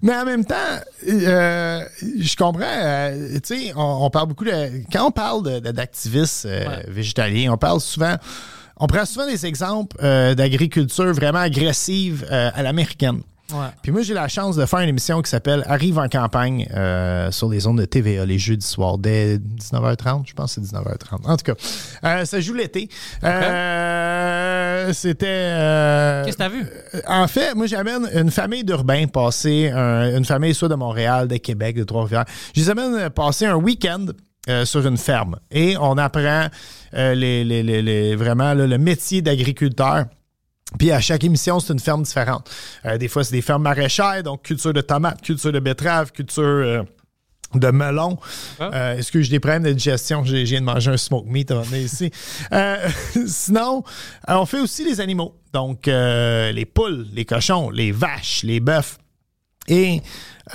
Mais 0.02 0.16
en 0.16 0.26
même 0.26 0.44
temps, 0.44 0.56
euh, 1.08 1.86
je 2.20 2.36
comprends. 2.36 2.62
euh, 2.66 3.40
tu 3.46 3.56
sais, 3.68 3.74
on, 3.76 4.06
on 4.06 4.10
parle 4.10 4.28
beaucoup 4.30 4.46
de. 4.46 4.84
Quand 4.92 5.06
on 5.08 5.12
parle 5.12 5.62
d'activistes 5.62 6.46
euh, 6.46 6.68
Ouais. 6.68 6.86
végétaliens, 6.88 7.54
on 7.54 7.58
parle 7.58 7.80
souvent. 7.80 8.16
On 8.78 8.88
prend 8.88 9.06
souvent 9.06 9.28
des 9.28 9.46
exemples 9.46 9.96
euh, 10.04 10.34
d'agriculture 10.36 11.14
vraiment 11.14 11.40
agressive 11.40 12.26
euh, 12.32 12.50
à 12.54 12.64
l'américaine. 12.64 13.22
Ouais. 13.54 13.68
Puis 13.84 13.92
moi, 13.92 14.02
j'ai 14.02 14.14
la 14.14 14.30
chance 14.30 14.56
de 14.56 14.66
faire 14.66 14.80
une 14.80 14.88
émission 14.88 15.22
qui 15.22 15.30
s'appelle 15.30 15.64
Arrive 15.68 16.00
en 16.00 16.08
campagne 16.08 16.70
euh, 16.74 17.32
sur 17.32 17.50
les 17.50 17.68
ondes 17.68 17.80
de 17.80 17.84
TVA 17.86 18.26
les 18.26 18.40
jeudis 18.40 18.66
soirs 18.66 18.98
dès 18.98 19.38
19h30. 19.40 20.24
Je 20.26 20.34
pense 20.34 20.56
que 20.56 20.62
c'est 20.62 20.74
19h30. 20.74 21.26
En 21.26 21.36
tout 21.36 21.44
cas, 21.54 21.54
euh, 22.06 22.24
ça 22.24 22.40
joue 22.40 22.54
l'été. 22.54 22.88
Euh, 23.26 24.94
C'était. 24.94 25.26
Qu'est-ce 26.26 26.38
que 26.38 26.44
t'as 26.44 26.50
vu? 26.50 26.66
En 27.08 27.28
fait, 27.28 27.54
moi, 27.56 27.66
j'amène 27.66 28.10
une 28.16 28.32
famille 28.32 28.64
d'urbains 28.64 29.08
passer, 29.08 29.70
un- 29.70 30.16
une 30.18 30.26
famille 30.26 30.54
soit 30.54 30.70
de 30.70 30.76
Montréal, 30.76 31.28
de 31.28 31.38
Québec, 31.38 31.76
de 31.76 31.84
Trois-Rivières. 31.84 32.26
Je 32.56 32.62
les 32.62 32.70
amène 32.70 33.10
passer 33.10 33.46
un 33.46 33.56
week-end 33.56 34.06
euh, 34.50 34.66
sur 34.66 34.86
une 34.88 34.98
ferme 34.98 35.38
et 35.52 35.78
on 35.78 35.98
apprend 35.98 36.48
euh, 36.96 37.14
les, 37.14 37.44
les- 37.44 37.64
les- 37.64 38.16
vraiment 38.16 38.54
là, 38.54 38.66
le 38.68 38.78
métier 38.78 39.22
d'agriculteur. 39.22 40.06
Puis 40.80 40.92
à 40.92 41.00
chaque 41.02 41.24
émission, 41.24 41.60
c'est 41.60 41.74
une 41.74 41.80
ferme 41.80 42.04
différente. 42.04 42.50
Euh, 42.86 42.98
des 42.98 43.08
fois, 43.10 43.24
c'est 43.24 43.34
des 43.34 43.42
fermes 43.42 43.64
maraîchères, 43.64 44.24
donc 44.24 44.44
culture 44.44 44.74
de 44.74 44.82
tomates, 44.82 45.22
culture 45.22 45.52
de 45.52 45.60
betteraves, 45.60 46.12
culture 46.14 46.86
de 47.54 47.68
melon. 47.72 48.18
Euh, 48.62 48.98
Est-ce 48.98 49.12
que 49.12 49.22
j'ai 49.22 49.32
des 49.32 49.40
problèmes 49.42 49.64
de 49.64 49.74
digestion? 49.74 50.24
J'ai 50.24 50.46
j'ai 50.46 50.58
de 50.60 50.64
manger 50.64 50.92
un 50.92 50.98
smoke 50.98 51.28
meat 51.30 51.52
avant 51.52 51.62
de 51.62 51.66
venir 51.68 51.84
ici. 51.86 52.10
Euh, 52.54 52.78
sinon, 53.28 53.84
on 54.28 54.46
fait 54.46 54.60
aussi 54.62 54.86
les 54.86 55.02
animaux. 55.02 55.36
Donc, 55.54 55.88
euh, 55.90 56.52
les 56.54 56.66
poules, 56.66 57.06
les 57.14 57.26
cochons, 57.26 57.70
les 57.70 57.92
vaches, 57.92 58.44
les 58.44 58.62
bœufs. 58.62 58.98
Et 59.68 60.02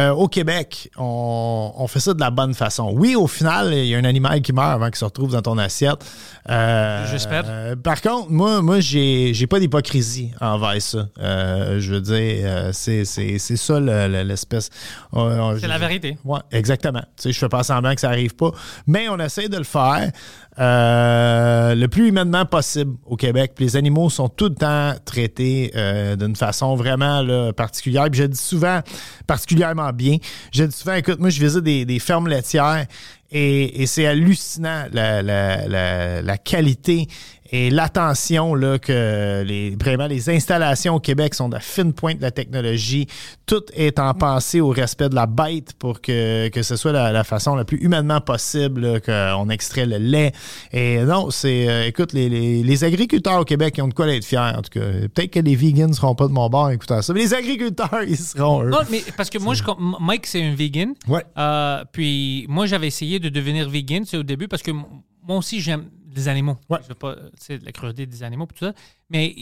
euh, 0.01 0.11
au 0.11 0.29
Québec, 0.29 0.91
on, 0.99 1.73
on 1.77 1.87
fait 1.87 2.01
ça 2.01 2.13
de 2.15 2.21
la 2.21 2.31
bonne 2.31 2.53
façon. 2.55 2.91
Oui, 2.95 3.15
au 3.17 3.27
final, 3.27 3.73
il 3.73 3.87
y 3.87 3.95
a 3.95 3.99
un 3.99 4.05
animal 4.05 4.43
qui 4.43 4.53
meurt 4.53 4.69
avant 4.73 4.87
qu'il 4.87 4.97
se 4.97 5.05
retrouve 5.05 5.33
dans 5.33 5.43
ton 5.43 5.57
assiette. 5.59 6.05
Euh, 6.51 7.07
J'espère. 7.11 7.45
euh, 7.47 7.77
par 7.77 8.01
contre, 8.03 8.31
moi, 8.31 8.61
moi 8.63 8.81
j'ai, 8.81 9.33
j'ai 9.35 9.47
pas 9.47 9.59
d'hypocrisie 9.59 10.33
envers 10.41 10.81
ça. 10.83 11.09
Euh, 11.19 11.81
je 11.81 11.95
veux 11.95 12.01
dire, 12.01 12.15
euh, 12.45 12.71
c'est, 12.73 13.05
c'est, 13.05 13.39
c'est 13.39 13.57
ça 13.57 13.81
le- 13.81 14.09
le- 14.09 14.23
l'espèce. 14.23 14.71
C'est 15.13 15.67
la 15.67 15.79
vérité. 15.79 16.19
Ouais, 16.25 16.41
exactement. 16.53 17.01
Tu 17.17 17.23
sais, 17.23 17.33
je 17.33 17.39
fais 17.39 17.49
pas 17.49 17.63
semblant 17.63 17.95
que 17.95 18.01
ça 18.01 18.09
arrive 18.11 18.35
pas, 18.35 18.51
mais 18.87 19.09
on 19.09 19.19
essaie 19.19 19.49
de 19.49 19.57
le 19.57 19.65
faire 19.65 20.11
euh, 20.59 21.75
le 21.75 21.87
plus 21.89 22.09
humainement 22.09 22.47
possible 22.47 22.97
au 23.05 23.17
Québec. 23.17 23.53
Les 23.59 23.77
animaux 23.77 24.09
sont 24.09 24.29
tout 24.29 24.49
le 24.49 24.55
temps 24.55 24.95
traités 25.05 25.71
euh, 25.77 26.17
d'une 26.17 26.37
façon 26.37 26.77
vraiment 26.77 27.21
là, 27.23 27.53
particulière. 27.53 28.07
Puis 28.11 28.21
je 28.21 28.25
dis 28.25 28.39
souvent 28.39 28.81
particulièrement 29.27 29.93
bien. 29.93 30.17
Je 30.53 30.65
dis 30.65 30.77
souvent, 30.77 30.95
écoute, 30.95 31.19
moi 31.21 31.29
je 31.29 31.41
visite 31.41 31.63
des, 31.63 31.85
des 31.85 31.99
fermes 31.99 32.29
laitières 32.29 32.87
et, 33.31 33.83
et 33.83 33.87
c'est 33.87 34.07
hallucinant 34.07 34.85
la, 34.93 35.23
la, 35.23 35.67
la, 35.69 36.23
la 36.23 36.39
qualité 36.39 37.07
et 37.53 37.71
l'attention 37.71 38.55
là, 38.55 38.79
que 38.79 39.43
les, 39.47 39.77
vraiment 39.81 40.07
les 40.07 40.31
installations 40.31 40.95
au 40.97 41.01
Québec 41.01 41.35
sont 41.35 41.49
de 41.49 41.55
la 41.55 41.61
fine 41.61 41.93
pointe 41.93 42.19
de 42.19 42.23
la 42.23 42.31
technologie. 42.31 43.07
Tout 43.47 43.63
est 43.75 43.99
en 43.99 44.15
pensée 44.15 44.61
au 44.61 44.71
respect 44.71 45.09
de 45.09 45.15
la 45.15 45.27
bête 45.27 45.73
pour 45.79 46.01
que, 46.01 46.49
que 46.49 46.63
ce 46.63 46.77
soit 46.77 46.93
la, 46.93 47.13
la 47.13 47.25
façon 47.25 47.55
la 47.55 47.65
plus 47.65 47.79
humainement 47.79 48.21
possible 48.21 49.01
qu'on 49.01 49.49
extrait 49.51 49.87
le 49.87 49.99
lait. 49.99 50.33
Et 50.73 50.99
non, 51.05 51.31
c'est. 51.31 51.69
euh, 51.69 51.87
écoute, 51.87 52.13
les, 52.13 52.29
les, 52.29 52.63
les 52.63 52.85
agriculteurs 52.85 53.41
au 53.41 53.45
Québec 53.45 53.75
ils 53.77 53.83
ont 53.83 53.89
de 53.89 53.95
quoi 53.95 54.09
être 54.09 54.25
fiers, 54.25 54.39
en 54.39 54.63
tout 54.63 54.79
cas. 54.79 54.87
Peut-être 55.15 55.31
que 55.31 55.41
les 55.41 55.57
vegans 55.57 55.89
ne 55.89 55.93
seront 55.93 56.15
pas 56.15 56.29
de 56.29 56.33
mon 56.33 56.49
bord 56.49 56.71
écoutant 56.71 57.03
ça, 57.03 57.13
mais 57.13 57.21
les 57.21 57.35
agriculteurs, 57.35 58.03
ils 58.07 58.17
seront 58.17 58.65
eux. 58.65 58.71
Non, 58.71 58.81
mais 58.91 59.03
parce 59.17 59.31
que 59.31 59.39
moi, 59.39 59.55
je, 59.55 59.63
Mike, 60.01 60.27
c'est 60.27 60.43
un 60.43 60.55
vegan. 60.55 60.95
Ouais. 61.09 61.25
Euh, 61.39 61.85
puis 61.93 62.47
moi, 62.49 62.67
j'avais 62.67 62.87
essayé 62.89 63.19
de 63.19 63.29
devenir 63.29 63.69
vegan, 63.69 64.05
c'est 64.05 64.17
au 64.17 64.23
début, 64.23 64.49
parce 64.49 64.63
que 64.63 64.71
moi 64.71 65.39
aussi, 65.39 65.61
j'aime 65.61 65.85
les 66.17 66.29
animaux. 66.29 66.57
Ouais. 66.69 66.79
Je 66.83 66.89
veux 66.89 66.95
pas, 66.95 67.15
tu 67.15 67.21
sais, 67.39 67.59
la 67.59 67.73
cruauté 67.73 68.07
des 68.07 68.23
animaux, 68.23 68.47
tout 68.47 68.65
ça. 68.65 68.73
Mais 69.11 69.35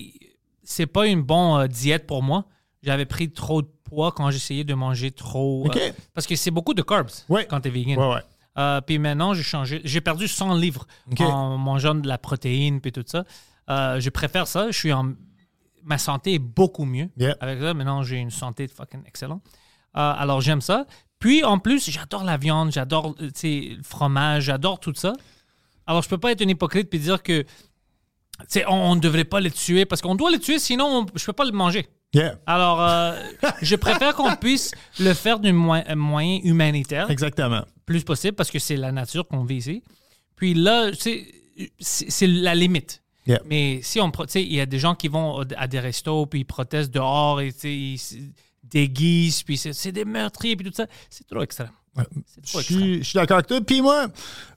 c'est 0.63 0.87
pas 0.87 1.07
une 1.07 1.23
bonne 1.23 1.63
euh, 1.63 1.67
diète 1.69 2.07
pour 2.07 2.23
moi. 2.23 2.45
J'avais 2.83 3.07
pris 3.07 3.31
trop 3.31 3.63
de 3.63 3.69
poids 3.85 4.13
quand 4.13 4.31
j'essayais 4.31 4.65
de 4.65 4.75
manger 4.75 5.11
trop. 5.11 5.67
Euh, 5.75 5.93
parce 6.13 6.27
que 6.27 6.37
c'est 6.37 6.51
beaucoup 6.51 6.75
de 6.75 6.83
carbs 6.83 7.09
Ouais. 7.29 7.47
quand 7.49 7.61
t'es 7.61 7.71
vegan. 7.71 7.99
Ouais, 7.99 8.15
ouais. 8.17 8.21
Euh, 8.59 8.81
puis 8.81 8.99
maintenant, 8.99 9.35
j'ai 9.35 9.43
changé. 9.43 9.81
J'ai 9.85 10.01
perdu 10.01 10.29
100 10.29 10.55
livres 10.57 10.87
en 11.21 11.57
mangeant 11.59 11.95
de 11.95 12.07
la 12.07 12.19
protéine 12.19 12.81
puis 12.81 12.93
tout 12.93 13.05
ça. 13.07 13.25
Je 13.69 14.09
préfère 14.11 14.47
ça. 14.47 14.71
Je 14.71 14.79
suis 14.79 14.93
en... 14.93 15.13
Ma 15.83 15.99
santé 15.99 16.35
est 16.35 16.39
beaucoup 16.39 16.85
mieux 16.87 17.09
Yeah. 17.17 17.37
avec 17.41 17.61
ça. 17.61 17.75
Maintenant, 17.75 18.03
j'ai 18.03 18.17
une 18.19 18.31
santé 18.31 18.69
fucking 18.69 19.03
excellente. 19.07 19.43
Alors, 19.93 20.41
j'aime 20.41 20.61
ça. 20.61 20.87
Puis, 21.19 21.43
en 21.45 21.59
plus, 21.59 21.91
j'adore 21.91 22.23
la 22.25 22.37
viande, 22.37 22.71
j'adore 22.73 23.15
tu 23.35 23.77
le 23.77 23.83
fromage, 23.83 24.45
j'adore 24.45 24.79
tout 24.81 24.93
ça. 24.95 25.13
Alors, 25.87 26.03
je 26.03 26.09
peux 26.09 26.19
pas 26.19 26.33
être 26.33 26.43
un 26.43 26.49
hypocrite 26.49 26.89
puis 26.91 26.99
dire 26.99 27.23
que 27.23 27.43
tu 27.43 27.49
sais, 28.49 28.65
on 28.67 28.95
ne 28.97 29.01
devrait 29.01 29.25
pas 29.25 29.41
les 29.41 29.51
tuer 29.51 29.85
parce 29.85 30.03
qu'on 30.03 30.15
doit 30.17 30.31
les 30.31 30.39
tuer, 30.41 30.59
sinon 30.59 30.87
on- 30.87 31.19
je 31.19 31.25
peux 31.25 31.33
pas 31.33 31.45
le 31.45 31.53
manger. 31.53 31.87
Yeah. 32.15 32.39
Alors, 32.47 32.81
euh, 32.83 33.17
je 33.63 33.77
préfère 33.77 34.15
qu'on 34.15 34.35
puisse 34.37 34.73
le 34.99 35.15
faire 35.15 35.39
d'un 35.41 35.53
moyen, 35.53 35.85
un 35.87 35.95
moyen 35.97 36.41
humanitaire 36.43 37.11
Exactement. 37.11 37.65
plus 37.87 38.03
possible 38.05 38.35
parce 38.35 38.51
que 38.51 38.59
c'est 38.59 38.77
la 38.77 38.93
nature 38.93 39.27
qu'on 39.27 39.45
vit 39.45 39.57
ici. 39.57 39.83
Puis 40.37 40.55
là, 40.55 40.91
tu 40.93 40.97
sais, 40.99 41.27
c'est 42.09 42.27
la 42.27 42.55
limite. 42.55 43.03
Yeah. 43.27 43.41
Mais 43.47 43.81
si 43.83 44.01
on, 44.01 44.11
pro- 44.11 44.27
tu 44.27 44.33
sais, 44.33 44.43
il 44.43 44.53
y 44.53 44.61
a 44.61 44.67
des 44.67 44.79
gens 44.79 44.95
qui 44.95 45.09
vont 45.09 45.41
à 45.57 45.67
des 45.67 45.81
restos 45.81 46.27
puis 46.27 46.41
ils 46.41 46.45
protestent 46.45 46.93
dehors 46.93 47.41
et 47.41 47.53
ils 47.65 47.99
se 47.99 48.17
déguisent 48.63 49.43
puis 49.43 49.57
c'est 49.57 49.73
c'est 49.73 49.93
des 49.93 50.05
meurtriers 50.05 50.57
puis 50.57 50.67
tout 50.67 50.75
ça, 50.75 50.87
c'est 51.11 51.27
trop 51.27 51.43
extrême. 51.43 51.71
Je 52.45 53.03
suis, 53.03 53.15
d'accord 53.15 53.37
avec 53.37 53.47
toi. 53.47 53.61
Puis 53.61 53.81
moi, 53.81 54.07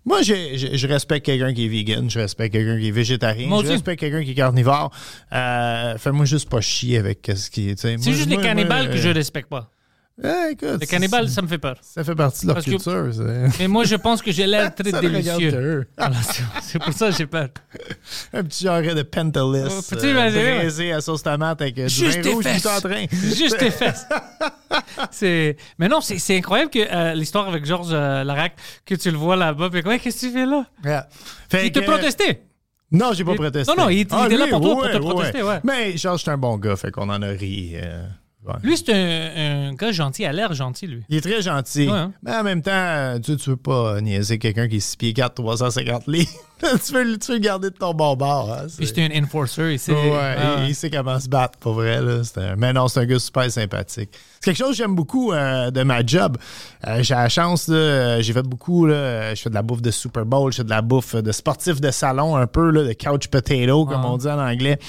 moi 0.05 0.21
je 0.21 0.87
respecte 0.87 1.25
quelqu'un 1.25 1.53
qui 1.53 1.65
est 1.65 1.67
vegan, 1.67 2.09
je 2.09 2.19
respecte 2.19 2.53
quelqu'un 2.53 2.79
qui 2.79 2.87
est 2.87 2.91
végétarien, 2.91 3.47
Moi 3.47 3.63
je 3.63 3.69
respecte 3.69 3.99
quelqu'un 3.99 4.23
qui 4.23 4.31
est 4.31 4.35
carnivore. 4.35 4.91
Euh, 5.33 5.97
Fais-moi 5.97 6.25
juste 6.25 6.49
pas 6.49 6.61
chier 6.61 6.97
avec 6.97 7.31
ce 7.35 7.49
qui 7.49 7.69
est. 7.69 7.79
C'est 7.79 7.99
juste 8.01 8.29
les 8.29 8.37
cannibales 8.37 8.89
que 8.89 8.97
je 8.97 9.09
respecte 9.09 9.49
pas. 9.49 9.71
Eh, 10.23 10.51
écoute, 10.53 10.79
Les 10.81 10.87
cannibales, 10.87 11.27
c'est- 11.29 11.35
ça 11.35 11.41
me 11.43 11.47
fait 11.47 11.59
peur. 11.59 11.75
ça 11.81 12.03
fait 12.03 12.15
partie 12.15 12.41
de 12.41 12.47
leur 12.47 12.55
Parce 12.55 12.65
culture. 12.65 13.07
Mais 13.59 13.67
moi, 13.67 13.83
je 13.83 13.95
pense 13.95 14.21
que 14.23 14.31
j'ai 14.31 14.47
l'air 14.47 14.73
très 14.75 14.89
le 14.91 14.99
délicieux. 14.99 15.87
c'est- 16.63 16.79
pour 16.79 16.91
ça 16.93 17.11
que 17.11 17.15
j'ai 17.17 17.27
peur. 17.27 17.49
Un 18.33 18.43
petit 18.43 18.63
genre 18.65 18.81
de 18.81 19.03
Pentelis. 19.03 19.67
Oh, 19.69 19.95
braisé 20.59 20.91
à 20.91 21.01
sauce 21.01 21.21
tomate 21.21 21.61
avec 21.61 21.77
euh, 21.77 21.85
du 21.87 21.93
Juste 21.93 22.17
vin 22.17 22.21
tes 22.23 22.33
rouge 22.33 22.43
fesses. 22.45 22.61
tout 22.63 22.67
en 22.69 22.81
train. 22.81 23.05
Juste 23.11 23.57
tes 23.59 23.69
fesses. 23.69 24.07
Mais 25.77 25.87
non, 25.87 26.01
c'est, 26.01 26.35
incroyable 26.35 26.71
que 26.71 26.79
euh, 26.79 27.13
l'histoire 27.13 27.47
avec 27.47 27.63
Georges 27.65 27.89
euh, 27.91 28.23
Larac, 28.23 28.53
que 28.87 28.95
tu 28.95 29.11
le 29.11 29.17
vois 29.17 29.35
là-bas, 29.35 29.69
puis 29.69 29.81
ouais, 29.83 29.99
qu'est-ce 29.99 30.21
que 30.21 30.27
tu 30.27 30.33
fais 30.33 30.45
là? 30.47 30.65
Yeah. 30.83 31.07
Fait 31.49 31.67
Il 31.67 31.71
te 31.71 31.79
protestait. 31.79 32.41
Non, 32.91 33.11
j'ai 33.13 33.23
pas 33.23 33.35
protesté. 33.35 33.71
Non, 33.75 33.83
non, 33.83 33.89
il- 33.89 33.97
il 33.97 34.01
était 34.25 34.37
là 34.37 34.47
pour 34.47 34.61
toi, 34.61 34.73
pour 34.75 34.83
ouais, 34.83 34.93
te 34.93 34.97
protester, 34.97 35.43
ouais. 35.43 35.59
Mais 35.63 35.95
Georges, 35.95 36.23
c'est 36.23 36.31
un 36.31 36.37
bon 36.37 36.57
gars, 36.57 36.75
fait 36.75 36.89
qu'on 36.89 37.09
en 37.09 37.21
a 37.21 37.27
ri. 37.27 37.75
Euh, 38.47 38.51
ouais. 38.53 38.59
Lui, 38.63 38.77
c'est 38.77 38.93
un, 38.93 39.69
un 39.69 39.73
gars 39.73 39.91
gentil, 39.91 40.23
il 40.23 40.25
a 40.25 40.31
l'air 40.33 40.53
gentil, 40.53 40.87
lui. 40.87 41.03
Il 41.09 41.17
est 41.17 41.21
très 41.21 41.41
gentil. 41.41 41.87
Ouais, 41.87 41.93
hein. 41.93 42.11
Mais 42.23 42.35
en 42.35 42.43
même 42.43 42.61
temps, 42.61 42.71
euh, 42.73 43.19
tu, 43.19 43.35
tu 43.37 43.49
veux 43.51 43.57
pas 43.57 43.99
niaiser 44.01 44.37
quelqu'un 44.39 44.67
qui 44.67 44.77
est 44.77 44.79
6 44.79 44.97
pieds 44.97 45.13
4, 45.13 45.35
350 45.35 46.07
livres. 46.07 46.29
tu, 46.59 46.93
veux, 46.93 47.03
le- 47.03 47.17
tu 47.19 47.27
veux 47.31 47.37
le 47.37 47.43
garder 47.43 47.69
de 47.69 47.75
ton 47.75 47.93
bon 47.93 48.15
bord. 48.15 48.51
hein, 48.51 48.65
c'est- 48.67 48.77
Puis 48.77 48.91
c'est 48.95 49.03
un 49.15 49.23
enforcer, 49.23 49.73
il 49.73 49.79
sait. 49.79 49.91
Ouais, 49.93 50.35
Ah, 50.37 50.55
il, 50.63 50.69
il 50.69 50.75
sait 50.75 50.89
comment 50.89 51.19
se 51.19 51.27
battre, 51.29 51.57
pour 51.59 51.73
vrai. 51.73 52.01
Là. 52.01 52.21
Un- 52.37 52.55
Mais 52.55 52.73
non, 52.73 52.87
c'est 52.87 52.99
un 53.01 53.05
gars 53.05 53.19
super 53.19 53.49
sympathique. 53.51 54.09
C'est 54.39 54.51
quelque 54.51 54.57
chose 54.57 54.69
que 54.71 54.75
j'aime 54.77 54.95
beaucoup 54.95 55.31
euh, 55.33 55.71
de 55.71 55.83
ma 55.83 56.05
job. 56.05 56.37
Euh, 56.87 57.01
j'ai 57.03 57.15
la 57.15 57.27
chance, 57.29 57.67
euh, 57.69 58.21
j'ai 58.21 58.33
fait 58.33 58.43
beaucoup, 58.43 58.85
là, 58.85 58.93
euh, 58.95 59.35
je 59.35 59.41
fais 59.41 59.49
de 59.49 59.55
la 59.55 59.61
bouffe 59.63 59.81
de 59.81 59.91
Super 59.91 60.25
Bowl, 60.25 60.51
je 60.51 60.57
fais 60.57 60.63
de 60.63 60.69
la 60.69 60.81
bouffe 60.81 61.15
de 61.15 61.31
sportif 61.31 61.81
de 61.81 61.91
salon, 61.91 62.35
un 62.37 62.47
peu, 62.47 62.69
là, 62.71 62.83
de 62.83 62.93
couch 62.93 63.27
potato, 63.27 63.85
comme 63.85 64.01
Ah. 64.03 64.07
on 64.07 64.17
dit 64.17 64.27
en 64.27 64.39
anglais. 64.39 64.79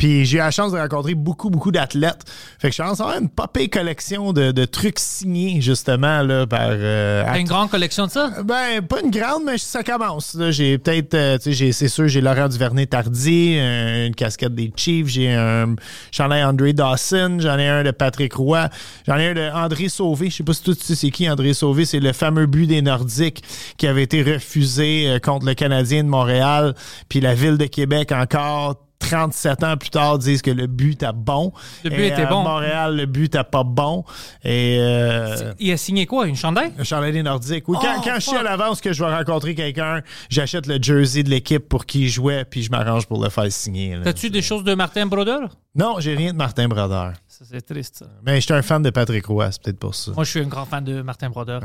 Puis 0.00 0.24
j'ai 0.24 0.38
eu 0.38 0.40
la 0.40 0.50
chance 0.50 0.72
de 0.72 0.78
rencontrer 0.78 1.14
beaucoup, 1.14 1.50
beaucoup 1.50 1.70
d'athlètes. 1.70 2.24
Fait 2.58 2.70
que 2.70 2.74
je 2.74 2.82
pense 2.82 3.00
avoir 3.02 3.18
une 3.18 3.28
popée 3.28 3.68
collection 3.68 4.32
de, 4.32 4.50
de 4.50 4.64
trucs 4.64 4.98
signés, 4.98 5.60
justement, 5.60 6.22
là, 6.22 6.46
par... 6.46 6.70
euh, 6.70 7.34
une 7.34 7.46
grande 7.46 7.68
collection 7.70 8.06
de 8.06 8.10
ça? 8.10 8.30
ben, 8.42 8.80
pas 8.80 9.02
une 9.04 9.10
grande, 9.10 9.42
mais 9.44 9.58
ça 9.58 9.82
commence. 9.82 10.32
là. 10.36 10.50
J'ai 10.52 10.78
peut-être, 10.78 11.12
euh, 11.12 11.36
tu 11.36 11.44
sais, 11.44 11.52
j'ai- 11.52 11.72
c'est 11.72 11.88
sûr, 11.88 12.08
j'ai 12.08 12.22
Laurent 12.22 12.48
Duvernay-Tardy, 12.48 13.56
euh, 13.58 14.06
une 14.06 14.14
casquette 14.14 14.54
des 14.54 14.72
Chiefs, 14.74 15.08
j'ai 15.08 15.34
un 15.34 15.74
chandail 16.12 16.44
André 16.44 16.72
Dawson, 16.72 17.36
j'en 17.38 17.58
ai 17.58 17.68
un 17.68 17.82
de 17.84 17.90
Patrick 17.90 18.32
Roy, 18.32 18.70
j'en 19.06 19.18
ai 19.18 19.28
un 19.28 19.34
de 19.34 19.50
André 19.54 19.90
Sauvé. 19.90 20.30
Je 20.30 20.36
sais 20.36 20.44
pas 20.44 20.54
si 20.54 20.62
tu 20.62 20.72
sais 20.72 20.94
c'est 20.94 21.10
qui 21.10 21.28
André 21.28 21.52
Sauvé, 21.52 21.84
c'est 21.84 22.00
le 22.00 22.14
fameux 22.14 22.46
but 22.46 22.66
des 22.66 22.80
Nordiques 22.80 23.42
qui 23.76 23.86
avait 23.86 24.04
été 24.04 24.22
refusé 24.22 25.10
euh, 25.10 25.18
contre 25.18 25.44
le 25.44 25.52
Canadien 25.52 26.04
de 26.04 26.08
Montréal, 26.08 26.74
puis 27.10 27.20
la 27.20 27.34
ville 27.34 27.58
de 27.58 27.66
Québec 27.66 28.12
encore. 28.12 28.76
37 29.00 29.64
ans 29.64 29.76
plus 29.76 29.90
tard, 29.90 30.18
disent 30.18 30.42
que 30.42 30.50
le 30.52 30.66
but 30.68 30.92
était 30.92 31.12
bon. 31.12 31.52
Le 31.82 31.90
but 31.90 31.96
Et 32.02 32.06
était 32.08 32.22
à 32.22 32.26
bon. 32.26 32.42
Montréal, 32.44 32.96
le 32.96 33.06
but 33.06 33.24
était 33.24 33.42
pas 33.42 33.64
bon. 33.64 34.04
Et 34.44 34.76
euh, 34.78 35.52
Il 35.58 35.72
a 35.72 35.76
signé 35.76 36.06
quoi? 36.06 36.26
Une 36.28 36.36
chandail? 36.36 36.72
un 36.78 36.84
chandail 36.84 37.12
des 37.12 37.22
Nordiques. 37.22 37.68
Oui, 37.68 37.76
quand, 37.80 37.94
Oh, 37.98 38.02
quand 38.04 38.14
je 38.20 38.26
fuck. 38.26 38.34
à 38.36 38.42
l'avance 38.42 38.80
que 38.80 38.92
je 38.92 39.02
vais 39.04 39.12
rencontrer 39.12 39.54
quelqu'un, 39.54 40.02
j'achète 40.28 40.66
le 40.66 40.78
jersey 40.80 41.22
de 41.24 41.30
l'équipe 41.30 41.68
pour 41.68 41.86
qui 41.86 42.02
il 42.02 42.08
jouait, 42.08 42.44
puis 42.44 42.62
je 42.62 42.70
m'arrange 42.70 43.06
pour 43.06 43.22
le 43.22 43.28
faire 43.30 43.50
signer. 43.50 43.98
T'as-tu 44.04 44.30
des 44.30 44.42
choses 44.42 44.62
de 44.64 44.74
Martin 44.74 45.06
Brodeur? 45.06 45.56
Non, 45.74 45.96
j'ai 45.98 46.14
rien 46.14 46.32
de 46.32 46.38
Martin 46.38 46.68
Brodeur. 46.68 47.14
C'est 47.26 47.64
triste, 47.64 47.96
ça. 48.00 48.06
Mais 48.24 48.36
je 48.36 48.44
suis 48.44 48.52
un 48.54 48.60
fan 48.62 48.82
de 48.82 48.90
Patrick 48.90 49.24
Roy, 49.26 49.50
c'est 49.50 49.62
peut-être 49.62 49.78
pour 49.78 49.94
ça. 49.94 50.12
Moi, 50.12 50.24
je 50.24 50.30
suis 50.30 50.40
un 50.40 50.44
grand 50.46 50.66
fan 50.66 50.84
de 50.84 51.00
Martin 51.00 51.30
Brodeur. 51.30 51.62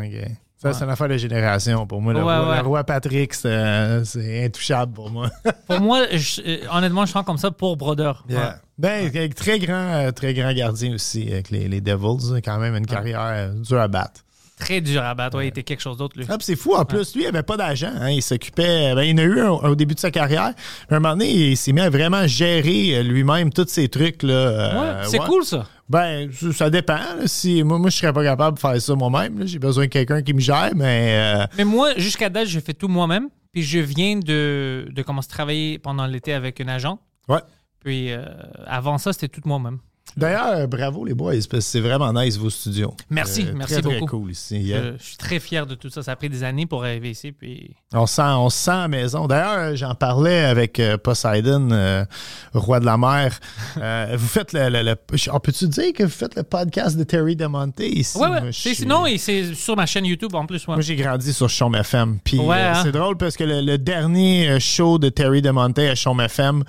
Ça, 0.57 0.73
c'est 0.73 0.83
une 0.85 0.89
affaire 0.89 1.09
de 1.09 1.17
génération 1.17 1.85
pour 1.85 2.01
moi. 2.01 2.13
Le, 2.13 2.19
Ouais, 2.23 2.37
roi, 2.37 2.49
ouais. 2.49 2.61
le 2.61 2.67
roi 2.67 2.83
Patrick, 2.85 3.33
c'est 3.33 3.49
euh, 3.51 4.03
intouchable 4.45 4.93
pour 4.93 5.11
moi. 5.11 5.29
Pour 5.67 5.79
moi, 5.81 6.05
je- 6.11 6.41
euh, 6.45 6.57
honnêtement, 6.71 7.05
je 7.05 7.11
sens 7.11 7.25
comme 7.25 7.37
ça 7.37 7.51
pour 7.51 7.75
Brodeur. 7.77 8.23
Ouais. 8.29 8.35
Ben, 8.77 9.11
très 9.33 9.59
grand, 9.59 9.73
euh, 9.93 10.11
très 10.11 10.33
grand 10.33 10.53
gardien 10.53 10.93
aussi 10.95 11.31
avec 11.31 11.49
les, 11.51 11.67
les 11.67 11.81
Devils. 11.81 12.41
Quand 12.43 12.57
même 12.57 12.75
une 12.75 12.85
carrière 12.87 13.21
euh, 13.21 13.49
dure 13.53 13.79
à 13.79 13.87
battre. 13.87 14.21
Très 14.57 14.79
dur 14.79 15.03
à 15.03 15.13
battre. 15.13 15.37
Ouais, 15.37 15.45
il 15.45 15.47
était 15.49 15.63
quelque 15.63 15.81
chose 15.81 15.97
d'autre, 15.97 16.17
lui. 16.17 16.25
Ah, 16.29 16.37
c'est 16.39 16.55
fou. 16.55 16.73
En 16.75 16.85
plus, 16.85 17.13
lui, 17.13 17.23
il 17.23 17.27
avait 17.27 17.43
pas 17.43 17.57
d'agent. 17.57 17.91
hein. 17.99 18.09
Il 18.09 18.21
s'occupait. 18.21 18.95
Ben, 18.95 19.01
il 19.03 19.13
en 19.15 19.17
a 19.17 19.23
eu 19.25 19.41
un, 19.41 19.49
au 19.49 19.75
début 19.75 19.95
de 19.95 19.99
sa 19.99 20.11
carrière. 20.11 20.53
À 20.89 20.95
un 20.95 20.99
moment 20.99 21.13
donné, 21.13 21.29
il 21.29 21.57
s'est 21.57 21.73
mis 21.73 21.81
à 21.81 21.89
vraiment 21.89 22.25
gérer 22.25 22.95
euh, 22.99 23.03
lui-même 23.03 23.51
tous 23.51 23.67
ces 23.67 23.89
trucs. 23.89 24.23
Là, 24.23 24.33
Euh, 24.33 25.03
c'est 25.05 25.19
cool, 25.19 25.43
ça. 25.43 25.65
Ben, 25.87 26.31
ça, 26.31 26.69
dépend. 26.69 26.97
Si, 27.25 27.63
moi, 27.63 27.77
moi, 27.77 27.89
je 27.91 27.97
serais 27.97 28.11
pas 28.13 28.23
capable 28.23 28.55
de 28.55 28.59
faire 28.61 28.81
ça 28.81 28.95
moi-même. 28.95 29.45
J'ai 29.45 29.59
besoin 29.59 29.85
de 29.85 29.89
quelqu'un 29.89 30.21
qui 30.23 30.33
me 30.33 30.39
gère, 30.39 30.71
mais. 30.75 31.43
euh, 31.43 31.45
Mais 31.57 31.63
moi, 31.65 31.89
jusqu'à 31.97 32.29
date, 32.29 32.47
je 32.47 32.59
fais 32.59 32.73
tout 32.73 32.87
moi-même. 32.87 33.29
Puis 33.51 33.61
je 33.63 33.79
viens 33.79 34.17
de, 34.17 34.87
de 34.91 35.01
commencer 35.03 35.27
à 35.31 35.33
travailler 35.33 35.77
pendant 35.79 36.05
l'été 36.07 36.33
avec 36.33 36.59
un 36.59 36.67
agent. 36.67 36.99
ouais. 37.29 37.39
Puis 37.79 38.11
euh, 38.11 38.25
avant 38.65 38.97
ça, 38.97 39.13
c'était 39.13 39.27
tout 39.27 39.41
moi-même. 39.45 39.77
D'ailleurs, 40.17 40.47
euh, 40.47 40.67
bravo 40.67 41.03
les 41.03 41.13
boys, 41.13 41.33
parce 41.33 41.47
que 41.47 41.59
c'est 41.59 41.81
vraiment 41.81 42.13
nice 42.13 42.37
vos 42.37 42.49
studios. 42.49 42.95
Merci, 43.09 43.41
Euh, 43.47 43.51
merci 43.53 43.73
très, 43.73 43.81
très 43.81 43.99
beaucoup. 43.99 44.19
cool 44.19 44.31
ici. 44.31 44.57
Yeah. 44.61 44.81
Je, 44.93 44.97
je 44.97 45.03
suis 45.03 45.17
très 45.17 45.39
fier 45.41 45.65
de 45.65 45.75
tout 45.75 45.89
ça. 45.89 46.03
Ça 46.03 46.13
a 46.13 46.15
pris 46.15 46.29
des 46.29 46.43
années 46.43 46.65
pour 46.65 46.85
arriver 46.85 47.09
ici. 47.09 47.33
Puis... 47.33 47.71
On 47.93 48.05
sent, 48.05 48.21
on 48.21 48.49
se 48.49 48.57
sent 48.57 48.71
à 48.71 48.87
maison. 48.87 49.27
D'ailleurs, 49.27 49.57
euh, 49.57 49.75
j'en 49.75 49.93
parlais 49.93 50.45
avec 50.45 50.81
Poseidon, 51.03 51.69
euh, 51.71 52.05
roi 52.53 52.79
de 52.79 52.85
la 52.85 52.97
mer. 52.97 53.37
Euh, 53.77 54.15
vous 54.17 54.27
faites 54.27 54.53
le, 54.53 54.69
le- 54.69 54.83
le- 54.83 54.95
on 55.33 55.39
peut-tu 55.41 55.67
dire 55.67 55.91
que 55.91 56.03
vous 56.03 56.09
faites 56.09 56.35
le 56.35 56.43
podcast 56.43 56.95
de 56.97 57.03
Terry 57.03 57.35
DeMonte 57.35 57.81
ici? 57.81 58.17
Moi, 58.17 58.29
ouais. 58.29 58.39
je 58.53 58.57
C'est- 58.57 58.73
suis- 58.75 58.85
Non, 58.85 59.05
et 59.05 59.17
c'est 59.17 59.53
sur 59.53 59.75
ma 59.75 59.85
chaîne 59.85 60.05
YouTube 60.05 60.33
en 60.33 60.45
plus. 60.45 60.65
ouais. 60.67 60.75
Moi, 60.75 60.81
j'ai 60.81 60.95
grandi 60.95 61.33
sur 61.33 61.49
Chaume 61.49 61.75
FM. 61.75 62.19
Puis 62.23 62.39
Ouais, 62.39 62.61
hein? 62.61 62.79
c'est 62.83 62.93
drôle 62.93 63.17
parce 63.17 63.35
que 63.35 63.43
le, 63.43 63.59
le 63.59 63.77
dernier 63.77 64.61
show 64.61 64.97
de 64.97 65.09
Terry 65.09 65.41
DeMonte 65.41 65.77
à 65.79 65.95
Chaume 65.95 66.21
FM, 66.21 66.63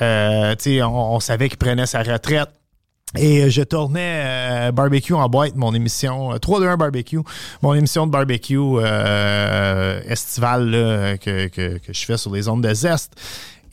on 0.00 1.20
savait 1.20 1.48
qu'il 1.48 1.58
prenait 1.58 1.86
sa 1.86 2.02
retraite. 2.02 2.50
Et 3.16 3.42
euh, 3.44 3.50
je 3.50 3.62
tournais 3.62 4.22
euh, 4.24 4.72
Barbecue 4.72 5.12
en 5.14 5.28
boîte, 5.28 5.54
mon 5.56 5.74
émission, 5.74 6.32
euh, 6.32 6.36
3-2-1 6.36 6.76
Barbecue, 6.76 7.18
mon 7.60 7.74
émission 7.74 8.06
de 8.06 8.10
barbecue 8.12 8.56
euh, 8.56 10.00
estivale 10.06 10.70
là, 10.70 11.18
que, 11.18 11.48
que, 11.48 11.78
que 11.78 11.92
je 11.92 12.04
fais 12.04 12.16
sur 12.16 12.32
les 12.32 12.48
ondes 12.48 12.62
de 12.66 12.72
Zest. 12.72 13.12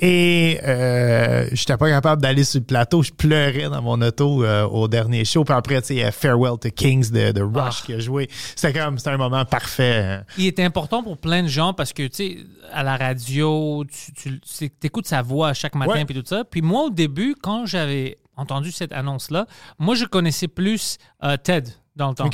Et 0.02 0.60
euh, 0.64 1.50
j'étais 1.52 1.76
pas 1.76 1.90
capable 1.90 2.22
d'aller 2.22 2.46
sur 2.46 2.62
le 2.62 2.66
plateau. 2.66 3.04
Je 3.04 3.12
pleurais 3.12 3.68
dans 3.70 3.82
mon 3.82 4.02
auto 4.02 4.46
euh, 4.46 4.64
au 4.66 4.88
dernier 4.88 5.26
show. 5.26 5.44
Puis 5.44 5.54
après, 5.54 5.82
tu 5.82 5.98
sais, 5.98 6.12
Farewell 6.12 6.58
to 6.58 6.70
Kings 6.74 7.12
de, 7.12 7.34
de 7.34 7.42
Rush 7.42 7.80
Ah. 7.82 7.86
qui 7.86 7.94
a 7.94 8.00
joué. 8.00 8.30
C'était 8.56 8.80
comme, 8.80 8.98
c'était 8.98 9.10
un 9.10 9.18
moment 9.18 9.44
parfait. 9.44 10.22
Il 10.38 10.46
est 10.46 10.60
important 10.62 11.04
pour 11.04 11.18
plein 11.18 11.44
de 11.44 11.50
gens 11.50 11.74
parce 11.74 11.92
que, 11.92 12.04
tu 12.04 12.16
sais, 12.16 12.38
à 12.72 12.84
la 12.84 12.96
radio, 12.96 13.84
tu, 14.16 14.40
tu 14.40 14.72
écoutes 14.84 15.08
sa 15.08 15.22
voix 15.22 15.54
chaque 15.54 15.76
matin 15.76 16.06
puis 16.06 16.16
tout 16.16 16.24
ça. 16.26 16.44
Puis 16.50 16.62
moi, 16.62 16.84
au 16.86 16.90
début, 16.90 17.36
quand 17.42 17.66
j'avais 17.66 18.18
entendu 18.40 18.72
cette 18.72 18.92
annonce-là, 18.92 19.46
moi, 19.78 19.96
je 19.96 20.06
connaissais 20.06 20.48
plus 20.48 20.98
euh, 21.24 21.38
Ted 21.38 21.70
dans 21.96 22.10
le 22.10 22.16
temps. 22.16 22.30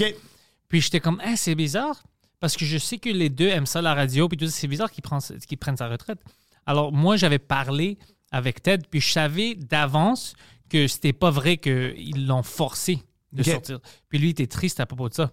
Puis 0.67 0.81
j'étais 0.81 0.99
comme, 0.99 1.21
ah, 1.23 1.35
c'est 1.35 1.55
bizarre 1.55 2.03
parce 2.39 2.55
que 2.57 2.65
je 2.65 2.77
sais 2.77 2.97
que 2.97 3.09
les 3.09 3.29
deux 3.29 3.47
aiment 3.47 3.65
ça, 3.65 3.81
la 3.81 3.93
radio. 3.93 4.27
Puis 4.27 4.37
tout 4.37 4.45
ça, 4.45 4.51
c'est 4.51 4.67
bizarre 4.67 4.91
qu'ils 4.91 5.03
prennent, 5.03 5.19
qu'ils 5.47 5.57
prennent 5.57 5.77
sa 5.77 5.87
retraite. 5.87 6.19
Alors, 6.65 6.91
moi, 6.91 7.15
j'avais 7.17 7.39
parlé 7.39 7.97
avec 8.31 8.61
Ted, 8.63 8.85
puis 8.89 8.99
je 9.01 9.11
savais 9.11 9.55
d'avance 9.55 10.33
que 10.69 10.87
c'était 10.87 11.13
pas 11.13 11.29
vrai 11.29 11.57
qu'ils 11.57 12.25
l'ont 12.27 12.43
forcé 12.43 12.99
de 13.31 13.43
sortir. 13.43 13.79
Puis 14.09 14.17
lui, 14.17 14.27
il 14.27 14.31
était 14.31 14.47
triste 14.47 14.79
à 14.79 14.85
propos 14.85 15.09
de 15.09 15.13
ça. 15.13 15.31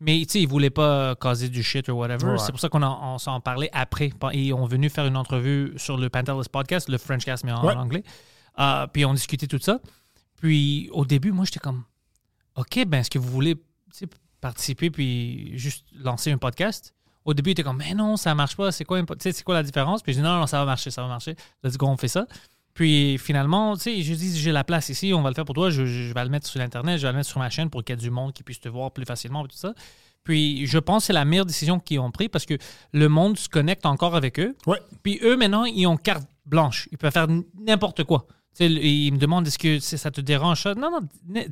Mais 0.00 0.20
tu 0.26 0.32
sais, 0.32 0.40
il 0.40 0.48
voulait 0.48 0.70
pas 0.70 1.14
causer 1.14 1.48
du 1.48 1.62
shit 1.62 1.88
ou 1.88 1.92
whatever. 1.92 2.32
Ouais. 2.32 2.38
C'est 2.38 2.50
pour 2.50 2.60
ça 2.60 2.68
qu'on 2.68 2.82
en- 2.82 3.14
on 3.14 3.18
s'en 3.18 3.40
parlait 3.40 3.70
après. 3.72 4.10
Ils 4.32 4.52
ont 4.52 4.66
venu 4.66 4.90
faire 4.90 5.06
une 5.06 5.16
entrevue 5.16 5.72
sur 5.76 5.96
le 5.96 6.08
Pantelis 6.10 6.48
podcast, 6.50 6.88
le 6.88 6.98
Frenchcast, 6.98 7.44
mais 7.44 7.52
en 7.52 7.64
Ouais. 7.64 7.74
anglais. 7.74 8.02
Euh, 8.58 8.86
puis 8.88 9.04
on 9.04 9.14
discutait 9.14 9.46
tout 9.46 9.60
ça. 9.60 9.78
Puis 10.40 10.88
au 10.92 11.04
début, 11.04 11.32
moi, 11.32 11.44
j'étais 11.44 11.60
comme, 11.60 11.84
OK, 12.56 12.84
ben, 12.86 13.00
est-ce 13.00 13.10
que 13.10 13.18
vous 13.18 13.30
voulez 13.30 13.56
participer 14.40 14.90
puis 14.90 15.56
juste 15.58 15.86
lancer 15.94 16.30
un 16.32 16.38
podcast? 16.38 16.94
Au 17.24 17.32
début, 17.32 17.50
il 17.50 17.52
était 17.52 17.62
comme, 17.62 17.78
mais 17.78 17.94
non, 17.94 18.16
ça 18.16 18.34
marche 18.34 18.56
pas. 18.56 18.70
C'est 18.70 18.84
quoi, 18.84 19.02
c'est 19.18 19.42
quoi 19.42 19.54
la 19.54 19.62
différence? 19.62 20.02
Puis 20.02 20.12
je 20.12 20.18
dis, 20.18 20.24
non, 20.24 20.38
non, 20.38 20.46
ça 20.46 20.58
va 20.58 20.66
marcher, 20.66 20.90
ça 20.90 21.02
va 21.02 21.08
marcher. 21.08 21.36
Let's 21.62 21.76
go, 21.76 21.86
on 21.86 21.96
fait 21.96 22.08
ça. 22.08 22.26
Puis 22.74 23.18
finalement, 23.18 23.76
tu 23.76 23.82
sais, 23.82 24.02
je 24.02 24.14
dis, 24.14 24.38
j'ai 24.38 24.52
la 24.52 24.64
place 24.64 24.88
ici, 24.88 25.14
on 25.14 25.22
va 25.22 25.30
le 25.30 25.34
faire 25.34 25.44
pour 25.44 25.54
toi. 25.54 25.70
Je, 25.70 25.86
je 25.86 26.12
vais 26.12 26.24
le 26.24 26.30
mettre 26.30 26.46
sur 26.46 26.58
l'Internet, 26.58 26.98
je 26.98 27.06
vais 27.06 27.12
le 27.12 27.16
mettre 27.18 27.30
sur 27.30 27.38
ma 27.38 27.48
chaîne 27.48 27.70
pour 27.70 27.84
qu'il 27.84 27.94
y 27.94 27.98
ait 27.98 28.02
du 28.02 28.10
monde 28.10 28.32
qui 28.32 28.42
puisse 28.42 28.60
te 28.60 28.68
voir 28.68 28.90
plus 28.90 29.04
facilement 29.04 29.44
et 29.44 29.48
tout 29.48 29.56
ça. 29.56 29.74
Puis 30.24 30.66
je 30.66 30.78
pense 30.78 31.02
que 31.02 31.06
c'est 31.08 31.12
la 31.12 31.24
meilleure 31.24 31.46
décision 31.46 31.78
qu'ils 31.78 32.00
ont 32.00 32.10
prise 32.10 32.28
parce 32.32 32.46
que 32.46 32.58
le 32.92 33.08
monde 33.08 33.38
se 33.38 33.48
connecte 33.48 33.86
encore 33.86 34.16
avec 34.16 34.40
eux. 34.40 34.56
Ouais. 34.66 34.80
Puis 35.02 35.20
eux, 35.22 35.36
maintenant, 35.36 35.64
ils 35.64 35.86
ont 35.86 35.96
carte 35.96 36.26
blanche. 36.46 36.88
Ils 36.90 36.98
peuvent 36.98 37.12
faire 37.12 37.28
n'importe 37.58 38.04
quoi. 38.04 38.26
Tu 38.56 38.66
sais, 38.66 38.70
ils 38.72 39.12
me 39.12 39.18
demandent 39.18 39.46
est-ce 39.46 39.58
que 39.58 39.80
ça 39.80 40.10
te 40.12 40.20
dérange 40.20 40.62
ça? 40.62 40.74
Non, 40.74 40.90
non, 40.90 41.00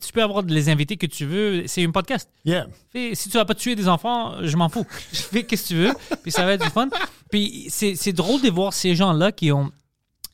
tu 0.00 0.12
peux 0.12 0.22
avoir 0.22 0.42
les 0.42 0.68
invités 0.68 0.96
que 0.96 1.06
tu 1.06 1.26
veux. 1.26 1.64
C'est 1.66 1.84
un 1.84 1.90
podcast. 1.90 2.28
Yeah. 2.44 2.66
Fais- 2.90 3.14
si 3.16 3.28
tu 3.28 3.36
vas 3.38 3.44
pas 3.44 3.54
tuer 3.56 3.74
des 3.74 3.88
enfants, 3.88 4.36
je 4.42 4.56
m'en 4.56 4.68
fous. 4.68 4.86
Je 5.12 5.20
fais 5.22 5.44
qu'est-ce 5.44 5.64
que 5.64 5.68
tu 5.68 5.74
veux, 5.74 5.92
puis 6.22 6.30
ça 6.30 6.44
va 6.44 6.52
être 6.52 6.62
du 6.64 6.70
fun. 6.70 6.88
Puis 7.30 7.66
c'est 7.70 8.12
drôle 8.12 8.40
de 8.42 8.50
voir 8.50 8.72
ces 8.72 8.94
gens-là 8.94 9.32
qui 9.32 9.50
ont 9.50 9.72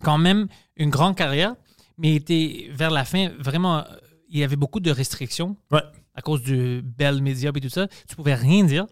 quand 0.02 0.18
même 0.18 0.46
une 0.76 0.90
grande 0.90 1.16
carrière, 1.16 1.54
mais 1.96 2.14
étaient 2.16 2.68
vers 2.72 2.90
la 2.90 3.04
fin 3.04 3.30
vraiment. 3.38 3.78
euh, 3.78 3.82
Il 4.30 4.38
y 4.38 4.44
avait 4.44 4.56
beaucoup 4.56 4.80
de 4.80 4.90
restrictions 4.90 5.56
Ouais. 5.70 5.80
à 6.14 6.20
cause 6.20 6.42
du 6.42 6.82
bel 6.82 7.22
média 7.22 7.50
et 7.54 7.60
tout 7.60 7.70
ça. 7.70 7.88
Tu 8.06 8.14
pouvais 8.14 8.34
rien 8.34 8.64
dire. 8.64 8.86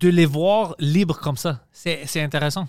De 0.00 0.08
les 0.10 0.26
voir 0.26 0.74
libres 0.78 1.18
comme 1.18 1.38
ça, 1.38 1.64
c'est 1.72 2.02
c'est 2.06 2.20
intéressant. 2.20 2.68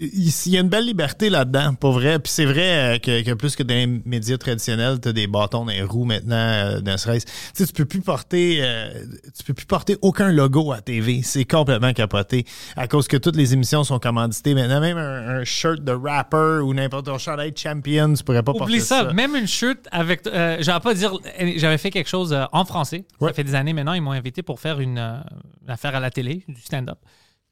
Il 0.00 0.32
y 0.46 0.56
a 0.56 0.60
une 0.60 0.68
belle 0.68 0.86
liberté 0.86 1.28
là-dedans, 1.28 1.74
pour 1.74 1.92
vrai. 1.92 2.18
Puis 2.18 2.32
c'est 2.32 2.46
vrai 2.46 2.96
euh, 2.96 2.98
que, 2.98 3.22
que 3.22 3.34
plus 3.34 3.54
que 3.54 3.62
dans 3.62 3.74
les 3.74 3.86
médias 3.86 4.38
traditionnels, 4.38 4.98
t'as 4.98 5.12
des 5.12 5.26
bâtons 5.26 5.64
dans 5.64 5.72
les 5.72 5.82
roues 5.82 6.06
maintenant, 6.06 6.36
euh, 6.36 6.80
ne 6.80 6.96
serait-ce. 6.96 7.26
Tu 7.26 7.32
sais, 7.52 7.66
tu 7.66 7.72
peux 7.72 7.84
plus 7.84 8.00
porter, 8.00 8.60
euh, 8.62 9.04
tu 9.36 9.44
peux 9.44 9.54
plus 9.54 9.66
porter 9.66 9.98
aucun 10.00 10.32
logo 10.32 10.72
à 10.72 10.80
TV. 10.80 11.20
C'est 11.22 11.44
complètement 11.44 11.92
capoté 11.92 12.46
à 12.76 12.88
cause 12.88 13.08
que 13.08 13.18
toutes 13.18 13.36
les 13.36 13.52
émissions 13.52 13.84
sont 13.84 13.98
commanditées. 13.98 14.54
Maintenant, 14.54 14.80
même 14.80 14.96
un, 14.96 15.40
un 15.40 15.44
shirt 15.44 15.82
de 15.82 15.92
rapper 15.92 16.60
ou 16.64 16.72
n'importe 16.72 17.08
un 17.08 17.18
chandail 17.18 17.52
champion, 17.56 18.14
tu 18.14 18.24
pourrais 18.24 18.42
pas 18.42 18.52
porter 18.52 18.64
Oublie 18.72 18.80
ça. 18.80 19.04
ça. 19.08 19.12
Même 19.12 19.36
une 19.36 19.46
shirt 19.46 19.86
avec. 19.90 20.26
Euh, 20.26 20.56
j'avais 20.60 20.80
pas 20.80 20.94
dire. 20.94 21.12
J'avais 21.56 21.78
fait 21.78 21.90
quelque 21.90 22.08
chose 22.08 22.32
euh, 22.32 22.44
en 22.52 22.64
français. 22.64 23.04
Ouais. 23.20 23.28
Ça 23.30 23.34
fait 23.34 23.44
des 23.44 23.54
années 23.54 23.72
maintenant. 23.72 23.92
Ils 23.92 24.00
m'ont 24.00 24.12
invité 24.12 24.42
pour 24.42 24.60
faire 24.60 24.80
une, 24.80 24.98
euh, 24.98 25.18
une 25.64 25.70
affaire 25.70 25.94
à 25.94 26.00
la 26.00 26.10
télé, 26.10 26.44
du 26.48 26.60
stand-up. 26.60 26.98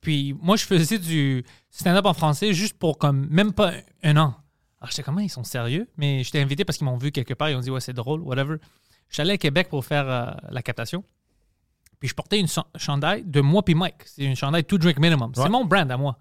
Puis 0.00 0.34
moi, 0.40 0.56
je 0.56 0.64
faisais 0.64 0.98
du 0.98 1.44
stand-up 1.70 2.06
en 2.06 2.14
français 2.14 2.52
juste 2.52 2.78
pour 2.78 2.98
comme 2.98 3.26
même 3.30 3.52
pas 3.52 3.72
un 4.02 4.16
an. 4.16 4.34
Alors 4.80 4.90
j'étais 4.90 5.02
comme, 5.02 5.18
Ah, 5.18 5.22
ils 5.22 5.28
sont 5.28 5.44
sérieux? 5.44 5.88
Mais 5.96 6.22
j'étais 6.22 6.40
invité 6.40 6.64
parce 6.64 6.78
qu'ils 6.78 6.84
m'ont 6.86 6.96
vu 6.98 7.10
quelque 7.10 7.34
part. 7.34 7.50
Ils 7.50 7.56
ont 7.56 7.60
dit, 7.60 7.70
ouais, 7.70 7.80
c'est 7.80 7.92
drôle, 7.92 8.20
whatever. 8.20 8.56
Je 9.08 9.14
suis 9.14 9.22
allé 9.22 9.32
à 9.32 9.38
Québec 9.38 9.68
pour 9.68 9.84
faire 9.84 10.08
euh, 10.08 10.30
la 10.50 10.62
captation. 10.62 11.02
Puis 11.98 12.08
je 12.08 12.14
portais 12.14 12.38
une 12.38 12.46
chan- 12.46 12.66
chandail 12.76 13.24
de 13.24 13.40
moi 13.40 13.64
puis 13.64 13.74
Mike. 13.74 13.96
C'est 14.06 14.22
une 14.24 14.36
chandail 14.36 14.64
Two 14.64 14.78
Drink 14.78 14.98
Minimum. 15.00 15.32
Ouais. 15.36 15.42
C'est 15.42 15.48
mon 15.48 15.64
brand 15.64 15.90
à 15.90 15.96
moi. 15.96 16.16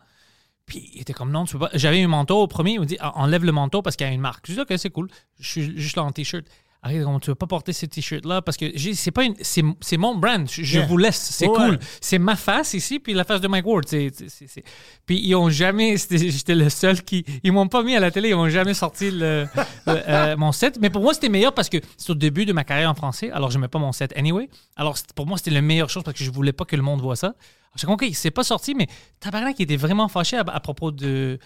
Puis 0.65 0.89
il 0.95 1.01
était 1.01 1.13
comme 1.13 1.31
non, 1.31 1.45
tu 1.45 1.53
peux 1.53 1.59
pas. 1.59 1.69
J'avais 1.75 2.01
un 2.01 2.07
manteau 2.07 2.41
au 2.41 2.47
premier, 2.47 2.71
il 2.73 2.79
m'a 2.79 2.85
dit 2.85 2.97
Ah, 2.99 3.11
enlève 3.15 3.43
le 3.45 3.51
manteau 3.51 3.81
parce 3.83 3.95
qu'il 3.95 4.07
y 4.07 4.09
a 4.09 4.13
une 4.13 4.19
marque. 4.21 4.47
Je 4.47 4.53
dis 4.53 4.59
ok, 4.59 4.73
c'est 4.77 4.89
cool. 4.89 5.07
Je 5.39 5.47
suis 5.47 5.77
juste 5.79 5.95
là 5.95 6.03
en 6.03 6.11
t-shirt. 6.11 6.45
Arrête, 6.83 7.03
comment 7.03 7.19
tu 7.19 7.31
veux 7.31 7.35
pas 7.35 7.47
porter 7.47 7.73
ce 7.73 7.85
t-shirt-là 7.87 8.41
parce 8.43 8.55
que 8.55 8.65
c'est 8.93 9.11
pas 9.11 9.23
une, 9.23 9.33
c'est, 9.41 9.63
c'est 9.81 9.97
mon 9.97 10.15
brand. 10.15 10.47
Je, 10.49 10.61
je 10.63 10.77
Yeah. 10.77 10.85
vous 10.87 10.97
laisse, 10.97 11.17
c'est 11.17 11.47
Ouais. 11.47 11.55
cool. 11.55 11.79
C'est 11.99 12.19
ma 12.19 12.35
face 12.35 12.75
ici 12.75 12.99
puis 12.99 13.13
la 13.13 13.23
face 13.23 13.41
de 13.41 13.47
Mike 13.47 13.65
Ward. 13.65 13.83
C'est, 13.87 14.11
c'est- 14.29 14.63
Puis 15.05 15.19
ils 15.21 15.35
ont 15.35 15.49
jamais, 15.49 15.95
j'étais 16.11 16.55
le 16.55 16.69
seul 16.69 17.01
qui, 17.03 17.25
ils 17.43 17.51
m'ont 17.51 17.67
pas 17.67 17.81
mis 17.83 17.95
à 17.95 17.99
la 17.99 18.11
télé, 18.11 18.29
ils 18.29 18.35
ont 18.35 18.47
jamais 18.47 18.75
sorti 18.75 19.09
le, 19.09 19.47
le- 19.87 20.09
euh, 20.09 20.35
mon 20.37 20.51
set. 20.51 20.77
Mais 20.79 20.89
pour 20.91 21.01
moi 21.01 21.13
c'était 21.15 21.29
meilleur 21.29 21.53
parce 21.53 21.67
que 21.69 21.77
c'est 21.97 22.11
au 22.11 22.15
début 22.15 22.45
de 22.45 22.53
ma 22.53 22.63
carrière 22.63 22.91
en 22.91 22.95
français. 22.95 23.31
Alors 23.31 23.49
je 23.49 23.57
mets 23.57 23.67
pas 23.67 23.79
mon 23.79 23.91
set 23.91 24.13
anyway. 24.15 24.47
Alors 24.75 24.95
pour 25.15 25.25
moi 25.25 25.37
c'était 25.37 25.51
la 25.51 25.61
meilleure 25.61 25.89
chose 25.89 26.03
parce 26.03 26.17
que 26.17 26.23
je 26.23 26.31
voulais 26.31 26.53
pas 26.53 26.65
que 26.65 26.75
le 26.75 26.83
monde 26.83 27.01
voit 27.01 27.15
ça. 27.15 27.33
Dit, 27.75 27.85
OK, 27.85 28.07
c'est 28.13 28.31
pas 28.31 28.43
sorti, 28.43 28.73
mais 28.73 28.87
Tabarnak 29.19 29.59
était 29.59 29.75
vraiment 29.75 30.07
fâché 30.07 30.35
à, 30.35 30.41
à 30.47 30.59
propos 30.59 30.89
de, 30.89 31.37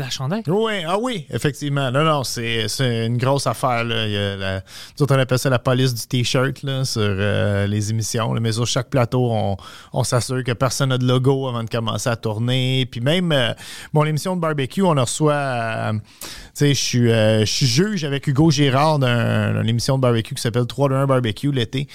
la 0.00 0.10
chandail. 0.10 0.42
Oui, 0.46 0.72
ah 0.86 0.96
oui, 1.00 1.26
effectivement. 1.30 1.90
Non, 1.90 2.04
non, 2.04 2.24
c'est 2.24 2.66
une 3.06 3.16
grosse 3.18 3.46
affaire. 3.46 3.84
Là. 3.84 4.06
Il 4.06 4.38
la, 4.40 4.60
on 5.00 5.18
appelle 5.18 5.38
ça 5.38 5.50
la 5.50 5.58
police 5.58 5.94
du 5.94 6.06
T-shirt 6.06 6.58
sur 6.84 7.02
euh, 7.02 7.66
les 7.66 7.90
émissions. 7.90 8.32
Mais 8.40 8.52
sur 8.52 8.66
chaque 8.66 8.90
plateau, 8.90 9.28
on, 9.30 9.56
on 9.92 10.04
s'assure 10.04 10.42
que 10.44 10.52
personne 10.52 10.90
n'a 10.90 10.98
de 10.98 11.06
logo 11.06 11.48
avant 11.48 11.64
de 11.64 11.70
commencer 11.70 12.08
à 12.08 12.16
tourner. 12.16 12.86
Puis 12.90 13.00
même, 13.00 13.32
euh, 13.32 13.52
mon 13.92 14.04
émission 14.04 14.36
de 14.36 14.40
barbecue, 14.40 14.82
on 14.82 14.96
en 14.96 15.02
reçoit... 15.04 15.32
euh, 15.34 15.92
tu 15.92 16.30
sais, 16.54 16.68
je 16.74 16.80
suis 16.80 17.12
euh, 17.12 17.40
je 17.40 17.44
suis 17.52 17.66
juge 17.66 18.04
avec 18.04 18.26
Hugo 18.26 18.50
Girard 18.50 18.98
d'un- 18.98 19.60
d'une 19.60 19.68
émission 19.68 19.96
de 19.96 20.02
barbecue 20.02 20.34
qui 20.34 20.40
s'appelle 20.40 20.66
3 20.66 20.88
de 20.88 20.94
1 20.94 21.06
Barbecue 21.06 21.52
l'été. 21.52 21.86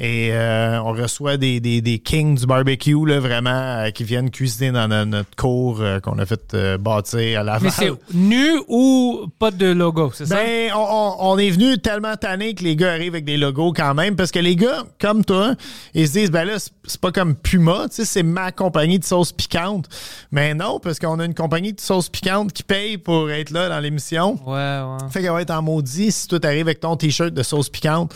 Et 0.00 0.28
euh, 0.32 0.80
on 0.84 0.92
reçoit 0.92 1.36
des, 1.38 1.58
des, 1.58 1.80
des 1.80 1.98
kings 1.98 2.38
du 2.38 2.46
barbecue, 2.46 3.04
là, 3.04 3.18
vraiment, 3.18 3.50
euh, 3.50 3.90
qui 3.90 4.04
viennent 4.04 4.30
cuisiner 4.30 4.70
dans 4.70 4.86
no- 4.86 5.04
notre 5.04 5.34
cour 5.36 5.78
euh, 5.80 5.98
qu'on 5.98 6.18
a 6.20 6.24
fait 6.26 6.54
euh, 6.54 6.78
bâtir 6.78 7.40
à 7.40 7.42
Laval. 7.42 7.62
Mais 7.64 7.70
c'est 7.70 7.90
nu 8.14 8.46
ou 8.68 9.26
pas 9.40 9.50
de 9.50 9.66
logo, 9.66 10.12
c'est 10.14 10.26
ça? 10.26 10.36
Ben, 10.36 10.70
on, 10.72 10.78
on- 10.78 11.32
on 11.32 11.38
est 11.38 11.50
venu 11.50 11.78
tellement 11.78 12.14
tanné 12.14 12.54
que 12.54 12.62
les 12.62 12.76
gars 12.76 12.92
arrivent 12.92 13.14
avec 13.14 13.24
des 13.24 13.36
logos 13.36 13.72
quand 13.72 13.92
même, 13.94 14.14
parce 14.14 14.30
que 14.30 14.38
les 14.38 14.54
gars, 14.54 14.84
comme 15.00 15.24
toi, 15.24 15.54
ils 15.94 16.06
se 16.06 16.12
disent, 16.12 16.30
ben 16.30 16.44
là, 16.44 16.60
c'est- 16.60 16.70
c'est 16.84 17.00
pas 17.00 17.10
comme 17.10 17.34
Puma, 17.34 17.86
tu 17.88 17.96
sais, 17.96 18.04
c'est 18.04 18.22
ma 18.22 18.52
compagnie 18.52 19.00
de 19.00 19.04
sauce 19.04 19.32
piquante. 19.32 19.86
Mais 20.30 20.54
non, 20.54 20.78
parce 20.78 21.00
qu'on 21.00 21.18
a 21.18 21.24
une 21.24 21.34
compagnie 21.34 21.72
de 21.72 21.80
sauce 21.80 22.08
piquante 22.08 22.52
qui 22.52 22.62
paye 22.62 22.98
pour 22.98 23.32
être 23.32 23.50
là 23.50 23.68
dans 23.68 23.80
l'émission. 23.80 24.38
Ouais, 24.46 24.52
ouais. 24.54 25.08
Fait 25.10 25.22
qu'elle 25.22 25.32
va 25.32 25.42
être 25.42 25.50
en 25.50 25.62
maudit 25.62 26.12
si 26.12 26.28
toi 26.28 26.38
t'arrives 26.38 26.66
avec 26.68 26.78
ton 26.78 26.94
t-shirt 26.96 27.34
de 27.34 27.42
sauce 27.42 27.68
piquante. 27.68 28.14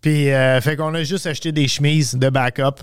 Puis, 0.00 0.30
euh, 0.30 0.60
fait 0.60 0.76
qu'on 0.76 0.94
a 0.94 1.02
juste 1.02 1.26
acheté 1.26 1.52
des 1.52 1.66
chemises 1.68 2.14
de 2.14 2.28
backup 2.30 2.82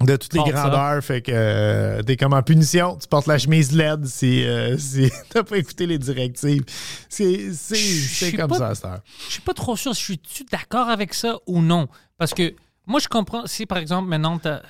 de 0.00 0.16
toutes 0.16 0.32
les 0.34 0.38
Porte 0.40 0.52
ça. 0.52 0.62
grandeurs. 0.68 1.02
Fait 1.04 1.22
que 1.22 1.30
euh, 1.32 2.02
t'es 2.02 2.16
comme 2.16 2.32
en 2.34 2.42
punition. 2.42 2.96
Tu 2.96 3.06
portes 3.08 3.26
la 3.28 3.38
chemise 3.38 3.72
LED 3.72 4.06
si, 4.06 4.44
euh, 4.44 4.76
si 4.78 5.10
t'as 5.30 5.42
pas 5.44 5.56
écouté 5.58 5.86
les 5.86 5.98
directives. 5.98 6.64
C'est 7.08 8.32
comme 8.36 8.48
pas- 8.50 8.74
ça, 8.74 8.88
heure. 8.88 9.00
Je 9.26 9.32
suis 9.32 9.42
pas 9.42 9.54
trop 9.54 9.76
sûr, 9.76 9.92
je 9.94 9.98
suis-tu 10.00 10.44
d'accord 10.50 10.88
avec 10.88 11.14
ça 11.14 11.36
ou 11.46 11.60
non? 11.62 11.88
Parce 12.18 12.34
que 12.34 12.54
moi, 12.86 13.00
je 13.00 13.08
comprends, 13.08 13.46
si 13.46 13.66
par 13.66 13.78
exemple, 13.78 14.08
maintenant, 14.08 14.38
t'as- 14.38 14.62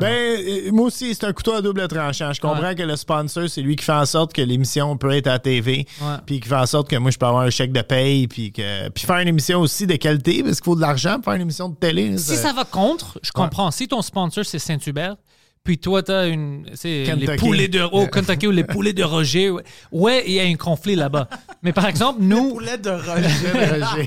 Ben, 0.00 0.06
euh, 0.10 0.70
moi 0.72 0.86
aussi, 0.86 1.14
c'est 1.14 1.24
un 1.26 1.32
couteau 1.32 1.52
à 1.54 1.62
double 1.62 1.86
tranchant. 1.88 2.32
Je 2.32 2.40
comprends 2.40 2.62
Ouais. 2.62 2.74
que 2.74 2.82
le 2.82 2.96
sponsor, 2.96 3.48
c'est 3.48 3.60
lui 3.62 3.76
qui 3.76 3.84
fait 3.84 3.92
en 3.92 4.06
sorte 4.06 4.32
que 4.32 4.42
l'émission 4.42 4.96
peut 4.96 5.10
être 5.12 5.26
à 5.28 5.38
TV, 5.38 5.86
puis 6.26 6.40
qui 6.40 6.48
fait 6.48 6.54
en 6.56 6.66
sorte 6.66 6.88
que 6.88 6.96
moi, 6.96 7.10
je 7.10 7.18
peux 7.18 7.26
avoir 7.26 7.42
un 7.42 7.50
chèque 7.50 7.72
de 7.72 7.82
paye, 7.82 8.26
puis 8.28 8.52
que 8.52 8.88
puis 8.90 9.04
faire 9.04 9.18
une 9.18 9.28
émission 9.28 9.60
aussi 9.60 9.86
de 9.86 9.96
qualité, 9.96 10.42
parce 10.42 10.56
qu'il 10.60 10.64
faut 10.64 10.76
de 10.76 10.80
l'argent 10.80 11.16
pour 11.16 11.24
faire 11.24 11.34
une 11.34 11.42
émission 11.42 11.68
de 11.68 11.74
télé. 11.76 12.16
Si 12.18 12.36
ça 12.36 12.52
va 12.52 12.64
contre, 12.64 13.18
je 13.22 13.30
comprends. 13.32 13.70
Si 13.70 13.88
ton 13.88 14.02
sponsor, 14.02 14.44
c'est 14.44 14.58
Saint-Hubert, 14.58 15.16
puis 15.64 15.78
toi, 15.78 16.02
t'as 16.02 16.28
une. 16.28 16.66
c'est 16.74 17.04
Les 17.16 17.36
poulets 17.36 17.68
de. 17.68 17.82
Oh, 17.92 18.06
Kentucky 18.06 18.46
ou 18.46 18.50
les 18.50 18.64
poulets 18.64 18.92
de 18.92 19.04
Roger. 19.04 19.50
ouais. 19.92 20.24
Il 20.26 20.32
y 20.32 20.40
a 20.40 20.44
un 20.44 20.54
conflit 20.56 20.94
là-bas. 20.96 21.28
Mais 21.62 21.72
par 21.72 21.86
exemple, 21.86 22.18
nous. 22.22 22.54
Poulet 22.54 22.78
de 22.78 22.90
Roger. 22.90 24.06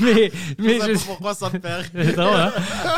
Mais, 0.00 0.30
mais 0.58 0.74
Je 0.74 0.80
sais 0.80 0.86
je- 0.88 0.98
pas 0.98 1.04
pourquoi 1.06 1.34
ça 1.34 1.48
me 1.50 1.58
drôle, 2.14 2.26
hein? 2.40 2.52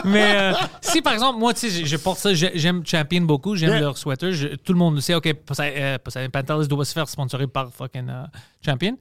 Mais 0.04 0.32
euh, 0.36 0.52
si 0.80 1.00
par 1.02 1.12
exemple, 1.12 1.38
moi, 1.38 1.54
tu 1.54 1.70
sais, 1.70 1.82
je, 1.82 1.86
je 1.86 1.96
porte 1.96 2.18
ça, 2.18 2.34
j'ai- 2.34 2.50
j'aime 2.54 2.84
Champion 2.84 3.20
beaucoup, 3.22 3.54
j'aime 3.54 3.70
Yeah. 3.70 3.80
leur 3.80 3.96
sweater. 3.98 4.32
je- 4.32 4.48
tout 4.56 4.72
le 4.72 4.78
monde 4.78 4.96
le 4.96 5.00
sait, 5.00 5.14
OK, 5.14 5.32
Poseidon 5.34 5.76
euh, 5.78 5.98
Poseidon 5.98 6.30
Pantelis 6.30 6.66
doit 6.66 6.84
se 6.84 6.92
faire 6.92 7.08
sponsorer 7.08 7.46
par 7.46 7.72
fucking 7.72 8.08
euh, 8.08 8.24
Champion. 8.64 8.96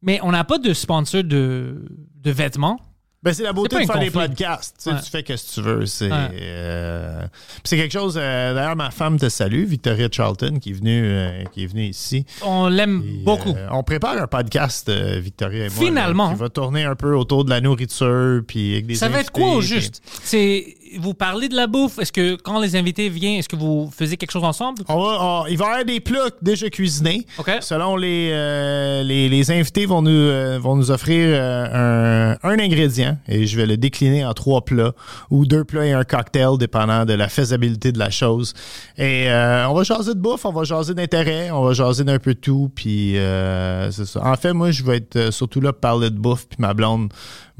Mais 0.00 0.20
on 0.22 0.32
n'a 0.32 0.44
pas 0.44 0.56
de 0.58 0.72
sponsor 0.72 1.22
de, 1.22 1.84
de 2.16 2.30
vêtements. 2.30 2.80
Ben, 3.22 3.32
c'est 3.32 3.44
la 3.44 3.52
beauté 3.52 3.76
de 3.80 3.84
faire 3.86 3.98
des 4.00 4.10
podcasts. 4.10 4.74
Tu 4.78 4.82
sais, 4.84 4.90
Ouais. 4.90 5.00
Tu 5.00 5.10
fais 5.10 5.36
ce 5.36 5.46
que 5.50 5.54
tu 5.54 5.62
veux. 5.62 5.86
C'est 5.86 6.10
Ouais. 6.10 6.28
euh, 6.40 7.22
c'est 7.62 7.76
quelque 7.76 7.92
chose. 7.92 8.18
euh, 8.20 8.52
D'ailleurs, 8.54 8.74
ma 8.74 8.90
femme 8.90 9.16
te 9.18 9.28
salue, 9.28 9.64
Victoria 9.64 10.08
Charlton, 10.10 10.58
qui 10.60 10.70
est 10.70 10.72
venue, 10.72 11.02
euh, 11.04 11.44
qui 11.52 11.62
est 11.62 11.66
venue 11.66 11.86
ici. 11.86 12.26
On 12.44 12.66
l'aime 12.68 13.02
beaucoup. 13.24 13.54
on 13.70 13.82
prépare 13.84 14.20
un 14.20 14.26
podcast, 14.26 14.90
Victoria 14.90 15.66
et 15.66 15.68
moi. 15.68 15.78
Finalement. 15.86 16.26
là, 16.28 16.34
qui 16.34 16.40
va 16.40 16.48
tourner 16.48 16.82
un 16.82 16.96
peu 16.96 17.14
autour 17.14 17.44
de 17.44 17.50
la 17.50 17.60
nourriture. 17.60 18.42
Puis 18.46 18.72
avec 18.72 18.86
des 18.86 18.96
Ça 18.96 19.08
va 19.08 19.20
être 19.20 19.30
quoi 19.30 19.54
au 19.54 19.58
puis- 19.60 19.68
juste? 19.68 20.02
C'est 20.24 20.76
vous 20.98 21.14
parlez 21.14 21.48
de 21.48 21.54
la 21.56 21.66
bouffe? 21.66 21.98
Est-ce 21.98 22.12
que 22.12 22.34
quand 22.36 22.60
les 22.60 22.76
invités 22.76 23.08
viennent, 23.08 23.38
est-ce 23.38 23.48
que 23.48 23.56
vous 23.56 23.90
faisiez 23.96 24.16
quelque 24.16 24.30
chose 24.30 24.44
ensemble? 24.44 24.82
On 24.88 24.98
va, 25.00 25.18
on- 25.20 25.46
il 25.46 25.56
va 25.58 25.64
y 25.64 25.68
avoir 25.68 25.84
des 25.84 26.00
plats 26.00 26.28
déjà 26.40 26.68
cuisinés. 26.70 27.26
OK. 27.38 27.50
Selon 27.60 27.96
les, 27.96 28.30
euh, 28.32 29.02
les, 29.02 29.28
les 29.28 29.50
invités 29.50 29.86
vont 29.86 30.02
nous, 30.02 30.10
euh, 30.10 30.58
vont 30.60 30.76
nous 30.76 30.90
offrir 30.90 31.26
euh, 31.28 32.34
un, 32.42 32.48
un 32.50 32.58
ingrédient 32.58 33.16
et 33.28 33.46
je 33.46 33.56
vais 33.56 33.66
le 33.66 33.76
décliner 33.76 34.24
en 34.24 34.32
trois 34.34 34.64
plats 34.64 34.92
ou 35.30 35.46
deux 35.46 35.64
plats 35.64 35.86
et 35.86 35.92
un 35.92 36.04
cocktail 36.04 36.58
dépendant 36.58 37.04
de 37.04 37.14
la 37.14 37.28
faisabilité 37.28 37.92
de 37.92 37.98
la 37.98 38.10
chose. 38.10 38.54
Et 38.98 39.28
euh, 39.30 39.68
on 39.68 39.74
va 39.74 39.82
jaser 39.84 40.14
de 40.14 40.20
bouffe, 40.20 40.44
on 40.44 40.52
va 40.52 40.64
jaser 40.64 40.94
d'intérêt, 40.94 41.50
on 41.50 41.62
va 41.64 41.72
jaser 41.72 42.04
d'un 42.04 42.18
peu 42.18 42.34
tout. 42.34 42.70
Puis 42.74 43.16
euh, 43.18 43.90
c'est 43.90 44.06
ça. 44.06 44.24
En 44.24 44.36
fait, 44.36 44.52
moi, 44.52 44.70
je 44.70 44.82
vais 44.82 44.96
être 44.98 45.16
euh, 45.16 45.30
surtout 45.30 45.60
là 45.60 45.72
pour 45.72 45.80
parler 45.80 46.10
de 46.10 46.18
bouffe 46.18 46.46
puis 46.48 46.56
ma 46.60 46.74
blonde 46.74 47.12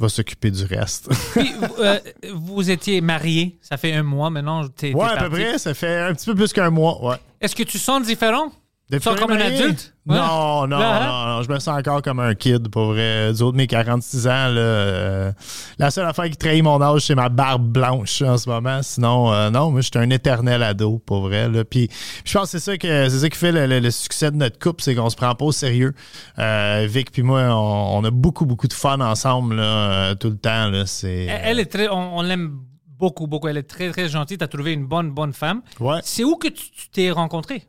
va 0.03 0.09
s'occuper 0.09 0.51
du 0.51 0.65
reste. 0.65 1.09
Puis, 1.35 1.51
euh, 1.79 1.99
vous 2.35 2.71
étiez 2.71 3.01
mariés, 3.01 3.59
ça 3.63 3.77
fait 3.77 3.93
un 3.95 4.03
mois 4.03 4.29
maintenant. 4.31 4.69
t'es- 4.69 4.91
t'es 4.91 4.95
ouais, 4.95 5.05
à 5.09 5.17
peu 5.25 5.31
près. 5.31 5.59
Ça 5.59 5.73
fait 5.75 6.01
un 6.01 6.13
petit 6.15 6.27
peu 6.27 6.35
plus 6.35 6.53
qu'un 6.53 6.71
mois. 6.71 7.03
Ouais. 7.05 7.17
Est-ce 7.41 7.57
que 7.57 7.63
tu 7.63 7.79
sens 7.79 8.03
différent? 8.07 8.53
Depuis 8.93 9.05
sens 9.05 9.19
comme 9.19 9.31
un 9.33 9.41
adulte? 9.41 9.95
Ouais. 10.05 10.17
Non, 10.17 10.67
non, 10.67 10.79
Là, 10.79 10.97
hein? 11.03 11.07
non, 11.31 11.37
non, 11.37 11.43
Je 11.43 11.49
me 11.49 11.59
sens 11.61 11.79
encore 11.79 12.03
comme 12.03 12.19
un 12.21 12.35
kid, 12.35 12.69
pour 12.69 12.87
vrai. 12.87 13.33
Du 13.33 13.43
haut 13.43 13.53
de 13.53 13.57
mes 13.57 13.67
46 13.67 14.27
ans, 14.27 14.31
là, 14.31 14.61
euh, 14.61 15.33
la 15.79 15.91
seule 15.91 16.07
affaire 16.07 16.25
qui 16.29 16.37
trahit 16.37 16.63
mon 16.63 16.81
âge, 16.83 17.03
c'est 17.07 17.15
ma 17.15 17.29
barbe 17.29 17.67
blanche 17.69 18.21
en 18.23 18.37
ce 18.37 18.49
moment. 18.51 18.81
Sinon, 18.83 19.33
euh, 19.33 19.51
non, 19.51 19.71
moi, 19.71 19.81
je 19.81 19.87
suis 19.93 19.99
un 20.05 20.11
éternel 20.11 20.63
ado, 20.63 20.99
pour 21.07 21.23
vrai. 21.23 21.49
Là. 21.49 21.65
Puis, 21.65 21.89
je 22.25 22.33
pense 22.37 22.53
que 22.53 22.59
c'est 22.59 22.65
ça, 22.73 22.77
que, 22.77 23.09
c'est 23.09 23.19
ça 23.21 23.29
qui 23.31 23.39
fait 23.39 23.53
le, 23.53 23.67
le- 23.67 23.81
le 23.81 23.91
succès 23.91 24.31
de 24.31 24.37
notre 24.37 24.59
couple, 24.59 24.83
c'est 24.83 24.95
qu'on 24.95 25.09
se 25.11 25.17
prend 25.17 25.35
pas 25.35 25.45
au 25.45 25.53
sérieux. 25.53 25.95
Euh, 26.39 26.87
Vic 26.89 27.11
puis 27.13 27.23
moi, 27.23 27.43
on, 27.51 27.99
on 27.99 28.05
a 28.05 28.11
beaucoup, 28.11 28.45
beaucoup 28.47 28.69
de 28.69 28.73
fun 28.75 29.01
ensemble 29.01 29.57
là, 29.57 29.63
euh, 30.11 30.15
tout 30.15 30.31
le 30.31 30.37
temps. 30.39 30.69
Là. 30.69 30.85
C'est, 30.87 31.27
Elle, 31.27 31.61
est 31.61 31.67
très, 31.67 31.89
on, 31.89 32.19
on 32.19 32.23
l'aime 32.23 32.59
beaucoup, 32.99 33.27
beaucoup. 33.27 33.49
Elle 33.49 33.57
est 33.57 33.63
très, 33.63 33.91
très 33.91 34.09
gentille. 34.09 34.37
Tu 34.39 34.45
as 34.45 34.49
trouvé 34.49 34.73
une 34.73 34.87
bonne, 34.87 35.11
bonne 35.13 35.33
femme. 35.33 35.63
Ouais. 35.81 35.99
C'est 36.03 36.25
où 36.25 36.37
que 36.37 36.49
tu 36.49 36.71
tu 36.71 36.89
t'es 36.91 37.11
rencontré? 37.11 37.65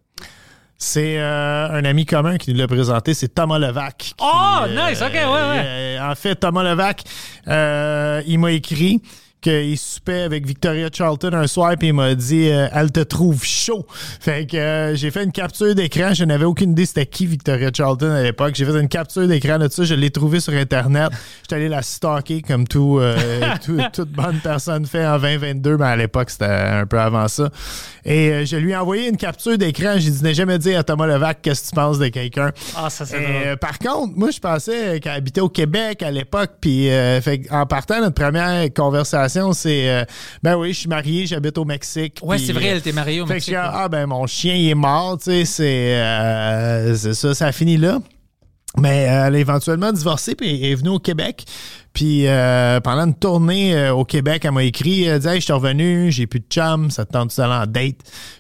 C'est 0.86 1.18
euh, 1.18 1.70
un 1.70 1.86
ami 1.86 2.06
commun 2.06 2.36
qui 2.38 2.52
nous 2.52 2.60
l'a 2.60 2.68
présenté, 2.68 3.14
c'est 3.14 3.30
Thomas 3.30 3.58
Levac. 3.58 3.98
qui, 3.98 4.14
Oh, 4.20 4.66
nice, 4.68 5.02
ok, 5.02 5.14
ouais, 5.14 5.24
ouais. 5.24 5.62
euh, 5.66 6.12
en 6.12 6.14
fait, 6.14 6.36
Thomas 6.36 6.62
Levac, 6.62 7.04
euh, 7.48 8.22
il 8.28 8.38
m'a 8.38 8.52
écrit 8.52 9.02
qu'il 9.44 9.78
soupait 9.78 10.22
avec 10.24 10.46
Victoria 10.48 10.88
Charlton 10.92 11.32
un 11.34 11.48
soir 11.48 11.74
puis 11.78 11.90
il 11.90 11.94
m'a 11.94 12.16
dit 12.16 12.50
euh, 12.50 12.68
elle 12.74 12.92
te 12.92 13.02
trouve 13.02 13.44
chaud. 13.44 13.86
Fait 14.20 14.46
que 14.48 14.56
euh, 14.58 14.96
j'ai 14.96 15.12
fait 15.12 15.24
une 15.24 15.32
capture 15.32 15.76
d'écran, 15.76 16.14
je 16.14 16.24
n'avais 16.24 16.46
aucune 16.46 16.72
idée 16.72 16.86
c'était 16.86 17.06
qui 17.06 17.26
Victoria 17.26 17.70
Charlton 17.76 18.10
à 18.12 18.24
l'époque. 18.24 18.56
J'ai 18.56 18.66
fait 18.66 18.80
une 18.80 18.88
capture 18.88 19.28
d'écran 19.28 19.60
de 19.60 19.68
ça, 19.70 19.84
je 19.84 19.94
l'ai 19.96 20.10
trouvé 20.10 20.40
sur 20.40 20.54
internet. 20.54 21.10
J'étais 21.44 21.56
allé 21.56 21.70
la 21.70 21.82
stalker 21.82 22.42
comme 22.42 22.68
tout, 22.68 23.00
euh, 23.00 23.42
tout- 23.66 23.78
toute 23.92 24.10
bonne 24.10 24.40
personne 24.42 24.86
fait 24.86 25.06
en 25.06 25.20
2022, 25.20 25.78
mais 25.78 25.86
à 25.86 25.96
l'époque 25.96 26.30
c'était 26.30 26.46
un 26.46 26.86
peu 26.86 27.00
avant 27.00 27.28
ça. 27.28 27.50
Et 28.06 28.46
je 28.46 28.56
lui 28.58 28.72
ai 28.72 28.76
envoyé 28.78 29.10
une 29.10 29.18
capture 29.18 29.58
d'écran, 29.58 29.96
j'ai 29.98 30.10
dit 30.12 30.24
n'ai 30.24 30.34
jamais 30.34 30.58
dit 30.58 30.74
à 30.74 30.84
Thomas 30.84 31.08
Levac 31.08 31.40
qu'est-ce 31.42 31.64
que 31.64 31.70
tu 31.70 31.76
penses 31.76 32.00
de 32.00 32.08
quelqu'un. 32.08 32.52
Ah, 32.76 32.90
ça, 32.90 33.06
c'est 33.06 33.58
par 33.60 33.78
contre, 33.80 34.14
moi, 34.16 34.30
je 34.32 34.40
pensais 34.40 35.00
qu'elle 35.00 35.12
habitait 35.14 35.42
au 35.42 35.50
Québec 35.50 36.02
à 36.04 36.12
l'époque. 36.12 36.52
Puis, 36.62 36.90
en 37.52 37.66
partant, 37.66 38.00
notre 38.00 38.16
première 38.16 38.72
conversation, 38.74 39.33
c'est 39.54 39.90
euh, 39.90 40.06
Ben 40.42 40.56
oui, 40.56 40.74
je 40.74 40.80
suis 40.80 40.90
marié, 40.90 41.26
j'habite 41.26 41.58
au 41.58 41.66
Mexique. 41.66 42.20
Ouais, 42.22 42.38
c'est 42.38 42.54
vrai, 42.54 42.68
euh, 42.68 42.72
elle 42.72 42.78
était 42.78 42.92
mariée 42.92 43.22
au 43.22 43.26
fait 43.26 43.34
Mexique. 43.36 43.56
ah, 43.58 43.88
ben, 43.90 44.06
mon 44.08 44.28
chien, 44.28 44.56
il 44.56 44.70
est 44.70 44.76
mort, 44.76 45.18
tu 45.18 45.26
sais, 45.26 45.46
c'est 45.46 45.96
euh, 45.96 46.96
ça, 46.96 47.34
ça 47.34 47.48
a 47.48 47.52
fini 47.52 47.78
là. 47.78 48.00
Mais 48.78 49.08
euh, 49.08 49.28
elle 49.28 49.36
a 49.36 49.40
éventuellement 49.40 49.92
divorcé 49.92 50.36
puis 50.36 50.72
est 50.72 50.76
venue 50.76 50.90
au 50.90 51.00
Québec. 51.00 51.46
Puis 51.94 52.26
euh, 52.28 52.80
pendant 52.80 53.06
une 53.06 53.14
tournée 53.14 53.76
euh, 53.78 53.94
au 53.94 54.04
Québec, 54.04 54.44
elle 54.46 54.52
m'a 54.52 54.64
écrit, 54.64 55.04
elle 55.04 55.20
dit 55.20 55.28
Hey, 55.28 55.36
je 55.40 55.44
suis 55.46 55.54
revenu, 55.54 56.12
j'ai 56.12 56.26
plus 56.26 56.40
de 56.40 56.46
chum, 56.50 56.90
ça 56.90 57.06
te 57.06 57.12
tente 57.12 57.36
d'aller 57.38 57.54
en 57.54 57.68
date? 57.68 57.98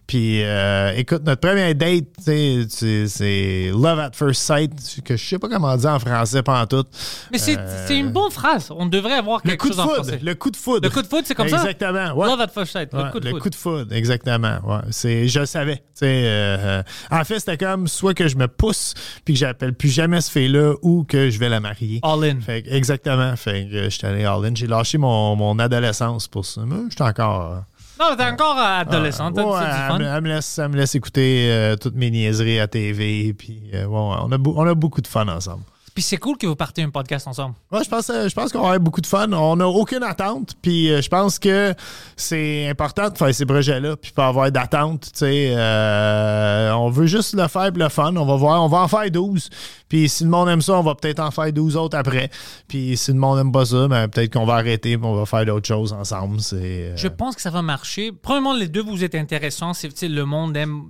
Puis 0.07 0.43
euh, 0.43 0.91
écoute, 0.95 1.21
notre 1.23 1.39
première 1.41 1.73
date, 1.75 2.05
tu 2.25 2.67
sais, 2.67 3.07
c'est- 3.07 3.69
Love 3.71 3.99
at 3.99 4.11
First 4.13 4.41
Sight, 4.41 4.71
que 5.05 5.15
je 5.15 5.23
sais 5.23 5.37
pas 5.39 5.47
comment 5.49 5.75
dire 5.77 5.91
en 5.91 5.99
français 5.99 6.41
pendant 6.43 6.65
tout. 6.65 6.83
Mais 7.31 7.37
c'est 7.37 7.57
c'est 7.87 7.97
une 7.99 8.09
bonne 8.11 8.31
phrase. 8.31 8.69
On 8.71 8.87
devrait 8.87 9.13
avoir 9.13 9.37
euh, 9.37 9.41
Le 9.45 9.49
quelque 9.51 9.61
coup 9.61 9.69
de 9.69 9.73
chose 9.73 9.79
en 9.81 9.83
foudre, 9.87 9.95
français. 10.03 10.19
le 10.23 10.35
coup 10.35 10.49
de 10.51 10.57
foudre. 10.57 10.87
Le 10.87 10.89
coup 10.89 11.01
de 11.01 11.07
foudre, 11.07 11.23
c'est 11.25 11.35
comme 11.35 11.47
ça? 11.47 11.57
Exactement. 11.57 12.13
ouais. 12.17 12.27
Love 12.27 12.41
at 12.41 12.47
first 12.47 12.71
sight. 12.73 12.91
Ouais, 12.93 13.03
le 13.03 13.09
coup 13.11 13.19
de 13.19 13.29
foudre. 13.29 13.55
foudre, 13.55 13.93
exactement. 13.95 14.57
Ouais, 14.65 14.79
c'est, 14.89 15.27
je 15.27 15.39
le 15.39 15.45
savais. 15.45 15.83
euh, 16.01 16.57
euh, 16.81 16.83
en 17.11 17.23
fait, 17.23 17.39
c'était 17.39 17.57
comme 17.57 17.87
soit 17.87 18.13
que 18.15 18.27
je 18.27 18.35
me 18.35 18.47
pousse 18.47 18.93
puis 19.23 19.35
que 19.35 19.39
j'appelle 19.39 19.73
plus 19.73 19.89
jamais 19.89 20.21
ce 20.21 20.31
fille-là 20.31 20.73
ou 20.81 21.05
que 21.05 21.29
je 21.29 21.37
vais 21.39 21.49
la 21.49 21.59
marier. 21.59 21.99
All 22.03 22.23
in. 22.23 22.41
Fait 22.41 22.63
exactement. 22.67 23.35
Fait 23.43 23.67
que 23.69 23.75
euh, 23.75 23.89
j'étais 23.89 24.07
allé 24.07 24.25
all-in. 24.25 24.53
J'ai 24.55 24.67
lâché 24.67 24.97
mon, 24.97 25.35
mon 25.35 25.59
adolescence 25.59 26.27
pour 26.27 26.45
ça. 26.45 26.61
Mais 26.65 26.75
j'étais 26.89 27.03
encore. 27.03 27.51
euh, 27.51 27.55
Non, 27.99 28.15
t'es 28.15 28.23
encore 28.25 28.57
adolescente. 28.57 29.35
ouais, 29.37 29.43
t'as 29.43 29.87
du 29.97 30.03
elle, 30.03 30.07
me- 30.09 30.15
elle 30.15 30.21
me 30.23 30.27
laisse, 30.29 30.57
elle 30.57 30.69
me 30.69 30.77
laisse 30.77 30.95
écouter 30.95 31.49
euh, 31.51 31.75
toutes 31.75 31.95
mes 31.95 32.09
niaiseries 32.11 32.59
à 32.59 32.67
TV. 32.67 33.33
Puis, 33.33 33.61
euh, 33.73 33.85
ouais, 33.85 33.97
on, 33.97 34.31
a 34.31 34.37
on 34.37 34.67
a 34.67 34.73
beaucoup 34.75 35.01
de 35.01 35.07
fun 35.07 35.27
ensemble. 35.27 35.63
Puis 35.93 36.01
c'est 36.01 36.17
cool 36.17 36.37
que 36.37 36.47
vous 36.47 36.55
partez 36.55 36.81
un 36.81 36.89
podcast 36.89 37.27
ensemble. 37.27 37.55
Ouais, 37.71 37.83
je 37.83 37.89
pense, 37.89 38.09
euh, 38.09 38.27
je 38.27 38.33
pense 38.33 38.51
qu'on 38.51 38.59
va 38.61 38.65
avoir 38.69 38.79
beaucoup 38.79 39.01
de 39.01 39.07
fun. 39.07 39.31
On 39.31 39.55
n'a 39.55 39.67
aucune 39.67 40.01
attente. 40.03 40.53
Puis 40.61 40.91
euh, 40.91 41.01
je 41.01 41.09
pense 41.09 41.37
que 41.37 41.73
c'est 42.15 42.67
important 42.67 43.09
de 43.09 43.17
faire 43.17 43.33
ces 43.33 43.45
projets-là. 43.45 43.95
Puis 43.95 44.11
pas 44.11 44.27
avoir 44.27 44.51
d'attente. 44.51 45.11
Euh, 45.21 46.71
on 46.71 46.89
veut 46.89 47.05
juste 47.05 47.35
le 47.35 47.47
faire 47.47 47.69
pour 47.71 47.83
le 47.83 47.89
fun. 47.89 48.15
On 48.15 48.25
va 48.25 48.35
voir. 48.35 48.63
On 48.63 48.67
va 48.67 48.79
en 48.79 48.87
faire 48.87 49.09
12. 49.11 49.49
Puis 49.87 50.09
si 50.09 50.23
le 50.23 50.31
monde 50.31 50.49
aime 50.49 50.61
ça, 50.61 50.73
on 50.73 50.81
va 50.81 50.95
peut-être 50.95 51.19
en 51.19 51.29
faire 51.29 51.53
12 51.53 51.77
autres 51.77 51.95
après. 51.95 52.31
Puis 52.67 52.97
si 52.97 53.11
le 53.11 53.19
monde 53.19 53.37
aime 53.37 53.51
pas 53.51 53.65
ça, 53.65 53.87
ben, 53.87 54.07
peut-être 54.07 54.33
qu'on 54.33 54.45
va 54.45 54.55
arrêter. 54.55 54.97
Puis 54.97 55.05
on 55.05 55.15
va 55.15 55.27
faire 55.27 55.45
d'autres 55.45 55.67
choses 55.67 55.93
ensemble. 55.93 56.39
Euh, 56.53 56.93
Je 56.95 57.07
pense 57.07 57.35
que 57.35 57.41
ça 57.41 57.51
va 57.51 57.61
marcher. 57.61 58.11
Premièrement, 58.11 58.53
les 58.53 58.67
deux, 58.67 58.81
vous 58.81 59.03
êtes 59.03 59.13
intéressants. 59.15 59.73
C'est, 59.73 60.07
le 60.07 60.25
monde 60.25 60.57
aime 60.57 60.89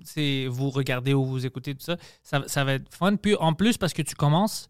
vous 0.50 0.70
regarder 0.70 1.14
ou 1.14 1.26
vous 1.26 1.46
écouter, 1.46 1.74
tout 1.76 1.84
ça. 1.84 1.98
ça. 2.24 2.42
Ça 2.48 2.64
va 2.64 2.76
être 2.76 2.86
fun. 2.90 3.18
Puis 3.18 3.36
en 3.40 3.54
plus, 3.54 3.78
parce 3.78 3.92
que 3.92 4.02
tu 4.02 4.16
commences, 4.16 4.70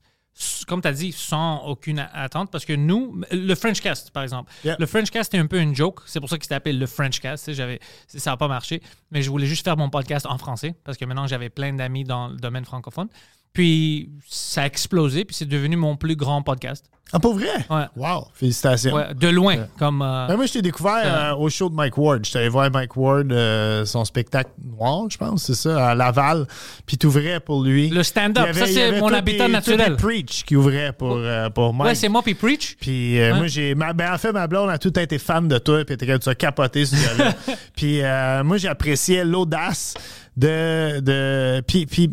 comme 0.68 0.82
tu 0.82 0.88
as 0.88 0.94
dit, 0.94 1.12
sans 1.12 1.64
aucune 1.66 2.00
attente. 2.14 2.52
Parce 2.52 2.66
que 2.66 2.74
nous, 2.74 3.22
le 3.32 3.56
French 3.56 3.82
Cast, 3.82 4.12
par 4.12 4.24
exemple. 4.24 4.52
Yeah. 4.64 4.76
Le 4.80 4.86
French 4.86 5.10
Cast 5.10 5.34
est 5.34 5.38
un 5.38 5.48
peu 5.48 5.60
une 5.60 5.76
joke. 5.76 6.02
C'est 6.06 6.20
pour 6.20 6.30
ça 6.30 6.38
qu'il 6.38 6.48
s'est 6.48 6.56
appelé 6.56 6.74
le 6.74 6.88
French 6.88 7.20
Cast. 7.20 7.46
Tu 7.46 7.52
sais, 7.52 7.56
J'avais, 7.56 7.80
ça 8.08 8.32
n'a 8.32 8.38
pas 8.38 8.48
marché. 8.48 8.82
Mais 9.12 9.22
je 9.22 9.30
voulais 9.30 9.46
juste 9.46 9.64
faire 9.64 9.78
mon 9.78 9.90
podcast 9.90 10.26
en 10.26 10.38
français. 10.38 10.76
Parce 10.84 10.98
que 10.98 11.06
maintenant, 11.06 11.28
j'avais 11.28 11.50
plein 11.50 11.74
d'amis 11.74 12.04
dans 12.04 12.30
le 12.30 12.38
domaine 12.38 12.66
francophone. 12.66 13.10
Puis 13.54 14.10
ça 14.28 14.64
a 14.64 14.66
explosé. 14.66 15.26
Puis 15.26 15.36
c'est 15.36 15.46
devenu 15.48 15.76
mon 15.76 15.96
plus 15.96 16.16
grand 16.16 16.42
podcast. 16.42 16.86
Ah, 17.16 17.20
pour 17.20 17.36
vrai? 17.36 17.46
Ouais. 17.70 17.84
Wow. 17.96 18.26
Félicitations. 18.34 18.96
Ouais, 18.96 19.14
de 19.14 19.28
loin. 19.28 19.68
Comme, 19.78 20.02
euh, 20.02 20.26
Ben, 20.28 20.36
moi, 20.36 20.48
je 20.48 20.54
t'ai 20.54 20.64
découvert 20.64 21.04
euh, 21.06 21.36
au 21.36 21.48
show 21.48 21.70
de 21.70 21.76
Mike 21.76 21.96
Ward. 21.96 22.26
J'étais 22.26 22.40
allé 22.40 22.50
voir 22.50 22.72
Mike 22.72 22.98
Ward, 22.98 23.32
euh, 23.32 23.86
son 23.86 24.04
spectacle 24.04 24.50
noir, 24.64 25.06
je 25.12 25.18
pense, 25.20 25.44
c'est 25.44 25.54
ça, 25.54 25.90
à 25.90 25.94
Laval. 25.96 26.48
Puis 26.88 26.98
t'ouvrais 26.98 27.40
pour 27.40 27.64
lui. 27.64 27.90
Le 27.90 28.02
stand-up, 28.02 28.48
ça, 28.56 28.66
c'est 28.66 29.00
mon 29.00 29.14
habitat 29.14 29.46
des- 29.46 29.52
naturel. 29.54 29.92
des 29.92 29.96
Preach 30.02 30.44
qui 30.44 30.56
ouvrait 30.56 30.92
pour, 30.92 31.18
euh, 31.18 31.52
pour 31.52 31.72
Mike. 31.72 31.90
ouais, 31.90 31.96
c'est 31.96 32.10
moi 32.10 32.24
puis 32.24 32.34
Preach. 32.34 32.78
Puis 32.82 33.20
moi, 33.36 33.46
j'ai. 33.46 33.76
ben, 33.76 33.94
en 34.12 34.18
fait, 34.18 34.32
ma 34.32 34.48
blonde 34.48 34.72
a 34.72 34.80
tout 34.80 34.98
été 35.00 35.20
fan 35.20 35.48
de 35.48 35.60
toi, 35.60 35.86
puis 35.86 35.96
tu 35.98 36.30
as 36.30 36.36
capoté 36.36 36.88
ce 36.88 36.96
gars-là. 36.96 37.34
puis 37.76 38.02
euh, 38.02 38.44
moi, 38.44 38.58
j'appréciais 38.58 39.24
l'audace 39.24 39.94
de. 40.36 41.00
de 41.00 41.62
puis, 41.68 41.86
puis, 41.86 42.10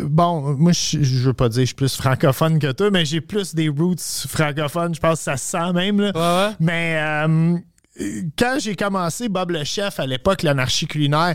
bon, 0.00 0.54
moi, 0.58 0.72
je 0.72 1.02
je 1.02 1.22
veux 1.26 1.32
pas 1.32 1.48
dire 1.48 1.58
que 1.58 1.62
je 1.62 1.66
suis 1.66 1.74
plus 1.74 1.96
francophone 1.96 2.58
que 2.58 2.72
toi, 2.72 2.90
mais 2.90 3.04
j'ai 3.04 3.20
plus 3.20 3.54
des 3.54 3.68
roots 3.68 4.26
francophones. 4.28 4.94
Je 4.94 5.00
pense 5.00 5.18
que 5.18 5.24
ça 5.24 5.36
se 5.36 5.50
sent 5.50 5.72
même. 5.74 6.00
Là. 6.00 6.12
Ouais, 6.14 6.48
ouais. 6.48 6.56
Mais. 6.60 6.96
euh, 6.98 7.58
quand 8.38 8.56
j'ai 8.58 8.74
commencé 8.74 9.28
Bob 9.28 9.50
le 9.50 9.64
chef 9.64 10.00
à 10.00 10.06
l'époque, 10.06 10.42
l'anarchie 10.42 10.86
culinaire, 10.86 11.34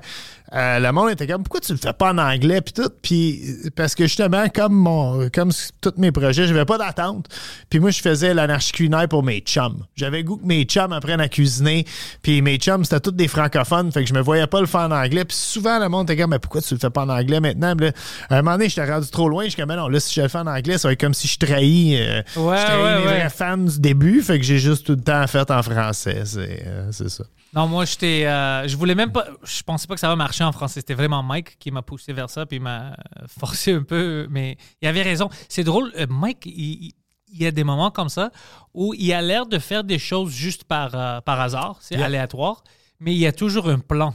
euh, 0.53 0.79
le 0.79 0.91
monde 0.91 1.09
était 1.09 1.27
comme 1.27 1.43
pourquoi 1.43 1.59
tu 1.59 1.71
le 1.73 1.77
fais 1.77 1.93
pas 1.93 2.11
en 2.13 2.17
anglais 2.17 2.61
puis 2.61 2.73
tout? 2.73 2.89
Puis 3.01 3.41
parce 3.75 3.95
que 3.95 4.05
justement 4.05 4.47
comme 4.49 4.73
mon 4.73 5.29
comme 5.29 5.51
tous 5.81 5.93
mes 5.97 6.11
projets, 6.11 6.47
j'avais 6.47 6.65
pas 6.65 6.77
d'attente. 6.77 7.27
Puis 7.69 7.79
moi 7.79 7.91
je 7.91 8.01
faisais 8.01 8.33
l'anarchie 8.33 8.71
culinaire 8.71 9.07
pour 9.07 9.23
mes 9.23 9.39
chums. 9.39 9.83
J'avais 9.95 10.23
goût 10.23 10.37
que 10.37 10.45
mes 10.45 10.63
chums 10.63 10.93
apprennent 10.93 11.21
à 11.21 11.27
cuisiner, 11.29 11.85
puis 12.21 12.41
mes 12.41 12.57
chums 12.57 12.83
c'était 12.85 12.99
tous 12.99 13.11
des 13.11 13.27
francophones, 13.27 13.91
fait 13.91 14.03
que 14.03 14.09
je 14.09 14.13
me 14.13 14.21
voyais 14.21 14.47
pas 14.47 14.61
le 14.61 14.67
faire 14.67 14.81
en 14.81 14.91
anglais. 14.91 15.25
Puis 15.25 15.35
souvent 15.37 15.79
le 15.79 15.89
monde 15.89 16.09
était 16.09 16.21
comme 16.21 16.31
mais 16.31 16.39
pourquoi 16.39 16.61
tu 16.61 16.73
le 16.73 16.79
fais 16.79 16.89
pas 16.89 17.03
en 17.03 17.09
anglais 17.09 17.39
maintenant? 17.39 17.73
Là, 17.79 17.91
à 18.29 18.35
un 18.37 18.41
moment 18.41 18.57
donné, 18.57 18.69
j'étais 18.69 18.89
rendu 18.89 19.07
trop 19.09 19.29
loin, 19.29 19.43
je 19.45 19.49
suis 19.49 19.57
comme 19.59 19.69
Mais 19.69 19.75
non, 19.75 19.87
là 19.89 19.99
si 19.99 20.13
je 20.15 20.21
le 20.21 20.27
fais 20.29 20.37
en 20.37 20.47
anglais, 20.47 20.77
ça 20.77 20.87
va 20.87 20.93
être 20.93 20.99
comme 21.01 21.13
si 21.13 21.27
je 21.27 21.37
trahis 21.39 21.97
euh, 21.99 22.21
Ouais, 22.37 22.57
je 22.57 22.63
trahis 22.65 22.83
ouais, 22.83 22.99
mes 22.99 23.05
ouais. 23.05 23.19
vrais 23.19 23.29
fans 23.29 23.57
du 23.57 23.79
début, 23.79 24.21
fait 24.21 24.39
que 24.39 24.45
j'ai 24.45 24.59
juste 24.59 24.85
tout 24.85 24.93
le 24.93 25.01
temps 25.01 25.25
fait 25.27 25.49
en 25.51 25.61
français, 25.61 26.21
c'est 26.25 26.63
euh, 26.65 26.91
ça. 26.91 27.23
Non, 27.53 27.65
moi, 27.65 27.85
j'étais. 27.85 28.25
euh, 28.25 28.67
je 28.67 28.75
voulais 28.75 28.93
même 28.93 29.11
pas. 29.11 29.25
Je 29.43 29.63
pensais 29.63 29.87
pas 29.87 29.93
que 29.95 29.99
ça 29.99 30.09
va 30.09 30.15
marcher 30.15 30.36
en 30.43 30.51
français. 30.51 30.79
C'était 30.81 30.93
vraiment 30.93 31.23
Mike 31.23 31.57
qui 31.59 31.71
m'a 31.71 31.81
poussé 31.81 32.13
vers 32.13 32.29
ça, 32.29 32.45
puis 32.45 32.57
il 32.57 32.61
m'a 32.63 32.95
forcé 33.27 33.73
un 33.73 33.83
peu. 33.83 34.27
Mais 34.29 34.57
il 34.81 34.87
avait 34.87 35.01
raison. 35.01 35.29
C'est 35.49 35.63
drôle. 35.63 35.91
euh, 35.97 36.07
Mike, 36.09 36.45
il, 36.45 36.93
y 37.31 37.45
a 37.45 37.51
des 37.51 37.63
moments 37.63 37.91
comme 37.91 38.09
ça 38.09 38.31
où 38.73 38.93
il 38.93 39.11
a 39.13 39.21
l'air 39.21 39.45
de 39.45 39.59
faire 39.59 39.83
des 39.83 39.99
choses 39.99 40.31
juste 40.31 40.63
par, 40.63 40.95
euh, 40.95 41.21
par 41.21 41.39
hasard. 41.39 41.77
C'est 41.81 41.95
aléatoire. 42.01 42.63
Mais 42.99 43.13
il 43.13 43.19
y 43.19 43.27
a 43.27 43.31
toujours 43.31 43.69
un 43.69 43.79
plan. 43.79 44.13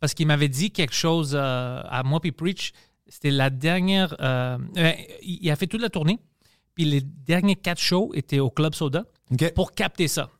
Parce 0.00 0.14
qu'il 0.14 0.26
m'avait 0.26 0.48
dit 0.48 0.70
quelque 0.70 0.94
chose 0.94 1.32
euh, 1.34 1.82
à 1.88 2.02
moi, 2.02 2.20
puis 2.20 2.32
Preach. 2.32 2.72
C'était 3.06 3.30
la 3.30 3.50
dernière. 3.50 4.14
euh, 4.20 4.56
il 5.22 5.50
a 5.50 5.56
fait 5.56 5.66
toute 5.66 5.80
la 5.82 5.90
tournée. 5.90 6.18
Puis 6.74 6.84
les 6.84 7.00
derniers 7.00 7.56
quatre 7.56 7.80
shows 7.80 8.12
étaient 8.14 8.38
au 8.38 8.50
Club 8.50 8.74
Soda 8.74 9.04
pour 9.54 9.72
capter 9.72 10.08
ça. 10.08 10.30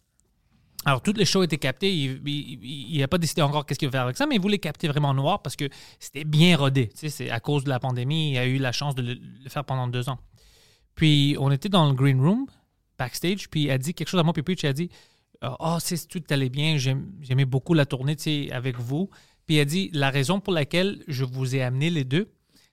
Alors, 0.87 1.03
toutes 1.03 1.19
les 1.19 1.27
shows 1.27 1.43
étaient 1.43 1.59
captées. 1.59 1.93
Il 1.93 2.99
n'a 2.99 3.09
pas 3.09 3.19
décidé 3.19 3.43
encore 3.43 3.67
qu'est-ce 3.67 3.79
qu'il 3.79 3.89
va 3.89 3.93
faire 3.93 4.03
avec 4.03 4.17
ça, 4.17 4.27
mais 4.27 4.37
il 4.37 4.41
voulait 4.41 4.59
capter 4.59 4.89
vraiment 4.89 5.13
noir 5.13 5.43
parce 5.43 5.57
que 5.57 5.69
c'était 5.99 6.25
bien 6.25 6.57
rodé. 6.57 6.89
Tu 6.89 6.97
sais, 6.97 7.09
c'est 7.11 7.31
à 7.31 7.39
cause 7.41 7.65
de 7.65 7.69
la 7.69 7.79
pandémie, 7.79 8.33
il 8.33 8.39
a 8.39 8.47
eu 8.47 8.57
la 8.57 8.73
chance 8.73 8.95
de 8.95 9.03
le, 9.03 9.19
faire 9.49 9.65
pendant 9.65 9.89
deux 9.89 10.09
ans. 10.09 10.19
Puis, 10.95 11.37
on 11.39 11.51
était 11.51 11.69
dans 11.69 11.87
le 11.87 11.95
green 11.95 12.21
room, 12.21 12.47
backstage, 12.99 13.51
puis 13.51 13.65
il 13.65 13.71
a 13.71 13.79
dit 13.79 13.95
quelque 13.95 14.09
chose 14.09 14.21
à 14.21 14.23
moi, 14.23 14.33
puis 14.33 14.43
Preach, 14.43 14.63
il 14.63 14.69
a 14.69 14.73
dit 14.73 14.91
Oh, 15.43 15.77
c'est 15.81 16.07
tout 16.09 16.23
allait 16.31 16.51
bien, 16.51 16.77
j'aimais 16.77 17.47
beaucoup 17.47 17.75
la 17.75 17.87
tournée 17.87 18.17
tu 18.17 18.23
sais, 18.23 18.53
avec 18.53 18.79
vous. 18.79 19.11
Puis, 19.47 19.57
il 19.57 19.61
a 19.61 19.65
dit 19.67 19.91
La 19.93 20.11
raison 20.11 20.41
pour 20.41 20.53
laquelle 20.55 21.05
je 21.09 21.25
vous 21.25 21.55
ai 21.55 21.63
amené 21.63 21.91
les 21.91 22.05
deux, 22.05 22.33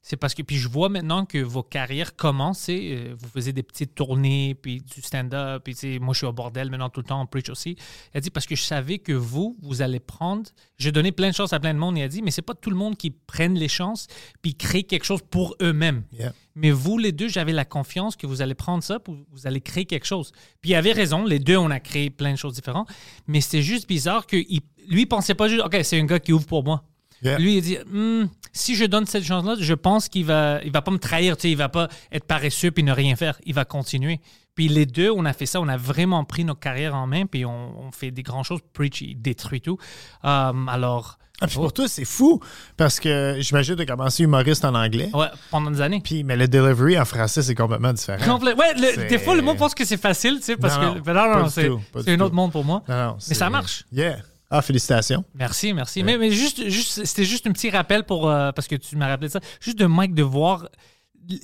c'est 0.09 0.15
parce 0.15 0.33
que, 0.33 0.41
puis 0.41 0.55
je 0.55 0.69
vois 0.69 0.87
maintenant 0.87 1.25
que 1.25 1.37
vos 1.39 1.63
carrières 1.63 2.15
commencent, 2.15 2.69
euh, 2.69 3.13
vous 3.19 3.27
faisiez 3.27 3.51
des 3.51 3.61
petites 3.63 3.93
tournées, 3.93 4.55
puis 4.55 4.79
du 4.79 5.01
stand-up, 5.01 5.63
puis 5.65 5.99
moi 5.99 6.13
je 6.13 6.19
suis 6.19 6.25
au 6.27 6.31
bordel 6.31 6.69
maintenant 6.71 6.89
tout 6.89 7.01
le 7.01 7.05
temps, 7.05 7.21
on 7.21 7.25
preach 7.25 7.49
aussi. 7.49 7.75
Il 8.13 8.17
a 8.17 8.21
dit, 8.21 8.29
parce 8.29 8.45
que 8.45 8.55
je 8.55 8.61
savais 8.63 8.99
que 8.99 9.11
vous, 9.11 9.57
vous 9.61 9.81
allez 9.81 9.99
prendre, 9.99 10.49
j'ai 10.77 10.93
donné 10.93 11.11
plein 11.11 11.29
de 11.29 11.35
chances 11.35 11.51
à 11.51 11.59
plein 11.59 11.73
de 11.73 11.79
monde, 11.79 11.97
il 11.97 12.03
a 12.03 12.07
dit, 12.07 12.21
mais 12.21 12.31
c'est 12.31 12.41
pas 12.41 12.53
tout 12.55 12.69
le 12.69 12.77
monde 12.77 12.95
qui 12.95 13.11
prenne 13.11 13.55
les 13.55 13.67
chances, 13.67 14.07
puis 14.41 14.55
créer 14.55 14.83
quelque 14.83 15.03
chose 15.03 15.21
pour 15.29 15.55
eux-mêmes. 15.61 16.03
Yeah. 16.13 16.31
Mais 16.55 16.71
vous, 16.71 16.97
les 16.97 17.11
deux, 17.11 17.27
j'avais 17.27 17.51
la 17.53 17.65
confiance 17.65 18.15
que 18.15 18.25
vous 18.27 18.41
allez 18.41 18.55
prendre 18.55 18.83
ça, 18.83 18.99
puis 18.99 19.13
vous 19.31 19.45
allez 19.45 19.59
créer 19.59 19.83
quelque 19.85 20.05
chose. 20.07 20.31
Puis 20.61 20.71
il 20.71 20.75
avait 20.75 20.93
raison, 20.93 21.25
les 21.25 21.39
deux, 21.39 21.57
on 21.57 21.69
a 21.69 21.79
créé 21.81 22.09
plein 22.09 22.31
de 22.31 22.37
choses 22.37 22.53
différentes, 22.53 22.87
mais 23.27 23.41
c'était 23.41 23.61
juste 23.61 23.87
bizarre 23.89 24.25
que 24.25 24.37
il- 24.37 24.61
lui, 24.87 25.01
il 25.01 25.05
pensait 25.05 25.35
pas 25.35 25.49
juste, 25.49 25.63
OK, 25.65 25.77
c'est 25.83 25.99
un 25.99 26.05
gars 26.05 26.19
qui 26.19 26.31
ouvre 26.31 26.47
pour 26.47 26.63
moi. 26.63 26.83
Yeah. 27.23 27.39
Lui, 27.39 27.57
il 27.57 27.61
dit 27.63 27.77
Hmm, 27.91 28.25
si 28.57 28.75
je 28.75 28.83
donne 28.85 29.05
cette 29.05 29.23
chance-là, 29.23 29.55
je 29.59 29.73
pense 29.73 30.09
qu'il 30.09 30.25
va, 30.25 30.59
il 30.63 30.71
va 30.71 30.81
pas 30.81 30.91
me 30.91 30.97
trahir, 30.99 31.37
tu 31.37 31.43
sais, 31.43 31.51
il 31.51 31.57
va 31.57 31.69
pas 31.69 31.87
être 32.11 32.25
paresseux 32.25 32.71
puis 32.71 32.83
ne 32.83 32.91
rien 32.91 33.15
faire. 33.15 33.39
Il 33.45 33.53
va 33.53 33.63
continuer. 33.65 34.19
Puis 34.55 34.67
les 34.67 34.85
deux, 34.87 35.11
on 35.11 35.23
a 35.25 35.33
fait 35.33 35.45
ça, 35.45 35.61
on 35.61 35.67
a 35.67 35.77
vraiment 35.77 36.23
pris 36.25 36.43
nos 36.43 36.55
carrières 36.55 36.95
en 36.95 37.05
main, 37.07 37.25
puis 37.27 37.45
on, 37.45 37.79
on 37.79 37.91
fait 37.91 38.09
des 38.11 38.23
grandes 38.23 38.43
choses. 38.45 38.59
Preach, 38.73 39.01
il 39.01 39.21
détruit 39.21 39.61
tout. 39.61 39.77
Euh, 40.25 40.51
alors, 40.67 41.19
Ah, 41.39 41.45
puis 41.45 41.57
pour 41.57 41.71
toi, 41.71 41.87
c'est 41.87 42.05
fou 42.05 42.41
parce 42.75 42.99
que 42.99 43.35
j'imagine 43.39 43.75
que 43.75 43.83
tu 43.83 43.91
as 43.91 43.95
commencé 43.95 44.23
humoriste 44.23 44.65
en 44.65 44.73
anglais. 44.73 45.11
ouais, 45.13 45.27
pendant 45.51 45.69
des 45.69 45.79
années. 45.81 46.01
Puis, 46.03 46.23
mais 46.23 46.35
le 46.35 46.47
delivery 46.47 46.99
en 46.99 47.05
français, 47.05 47.43
c'est 47.43 47.53
complètement 47.53 47.93
différent. 47.93 48.25
Complet- 48.25 48.55
Ouais, 48.55 48.73
le- 48.73 49.07
des 49.07 49.19
fois, 49.19 49.35
le 49.35 49.43
monde 49.43 49.57
pense 49.57 49.75
que 49.75 49.85
c'est 49.85 50.01
facile, 50.01 50.37
tu 50.39 50.45
sais, 50.45 50.57
parce 50.57 50.75
Non, 50.79 50.95
que 50.95 51.11
non, 51.11 51.39
non, 51.43 51.49
c'est 51.49 51.69
un 52.11 52.19
autre 52.21 52.33
monde 52.33 52.51
pour 52.51 52.65
moi. 52.65 52.81
Non, 52.89 53.17
Mais 53.29 53.35
ça 53.35 53.51
marche. 53.51 53.83
Yeah. 53.91 54.17
Ah, 54.49 54.61
félicitations. 54.61 55.25
Merci, 55.33 55.73
merci. 55.73 56.03
Mais, 56.03 56.17
mais 56.17 56.31
juste, 56.31 56.69
juste 56.69 57.05
c'était 57.05 57.25
juste 57.25 57.47
un 57.47 57.51
petit 57.51 57.69
rappel 57.69 58.05
pour 58.05 58.29
euh, 58.29 58.51
parce 58.51 58.67
que 58.67 58.75
tu 58.75 58.95
m'as 58.95 59.07
rappelé 59.07 59.29
ça. 59.29 59.39
Juste 59.59 59.77
de 59.77 59.85
Mike 59.85 60.13
de 60.13 60.23
voir. 60.23 60.69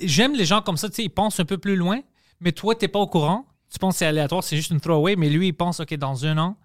J'aime 0.00 0.34
les 0.34 0.46
gens 0.46 0.62
comme 0.62 0.78
ça, 0.78 0.88
tu 0.88 0.96
sais, 0.96 1.04
ils 1.04 1.10
pensent 1.10 1.38
un 1.40 1.44
peu 1.44 1.58
plus 1.58 1.76
loin, 1.76 2.00
mais 2.40 2.52
toi, 2.52 2.74
t'es 2.74 2.88
pas 2.88 2.98
au 2.98 3.06
courant. 3.06 3.46
Tu 3.70 3.78
penses 3.78 3.94
que 3.94 3.98
c'est 3.98 4.06
aléatoire, 4.06 4.42
c'est 4.42 4.56
juste 4.56 4.70
une 4.70 4.80
throwaway, 4.80 5.16
mais 5.16 5.28
lui, 5.28 5.48
il 5.48 5.52
pense, 5.52 5.80
OK, 5.80 5.92
dans 5.94 6.24
un 6.24 6.38
an, 6.38 6.56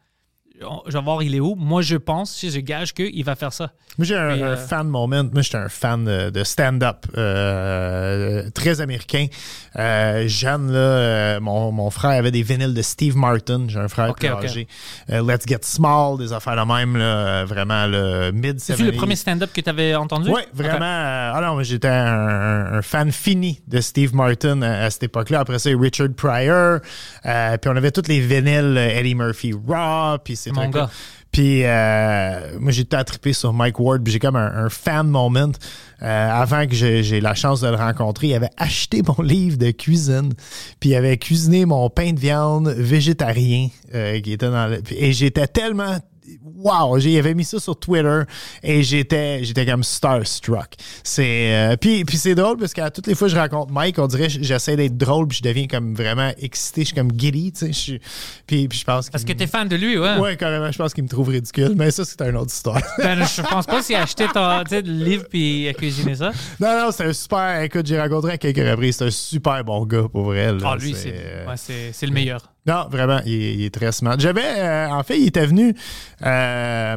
je 0.88 0.98
vais 0.98 1.04
voir 1.04 1.24
il 1.24 1.36
est 1.36 1.40
où. 1.40 1.56
Moi, 1.56 1.82
je 1.82 1.96
pense, 1.96 2.32
si 2.32 2.52
je 2.52 2.60
gage 2.60 2.94
qu'il 2.94 3.24
va 3.24 3.36
faire 3.36 3.54
ça. 3.54 3.72
Moi, 3.98 4.06
j'ai 4.06 4.16
un, 4.16 4.40
euh, 4.42 4.58
fan 4.58 4.88
moment. 4.88 5.24
Moi, 5.24 5.42
j'étais 5.42 5.58
un 5.58 5.70
fan 5.70 6.06
de, 6.06 6.30
de 6.30 6.44
stand-up 6.44 7.06
euh, 7.18 8.50
très 8.52 8.82
américain. 8.82 9.28
Euh, 9.78 10.28
jeune, 10.28 10.72
là, 10.72 11.40
mon, 11.40 11.72
mon 11.72 11.90
frère 11.90 12.12
avait 12.12 12.32
des 12.32 12.44
vinyles 12.44 12.74
de 12.74 12.82
Steve 12.82 13.16
Martin. 13.16 13.66
J'ai 13.68 13.80
un 13.80 13.88
frère 13.88 14.10
Ok, 14.10 14.20
plus 14.20 14.30
ok. 14.30 14.44
âgé. 14.46 14.68
Let's 15.08 15.46
Get 15.48 15.60
Small, 15.64 16.18
des 16.18 16.34
affaires 16.34 16.56
de 16.56 16.74
même, 16.74 16.98
là, 16.98 17.46
vraiment 17.46 17.88
le 17.88 18.32
mid 18.32 18.60
C'est-tu 18.60 18.86
le 18.86 18.92
premier 18.92 19.16
stand-up 19.16 19.52
que 19.54 19.62
tu 19.62 19.70
avais 19.70 19.96
entendu? 19.96 20.30
Oui, 20.30 20.42
vraiment. 20.54 20.76
Ok. 20.76 20.82
euh, 20.86 21.58
ah 21.58 21.58
j'étais 21.62 21.88
un, 21.88 22.82
fan 22.82 23.12
fini 23.12 23.62
de 23.68 23.82
Steve 23.82 24.16
Martin 24.16 24.62
à, 24.62 24.86
à 24.86 24.90
cette 24.90 25.04
époque-là. 25.04 25.42
Après 25.42 25.60
ça, 25.60 25.70
Richard 25.78 26.10
Pryor. 26.16 26.80
puis 27.24 27.72
on 27.72 27.76
avait 27.76 27.92
tous 27.92 28.08
les 28.08 28.20
vinyles 28.20 28.78
Eddie 28.78 29.16
Murphy 29.16 29.54
Raw. 29.54 30.18
Puis 30.24 30.36
c'est 30.36 30.49
Gars. 30.52 30.90
Puis 31.32 31.62
euh, 31.64 32.60
moi, 32.60 32.72
j'ai 32.72 32.86
tout 32.86 32.98
attrapé 32.98 33.34
sur 33.34 33.54
Mike 33.54 33.80
Ward. 33.80 34.04
Puis 34.04 34.14
j'ai 34.14 34.20
comme 34.20 34.36
un, 34.36 34.66
un 34.66 34.70
fan 34.70 35.08
moment. 35.08 35.52
Euh, 36.02 36.30
avant 36.32 36.66
que 36.66 36.74
j'ai 36.74 37.04
j'ai 37.04 37.22
la 37.22 37.36
chance 37.36 37.62
de 37.62 37.68
le 37.68 37.76
rencontrer, 37.76 38.28
il 38.28 38.34
avait 38.34 38.50
acheté 38.58 39.02
mon 39.18 39.24
livre 39.24 39.58
de 39.58 39.72
cuisine. 39.72 40.34
Puis 40.80 40.92
il 40.92 40.96
avait 40.96 41.18
cuisiné 41.18 41.66
mon 41.66 41.90
pain 41.90 42.14
de 42.14 42.20
viande 42.20 42.70
végétarien 42.70 43.70
euh, 43.94 44.20
qui 44.22 44.34
était 44.34 44.50
dans 44.50 44.68
le, 44.68 44.82
Et 44.92 45.14
j'étais 45.14 45.48
tellement 45.48 45.98
wow, 46.44 46.96
avait 46.96 47.34
mis 47.34 47.44
ça 47.44 47.60
sur 47.60 47.78
Twitter 47.78 48.22
et 48.64 48.84
j'étais 48.84 49.44
j'étais 49.44 49.66
comme 49.66 49.84
starstruck. 49.84 50.74
C'est 51.04 51.54
euh, 51.54 51.76
puis 51.78 52.04
puis 52.06 52.18
c'est 52.18 52.36
drôle 52.36 52.58
parce 52.58 52.74
qu'à 52.74 52.90
toutes 52.92 53.08
les 53.08 53.16
fois 53.16 53.28
que 53.28 53.34
je 53.34 53.40
rencontre 53.40 53.72
Mike, 53.72 54.00
on 54.00 54.08
dirait 54.08 54.28
que 54.28 54.42
j'essaie 54.42 54.76
d'être 54.76 54.98
drôle 54.98 55.28
puis 55.28 55.40
je 55.40 55.44
deviens 55.44 55.68
comme 55.68 55.94
vraiment 55.96 56.32
excité, 56.40 56.82
je 56.82 56.88
suis 56.88 56.96
comme 56.96 57.12
giddy, 57.12 57.52
tu 57.52 57.60
sais, 57.60 57.68
je 57.74 57.78
suis- 57.80 58.02
puis 58.48 58.68
puis 58.68 58.80
je 58.80 58.84
pense 58.86 59.10
Parce 59.10 59.24
que 59.24 59.34
t'es 59.34 59.48
fan 59.48 59.68
de 59.68 59.76
lui, 59.76 59.98
ouais. 59.98 60.18
Ouais, 60.18 60.38
carrément, 60.38 60.72
je 60.72 60.78
pense 60.78 60.94
qu'il 60.94 61.04
me 61.04 61.10
trouve 61.10 61.30
ridicule, 61.30 61.74
mais 61.76 61.92
ça 61.92 62.06
c'est 62.06 62.22
une 62.22 62.36
autre 62.38 62.52
histoire. 62.54 62.82
Ben, 63.00 63.24
je 63.26 63.42
pense 63.42 63.66
pas 63.66 63.82
s'il 63.82 63.96
a 63.96 64.04
acheté 64.04 64.26
ton 64.34 64.40
le 64.70 64.80
livre 64.82 65.26
puis 65.30 65.64
il 65.64 65.68
a 65.70 65.74
cuisiné 65.74 66.16
ça. 66.16 66.32
non 66.60 66.68
non, 66.86 66.92
c'est 66.92 67.06
un 67.06 67.14
super 67.14 67.62
écoute, 67.62 67.86
j'ai 67.88 68.00
rencontré 68.00 68.34
à 68.34 68.38
quelques 68.38 68.58
reprises, 68.58 68.98
c'est 68.98 69.06
un 69.06 69.12
super 69.12 69.64
bon 69.64 69.86
gars 69.86 70.08
pour 70.12 70.24
vrai. 70.26 70.52
là. 70.54 70.60
Ah, 70.64 70.76
lui, 70.76 70.94
c'est 70.96 71.14
euh, 71.16 71.48
ouais, 71.48 71.54
c'est- 71.58 71.92
c'est 71.94 72.06
le 72.06 72.12
meilleur. 72.14 72.54
Non, 72.66 72.88
vraiment, 72.90 73.20
il 73.26 73.34
est, 73.34 73.54
il 73.56 73.66
est 73.66 73.74
très 73.74 73.92
smart. 73.92 74.16
J'avais, 74.20 74.42
euh, 74.46 74.90
en 74.90 75.02
fait, 75.02 75.18
il 75.18 75.28
était 75.28 75.46
venu, 75.46 75.74
euh, 76.26 76.96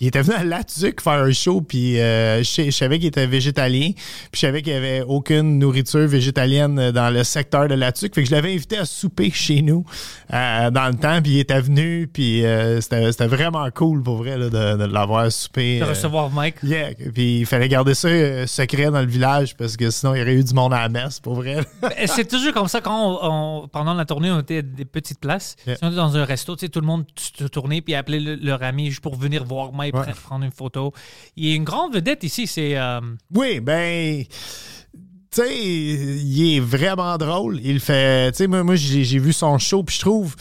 il 0.00 0.06
était 0.08 0.22
venu 0.22 0.34
à 0.34 0.42
Latuc 0.42 1.00
faire 1.00 1.12
un 1.22 1.32
show, 1.32 1.60
puis 1.60 2.00
euh, 2.00 2.42
je, 2.42 2.70
savais 2.70 2.98
qu'il 2.98 3.08
était 3.08 3.26
végétalien, 3.26 3.90
puis 3.92 4.30
je 4.34 4.40
savais 4.40 4.62
qu'il 4.62 4.72
n'y 4.72 4.78
avait 4.78 5.02
aucune 5.02 5.58
nourriture 5.58 6.08
végétalienne 6.08 6.90
dans 6.90 7.12
le 7.12 7.22
secteur 7.24 7.68
de 7.68 7.74
Latuc, 7.74 8.14
fait 8.14 8.22
que 8.22 8.28
je 8.28 8.34
l'avais 8.34 8.54
invité 8.54 8.78
à 8.78 8.84
souper 8.84 9.30
chez 9.30 9.62
nous 9.62 9.84
euh, 10.32 10.70
dans 10.70 10.88
le 10.88 10.94
temps, 10.94 11.20
puis 11.22 11.32
il 11.34 11.38
était 11.40 11.60
venu, 11.60 12.08
puis 12.12 12.42
c'était 12.80 13.12
c'était 13.12 13.26
vraiment 13.28 13.68
cool 13.72 14.02
pour 14.02 14.16
vrai 14.16 14.36
là, 14.38 14.46
de, 14.48 14.78
de 14.78 14.92
l'avoir 14.92 15.30
souper. 15.30 15.78
De 15.80 15.84
recevoir 15.84 16.30
Mike. 16.30 16.56
Yeah, 16.64 16.90
puis 17.14 17.40
il 17.40 17.46
fallait 17.46 17.68
garder 17.68 17.94
ça 17.94 18.08
secret 18.46 18.90
dans 18.90 19.00
le 19.00 19.06
village 19.06 19.56
parce 19.56 19.76
que 19.76 19.90
sinon 19.90 20.14
il 20.14 20.18
y 20.18 20.22
aurait 20.22 20.34
eu 20.34 20.42
du 20.44 20.54
monde 20.54 20.72
à 20.72 20.80
la 20.80 20.88
messe 20.88 21.20
pour 21.20 21.34
vrai. 21.34 21.60
C'est 22.06 22.26
toujours 22.26 22.52
comme 22.54 22.68
ça 22.68 22.80
quand 22.80 23.18
on, 23.22 23.62
on- 23.62 23.68
pendant 23.68 23.94
la 23.94 24.04
tournée, 24.04 24.30
on 24.30 24.40
était 24.40 24.62
des 24.62 24.84
petites 25.02 25.20
places. 25.20 25.56
Yeah. 25.66 25.76
Si 25.76 25.84
on 25.84 25.88
était 25.88 25.96
dans 25.96 26.16
un 26.16 26.24
resto, 26.24 26.56
tu 26.56 26.60
sais, 26.66 26.68
tout 26.70 26.80
le 26.80 26.86
monde 26.86 27.04
se 27.18 27.44
tournait 27.44 27.80
puis 27.82 27.94
appelait 27.94 28.20
le- 28.20 28.36
leur 28.36 28.62
ami 28.62 28.88
juste 28.88 29.00
pour 29.02 29.16
venir 29.16 29.44
voir 29.44 29.72
Ouais. 29.74 29.90
pre- 29.90 30.14
prendre 30.14 30.44
une 30.44 30.50
photo. 30.50 30.92
Il 31.36 31.46
y 31.46 31.52
a 31.52 31.54
une 31.56 31.64
grande 31.64 31.94
vedette 31.94 32.24
ici, 32.24 32.46
c'est 32.46 32.76
euh, 32.78 33.00
Oui, 33.34 33.60
ben. 33.60 34.24
Tu 34.24 35.40
sais, 35.40 35.56
il 35.64 36.56
est 36.56 36.60
vraiment 36.60 37.16
drôle. 37.16 37.58
Il 37.62 37.80
fait. 37.80 38.32
Tu 38.32 38.38
sais, 38.38 38.46
moi, 38.46 38.62
moi 38.64 38.76
j'ai 38.76 39.18
vu 39.18 39.32
son 39.32 39.58
show, 39.58 39.82
puis 39.82 39.96
je 39.96 40.00
trouve. 40.00 40.36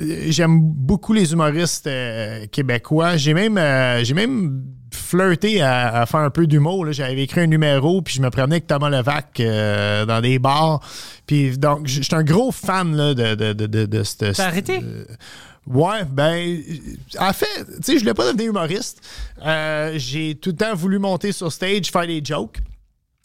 euh, 0.00 0.26
J'aime 0.28 0.60
beaucoup 0.60 1.12
les 1.12 1.32
humoristes 1.32 1.86
euh, 1.88 2.46
québécois. 2.46 3.16
J'ai 3.16 3.34
même, 3.34 3.58
euh, 3.58 4.04
j'ai 4.04 4.14
même 4.14 4.64
flirté 5.10 5.60
à, 5.60 6.00
à 6.02 6.06
faire 6.06 6.20
un 6.20 6.30
peu 6.30 6.46
d'humour. 6.46 6.90
J'avais 6.92 7.22
écrit 7.22 7.40
un 7.42 7.46
numéro, 7.46 8.00
puis 8.02 8.14
je 8.14 8.22
me 8.22 8.30
promenais 8.30 8.56
avec 8.56 8.66
Thomas 8.66 8.88
Levac 8.90 9.40
euh, 9.40 10.06
dans 10.06 10.20
des 10.20 10.38
bars. 10.38 10.80
Puis 11.26 11.58
donc, 11.58 11.86
j'étais 11.86 12.14
un 12.14 12.22
gros 12.24 12.52
fan 12.52 12.94
là, 12.96 13.14
de, 13.14 13.34
de, 13.34 13.52
de, 13.52 13.66
de, 13.66 13.86
de 13.86 14.02
cette- 14.02 14.36
T'as 14.36 14.46
arrêté? 14.46 14.80
euh, 14.82 15.04
Ouais, 15.66 16.04
ben, 16.10 16.58
en 17.18 17.32
fait, 17.32 17.46
tu 17.66 17.82
sais, 17.82 17.94
je 17.94 18.00
voulais 18.00 18.14
pas 18.14 18.26
devenir 18.32 18.48
humoriste. 18.50 19.00
Euh, 19.44 19.92
j'ai 19.96 20.34
tout 20.34 20.50
le 20.50 20.56
temps 20.56 20.74
voulu 20.74 20.98
monter 20.98 21.32
sur 21.32 21.52
stage, 21.52 21.90
faire 21.92 22.06
des 22.06 22.22
jokes. 22.24 22.58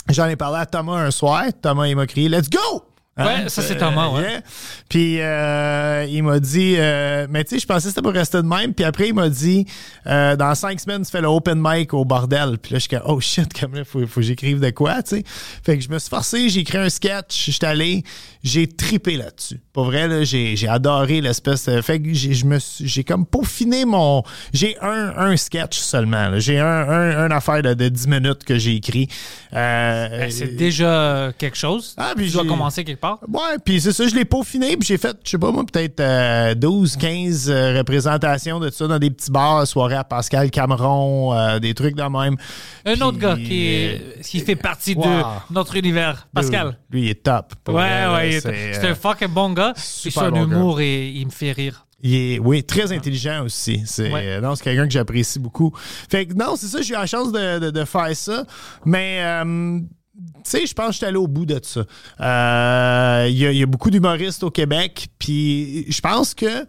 J'en 0.10 0.28
ai 0.28 0.36
parlé 0.36 0.60
à 0.60 0.66
Thomas 0.66 0.98
un 0.98 1.12
soir. 1.12 1.46
Thomas, 1.62 1.88
il 1.88 1.96
m'a 1.96 2.06
crié 2.06 2.30
Let's 2.30 2.50
go! 2.50 2.84
Ouais, 3.18 3.48
ça, 3.48 3.62
c'est 3.62 3.78
Thomas, 3.78 4.10
ouais. 4.10 4.24
yeah. 4.24 4.42
Puis 4.90 5.22
euh, 5.22 6.06
il 6.10 6.22
m'a 6.22 6.38
dit, 6.42 6.76
euh, 6.78 7.28
mais 7.30 7.46
tu 7.46 7.52
sais, 7.52 7.60
je 7.60 7.66
pensais 7.66 7.84
que 7.84 7.90
c'était 7.90 8.02
pour 8.02 8.12
rester 8.12 8.42
de 8.42 8.48
même. 8.48 8.74
Puis 8.74 8.84
après, 8.84 9.08
il 9.08 9.14
m'a 9.14 9.30
dit, 9.30 9.66
euh, 10.06 10.36
dans 10.36 10.54
cinq 10.54 10.82
semaines, 10.82 11.06
tu 11.06 11.12
fais 11.12 11.22
le 11.22 11.28
open 11.28 11.62
mic 11.64 11.94
au 11.94 12.04
bordel. 12.04 12.58
Puis 12.58 12.74
là, 12.74 12.80
je 12.80 12.88
suis 12.88 12.90
comme, 12.90 13.04
oh 13.06 13.22
shit, 13.22 13.58
comme 13.58 13.74
là, 13.74 13.86
faut, 13.86 14.06
faut 14.06 14.20
que 14.20 14.26
j'écrive 14.26 14.60
de 14.60 14.70
quoi, 14.72 15.02
tu 15.02 15.18
sais. 15.18 15.24
Fait 15.64 15.78
que 15.78 15.84
je 15.84 15.90
me 15.90 15.98
suis 15.98 16.10
forcé, 16.10 16.50
j'ai 16.50 16.60
écrit 16.60 16.78
un 16.78 16.90
sketch, 16.90 17.52
j'étais 17.52 17.68
allé, 17.68 18.04
j'ai 18.44 18.68
tripé 18.68 19.16
là-dessus. 19.16 19.62
Pour 19.76 19.84
vrai, 19.86 20.08
là, 20.08 20.24
j'ai, 20.24 20.56
adoré 20.70 21.20
l'espèce 21.20 21.66
de. 21.66 21.82
Fait 21.82 22.00
que 22.00 22.14
j'ai, 22.14 22.34
je 22.34 22.46
me 22.46 22.60
suis- 22.60 22.88
j'ai 22.88 23.04
comme 23.04 23.26
peaufiné 23.26 23.84
mon. 23.84 24.24
J'ai 24.54 24.78
un, 24.82 25.14
un 25.18 25.36
sketch 25.36 25.78
seulement. 25.78 26.40
J'ai 26.40 26.60
un, 26.60 26.66
un, 26.66 27.26
un 27.26 27.32
affaire 27.32 27.62
de, 27.62 27.74
de 27.74 27.90
10 27.90 28.08
minutes 28.08 28.46
que 28.46 28.58
j'ai 28.58 28.76
écrit. 28.76 29.10
Euh, 29.54 30.08
Ben, 30.20 30.32
c'est 30.32 30.56
déjà 30.56 31.32
quelque 31.38 31.58
chose. 31.58 31.94
Ah, 31.98 32.14
puis 32.16 32.28
tu 32.28 32.32
dois 32.34 32.46
commencer 32.46 32.86
quelque 32.86 33.02
part. 33.02 33.20
Ouais, 33.28 33.58
puis 33.66 33.82
c'est 33.82 33.92
ça, 33.92 34.08
je 34.08 34.16
l'ai 34.16 34.24
peaufiné, 34.24 34.78
puis 34.78 34.88
j'ai 34.88 34.98
fait, 34.98 35.18
je 35.26 35.32
sais 35.32 35.38
pas 35.38 35.52
moi, 35.52 35.66
peut-être 35.70 36.00
euh, 36.00 36.56
12, 36.56 36.96
15 36.96 37.50
euh, 37.50 37.78
représentations 37.78 38.62
de 38.62 38.70
ça 38.70 38.88
dans 38.88 38.98
des 38.98 39.10
petits 39.12 39.30
bars, 39.32 39.68
soirées 39.68 39.96
à 39.96 40.06
Pascal 40.06 40.52
Cameron, 40.52 41.34
euh, 41.34 41.60
des 41.60 41.74
trucs 41.74 41.96
de 41.96 42.04
même. 42.04 42.38
Un 42.86 43.02
autre 43.02 43.18
gars 43.18 43.36
qui, 43.36 43.68
est- 43.68 44.22
qui 44.24 44.40
fait 44.40 44.56
partie 44.56 44.94
Wow. 44.96 45.04
de 45.04 45.54
notre 45.54 45.76
univers, 45.76 46.28
Pascal. 46.34 46.78
Lui, 46.90 47.02
lui, 47.02 47.08
il 47.08 47.12
est 47.12 47.24
top. 47.24 47.54
Ouais, 47.68 47.74
vrai, 47.74 48.14
ouais, 48.16 48.40
c'est, 48.42 48.86
euh, 48.86 48.92
un 48.92 48.96
fucking 48.96 49.28
bon 49.28 49.52
gars. 49.52 49.65
Puis 49.74 49.84
super 50.12 50.26
son 50.26 50.32
bon 50.32 50.44
humour, 50.44 50.82
et, 50.82 51.10
il 51.10 51.26
me 51.26 51.32
fait 51.32 51.52
rire. 51.52 51.86
il 52.02 52.14
est, 52.16 52.40
oui, 52.40 52.64
très 52.64 52.92
intelligent 52.92 53.44
aussi. 53.46 53.82
C'est, 53.86 54.12
Ouais. 54.12 54.38
euh, 54.42 54.56
quelqu'un 54.62 54.86
que 54.86 54.92
j'apprécie 54.94 55.40
beaucoup. 55.40 55.72
Fait 55.78 56.26
que 56.26 56.34
non, 56.34 56.56
c'est 56.56 56.68
ça, 56.68 56.82
j'ai 56.82 56.94
eu 56.94 56.98
la 56.98 57.06
chance 57.06 57.32
de, 57.32 57.60
de- 57.60 57.72
de 57.72 57.86
faire 57.86 58.16
ça. 58.16 58.46
Mais, 58.86 59.20
euh, 59.22 59.80
tu 60.20 60.24
sais, 60.44 60.66
je 60.66 60.74
pense 60.74 60.88
que 60.88 60.94
j'étais 60.94 61.06
allé 61.08 61.18
au 61.18 61.28
bout 61.28 61.46
de 61.46 61.60
ça. 61.64 61.84
Euh, 62.22 63.28
Il 63.30 63.36
y, 63.38 63.58
y 63.58 63.64
a 63.64 63.66
beaucoup 63.66 63.90
d'humoristes 63.90 64.44
au 64.44 64.52
Québec, 64.52 65.08
puis 65.20 65.86
je 65.92 66.00
pense 66.02 66.34
que 66.34 66.66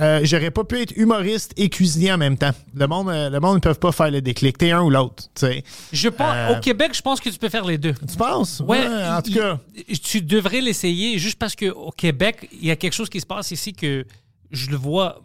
euh, 0.00 0.20
j'aurais 0.24 0.50
pas 0.50 0.64
pu 0.64 0.80
être 0.80 0.92
humoriste 0.96 1.52
et 1.56 1.68
cuisinier 1.68 2.12
en 2.12 2.18
même 2.18 2.36
temps. 2.36 2.50
Le 2.74 2.86
monde, 2.86 3.08
euh, 3.10 3.30
le 3.30 3.38
monde 3.40 3.56
ne 3.56 3.60
peut 3.60 3.74
pas 3.74 3.92
faire 3.92 4.10
le 4.10 4.20
déclic. 4.20 4.58
T'es 4.58 4.70
un 4.72 4.82
ou 4.82 4.90
l'autre, 4.90 5.24
tu 5.34 5.46
sais. 5.46 5.64
Je 5.92 6.08
pense, 6.08 6.34
Euh, 6.34 6.56
Au 6.56 6.60
Québec, 6.60 6.92
je 6.94 7.02
pense 7.02 7.20
que 7.20 7.28
tu 7.28 7.38
peux 7.38 7.48
faire 7.48 7.64
les 7.64 7.78
deux. 7.78 7.94
Tu 7.94 8.16
penses? 8.16 8.60
Ouais, 8.66 8.86
en 8.86 9.22
tout 9.22 9.32
cas. 9.32 9.60
tu 10.02 10.20
devrais 10.22 10.60
l'essayer 10.60 11.18
juste 11.18 11.38
parce 11.38 11.54
qu'au 11.56 11.90
Québec, 11.96 12.48
il 12.52 12.66
y 12.66 12.70
a 12.70 12.76
quelque 12.76 12.94
chose 12.94 13.08
qui 13.08 13.20
se 13.20 13.26
passe 13.26 13.50
ici 13.50 13.72
que 13.72 14.04
je 14.50 14.70
le 14.70 14.76
vois 14.76 15.20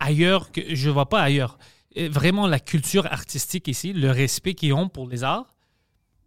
ailleurs, 0.00 0.50
que 0.52 0.60
je 0.74 0.88
ne 0.88 0.92
vois 0.92 1.08
pas 1.08 1.20
ailleurs. 1.20 1.58
Vraiment, 1.96 2.46
la 2.46 2.58
culture 2.60 3.06
artistique 3.06 3.68
ici, 3.68 3.92
le 3.92 4.10
respect 4.10 4.54
qu'ils 4.54 4.72
ont 4.72 4.88
pour 4.88 5.08
les 5.08 5.22
arts, 5.24 5.46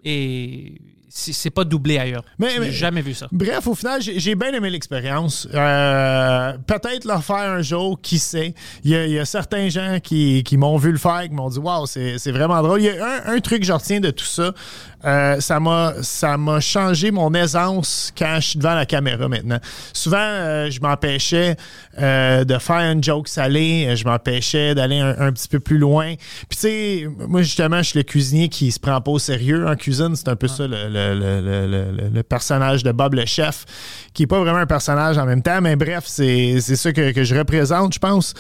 et 0.03 0.80
c'est 1.10 1.49
pas 1.49 1.64
doublé 1.64 1.97
ailleurs. 1.97 2.24
Mais- 2.39 2.49
J'ai 2.51 2.60
mais- 2.60 2.72
jamais 2.72 3.01
vu 3.01 3.14
ça. 3.14 3.28
Bref, 3.32 3.68
au 3.68 3.76
final, 3.76 4.01
j'ai 4.01 4.36
bien 4.36 4.51
aimé 4.53 4.70
l'expérience. 4.70 5.47
Euh, 5.53 6.53
Peut-être 6.68 7.06
le 7.06 7.20
faire 7.22 7.36
un 7.51 7.62
jour, 7.62 7.99
qui 8.01 8.20
sait. 8.20 8.53
Il 8.84 8.91
y 8.91 8.95
a, 8.95 9.06
il 9.06 9.12
y 9.14 9.20
a 9.20 9.26
certains 9.26 9.70
gens 9.70 9.99
qui, 10.03 10.43
qui 10.43 10.58
m'ont 10.58 10.78
vu 10.78 10.91
le 10.91 10.97
faire, 10.97 11.24
qui 11.24 11.34
m'ont 11.34 11.49
dit 11.49 11.60
Waouh, 11.60 11.86
c'est 11.86 12.18
c'est 12.18 12.32
vraiment 12.32 12.62
drôle. 12.62 12.82
Il 12.82 12.86
y 12.86 12.89
a 12.89 13.06
un, 13.28 13.36
un 13.36 13.39
truc 13.39 13.62
que 13.62 13.66
je 13.66 13.74
retiens 13.74 13.99
de 13.99 14.12
tout 14.12 14.26
ça. 14.26 14.53
euh, 15.06 15.39
ça 15.39 15.60
m'a 15.60 15.93
ça 16.01 16.38
m'a 16.38 16.60
changé 16.60 17.12
mon 17.12 17.34
aisance 17.34 18.12
quand 18.18 18.36
je 18.39 18.47
suis 18.49 18.60
devant 18.60 18.74
la 18.76 18.86
caméra 18.86 19.28
maintenant. 19.28 19.60
Souvent, 19.93 20.18
euh, 20.20 20.70
je 20.72 20.80
m'empêchais 20.82 21.56
euh, 21.99 22.43
de 22.43 22.58
faire 22.58 22.91
une 22.91 23.03
joke 23.03 23.28
salée, 23.28 23.93
je 23.95 24.03
m'empêchais 24.06 24.74
d'aller 24.76 24.99
un, 24.99 25.16
un 25.20 25.32
petit 25.32 25.47
peu 25.47 25.60
plus 25.60 25.78
loin. 25.78 26.16
Puis 26.49 26.58
tu 26.58 26.58
sais, 26.58 27.08
moi 27.28 27.41
justement, 27.43 27.78
je 27.78 27.89
suis 27.89 27.99
le 27.99 28.03
cuisinier 28.03 28.49
qui 28.49 28.72
se 28.72 28.80
prend 28.80 28.99
pas 29.01 29.12
au 29.12 29.20
sérieux 29.20 29.68
en 29.68 29.76
cuisine. 29.76 30.16
C'est 30.16 30.28
un 30.30 30.36
peu 30.36 30.47
ça 30.47 30.68
le, 30.68 30.89
le- 30.96 32.10
le- 32.14 32.24
personnage 32.24 32.84
de 32.84 32.91
Bob 32.91 33.14
le 33.14 33.26
chef, 33.26 33.66
qui 34.14 34.24
est 34.24 34.28
pas 34.28 34.39
vraiment 34.39 34.58
un 34.60 34.66
personnage 34.66 35.18
en 35.18 35.26
même 35.26 35.41
temps, 35.41 35.62
mais 35.62 35.76
bref, 35.76 36.04
c'est 36.08 36.60
ça 36.60 36.91
que, 36.91 37.12
que 37.12 37.24
je 37.24 37.36
représente, 37.36 37.93
je 37.93 38.00
pense. 38.00 38.34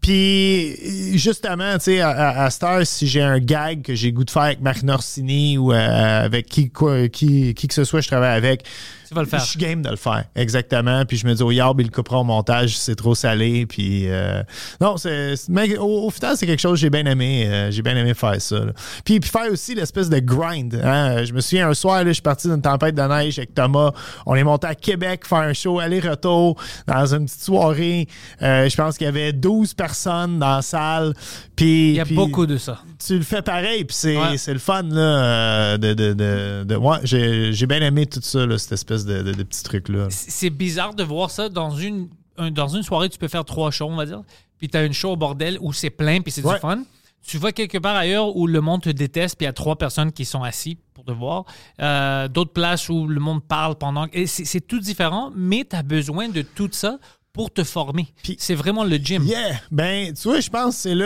Puis, 0.00 1.18
justement, 1.18 1.74
tu 1.74 1.84
sais, 1.84 2.00
à, 2.00 2.48
heure, 2.62 2.86
si 2.86 3.06
j'ai 3.06 3.20
un 3.20 3.38
gag 3.38 3.82
que 3.82 3.94
j'ai 3.94 4.12
goût 4.12 4.24
de 4.24 4.30
faire 4.30 4.42
avec 4.42 4.60
Marc 4.60 4.82
Norsini 4.82 5.58
ou 5.58 5.72
euh, 5.72 6.24
avec 6.24 6.46
qui, 6.46 6.70
quoi, 6.70 7.08
qui, 7.08 7.52
qui 7.54 7.68
que 7.68 7.74
ce 7.74 7.84
soit 7.84 8.00
je 8.00 8.08
travaille 8.08 8.36
avec, 8.36 8.64
Tu 9.10 9.14
vas 9.16 9.22
le 9.22 9.26
faire. 9.26 9.40
je 9.40 9.44
suis 9.46 9.58
game 9.58 9.82
de 9.82 9.90
le 9.90 9.96
faire, 9.96 10.24
exactement. 10.36 11.04
Puis 11.04 11.16
je 11.16 11.26
me 11.26 11.34
dis, 11.34 11.42
oh, 11.42 11.50
Yarb, 11.50 11.80
il 11.80 11.86
le 11.88 11.90
coupera 11.92 12.18
au 12.20 12.24
montage, 12.24 12.78
c'est 12.78 12.94
trop 12.94 13.16
salé. 13.16 13.66
Puis, 13.66 14.04
euh, 14.08 14.40
non, 14.80 14.96
c'est, 14.98 15.34
c'est- 15.34 15.48
mais 15.48 15.76
au, 15.78 16.04
au 16.06 16.10
final, 16.10 16.36
c'est 16.36 16.46
quelque 16.46 16.60
chose 16.60 16.74
que 16.74 16.80
j'ai 16.82 16.90
bien 16.90 17.04
aimé. 17.06 17.44
euh, 17.48 17.70
j'ai 17.72 17.82
bien 17.82 17.96
aimé 17.96 18.14
faire 18.14 18.40
ça. 18.40 18.60
là. 18.60 18.72
Puis, 19.04 19.18
puis 19.18 19.28
faire 19.28 19.50
aussi 19.50 19.74
l'espèce 19.74 20.08
de 20.08 20.20
grind. 20.20 20.80
hein. 20.84 21.24
Je 21.24 21.32
me 21.32 21.40
souviens, 21.40 21.68
un 21.68 21.74
soir, 21.74 21.98
là, 22.04 22.06
je 22.10 22.12
suis 22.12 22.22
parti 22.22 22.46
d'une 22.46 22.62
tempête 22.62 22.94
de 22.94 23.02
neige 23.02 23.38
avec 23.40 23.52
Thomas. 23.52 23.90
On 24.26 24.36
est 24.36 24.44
monté 24.44 24.68
à 24.68 24.76
Québec 24.76 25.26
faire 25.26 25.38
un 25.38 25.52
show 25.54 25.80
aller-retour 25.80 26.56
dans 26.86 27.12
une 27.14 27.24
petite 27.24 27.42
soirée. 27.42 28.06
Euh, 28.42 28.68
je 28.68 28.76
pense 28.76 28.96
qu'il 28.96 29.06
y 29.06 29.08
avait 29.08 29.32
12 29.32 29.74
personnes 29.74 30.38
dans 30.38 30.56
la 30.56 30.62
salle. 30.62 31.14
Puis, 31.56 31.90
Il 31.90 31.96
y 31.96 32.00
a 32.00 32.04
puis 32.04 32.14
beaucoup 32.14 32.46
de 32.46 32.56
ça. 32.58 32.78
Tu 33.04 33.16
le 33.16 33.24
fais 33.24 33.42
pareil, 33.42 33.84
puis 33.84 33.96
c'est, 33.96 34.16
Ouais. 34.16 34.36
le 34.48 34.58
fun, 34.58 34.82
là, 34.82 35.00
euh, 35.00 35.76
de, 35.78 35.94
de, 35.94 36.12
de, 36.12 36.64
de- 36.64 36.76
ouais, 36.76 36.98
j'ai, 37.04 37.66
bien 37.66 37.80
aimé 37.80 38.06
tout 38.06 38.20
ça, 38.22 38.46
là, 38.46 38.58
cette 38.58 38.72
espèce 38.72 39.04
de, 39.04 39.22
de, 39.22 39.42
petits 39.42 39.62
trucs-là. 39.62 40.06
C'est 40.10 40.50
bizarre 40.50 40.94
de 40.94 41.02
voir 41.02 41.30
ça 41.30 41.48
dans 41.48 41.70
une, 41.70 42.08
un- 42.38 42.50
dans 42.50 42.68
une 42.68 42.82
soirée, 42.82 43.08
tu 43.08 43.18
peux 43.18 43.28
faire 43.28 43.44
trois 43.44 43.70
shows, 43.70 43.86
on 43.90 43.96
va 43.96 44.06
dire. 44.06 44.22
Puis 44.58 44.68
tu 44.68 44.76
as 44.76 44.84
une 44.84 44.92
show 44.92 45.10
au 45.12 45.16
bordel 45.16 45.58
où 45.60 45.72
c'est 45.72 45.90
plein, 45.90 46.20
puis 46.20 46.30
c'est 46.30 46.44
Ouais. 46.44 46.54
du 46.54 46.60
fun. 46.60 46.82
Tu 47.26 47.36
vas 47.36 47.52
quelque 47.52 47.76
part 47.78 47.96
ailleurs 47.96 48.34
où 48.34 48.46
le 48.46 48.60
monde 48.62 48.80
te 48.82 48.88
déteste, 48.90 49.36
puis 49.36 49.44
il 49.44 49.48
y 49.48 49.50
a 49.50 49.52
trois 49.52 49.76
personnes 49.76 50.10
qui 50.10 50.24
sont 50.24 50.42
assis 50.42 50.78
pour 50.94 51.04
te 51.04 51.12
voir. 51.12 51.44
Euh, 51.80 52.28
D'autres 52.28 52.52
places 52.52 52.88
où 52.88 53.06
le 53.06 53.20
monde 53.20 53.42
parle 53.44 53.76
pendant. 53.76 54.06
C'est 54.26 54.66
tout 54.66 54.78
différent, 54.80 55.30
mais 55.36 55.66
tu 55.68 55.76
as 55.76 55.82
besoin 55.82 56.28
de 56.30 56.40
tout 56.42 56.70
ça 56.72 56.98
pour 57.32 57.50
te 57.52 57.62
former. 57.64 58.08
Puis- 58.22 58.36
C'est 58.38 58.54
vraiment 58.54 58.84
le 58.84 58.96
gym. 58.96 59.24
Yeah! 59.24 59.60
Ben, 59.70 60.12
tu 60.14 60.28
vois, 60.28 60.40
je 60.40 60.50
pense 60.50 60.74
que 60.76 60.80
c'est 60.82 60.94
là, 60.94 61.04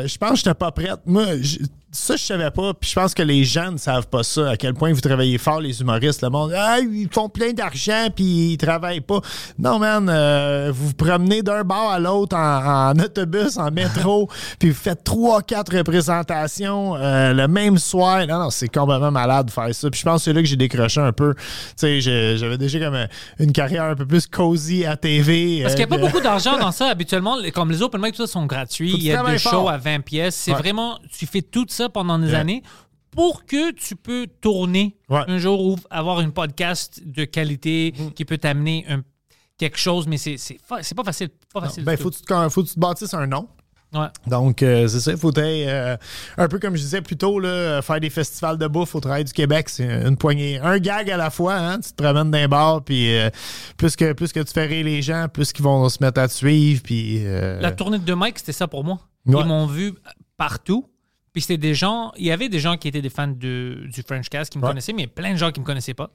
euh, 0.00 0.06
je 0.08 0.18
pense 0.18 0.30
que 0.30 0.36
j'étais 0.38 0.54
pas 0.54 0.72
prête. 0.72 1.00
Moi, 1.06 1.40
je- 1.40 1.58
ça, 1.94 2.16
je 2.16 2.22
savais 2.22 2.50
pas, 2.50 2.72
puis 2.72 2.88
je 2.88 2.94
pense 2.94 3.12
que 3.12 3.22
les 3.22 3.44
gens 3.44 3.70
ne 3.70 3.76
savent 3.76 4.06
pas 4.08 4.22
ça, 4.22 4.50
à 4.50 4.56
quel 4.56 4.72
point 4.72 4.92
vous 4.94 5.00
travaillez 5.02 5.36
fort, 5.36 5.60
les 5.60 5.80
humoristes. 5.82 6.22
Le 6.22 6.30
monde, 6.30 6.52
ah, 6.56 6.78
ils 6.80 7.06
font 7.12 7.28
plein 7.28 7.52
d'argent, 7.52 8.08
puis 8.14 8.52
ils 8.52 8.56
travaillent 8.56 9.02
pas. 9.02 9.20
Non, 9.58 9.78
man, 9.78 10.08
euh, 10.08 10.72
vous 10.74 10.88
vous 10.88 10.94
promenez 10.94 11.42
d'un 11.42 11.64
bar 11.64 11.90
à 11.90 11.98
l'autre 11.98 12.34
en, 12.34 12.90
en 12.92 12.98
autobus, 12.98 13.58
en 13.58 13.70
métro, 13.70 14.28
puis 14.58 14.70
vous 14.70 14.74
faites 14.80 15.04
trois, 15.04 15.42
quatre 15.42 15.76
représentations 15.76 16.96
euh, 16.96 17.32
le 17.34 17.46
même 17.46 17.76
soir. 17.78 18.26
Non, 18.26 18.38
non, 18.38 18.50
c'est 18.50 18.68
complètement 18.68 19.10
malade 19.10 19.46
de 19.46 19.50
faire 19.50 19.74
ça. 19.74 19.90
Puis 19.90 20.00
je 20.00 20.04
pense 20.04 20.20
que 20.20 20.24
c'est 20.24 20.32
là 20.32 20.40
que 20.40 20.48
j'ai 20.48 20.56
décroché 20.56 21.00
un 21.00 21.12
peu. 21.12 21.34
Tu 21.34 21.42
sais, 21.76 22.00
j'ai- 22.00 22.36
j'avais 22.38 22.56
déjà 22.58 22.78
comme 22.80 22.94
euh, 22.94 23.06
une 23.38 23.52
carrière 23.52 23.84
un 23.84 23.94
peu 23.96 24.06
plus 24.06 24.26
cozy 24.26 24.86
à 24.86 24.96
TV. 24.96 25.60
Parce 25.62 25.74
qu'il 25.74 25.86
n'y 25.86 25.92
a 25.92 25.94
euh, 25.96 26.00
pas 26.00 26.06
beaucoup 26.06 26.22
d'argent 26.22 26.58
dans 26.58 26.72
ça. 26.72 26.86
Habituellement, 26.86 27.36
comme 27.54 27.70
les 27.70 27.82
open 27.82 28.00
mic, 28.00 28.14
tout 28.14 28.26
ça 28.26 28.32
sont 28.32 28.46
gratuits. 28.46 28.92
Il 28.94 29.02
y 29.02 29.12
a 29.12 29.22
des 29.24 29.38
shows 29.38 29.50
fort. 29.50 29.70
à 29.70 29.76
20 29.76 30.00
pièces. 30.00 30.36
C'est 30.36 30.52
Ouais. 30.52 30.58
vraiment, 30.58 30.98
tu 31.18 31.26
fais 31.26 31.42
tout 31.42 31.66
ça 31.68 31.81
pendant 31.88 32.18
des 32.18 32.28
Yeah. 32.30 32.40
années 32.40 32.62
pour 33.10 33.44
que 33.44 33.72
tu 33.72 33.94
peux 33.96 34.26
tourner 34.40 34.96
Ouais. 35.10 35.22
un 35.28 35.38
jour 35.38 35.60
ou 35.64 35.76
avoir 35.90 36.20
une 36.20 36.32
podcast 36.32 37.02
de 37.04 37.24
qualité 37.24 37.92
Mm. 37.98 38.10
qui 38.12 38.24
peut 38.24 38.38
t'amener 38.38 38.84
un- 38.88 39.02
quelque 39.58 39.78
chose, 39.78 40.06
mais 40.06 40.16
c'est 40.16 40.36
c'est 40.38 40.58
fa- 40.66 40.82
c'est 40.82 40.94
pas 40.94 41.04
facile. 41.04 41.28
Pas 41.52 41.60
facile 41.60 41.84
Ben, 41.84 41.96
faut 41.96 42.10
que 42.10 42.16
tu 42.16 42.22
te- 42.22 42.48
faut 42.48 42.62
que 42.62 42.68
tu 42.68 42.74
te 42.74 42.80
bâtisses 42.80 43.14
un 43.14 43.26
nom. 43.26 43.46
Ouais. 43.94 44.06
Donc, 44.26 44.62
euh, 44.62 44.88
c'est 44.88 45.00
ça. 45.00 45.10
Il 45.12 45.18
faut 45.18 45.28
être, 45.32 45.38
euh, 45.38 45.96
un 46.38 46.48
peu 46.48 46.58
comme 46.58 46.74
je 46.76 46.80
disais 46.80 47.02
plus 47.02 47.18
tôt, 47.18 47.38
là, 47.38 47.82
faire 47.82 48.00
des 48.00 48.08
festivals 48.08 48.56
de 48.56 48.66
bouffe 48.66 48.94
au 48.94 49.00
travail 49.00 49.22
du 49.24 49.32
Québec. 49.34 49.68
C'est 49.68 49.84
une 49.84 50.16
poignée. 50.16 50.58
Un 50.60 50.78
gag 50.78 51.10
à 51.10 51.18
la 51.18 51.28
fois. 51.28 51.56
Hein? 51.56 51.78
Tu 51.80 51.92
te 51.92 52.02
promènes 52.02 52.30
d'un 52.30 52.48
bar, 52.48 52.82
puis 52.82 53.14
euh, 53.14 53.28
plus, 53.76 53.94
que, 53.94 54.14
plus 54.14 54.32
que 54.32 54.40
tu 54.40 54.50
fais 54.50 54.64
rire 54.64 54.86
les 54.86 55.02
gens, 55.02 55.26
plus 55.30 55.52
qu'ils 55.52 55.62
vont 55.64 55.86
se 55.90 55.98
mettre 56.02 56.18
à 56.22 56.26
te 56.28 56.32
suivre. 56.32 56.80
Puis, 56.82 57.18
euh, 57.26 57.60
La 57.60 57.70
tournée 57.72 57.98
de 57.98 58.14
Mike, 58.14 58.38
c'était 58.38 58.52
ça 58.52 58.66
pour 58.66 58.82
moi. 58.82 58.98
Ouais. 59.26 59.42
Ils 59.42 59.46
m'ont 59.46 59.66
vu 59.66 59.92
partout. 60.38 60.86
Puis 61.32 61.42
c'était 61.42 61.56
des 61.58 61.74
gens, 61.74 62.12
il 62.16 62.26
y 62.26 62.30
avait 62.30 62.48
des 62.48 62.60
gens 62.60 62.76
qui 62.76 62.88
étaient 62.88 63.02
des 63.02 63.08
fans 63.10 63.28
de, 63.28 63.86
du 63.92 64.02
French 64.02 64.28
Cast 64.28 64.52
qui 64.52 64.58
me 64.58 64.62
Ouais. 64.64 64.70
connaissaient, 64.70 64.92
mais 64.92 65.06
plein 65.06 65.32
de 65.32 65.38
gens 65.38 65.50
qui 65.50 65.60
me 65.60 65.64
connaissaient 65.64 65.94
pas. 65.94 66.10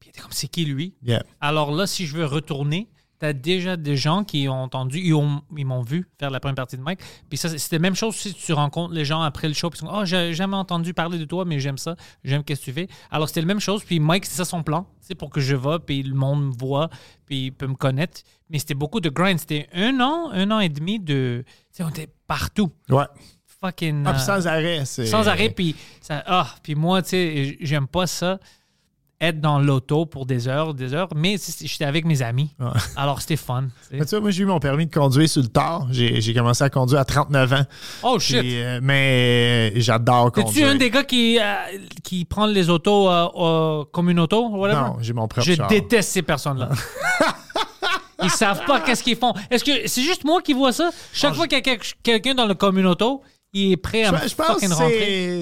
Puis 0.00 0.08
ils 0.08 0.10
étaient 0.10 0.20
comme, 0.20 0.32
c'est 0.32 0.48
qui 0.48 0.64
lui? 0.64 0.94
yeah. 1.02 1.22
Alors 1.40 1.70
là, 1.72 1.86
si 1.86 2.06
je 2.06 2.16
veux 2.16 2.24
retourner, 2.24 2.88
tu 3.20 3.26
as 3.26 3.32
déjà 3.32 3.76
des 3.76 3.96
gens 3.96 4.22
qui 4.22 4.48
ont 4.48 4.62
entendu, 4.62 5.00
ils 5.00 5.12
ont- 5.14 5.42
ils 5.56 5.64
m'ont 5.66 5.82
vu 5.82 6.06
faire 6.20 6.30
la 6.30 6.38
première 6.38 6.54
partie 6.54 6.76
de 6.76 6.82
Mike. 6.82 7.00
Puis 7.28 7.36
ça, 7.36 7.48
c'était 7.58 7.76
la 7.76 7.82
même 7.82 7.96
chose 7.96 8.14
si 8.14 8.32
tu 8.32 8.52
rencontres 8.52 8.94
les 8.94 9.04
gens 9.04 9.22
après 9.22 9.48
le 9.48 9.54
show, 9.54 9.70
puis 9.70 9.78
ils 9.82 9.86
sont 9.86 9.92
Oh, 9.92 10.04
j'ai 10.04 10.34
jamais 10.34 10.54
entendu 10.56 10.94
parler 10.94 11.18
de 11.18 11.24
toi, 11.24 11.44
mais 11.44 11.58
j'aime 11.58 11.78
ça, 11.78 11.96
j'aime 12.22 12.42
ce 12.48 12.54
que 12.54 12.60
tu 12.60 12.72
fais. 12.72 12.86
Alors 13.10 13.26
c'était 13.28 13.40
la 13.40 13.48
même 13.48 13.58
chose, 13.58 13.82
puis 13.82 13.98
Mike, 13.98 14.24
c'est 14.24 14.36
ça 14.36 14.44
son 14.44 14.62
plan, 14.62 14.86
c'est 15.00 15.16
pour 15.16 15.30
que 15.30 15.40
je 15.40 15.56
va, 15.56 15.80
puis 15.80 16.02
le 16.04 16.14
monde 16.14 16.46
me 16.46 16.52
voit, 16.56 16.90
puis 17.26 17.46
il 17.46 17.50
peut 17.52 17.66
me 17.66 17.74
connaître. 17.74 18.20
Mais 18.50 18.60
c'était 18.60 18.74
beaucoup 18.74 19.00
de 19.00 19.08
grind. 19.08 19.38
C'était 19.40 19.68
un 19.72 19.98
an, 20.00 20.30
un 20.30 20.50
an 20.52 20.60
et 20.60 20.68
demi 20.68 21.00
de. 21.00 21.44
Tu 21.46 21.52
sais, 21.72 21.82
on 21.82 21.88
était 21.88 22.08
partout. 22.28 22.70
Ouais. 22.88 23.04
Fucking. 23.60 24.04
Ah, 24.06 24.12
puis 24.12 24.22
euh, 24.22 24.24
sans 24.24 24.46
arrêt. 24.46 24.84
sans 24.84 25.28
arrêt, 25.28 25.50
puis 25.50 25.74
ça, 26.00 26.22
ah, 26.26 26.46
puis 26.62 26.74
moi, 26.74 27.02
tu 27.02 27.08
sais, 27.10 27.56
j'aime 27.60 27.86
pas 27.88 28.06
ça. 28.06 28.38
être 29.20 29.40
dans 29.40 29.58
l'auto 29.58 30.06
pour 30.06 30.26
des 30.26 30.46
heures, 30.46 30.74
des 30.74 30.94
heures, 30.94 31.08
mais 31.16 31.34
j'étais 31.64 31.84
avec 31.84 32.04
mes 32.04 32.22
amis. 32.22 32.54
Alors, 32.96 33.20
c'était 33.20 33.34
fun. 33.34 33.64
tu 33.64 33.68
sais. 33.90 33.96
Mais 33.98 34.04
tu 34.04 34.10
vois, 34.10 34.20
moi, 34.20 34.30
j'ai 34.30 34.44
eu 34.44 34.46
mon 34.46 34.60
permis 34.60 34.86
de 34.86 34.94
conduire 34.94 35.28
sur 35.28 35.42
le 35.42 35.48
tard. 35.48 35.88
J'ai 35.90 36.32
commencé 36.34 36.62
à 36.62 36.70
conduire 36.70 37.00
à 37.00 37.04
39 37.04 37.52
ans. 37.52 37.64
Oh, 38.04 38.20
shit. 38.20 38.38
Puis, 38.38 38.62
euh, 38.62 38.78
mais 38.80 39.72
euh, 39.74 39.80
j'adore 39.80 40.28
Es-tu 40.28 40.42
conduire. 40.44 40.68
un 40.68 40.74
des 40.76 40.90
gars 40.90 41.02
qui, 41.02 41.36
euh, 41.40 41.54
qui 42.04 42.24
prend 42.26 42.46
les 42.46 42.70
autos 42.70 43.10
euh, 43.10 43.84
comme 43.90 44.08
une 44.08 44.20
auto? 44.20 44.50
whatever? 44.50 44.80
Non, 44.82 44.96
j'ai 45.00 45.12
mon 45.14 45.26
propre 45.26 45.44
Je 45.44 45.54
char. 45.54 45.66
déteste 45.66 46.10
ces 46.12 46.22
personnes-là. 46.22 46.68
Ils 48.22 48.30
savent 48.30 48.64
pas 48.66 48.80
qu'est-ce 48.80 49.02
qu'ils 49.02 49.16
font. 49.16 49.32
Est-ce 49.50 49.64
que 49.64 49.88
c'est 49.88 50.02
juste 50.02 50.24
moi 50.24 50.42
qui 50.42 50.52
vois 50.52 50.72
ça? 50.72 50.90
Chaque 51.12 51.34
fois 51.34 51.46
qu'il 51.46 51.58
y 51.58 51.60
a 51.60 51.62
quel- 51.62 51.78
quelqu'un 52.02 52.34
dans 52.34 52.46
le 52.46 52.54
communauto, 52.54 53.22
il 53.54 53.72
est 53.72 53.76
prêt 53.78 54.04
à 54.04 54.12
me 54.12 54.18
Je, 54.18 54.28
je 54.28 54.34
pense 54.34 54.60
que 54.60 54.66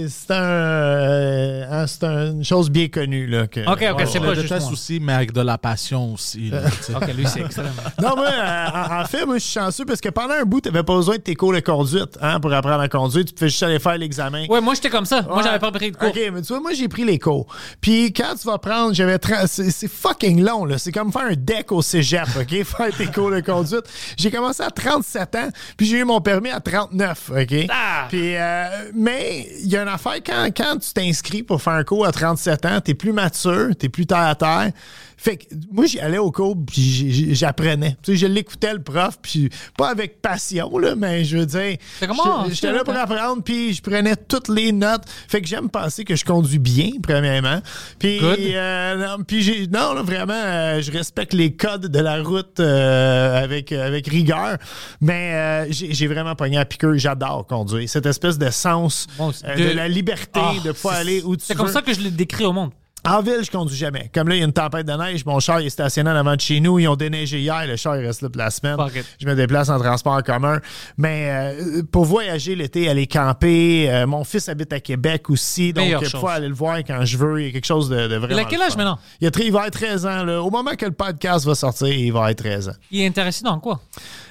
c'est 0.08 0.30
un, 0.32 0.34
euh, 0.36 1.64
hein, 1.68 1.86
un- 2.02 2.30
une 2.32 2.44
chose 2.44 2.70
bien 2.70 2.86
connue. 2.88 3.26
Là, 3.26 3.48
que, 3.48 3.60
Ok, 3.60 3.84
ok, 3.92 4.06
c'est 4.06 4.20
pas 4.20 4.34
juste 4.34 4.52
aussi, 4.70 5.00
mais 5.00 5.12
avec 5.12 5.32
de 5.32 5.40
la 5.40 5.58
passion 5.58 6.14
aussi. 6.14 6.50
là. 6.50 6.62
Ok, 6.94 7.12
lui, 7.14 7.26
c'est 7.26 7.40
extrême. 7.40 7.72
Non, 8.00 8.14
moi, 8.16 8.28
euh, 8.30 9.02
en, 9.02 9.04
fait, 9.06 9.26
moi, 9.26 9.38
je 9.38 9.42
suis 9.44 9.52
chanceux 9.60 9.84
parce 9.84 10.00
que 10.00 10.08
pendant 10.08 10.34
un 10.34 10.44
bout, 10.44 10.60
tu 10.60 10.68
n'avais 10.68 10.84
pas 10.84 10.94
besoin 10.94 11.16
de 11.16 11.20
tes 11.20 11.34
cours 11.34 11.52
de 11.52 11.60
conduite 11.60 12.16
hein, 12.20 12.38
pour 12.40 12.52
apprendre 12.52 12.80
à 12.80 12.88
conduire. 12.88 13.24
Tu 13.24 13.34
pouvais 13.34 13.48
juste 13.48 13.62
aller 13.64 13.78
faire 13.80 13.98
l'examen. 13.98 14.46
Ouais, 14.48 14.60
moi, 14.60 14.74
j'étais 14.74 14.90
comme 14.90 15.04
ça. 15.06 15.22
Moi, 15.22 15.42
j'avais 15.42 15.58
pas 15.58 15.72
pris 15.72 15.90
de 15.90 15.96
cours. 15.96 16.08
OK, 16.08 16.20
mais 16.32 16.42
tu 16.42 16.48
vois, 16.48 16.60
moi, 16.60 16.72
j'ai 16.74 16.88
pris 16.88 17.04
les 17.04 17.18
cours. 17.18 17.46
Puis 17.80 18.12
quand 18.12 18.34
tu 18.40 18.46
vas 18.46 18.58
prendre, 18.58 18.94
j'avais 18.94 19.18
30 19.18 19.46
c'est 19.46 19.70
c'est 19.70 19.88
fucking 19.88 20.42
long, 20.44 20.64
là. 20.64 20.78
C'est 20.78 20.92
comme 20.92 21.12
faire 21.12 21.22
un 21.30 21.34
deck 21.36 21.72
au 21.72 21.82
cégep, 21.82 22.26
OK? 22.40 22.62
Faire 22.64 22.96
tes 22.96 23.06
cours 23.06 23.30
de 23.30 23.40
conduite. 23.40 23.84
J'ai 24.16 24.30
commencé 24.30 24.62
à 24.62 24.70
37 24.70 25.34
ans, 25.34 25.48
puis 25.76 25.86
j'ai 25.86 25.98
eu 25.98 26.04
mon 26.04 26.20
permis 26.20 26.50
à 26.50 26.60
39, 26.60 27.32
OK? 27.36 27.66
Ah! 27.70 27.95
Euh, 28.12 28.90
mais 28.94 29.48
il 29.62 29.68
y 29.68 29.76
a 29.76 29.82
une 29.82 29.88
affaire, 29.88 30.22
quand, 30.24 30.48
quand 30.56 30.78
tu 30.78 30.92
t'inscris 30.92 31.42
pour 31.42 31.60
faire 31.62 31.74
un 31.74 31.84
cours 31.84 32.06
à 32.06 32.12
37 32.12 32.66
ans, 32.66 32.80
t'es 32.80 32.94
plus 32.94 33.12
mature, 33.12 33.70
t'es 33.78 33.88
plus 33.88 34.06
terre 34.06 34.18
à 34.18 34.34
terre. 34.34 34.72
Fait 35.18 35.38
que 35.38 35.44
moi, 35.72 35.86
j'y 35.86 35.98
allais 35.98 36.18
au 36.18 36.30
cours, 36.30 36.56
puis 36.66 37.34
j'apprenais. 37.34 37.96
Tu 38.02 38.12
sais, 38.12 38.16
je 38.18 38.26
l'écoutais, 38.26 38.74
le 38.74 38.82
prof, 38.82 39.18
puis 39.22 39.48
pas 39.76 39.88
avec 39.88 40.20
passion, 40.20 40.76
là, 40.78 40.94
mais 40.94 41.24
je 41.24 41.38
veux 41.38 41.46
dire... 41.46 41.76
J'étais- 42.52 42.72
là 42.72 42.84
pour 42.84 42.94
apprendre, 42.94 43.42
puis 43.42 43.72
je 43.72 43.80
prenais 43.82 44.14
toutes 44.16 44.48
les 44.48 44.72
notes. 44.72 45.04
Fait 45.28 45.40
que 45.40 45.48
j'aime 45.48 45.70
penser 45.70 46.04
que 46.04 46.14
je 46.16 46.24
conduis 46.24 46.58
bien, 46.58 46.90
premièrement. 47.02 47.60
Puis, 47.98 48.18
euh, 48.22 48.96
non, 49.16 49.22
puis 49.24 49.42
j'ai, 49.42 49.66
non, 49.66 49.94
là, 49.94 50.02
vraiment, 50.02 50.34
euh, 50.34 50.80
je 50.82 50.92
respecte 50.92 51.32
les 51.32 51.54
codes 51.54 51.86
de 51.86 51.98
la 52.00 52.22
route 52.22 52.60
euh, 52.60 53.42
avec, 53.42 53.72
avec 53.72 54.06
rigueur. 54.08 54.58
Mais 55.00 55.66
j'ai, 55.70 56.06
vraiment 56.06 56.34
pogné 56.34 56.58
à 56.58 56.64
piqueur. 56.64 56.92
J'adore 56.96 57.46
conduire. 57.46 57.88
Cette 57.88 58.06
espèce 58.06 58.38
de 58.38 58.50
sens 58.50 59.06
Bon, 59.18 59.30
de- 59.30 59.62
de, 59.70 59.70
la 59.74 59.88
liberté 59.88 60.40
Ah, 60.42 60.52
de 60.64 60.72
pouvoir 60.72 60.94
c'est- 60.96 61.00
aller 61.00 61.22
où 61.22 61.36
tu 61.36 61.44
C'est 61.46 61.54
comme 61.54 61.66
veux. 61.66 61.72
ça 61.72 61.82
que 61.82 61.92
je 61.94 62.00
le 62.00 62.10
décris 62.10 62.44
au 62.44 62.52
monde. 62.52 62.70
En 63.04 63.22
ville, 63.22 63.44
je 63.44 63.50
conduis 63.52 63.76
jamais. 63.76 64.10
Comme 64.12 64.28
là, 64.28 64.34
il 64.34 64.38
y 64.38 64.42
a 64.42 64.44
une 64.44 64.52
tempête 64.52 64.84
de 64.84 64.92
neige, 64.92 65.24
mon 65.24 65.38
char 65.38 65.60
il 65.60 65.68
est 65.68 65.70
stationné 65.70 66.10
en 66.10 66.16
avant 66.16 66.34
de 66.34 66.40
chez 66.40 66.58
nous. 66.58 66.80
Ils 66.80 66.88
ont 66.88 66.96
déneigé 66.96 67.38
hier, 67.38 67.64
le 67.64 67.76
char 67.76 67.96
il 67.96 68.04
reste 68.04 68.20
là 68.22 68.28
pour 68.28 68.38
la 68.42 68.50
semaine. 68.50 68.76
Je 69.20 69.26
me 69.28 69.36
déplace 69.36 69.68
en 69.68 69.78
transport 69.78 70.20
commun. 70.24 70.60
Mais 70.98 71.28
euh, 71.30 71.82
pour 71.92 72.04
voyager 72.04 72.56
l'été, 72.56 72.88
aller 72.88 73.06
camper, 73.06 73.88
euh, 73.88 74.08
mon 74.08 74.24
fils 74.24 74.48
habite 74.48 74.72
à 74.72 74.80
Québec 74.80 75.30
aussi, 75.30 75.72
donc 75.72 75.88
chose. 76.00 76.12
pouvoir 76.14 76.32
aller 76.34 76.48
le 76.48 76.54
voir 76.54 76.78
quand 76.78 77.04
je 77.04 77.16
veux, 77.16 77.40
il 77.42 77.46
y 77.46 77.48
a 77.50 77.52
quelque 77.52 77.64
chose 77.66 77.88
de, 77.88 78.08
de 78.08 78.16
vraiment. 78.16 78.40
Il 78.40 78.40
a 78.40 78.44
quel 78.44 78.60
âge 78.62 78.72
fun. 78.72 78.78
maintenant? 78.78 78.98
Il, 79.20 79.28
a, 79.28 79.30
très- 79.30 79.44
il 79.46 79.52
va 79.52 79.68
être 79.68 79.74
13 79.78 80.04
ans. 80.06 80.24
Là. 80.24 80.42
Au 80.42 80.50
moment 80.50 80.72
que 80.76 80.86
le 80.86 80.92
podcast 80.92 81.46
va 81.46 81.54
sortir, 81.54 81.86
il 81.88 82.12
va 82.12 82.32
être 82.32 82.38
13 82.42 82.70
ans. 82.70 82.74
Il 82.90 83.02
est 83.02 83.06
intéressé 83.06 83.44
dans 83.44 83.60
quoi? 83.60 83.80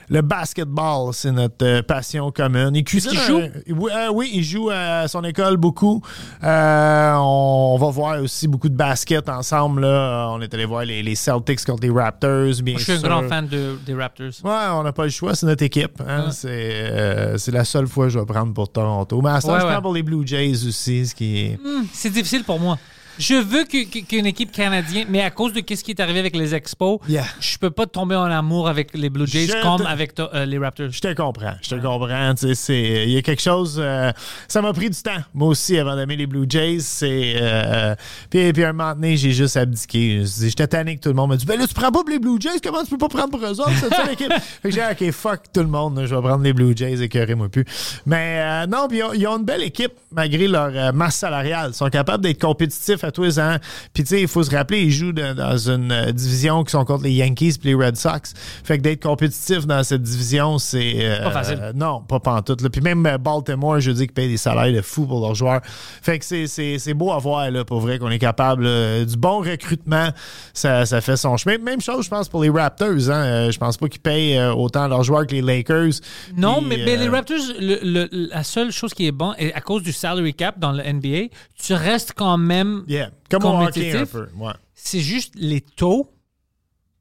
Le 0.10 0.22
basketball, 0.22 1.14
c'est 1.14 1.32
notre 1.32 1.66
euh, 1.66 1.82
passion 1.82 2.32
commune. 2.32 2.72
Il 2.76 2.84
cuisine. 2.84 3.12
qu'il 3.12 3.20
joue? 3.22 3.38
un- 3.38 3.50
oui, 3.74 3.92
euh, 3.94 4.10
oui, 4.14 4.30
il 4.34 4.44
joue 4.44 4.70
à 4.72 5.08
son 5.08 5.24
école 5.24 5.58
beaucoup. 5.58 6.02
Euh, 6.44 7.14
on 7.18 7.78
va 7.80 7.90
voir 7.90 8.22
aussi 8.22 8.48
beaucoup 8.48 8.70
de 8.70 8.76
basket 8.76 9.28
ensemble. 9.30 9.82
Là. 9.82 10.30
On 10.32 10.42
est 10.42 10.54
allé 10.54 10.66
voir 10.66 10.86
les, 10.86 11.02
les 11.02 11.16
Celtics 11.16 11.66
contre 11.66 11.82
les 11.84 11.90
Raptors, 11.90 12.54
bien 12.64 12.78
je 12.78 12.84
suis 12.84 12.94
un 12.94 13.00
grand 13.02 13.24
fan 13.28 13.48
de- 13.48 13.78
des 13.86 13.94
Raptors. 13.96 14.28
Ouais, 14.44 14.66
on 14.74 14.84
n'a 14.84 14.94
pas 14.94 15.06
le 15.06 15.10
choix, 15.10 15.34
c'est 15.36 15.46
notre 15.48 15.64
équipe. 15.64 16.00
hein. 16.08 16.26
Ouais. 16.26 16.32
C'est 16.32 16.50
euh, 16.52 17.38
c'est 17.38 17.52
la 17.52 17.66
seule 17.66 17.88
fois 17.88 18.06
que 18.06 18.12
je 18.12 18.20
vais 18.20 18.26
prendre 18.26 18.54
pour 18.54 18.70
Toronto. 18.72 19.22
Mais 19.24 19.30
à 19.32 19.42
temps, 19.42 19.54
Ouais, 19.54 19.60
je 19.60 19.66
ouais. 19.66 19.72
prends 19.72 19.82
pour 19.82 19.94
les 19.94 20.04
Blue 20.04 20.26
Jays 20.26 20.66
aussi, 20.68 21.08
ce 21.08 21.16
qui 21.16 21.40
est. 21.40 21.60
Hmm, 21.64 21.86
c'est 21.94 22.10
difficile 22.12 22.44
pour 22.44 22.60
moi. 22.60 22.78
Je 23.18 23.36
veux 23.36 23.64
qu'une 23.64 24.26
équipe 24.26 24.52
canadienne, 24.52 25.08
mais 25.10 25.22
à 25.22 25.30
cause 25.30 25.54
de 25.54 25.60
ce 25.68 25.84
qui 25.84 25.92
est 25.92 26.00
arrivé 26.00 26.20
avec 26.20 26.36
les 26.36 26.54
Expos, 26.54 27.00
Yeah. 27.08 27.24
je 27.40 27.58
peux 27.58 27.70
pas 27.72 27.86
tomber 27.86 28.16
en 28.16 28.26
amour 28.26 28.68
avec 28.68 28.90
les 28.94 29.10
Blue 29.10 29.26
Jays 29.28 29.48
Je 29.48 29.62
comme 29.62 29.78
te- 29.82 29.88
avec 29.88 30.20
euh, 30.20 30.46
les 30.46 30.58
Raptors. 30.58 30.90
Je 30.92 31.00
te 31.00 31.14
comprends, 31.14 31.54
je 31.62 31.70
te 31.70 31.76
comprends. 31.76 32.34
Il 32.70 33.10
y 33.12 33.18
a 33.18 33.22
quelque 33.22 33.42
chose. 33.42 33.78
euh, 33.82 34.12
ça 34.48 34.62
m'a 34.62 34.74
pris 34.74 34.90
du 34.90 35.02
temps, 35.02 35.22
moi 35.34 35.48
aussi, 35.50 35.78
avant 35.78 35.96
d'aimer 35.96 36.16
les 36.18 36.28
Blue 36.28 36.46
Jays. 36.50 36.80
C'est, 36.82 37.36
euh, 37.42 37.96
puis, 38.30 38.52
puis 38.52 38.64
un 38.66 38.74
moment 38.74 38.94
donné, 38.96 39.16
j'ai 39.16 39.32
juste 39.32 39.56
abdiqué. 39.56 40.24
J'étais 40.42 40.68
tanné 40.68 40.98
que 40.98 41.02
tout 41.02 41.10
le 41.10 41.16
monde 41.16 41.30
m'a 41.30 41.38
dit 41.38 41.46
Ben 41.46 41.58
là, 41.58 41.68
tu 41.68 41.74
prends 41.74 41.92
pas 41.92 42.02
pour 42.02 42.10
les 42.10 42.20
Blue 42.20 42.38
Jays, 42.42 42.60
comment 42.62 42.84
tu 42.84 42.90
peux 42.90 42.98
pas 42.98 43.08
prendre 43.10 43.30
pour 43.30 43.40
eux 43.46 43.60
autres 43.62 43.72
C'est 43.80 43.90
ça 43.94 44.04
l'équipe. 44.10 44.32
fait 44.34 44.70
que 44.70 44.76
j'ai 44.76 44.82
dit, 44.96 45.06
OK, 45.08 45.12
fuck 45.12 45.40
tout 45.54 45.62
le 45.62 45.68
monde, 45.68 46.02
je 46.06 46.14
vais 46.14 46.22
prendre 46.22 46.44
les 46.44 46.52
Blue 46.54 46.74
Jays, 46.76 47.02
écœurez-moi 47.02 47.48
plus. 47.48 47.64
Mais 48.06 48.68
non, 48.68 48.88
puis 48.90 48.98
ils 48.98 49.04
ont, 49.04 49.14
ils 49.14 49.26
ont 49.28 49.38
une 49.38 49.46
belle 49.46 49.64
équipe, 49.64 49.94
malgré 50.12 50.48
leur 50.50 50.94
masse 50.94 51.16
salariale. 51.16 51.72
Ils 51.72 51.76
sont 51.78 51.90
capables 51.90 52.24
d'être 52.24 52.42
compétitifs 52.42 53.05
à 53.06 53.12
tous 53.12 53.24
les 53.24 53.40
ans. 53.40 53.58
Puis 53.94 54.04
tu 54.04 54.10
sais, 54.10 54.22
il 54.22 54.28
faut 54.28 54.44
se 54.44 54.52
rappeler, 54.56 54.82
ils 54.82 54.92
jouent 54.92 55.14
de- 55.14 55.34
dans 55.34 55.58
une 55.58 55.92
euh, 55.92 56.12
division 56.12 56.64
qui 56.64 56.72
sont 56.72 56.86
contre 56.86 57.04
les 57.04 57.14
Yankees 57.14 57.58
puis 57.60 57.70
les 57.70 57.76
Red 57.76 57.96
Sox. 57.98 58.34
Fait 58.64 58.78
que 58.78 58.84
d'être 58.84 59.02
compétitif 59.04 59.66
dans 59.66 59.84
cette 59.84 60.02
division, 60.04 60.58
c'est. 60.58 60.94
euh, 61.00 61.24
Pas 61.24 61.32
facile. 61.32 61.60
euh, 61.62 61.74
non, 61.76 62.02
pas 62.02 62.20
pantoute. 62.20 62.62
Là. 62.62 62.70
Puis 62.70 62.82
même 62.82 63.06
euh, 63.06 63.18
Baltimore, 63.18 63.80
je 63.80 63.92
dis 63.92 64.04
qu'ils 64.08 64.14
payent 64.14 64.30
des 64.30 64.38
salaires 64.38 64.74
de 64.74 64.82
fou 64.82 65.06
pour 65.06 65.22
leurs 65.22 65.36
joueurs. 65.36 65.62
Fait 65.66 66.20
que 66.20 66.26
c'est, 66.26 66.94
beau 66.94 67.12
à 67.12 67.18
voir, 67.20 67.50
là, 67.52 67.64
pour 67.66 67.80
vrai, 67.80 68.00
qu'on 68.00 68.10
est 68.12 68.20
capable. 68.20 68.64
là, 68.66 69.06
du 69.06 69.18
bon 69.18 69.40
recrutement, 69.40 70.10
ça, 70.54 70.86
ça 70.86 71.02
fait 71.02 71.18
son 71.18 71.38
chemin. 71.38 71.58
Même 71.58 71.82
chose, 71.82 72.06
je 72.06 72.10
pense, 72.10 72.30
pour 72.30 72.42
les 72.44 72.50
Raptors. 72.50 73.10
Hein. 73.10 73.26
Euh, 73.26 73.52
je 73.52 73.58
pense 73.60 73.78
pas 73.78 73.88
qu'ils 73.88 74.02
payent 74.02 74.38
euh, 74.38 74.54
autant 74.54 74.88
leurs 74.88 75.04
joueurs 75.04 75.26
que 75.28 75.32
les 75.34 75.42
Lakers. 75.42 75.94
Non, 76.38 76.60
Puis, 76.60 76.68
mais, 76.70 76.78
mais 76.86 76.94
euh, 76.98 77.00
les 77.02 77.10
Raptors, 77.10 77.38
le- 77.60 77.80
le- 77.84 78.10
la 78.32 78.44
seule 78.44 78.72
chose 78.72 78.94
qui 78.94 79.08
est 79.08 79.12
bonne, 79.12 79.36
et 79.38 79.54
à 79.54 79.62
cause 79.62 79.84
du 79.84 79.92
salary 79.92 80.34
cap 80.34 80.60
dans 80.60 80.72
le 80.72 80.84
NBA, 80.84 81.30
tu 81.62 81.74
restes 81.74 82.14
quand 82.16 82.38
même. 82.38 82.84
Yeah. 82.96 83.12
Comme 83.30 83.46
au 83.46 83.62
hockey 83.64 83.96
un 83.98 84.06
peu. 84.06 84.28
Ouais. 84.38 84.54
C'est 84.74 85.00
juste 85.00 85.34
les 85.36 85.62
taux, 85.62 86.12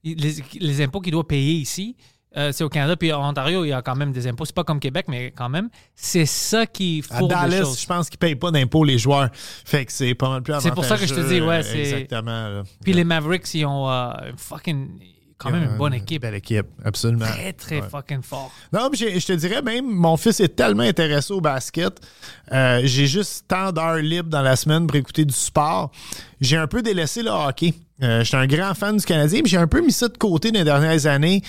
les, 0.05 0.35
les 0.61 0.83
impôts 0.83 1.01
qu'il 1.01 1.13
doit 1.13 1.27
payer 1.27 1.55
ici. 1.55 1.97
euh, 2.37 2.51
c'est 2.53 2.65
au 2.65 2.69
Canada, 2.69 2.97
puis 2.97 3.13
en 3.13 3.29
Ontario, 3.31 3.65
il 3.65 3.69
y 3.69 3.73
a 3.73 3.81
quand 3.81 3.95
même 3.95 4.11
des 4.13 4.27
impôts. 4.27 4.45
C'est 4.45 4.55
pas 4.55 4.65
comme 4.65 4.81
Québec, 4.81 5.07
mais 5.09 5.31
quand 5.31 5.49
même. 5.49 5.69
C'est 5.95 6.27
ça 6.27 6.67
qui 6.67 7.03
À 7.11 7.19
fourre 7.19 7.29
les 7.29 7.35
Dallas, 7.35 7.61
choses. 7.63 7.81
je 7.81 7.87
pense 7.87 8.11
qu'ils 8.11 8.19
payent 8.19 8.35
pas 8.37 8.51
d'impôts, 8.51 8.83
les 8.85 8.99
joueurs. 8.99 9.31
Fait 9.33 9.85
que 9.87 9.93
c'est 9.93 10.15
pas 10.15 10.29
mal 10.29 10.43
plus 10.43 10.55
C'est 10.61 10.73
pour 10.73 10.85
ça 10.85 10.97
que 10.99 11.07
je 11.07 11.15
te 11.15 11.21
dis, 11.29 11.41
ouais, 11.41 11.61
Exactement. 11.79 12.49
là. 12.49 12.63
Puis 12.83 12.93
les 12.93 13.05
Mavericks, 13.05 13.53
ils 13.55 13.65
ont 13.67 13.89
euh, 13.89 14.13
fucking, 14.37 14.89
quand 15.39 15.51
même 15.51 15.65
une 15.65 15.77
bonne 15.77 15.95
équipe. 15.95 16.23
Belle 16.23 16.35
équipe, 16.35 16.67
absolument. 16.85 17.27
Très, 17.27 17.53
très 17.53 17.81
Ouais. 17.81 17.89
fucking 17.91 18.23
fort. 18.23 18.53
Non, 18.73 18.89
mais 18.91 18.97
je 18.97 19.27
te 19.27 19.33
dirais 19.33 19.63
même, 19.63 19.85
mon 19.87 20.17
fils 20.17 20.41
est 20.41 20.55
tellement 20.57 20.83
intéressé 20.85 21.33
au 21.33 21.41
basket. 21.41 22.01
euh, 22.53 22.81
j'ai 22.85 23.07
juste 23.07 23.45
tant 23.49 23.73
d'heures 23.73 23.97
libres 23.97 24.29
dans 24.31 24.43
la 24.43 24.57
semaine 24.57 24.87
pour 24.87 24.97
écouter 24.97 25.25
du 25.25 25.35
sport. 25.35 25.91
J'ai 26.41 26.57
un 26.57 26.67
peu 26.67 26.83
délaissé 26.83 27.23
le 27.23 27.31
hockey. 27.31 27.75
Euh, 28.03 28.21
je 28.21 28.25
suis 28.25 28.37
un 28.37 28.47
grand 28.47 28.75
fan 28.75 28.97
du 28.97 29.05
Canadien, 29.05 29.41
mais 29.45 29.49
j'ai 29.49 29.57
un 29.57 29.69
peu 29.69 29.81
mis 29.81 29.93
ça 29.93 30.09
de 30.09 30.19
côté 30.19 30.51
dans 30.51 30.59
les 30.59 30.65
dernières 30.65 31.07
années 31.07 31.43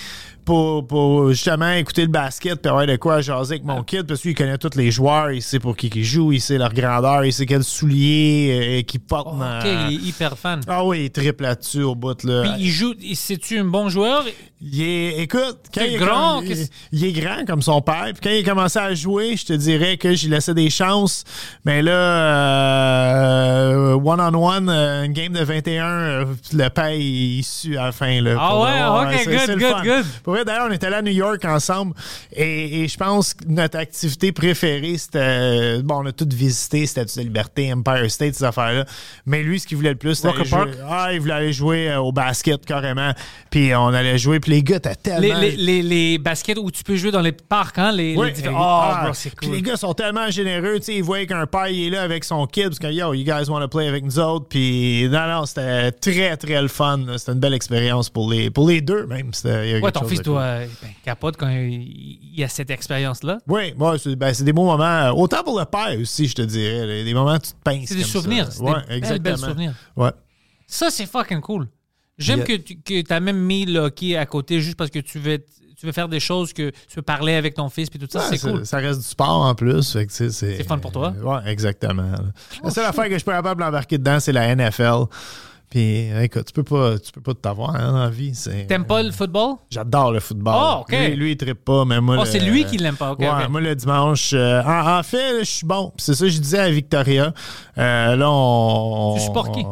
pour, 0.46 0.86
pour 0.86 1.30
justement 1.32 1.70
écouter 1.72 2.02
le 2.02 2.08
basket 2.08 2.62
puis 2.62 2.70
avoir 2.70 2.86
de 2.86 2.96
quoi 2.96 3.20
jaser 3.20 3.54
avec 3.56 3.64
mon 3.64 3.82
kid 3.82 4.04
parce 4.04 4.22
qu'il 4.22 4.34
connaît 4.34 4.56
tous 4.56 4.76
les 4.76 4.90
joueurs, 4.90 5.32
il 5.32 5.42
sait 5.42 5.58
pour 5.58 5.76
qui 5.76 5.88
ils 5.94 6.04
jouent, 6.04 6.32
il 6.32 6.40
sait 6.40 6.56
leur 6.56 6.72
grandeur, 6.72 7.24
il 7.24 7.32
sait 7.32 7.44
quel 7.46 7.64
soulier 7.64 8.78
euh, 8.80 8.82
qu'ils 8.82 9.00
portent. 9.00 9.28
Oh, 9.32 9.36
dans- 9.38 9.58
ok, 9.58 9.66
il 9.90 9.96
est 9.96 10.08
hyper 10.08 10.38
fan. 10.38 10.60
Ah 10.68 10.84
oui, 10.84 11.04
il 11.06 11.10
triple 11.10 11.42
là-dessus 11.42 11.82
au 11.82 11.94
bout. 11.94 12.22
Là. 12.24 12.42
Puis 12.42 12.52
il 12.64 12.70
joue, 12.70 12.94
il- 13.02 13.16
c'est-tu 13.16 13.58
un 13.58 13.64
bon 13.64 13.88
joueur? 13.88 14.24
Il 14.62 14.80
est, 14.82 15.18
écoute, 15.18 15.58
quand 15.74 15.82
il 15.86 15.94
est, 15.94 15.98
grand, 15.98 16.36
comme- 16.40 16.46
il, 16.46 16.66
il 16.92 17.04
est 17.04 17.12
grand 17.12 17.44
comme 17.46 17.60
son 17.60 17.82
père. 17.82 18.04
Puis 18.14 18.20
quand 18.22 18.30
il 18.30 18.38
a 18.38 18.42
commencé 18.48 18.78
à 18.78 18.94
jouer, 18.94 19.36
je 19.36 19.44
te 19.46 19.52
dirais 19.52 19.96
que 19.98 20.14
j'y 20.14 20.28
laissais 20.28 20.54
des 20.54 20.70
chances. 20.70 21.24
Mais 21.66 21.82
là, 21.82 21.92
euh, 21.92 23.92
one-on-one, 23.94 24.68
euh, 24.68 25.04
une 25.04 25.12
game 25.12 25.32
de 25.32 25.42
21, 25.44 25.84
euh, 25.86 26.24
le 26.52 26.68
père, 26.68 26.90
il, 26.92 27.38
il 27.38 27.44
sue 27.44 27.76
à 27.76 27.86
la 27.86 27.92
fin. 27.92 28.20
Là, 28.20 28.36
Ah 28.38 28.60
ouais, 28.60 29.16
ok, 29.16 29.24
good, 29.26 29.58
good, 29.58 29.70
fun. 29.70 29.82
good. 29.82 30.04
Pour 30.22 30.35
vrai, 30.36 30.44
d'ailleurs, 30.44 30.66
on 30.68 30.72
était 30.72 30.86
allé 30.86 30.96
à 30.96 31.02
New 31.02 31.12
York 31.12 31.44
ensemble. 31.44 31.94
Et, 32.32 32.82
et 32.82 32.88
je 32.88 32.96
pense 32.96 33.34
que 33.34 33.44
notre 33.48 33.78
activité 33.78 34.32
préférée, 34.32 34.96
c'était. 34.98 35.82
Bon, 35.82 36.02
on 36.02 36.06
a 36.06 36.12
toutes 36.12 36.32
visité 36.32 36.86
Statue 36.86 37.18
de 37.18 37.24
Liberté, 37.24 37.72
Empire 37.72 38.10
State, 38.10 38.34
ces 38.34 38.44
affaires-là. 38.44 38.84
Mais 39.26 39.42
lui, 39.42 39.60
ce 39.60 39.66
qu'il 39.66 39.76
voulait 39.76 39.90
le 39.90 39.96
plus, 39.96 40.14
c'était. 40.14 40.30
Ah, 40.88 41.12
il 41.12 41.20
voulait 41.20 41.32
aller 41.34 41.52
jouer 41.52 41.90
euh, 41.90 42.00
au 42.00 42.12
basket 42.12 42.64
carrément. 42.64 43.12
Puis 43.50 43.74
on 43.74 43.88
allait 43.88 44.18
jouer. 44.18 44.40
Puis 44.40 44.52
les 44.52 44.62
gars, 44.62 44.80
t'as 44.80 44.94
tellement. 44.94 45.40
Les, 45.40 45.52
les, 45.52 45.56
les, 45.56 45.82
les 45.82 46.18
baskets 46.18 46.58
où 46.58 46.70
tu 46.70 46.82
peux 46.82 46.96
jouer 46.96 47.10
dans 47.10 47.20
les 47.20 47.32
parcs, 47.32 47.78
hein? 47.78 47.92
Les, 47.92 48.16
Oui, 48.16 48.32
les 48.36 48.48
Oh, 48.48 48.54
ah, 48.58 49.12
Puis 49.40 49.50
les 49.50 49.62
gars 49.62 49.76
sont 49.76 49.92
tellement 49.94 50.30
généreux, 50.30 50.76
tu 50.78 50.84
sais, 50.84 50.94
ils 50.94 51.02
voient 51.02 51.24
qu'un 51.26 51.46
père 51.46 51.68
il 51.68 51.88
est 51.88 51.90
là 51.90 52.02
avec 52.02 52.24
son 52.24 52.46
kid, 52.46 52.68
parce 52.68 52.78
que 52.78 52.86
yo, 52.86 53.12
you 53.14 53.24
guys 53.24 53.48
want 53.48 53.60
to 53.60 53.68
play 53.68 53.88
avec 53.88 54.04
nous 54.04 54.18
autres, 54.18 54.46
puis 54.48 55.08
non, 55.10 55.26
non, 55.26 55.46
c'était 55.46 55.92
très, 55.92 56.36
très 56.36 56.60
le 56.60 56.68
fun. 56.68 57.00
C'était 57.16 57.32
une 57.32 57.40
belle 57.40 57.54
expérience 57.54 58.08
pour 58.10 58.30
les, 58.30 58.50
pour 58.50 58.68
les 58.68 58.80
deux 58.80 59.06
même. 59.06 59.30
Ouais, 59.44 59.92
ton 59.92 60.04
fils 60.06 60.22
euh, 60.32 60.66
ben, 60.82 60.90
capote 61.04 61.36
quand 61.36 61.48
il, 61.48 62.18
y 62.34 62.44
a 62.44 62.48
cette 62.48 62.70
expérience-là. 62.70 63.38
Oui, 63.46 63.72
ouais, 63.78 63.98
c'est 63.98 64.16
ben, 64.16 64.32
c'est 64.32 64.44
des 64.44 64.52
beaux 64.52 64.64
moments. 64.64 65.10
Autant 65.10 65.42
pour 65.42 65.58
le 65.58 65.64
père 65.64 65.98
aussi, 66.00 66.26
je 66.26 66.34
te 66.34 66.42
dirais. 66.42 67.04
Des 67.04 67.14
moments 67.14 67.34
où 67.34 67.38
tu 67.38 67.52
te 67.52 67.62
pinces. 67.62 67.88
C'est 67.88 67.96
des 67.96 68.04
souvenirs. 68.04 68.48
belles, 68.60 68.84
exactement. 68.90 69.22
belles 69.22 69.38
souvenirs. 69.38 69.74
Ouais. 69.96 70.10
Ça, 70.66 70.90
c'est 70.90 71.06
fucking 71.06 71.40
cool. 71.40 71.68
J'aime 72.18 72.38
Yeah. 72.38 72.46
que 72.46 72.62
tu 72.62 72.76
que 72.80 73.12
as 73.12 73.20
même 73.20 73.38
mis 73.38 73.66
le 73.66 73.80
hockey 73.80 74.16
à 74.16 74.24
côté 74.26 74.60
juste 74.60 74.76
parce 74.76 74.90
que 74.90 75.00
tu 75.00 75.18
veux, 75.18 75.38
tu 75.78 75.84
veux 75.84 75.92
faire 75.92 76.08
des 76.08 76.20
choses 76.20 76.52
que 76.52 76.70
tu 76.70 76.96
veux 76.96 77.02
parler 77.02 77.34
avec 77.34 77.54
ton 77.54 77.68
fils 77.68 77.90
puis 77.90 77.98
tout 77.98 78.06
ça. 78.10 78.20
Ouais, 78.20 78.36
c'est 78.36 78.50
cool. 78.50 78.64
Ça 78.64 78.78
reste 78.78 79.00
du 79.00 79.06
sport 79.06 79.42
en 79.42 79.54
plus. 79.54 79.96
c'est 80.08 80.64
fun 80.64 80.78
pour 80.78 80.92
toi? 80.92 81.12
Oui, 81.22 81.36
exactement. 81.46 82.10
Oh, 82.62 82.64
la 82.64 82.70
seule 82.70 82.86
affaire 82.86 83.04
que 83.04 83.12
je 83.12 83.18
suis 83.18 83.24
capable 83.24 83.60
d'embarquer 83.60 83.98
dedans, 83.98 84.18
c'est 84.18 84.32
la 84.32 84.54
NFL. 84.54 85.04
Puis, 85.76 86.08
écoute, 86.22 86.46
tu 86.46 86.52
peux 86.54 86.62
pas, 86.62 86.98
tu 86.98 87.12
peux 87.12 87.20
pas 87.20 87.34
tout 87.34 87.46
avoir 87.50 87.76
hein, 87.76 87.92
dans 87.92 87.98
la 87.98 88.08
vie. 88.08 88.32
T'aimes 88.66 88.86
pas 88.86 89.02
le 89.02 89.10
football? 89.10 89.56
J'adore 89.68 90.10
le 90.12 90.20
football. 90.20 90.54
Oh, 90.56 90.76
OK. 90.80 90.90
Lui, 90.90 91.16
lui, 91.16 91.32
il 91.32 91.36
trippe 91.36 91.66
pas, 91.66 91.84
mais 91.84 92.00
moi. 92.00 92.16
Oh, 92.18 92.24
c'est 92.24 92.38
lui 92.40 92.64
qui 92.64 92.78
l'aime 92.78 92.96
pas. 92.96 93.10
Ok, 93.10 93.18
ouais, 93.18 93.48
moi 93.50 93.60
le 93.60 93.74
dimanche. 93.74 94.30
euh, 94.32 94.62
en, 94.62 94.98
en 94.98 95.02
fait, 95.02 95.40
je 95.40 95.44
suis 95.44 95.66
bon. 95.66 95.92
C'est 95.98 96.14
ça 96.14 96.24
que 96.24 96.30
je 96.30 96.38
disais 96.40 96.60
à 96.60 96.70
Victoria. 96.70 97.34
Euh, 97.76 98.16
là, 98.16 98.30
on. 98.30 99.16
Tu 99.18 99.24
supportes 99.24 99.52
qui? 99.54 99.66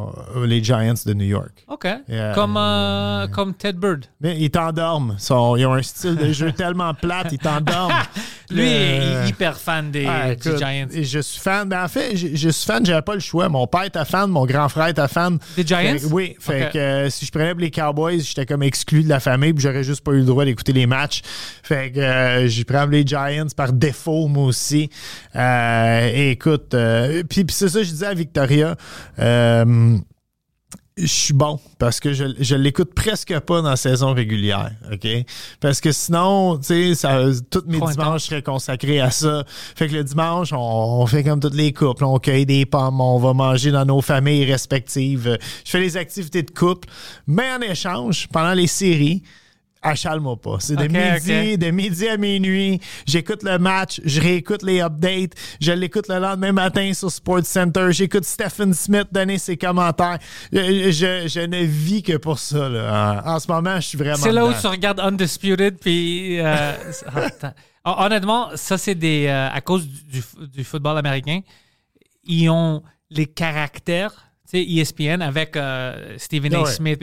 les 0.45 0.63
Giants 0.63 0.93
de 1.07 1.15
New 1.15 1.25
York. 1.25 1.65
OK. 1.69 1.87
Comme, 2.35 2.59
euh, 2.59 3.27
comme 3.29 3.55
Ted 3.55 3.79
Bird. 3.79 4.05
Mais 4.21 4.37
ils 4.39 4.51
t'endorment. 4.51 5.17
Ils 5.19 5.33
ont 5.67 5.73
un 5.73 5.83
style 5.83 6.17
de 6.17 6.33
jeu 6.35 6.53
tellement 6.57 6.93
plate, 6.93 7.29
ils 7.33 7.39
t'endorment. 7.39 7.95
Lui, 8.51 8.69
est 8.69 9.27
hyper 9.29 9.57
fan 9.57 9.91
des, 9.91 10.07
Ah, 10.07 10.35
des 10.35 10.59
Giants. 10.59 10.87
et 10.93 11.03
Je 11.03 11.19
suis 11.21 11.41
fan. 11.41 11.67
Ben, 11.67 11.83
en 11.85 11.89
fait, 11.89 12.15
je, 12.15 12.29
je 12.35 12.49
suis 12.51 12.67
fan, 12.67 12.85
j'avais 12.85 13.01
pas 13.01 13.15
le 13.15 13.21
choix. 13.21 13.49
Mon 13.49 13.67
père 13.67 13.85
était 13.85 14.05
fan, 14.05 14.29
mon 14.29 14.45
grand 14.45 14.69
frère 14.69 14.89
était 14.89 15.09
fan. 15.09 15.39
Des 15.57 15.67
Giants? 15.67 15.94
Fait 15.99 16.07
oui. 16.07 16.37
Fait 16.39 16.71
que 16.73 16.79
euh, 16.79 17.11
si 17.11 17.27
je 17.27 17.31
prenais 17.31 17.55
les 17.55 17.71
Cowboys, 17.71 18.21
j'étais 18.21 18.47
comme 18.47 18.63
exclu 18.63 19.03
de 19.03 19.09
la 19.09 19.21
famille, 19.21 19.53
puis 19.53 19.63
j'aurais 19.63 19.85
juste 19.85 20.03
pas 20.03 20.13
eu 20.13 20.19
le 20.19 20.25
droit 20.25 20.45
d'écouter 20.45 20.73
les 20.73 20.87
matchs. 20.87 21.23
Fait 21.63 21.91
que 21.93 22.01
euh, 22.01 22.47
j'ai 22.49 22.65
pris 22.65 22.77
les 22.91 23.07
Giants 23.07 23.47
par 23.57 23.73
défaut, 23.73 24.29
moi 24.29 24.45
aussi. 24.45 24.91
Euh, 25.37 26.11
et 26.13 26.33
écoute, 26.33 26.75
euh, 26.75 27.23
puis, 27.29 27.45
puis 27.45 27.55
c'est 27.55 27.69
ça 27.69 27.79
que 27.81 27.85
je 27.85 27.91
disais 27.91 28.07
à 28.07 28.15
Victoria. 28.15 28.77
Je 30.97 31.07
suis 31.07 31.35
bon 31.35 31.59
parce 31.81 31.99
que 31.99 32.13
je, 32.13 32.25
je 32.39 32.55
l'écoute 32.55 32.95
presque 32.95 33.37
pas 33.41 33.63
dans 33.63 33.71
la 33.71 33.77
saison 33.77 34.15
régulière, 34.15 34.71
OK? 34.93 35.09
Parce 35.59 35.81
que 35.81 35.91
sinon, 35.91 36.57
tu 36.59 36.95
sais, 36.95 37.09
tous 37.51 37.65
mes 37.67 37.81
dimanches 37.81 38.23
seraient 38.27 38.43
consacrés 38.43 39.01
à 39.01 39.11
ça. 39.11 39.43
Fait 39.75 39.89
que 39.89 39.95
le 39.95 40.05
dimanche, 40.05 40.53
on, 40.53 40.57
on 40.57 41.07
fait 41.07 41.25
comme 41.25 41.41
toutes 41.41 41.57
les 41.57 41.73
couples, 41.73 42.05
on 42.05 42.21
cueille 42.21 42.47
des 42.47 42.65
pommes, 42.65 43.01
on 43.01 43.19
va 43.19 43.33
manger 43.33 43.73
dans 43.73 43.85
nos 43.85 44.03
familles 44.03 44.45
respectives. 44.45 45.37
Je 45.65 45.71
fais 45.71 45.81
les 45.81 45.97
activités 45.97 46.45
de 46.45 46.53
couple, 46.53 46.89
mais 47.27 47.53
en 47.53 47.61
échange, 47.63 48.29
pendant 48.29 48.55
les 48.55 48.69
séries, 48.69 49.25
achale-moi 49.85 50.37
pas. 50.41 50.57
C'est 50.59 50.75
de 50.77 50.89
midi, 50.89 51.53
ok. 51.55 51.59
de 51.59 51.71
midi 51.71 52.09
à 52.09 52.17
minuit. 52.17 52.81
J'écoute 53.07 53.43
le 53.43 53.59
match, 53.59 54.01
je 54.05 54.21
réécoute 54.21 54.63
les 54.63 54.81
updates, 54.81 55.33
je 55.61 55.73
l'écoute 55.73 56.09
le 56.09 56.19
lendemain 56.19 56.53
matin 56.53 56.93
sur 56.95 57.11
Sports 57.11 57.45
Center. 57.45 57.89
J'écoute 57.91 58.25
Stephen 58.25 58.73
Smith 58.75 59.09
donner 59.13 59.39
ses 59.39 59.57
commentaires. 59.57 60.19
Je, 60.53 60.91
je- 60.91 61.29
je 61.29 61.41
ne 61.41 61.63
vis 61.65 62.03
que 62.03 62.17
pour 62.17 62.39
ça. 62.39 62.69
Là. 62.69 63.23
En, 63.27 63.39
ce 63.39 63.47
moment, 63.51 63.77
je 63.77 63.87
suis 63.87 63.99
vraiment. 63.99 64.17
C'est 64.17 64.33
là 64.33 64.45
où 64.45 64.49
dedans. 64.49 64.61
tu 64.61 64.67
regardes 64.67 65.01
Undisputed, 65.01 65.79
puis... 65.79 66.41
euh, 66.41 66.73
ah, 67.85 68.05
Honnêtement, 68.07 68.49
ça, 68.55 68.79
c'est 68.79 68.95
des... 68.95 69.27
euh, 69.27 69.49
à 69.51 69.61
cause 69.61 69.87
du, 69.87 70.23
du 70.53 70.65
football 70.65 70.97
américain, 70.99 71.41
ils 72.25 72.49
ont 72.49 72.83
les 73.11 73.27
caractères, 73.27 74.13
tu 74.51 74.59
sais, 74.59 74.65
ESPN, 74.65 75.21
avec 75.23 75.57
euh, 75.57 76.15
Stephen 76.17 76.55
A. 76.55 76.63
Ouais. 76.63 76.71
Smith, 76.71 77.03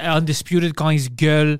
Undisputed, 0.00 0.72
quand 0.74 0.90
ils 0.90 1.00
se 1.02 1.08
gueulent, 1.08 1.58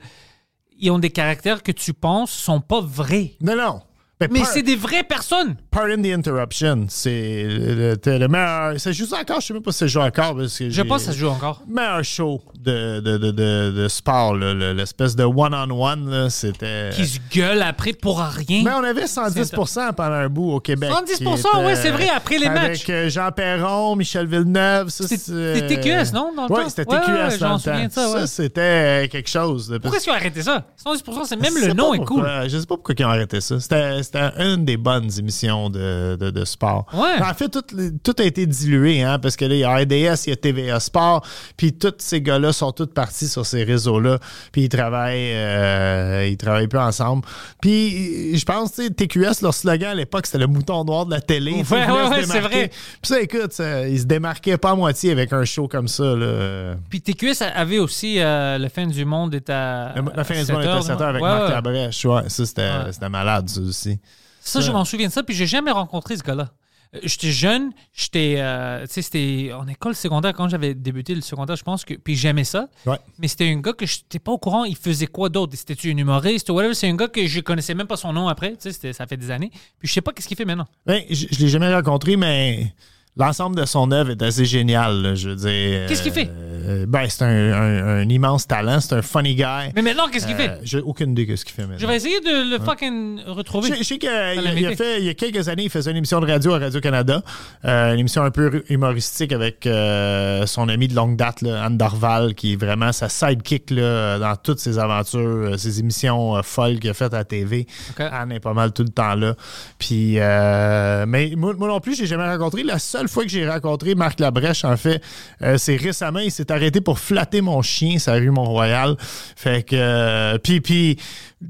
ils 0.81 0.91
ont 0.91 0.99
des 0.99 1.11
caractères 1.11 1.63
que 1.63 1.73
tu 1.73 1.93
penses 1.93 2.33
sont 2.33 2.61
pas 2.61 2.81
vrais. 2.81 3.33
Non, 3.41 3.57
non. 3.57 3.83
Mais 4.31 4.45
c'est 4.45 4.63
des 4.63 4.77
vraies 4.77 5.03
personnes. 5.05 5.57
Pardon 5.71 6.03
the 6.03 6.07
interruption. 6.07 6.87
C'est 6.89 7.45
le, 7.49 7.95
le- 8.05 8.19
le 8.19 8.29
meilleur. 8.29 8.79
Ça 8.81 8.93
joue 8.93 9.07
encore? 9.15 9.41
Je 9.41 9.47
sais 9.47 9.55
même 9.55 9.63
pas 9.63 9.73
si 9.73 9.79
ça 9.79 9.87
joue 9.87 10.01
encore. 10.01 10.37
Parce 10.37 10.59
que 10.59 10.69
Je 10.71 10.83
pense 10.83 11.05
que 11.07 11.13
ça 11.13 11.19
joue 11.19 11.29
encore. 11.29 11.63
Meilleur 11.69 12.05
show 12.05 12.43
de, 12.59 13.01
de, 13.01 13.17
de, 13.19 13.31
de, 13.31 13.71
de 13.71 13.89
sport, 13.89 14.35
l'espèce 14.35 15.17
de 15.17 15.25
one-on-one, 15.25 16.29
c'était. 16.31 16.91
Qui 16.93 17.07
se 17.07 17.19
gueulent 17.33 17.63
après 17.63 17.93
pour 17.93 18.21
rien. 18.21 18.63
Mais 18.65 18.73
on 18.73 18.85
avait 18.85 19.05
110% 19.05 19.95
pendant 19.95 20.13
un 20.13 20.29
bout 20.29 20.53
au 20.53 20.61
Québec. 20.61 20.91
110 20.93 21.19
qui 21.19 21.25
ouais, 21.27 21.73
était, 21.73 21.77
c'est 21.77 21.91
vrai, 21.91 22.09
après 22.15 22.39
les 22.39 22.47
avec 22.47 22.63
matchs. 22.71 22.87
euh, 22.91 23.09
Jean 23.09 23.31
Perron, 23.33 23.97
Michel 23.97 24.27
Villeneuve. 24.27 24.89
C'était- 24.91 25.67
TQS, 25.69 26.13
non, 26.13 26.33
temps? 26.49 26.69
c'était 26.69 26.85
TQS 26.85 26.97
ouais, 27.33 27.39
dans 27.39 27.55
le 27.55 27.61
temps. 27.61 27.91
ça, 27.91 28.11
ouais. 28.13 28.27
c'était 28.27 28.61
euh, 28.61 29.09
quelque 29.09 29.29
chose. 29.31 29.79
Pourquoi 29.81 29.97
est-ce 29.97 30.05
qu'ils 30.05 30.13
ont 30.13 30.17
arrêté 30.17 30.43
ça? 30.43 30.65
110%, 30.85 31.25
c'est 31.25 31.37
même 31.37 31.55
le 31.57 31.73
nom 31.73 31.95
est 31.95 32.05
cool. 32.05 32.27
Je 32.45 32.59
sais 32.59 32.67
pas 32.67 32.75
pourquoi 32.77 32.95
ils 32.99 33.05
ont 33.05 33.09
arrêté 33.09 33.41
ça. 33.41 33.59
C'était 33.61 34.03
c'était 34.13 34.43
une 34.43 34.65
des 34.65 34.77
bonnes 34.77 35.11
émissions 35.19 35.71
de, 35.71 36.17
de, 36.17 36.31
de 36.31 36.45
sport. 36.45 36.87
Ouais. 36.93 37.23
En 37.23 37.35
fait, 37.35 37.49
tout, 37.49 37.63
tout 38.03 38.17
a 38.19 38.25
été 38.25 38.47
dilué, 38.47 39.03
hein, 39.03 39.19
parce 39.19 39.37
que 39.37 39.45
là, 39.45 39.55
il 39.55 39.61
y 39.61 39.65
a 39.65 39.75
RDS, 39.75 40.27
il 40.27 40.31
y 40.31 40.33
a 40.33 40.37
TVA 40.37 40.81
Sport, 40.81 41.25
puis 41.57 41.73
tous 41.73 41.95
ces 41.99 42.21
gars-là 42.21 42.53
sont 42.53 42.73
tous 42.73 42.87
partis 42.87 43.29
sur 43.29 43.47
ces 43.47 43.65
réseaux-là, 43.65 44.19
puis 44.53 44.63
ils 44.63 44.69
travaillent, 44.69 45.33
euh, 45.35 46.27
ils 46.31 46.37
travaillent 46.37 46.69
plus 46.69 46.79
ensemble. 46.79 47.23
Puis, 47.61 48.37
je 48.37 48.45
pense, 48.45 48.73
tu 48.75 48.85
sais, 48.85 48.91
TQS, 48.91 49.43
leur 49.43 49.55
slogan 49.55 49.91
à 49.91 49.95
l'époque, 49.95 50.27
c'était 50.27 50.39
le 50.39 50.47
mouton 50.47 50.85
noir 50.85 51.07
de 51.07 51.13
la 51.13 51.21
télé. 51.21 51.53
Ouais, 51.71 51.87
ouais, 51.87 52.09
ouais, 52.09 52.25
c'est 52.25 52.41
vrai. 52.41 52.69
Puis 52.69 52.79
ça, 53.03 53.21
écoute, 53.21 53.53
ça, 53.53 53.87
ils 53.87 54.01
se 54.01 54.05
démarquaient 54.05 54.59
pas 54.59 54.71
à 54.71 54.75
moitié 54.75 55.13
avec 55.13 55.33
un 55.33 55.45
show 55.45 55.69
comme 55.69 55.89
ça, 55.89 56.17
là. 56.17 56.75
Puis 56.89 57.01
TQS 57.01 57.43
avait 57.55 57.79
aussi 57.79 58.17
euh, 58.19 58.59
Le 58.59 58.69
fin 58.69 58.87
du 58.87 59.05
monde 59.05 59.35
est 59.35 59.49
à. 59.51 59.95
La 60.15 60.25
fin 60.25 60.35
du 60.35 60.45
7 60.45 60.55
monde 60.55 60.63
était 60.63 60.73
heures, 60.73 60.83
7 60.83 61.01
heures 61.01 61.09
avec 61.09 61.23
Marc. 61.23 61.51
Labrèche. 61.51 62.05
Ouais, 62.05 62.29
ça, 62.29 62.47
c'était 62.47 63.09
malade, 63.09 63.49
ça 63.49 63.61
aussi. 63.61 64.00
Ça, 64.41 64.61
je 64.61 64.71
m'en 64.73 64.85
souviens 64.85 65.09
de 65.09 65.13
ça, 65.13 65.23
puis 65.23 65.35
j'ai 65.35 65.47
jamais 65.47 65.71
rencontré 65.71 66.17
ce 66.17 66.23
gars-là. 66.23 66.51
Euh, 66.95 66.99
J'étais 67.05 67.31
jeune, 67.31 67.71
j'étais. 67.93 68.35
euh, 68.39 68.85
tu 68.87 68.95
sais, 68.95 69.03
c'était 69.03 69.53
en 69.53 69.67
école 69.69 69.95
secondaire, 69.95 70.33
quand 70.35 70.49
j'avais 70.49 70.75
débuté 70.75 71.15
le 71.15 71.21
secondaire, 71.21 71.55
je 71.55 71.63
pense 71.63 71.85
que. 71.85 71.95
Puis 71.95 72.17
j'aimais 72.17 72.43
ça. 72.43 72.69
Ouais. 72.85 72.99
Mais 73.19 73.29
c'était 73.29 73.49
un 73.49 73.61
gars 73.61 73.73
que 73.75 73.87
je 73.87 73.99
n'étais 73.99 74.19
pas 74.19 74.33
au 74.33 74.39
courant, 74.39 74.65
il 74.65 74.77
faisait 74.77 75.07
quoi 75.07 75.29
d'autre? 75.29 75.55
C'était-tu 75.57 75.93
un 75.93 75.97
humoriste 75.97 76.51
ou 76.51 76.55
whatever? 76.55 76.75
C'est 76.75 76.89
un 76.89 76.97
gars 76.97 77.07
que 77.07 77.25
je 77.27 77.41
connaissais 77.41 77.75
même 77.75 77.87
pas 77.87 77.97
son 77.97 78.13
nom 78.13 78.27
après, 78.27 78.51
tu 78.53 78.57
sais, 78.61 78.73
c'était- 78.73 78.93
ça 78.93 79.07
fait 79.07 79.17
des 79.17 79.31
années. 79.31 79.51
Puis 79.79 79.87
je 79.89 79.93
sais 79.93 80.01
pas 80.01 80.13
qu'est-ce 80.13 80.27
qu'il 80.27 80.37
fait 80.37 80.45
maintenant. 80.45 80.67
Ben, 80.85 81.03
je, 81.09 81.27
je 81.31 81.39
l'ai 81.39 81.49
jamais 81.49 81.73
rencontré, 81.73 82.17
mais 82.17 82.75
l'ensemble 83.17 83.57
de 83.57 83.65
son 83.65 83.91
œuvre 83.93 84.11
est 84.11 84.23
assez 84.23 84.45
génial. 84.45 85.03
là, 85.03 85.15
je 85.15 85.31
veux 85.31 85.37
dire. 85.37 85.87
Qu'est-ce 85.89 86.03
qu'il 86.03 86.13
fait? 86.13 86.31
euh, 86.69 86.85
ben, 86.87 87.07
c'est 87.09 87.25
un, 87.25 87.29
un- 87.29 87.99
un 88.03 88.09
immense 88.09 88.47
talent. 88.47 88.81
C'est 88.81 88.95
un 88.95 89.03
funny 89.03 89.35
guy. 89.35 89.73
Mais 89.75 89.83
maintenant, 89.83 90.09
qu'est-ce 90.11 90.27
qu'il 90.27 90.35
Euh, 90.37 90.39
fait? 90.39 90.61
J'ai 90.63 90.81
aucune 90.81 91.13
idée 91.13 91.27
de 91.27 91.37
ce 91.37 91.45
qu'il 91.45 91.55
fait 91.55 91.63
maintenant. 91.63 91.79
Je 91.79 91.87
vais 91.87 91.97
essayer 91.97 92.21
de 92.21 92.51
le 92.57 92.63
fucking 92.65 93.21
retrouver. 93.27 93.71
Je, 93.71 93.75
je 93.77 93.83
sais 93.83 93.99
qu'il 93.99 94.09
a, 94.09 94.35
fait, 94.77 95.01
il 95.01 95.05
y 95.07 95.09
a 95.09 95.15
quelques 95.15 95.49
années, 95.49 95.65
il 95.65 95.71
faisait 95.71 95.91
une 95.91 95.97
émission 95.97 96.21
de 96.21 96.27
radio 96.31 96.55
à 96.55 96.59
Radio-Canada. 96.59 97.23
Euh, 97.65 97.95
une 97.95 98.01
émission 98.01 98.23
un 98.23 98.31
peu 98.31 98.63
humoristique 98.69 99.33
avec 99.33 99.67
euh, 99.67 100.47
son 100.47 100.69
ami 100.69 100.87
de 100.89 100.95
longue 100.95 101.17
date, 101.17 101.43
là, 101.43 101.65
Anne 101.65 101.77
Dorval, 101.79 102.35
qui 102.35 102.53
est 102.53 102.57
vraiment 102.57 102.93
sa 102.93 103.09
sidekick 103.09 103.71
là, 103.71 104.19
dans 104.19 104.37
toutes 104.37 104.61
ses 104.61 104.79
aventures, 104.79 105.19
euh, 105.21 105.57
ses 105.57 105.81
émissions 105.81 106.37
euh, 106.37 106.43
folles 106.43 106.79
qu'il 106.79 106.91
a 106.91 106.95
faites 106.95 107.15
à 107.15 107.19
la 107.19 107.25
TV. 107.25 107.67
Anne 107.99 108.33
est 108.33 108.41
pas 108.41 108.55
mal 108.55 108.73
tout 108.73 108.83
le 108.83 108.91
temps 108.91 109.15
là. 109.15 109.35
Puis, 109.79 110.15
euh, 110.19 111.05
mais 111.09 111.33
moi, 111.37 111.55
moi 111.59 111.69
non 111.69 111.81
plus, 111.81 111.97
j'ai 111.97 112.07
jamais 112.07 112.27
rencontré. 112.29 112.63
La 112.63 112.79
seule 112.79 113.00
fois 113.09 113.25
que 113.25 113.31
j'ai 113.31 113.49
rencontré 113.49 113.95
Marc 113.95 114.21
Labrèche, 114.21 114.65
en 114.65 114.77
fait, 114.77 115.03
euh, 115.43 115.57
c'est 115.59 115.77
récemment, 115.77 116.19
il 116.21 116.31
s'est 116.31 116.51
arrêté 116.53 116.81
pour 116.81 116.99
flatter 116.99 117.41
mon 117.41 117.63
chien, 117.63 117.97
la 118.07 118.15
rue 118.15 118.31
Mont-Royal. 118.31 118.97
Fait 119.37 119.63
que, 119.63 119.77
euh, 119.77 120.39
puis, 120.39 120.61
puis, 120.61 120.97
tu 120.97 121.05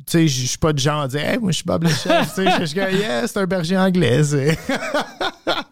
sais, 0.07 0.29
je 0.29 0.47
suis 0.47 0.59
pas 0.59 0.73
de 0.73 0.79
genre 0.79 1.03
à 1.03 1.09
dire, 1.09 1.21
hey, 1.29 1.39
moi, 1.39 1.51
je 1.51 1.57
suis 1.57 1.65
Bob 1.65 1.83
le 1.85 1.89
chef. 1.91 2.35
Tu 2.35 2.45
sais, 2.45 2.51
je 2.61 2.65
suis 2.65 2.79
yeah, 2.99 3.27
c'est 3.27 3.39
un 3.39 3.47
berger 3.47 3.77
anglais. 3.77 4.21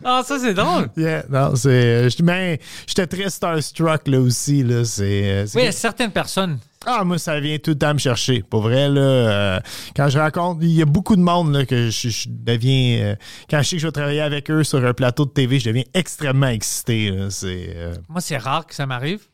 Ah, 0.05 0.23
ça, 0.27 0.39
c'est 0.39 0.55
drôle. 0.55 0.89
yeah, 0.97 1.25
non, 1.29 1.55
c'est. 1.57 2.09
je- 2.11 2.23
Mais 2.23 2.59
j'étais 2.87 3.07
très 3.07 3.31
starstruck, 3.31 4.07
là 4.09 4.21
aussi. 4.21 4.63
Là, 4.63 4.85
c'est, 4.85 5.05
euh, 5.05 5.47
c'est 5.47 5.57
Oui, 5.57 5.63
il 5.63 5.67
y 5.67 5.69
a 5.69 5.73
certaines 5.73 6.11
personnes. 6.11 6.59
Ah, 6.87 7.05
moi, 7.05 7.19
ça 7.19 7.39
vient 7.41 7.59
tout 7.59 7.71
le 7.73 7.79
temps 7.79 7.93
me 7.95 7.99
chercher. 7.99 8.43
Pour 8.43 8.63
vrai, 8.63 8.89
là, 8.89 9.01
euh, 9.01 9.61
quand 9.97 10.09
je 10.09 10.19
rencontre, 10.19 10.61
il 10.63 10.71
y 10.73 10.83
a 10.83 10.87
beaucoup 10.87 11.17
de 11.17 11.21
monde 11.21 11.53
là, 11.53 11.67
que 11.67 11.91
je, 11.91 12.09
je 12.09 12.29
deviens. 12.29 13.01
euh, 13.03 13.17
quand 13.51 13.63
je 13.63 13.69
sais 13.69 13.77
que 13.77 13.83
je 13.83 13.87
vais 13.89 13.93
travailler 13.93 14.21
avec 14.21 14.51
eux 14.51 14.65
sur 14.65 14.85
un 14.85 14.95
plateau 14.95 15.25
de 15.25 15.31
TV, 15.31 15.59
je 15.59 15.67
deviens 15.67 15.85
extrêmement 15.95 16.49
excité. 16.49 17.11
là. 17.11 17.29
Euh, 17.45 17.95
Moi, 18.09 18.21
c'est 18.21 18.37
rare 18.39 18.67
que 18.67 18.75
ça 18.75 18.87
m'arrive, 18.87 19.27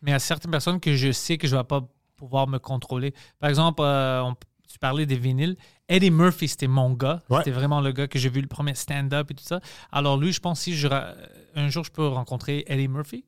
mais 0.00 0.10
il 0.10 0.14
y 0.14 0.16
a 0.16 0.20
certaines 0.20 0.50
personnes 0.50 0.80
que 0.80 0.94
je 0.96 1.12
sais 1.12 1.38
que 1.38 1.46
je 1.48 1.54
ne 1.56 1.60
vais 1.60 1.66
pas 1.66 1.80
pouvoir 2.16 2.46
me 2.48 2.58
contrôler. 2.58 3.12
Par 3.40 3.50
exemple, 3.50 3.82
on- 3.82 4.34
tu 4.70 4.78
parlais 4.78 5.04
des 5.04 5.16
vinyles. 5.16 5.56
Eddie 5.88 6.10
Murphy, 6.10 6.48
c'était 6.48 6.66
mon 6.68 6.92
gars. 6.94 7.20
Ouais. 7.28 7.38
C'était 7.38 7.50
vraiment 7.50 7.82
le 7.82 7.92
gars 7.92 8.06
que 8.06 8.18
j'ai 8.18 8.30
vu 8.30 8.40
le 8.40 8.46
premier 8.46 8.74
stand-up 8.74 9.30
et 9.30 9.34
tout 9.34 9.44
ça. 9.44 9.60
Alors 9.90 10.16
lui, 10.16 10.32
je 10.32 10.40
pense 10.40 10.60
que 10.60 10.64
si 10.64 10.74
je, 10.76 10.88
un 10.88 11.68
jour 11.68 11.84
je 11.84 11.90
peux 11.90 12.06
rencontrer 12.06 12.64
Eddie 12.68 12.88
Murphy, 12.88 13.24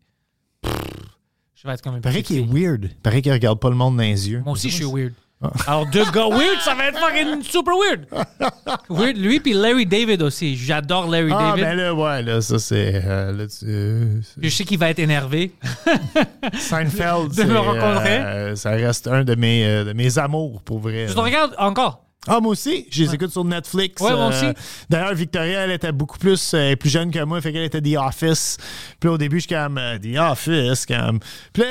je 1.65 1.69
vais 1.69 1.75
être 1.75 1.87
une 1.89 1.95
Il 1.97 2.01
paraît 2.03 2.23
qu'il 2.23 2.39
est 2.39 2.47
weird. 2.47 2.91
Paraît 3.03 3.23
qu'il 3.23 3.33
regarde 3.33 3.59
pas 3.59 3.71
le 3.71 3.77
monde 3.77 3.97
dans 3.97 4.03
les 4.03 4.29
yeux. 4.31 4.43
Moi 4.45 4.53
aussi, 4.53 4.69
je 4.71 4.77
suis 4.77 4.85
weird. 4.85 5.13
Ah. 5.43 5.51
Alors, 5.67 5.87
deux 5.91 6.05
gars 6.11 6.29
weird, 6.29 6.59
ça 6.63 6.75
va 6.75 6.89
être 6.89 6.99
fucking 6.99 7.43
super 7.43 7.75
weird. 7.77 8.07
Weird, 8.89 9.17
lui, 9.17 9.41
puis 9.41 9.53
Larry 9.53 9.85
David 9.85 10.23
aussi. 10.23 10.57
J'adore 10.57 11.09
Larry 11.11 11.33
Ah, 11.35 11.51
David. 11.51 11.65
ben 11.65 11.75
là, 11.77 11.95
ouais, 11.95 12.23
là, 12.23 12.41
ça, 12.41 12.59
c'est. 12.59 13.03
euh, 13.05 13.47
euh, 13.65 14.21
Je 14.41 14.49
sais 14.49 14.65
qu'il 14.65 14.79
va 14.79 14.91
être 14.91 14.99
énervé. 15.01 15.53
Seinfeld, 16.59 17.35
De 17.35 17.45
me 17.45 17.59
rencontrer. 17.59 18.19
euh, 18.21 18.57
ça 18.57 18.71
reste 18.71 19.07
un 19.09 19.25
de 19.25 19.35
mes, 19.35 19.65
de 19.85 19.93
mes 19.93 20.19
amours, 20.19 20.63
pour 20.63 20.79
vrai. 20.79 21.09
Je 21.09 21.15
te 21.15 21.21
regarde 21.21 21.55
encore. 21.59 22.04
Ah, 22.27 22.41
moi 22.41 22.53
aussi, 22.53 22.87
je 22.91 23.03
les 23.03 23.09
Ouais. 23.11 23.15
écoute 23.17 23.31
sur 23.33 23.45
Netflix. 23.45 24.01
Ouais, 24.01 24.13
moi 24.13 24.29
aussi. 24.29 24.47
D'ailleurs, 24.89 25.15
Victoria, 25.15 25.61
elle 25.65 25.73
était 25.73 25.93
beaucoup 25.93 26.19
plus, 26.19 26.55
euh, 26.55 26.59
elle 26.59 26.71
est 26.73 26.77
plus 26.77 26.89
jeune 26.91 27.11
que 27.11 27.23
moi, 27.25 27.41
fait 27.41 27.53
qu'elle 27.53 27.65
était 27.65 27.83
The 27.83 27.97
Office. 27.99 28.57
Puis 28.99 29.09
là, 29.09 29.15
au 29.15 29.19
début, 29.19 29.37
je 29.41 29.47
suis 29.47 29.55
comme, 29.55 29.77
euh, 29.79 29.99
The 29.99 30.17
Office, 30.19 30.87
comme. 30.87 31.21
Puis 31.53 31.63
là, 31.63 31.69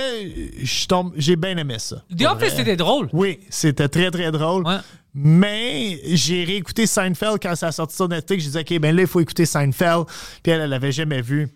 je 0.61 0.85
tombe, 0.87 1.13
j'ai 1.17 1.35
bien 1.35 1.57
aimé 1.57 1.75
ça. 1.79 1.97
The 2.15 2.23
Office, 2.25 2.53
c'était 2.55 2.75
drôle. 2.75 3.09
Oui, 3.13 3.39
c'était 3.49 3.87
très, 3.87 4.11
très 4.11 4.31
drôle. 4.31 4.65
Ouais. 4.67 4.77
Mais 5.15 5.99
j'ai 6.05 6.43
réécouté 6.43 6.87
Seinfeld 6.87 7.37
quand 7.41 7.55
ça 7.55 7.67
a 7.67 7.71
sorti 7.71 7.95
sur 7.95 8.07
Netflix. 8.07 8.43
J'ai 8.45 8.49
dit, 8.63 8.73
OK, 8.75 8.79
ben 8.79 8.95
là, 8.95 9.03
il 9.03 9.07
faut 9.07 9.19
écouter 9.19 9.45
Seinfeld. 9.45 10.05
Puis 10.41 10.51
elle, 10.51 10.61
elle 10.61 10.69
l'avait 10.69 10.91
jamais 10.91 11.21
vu. 11.21 11.49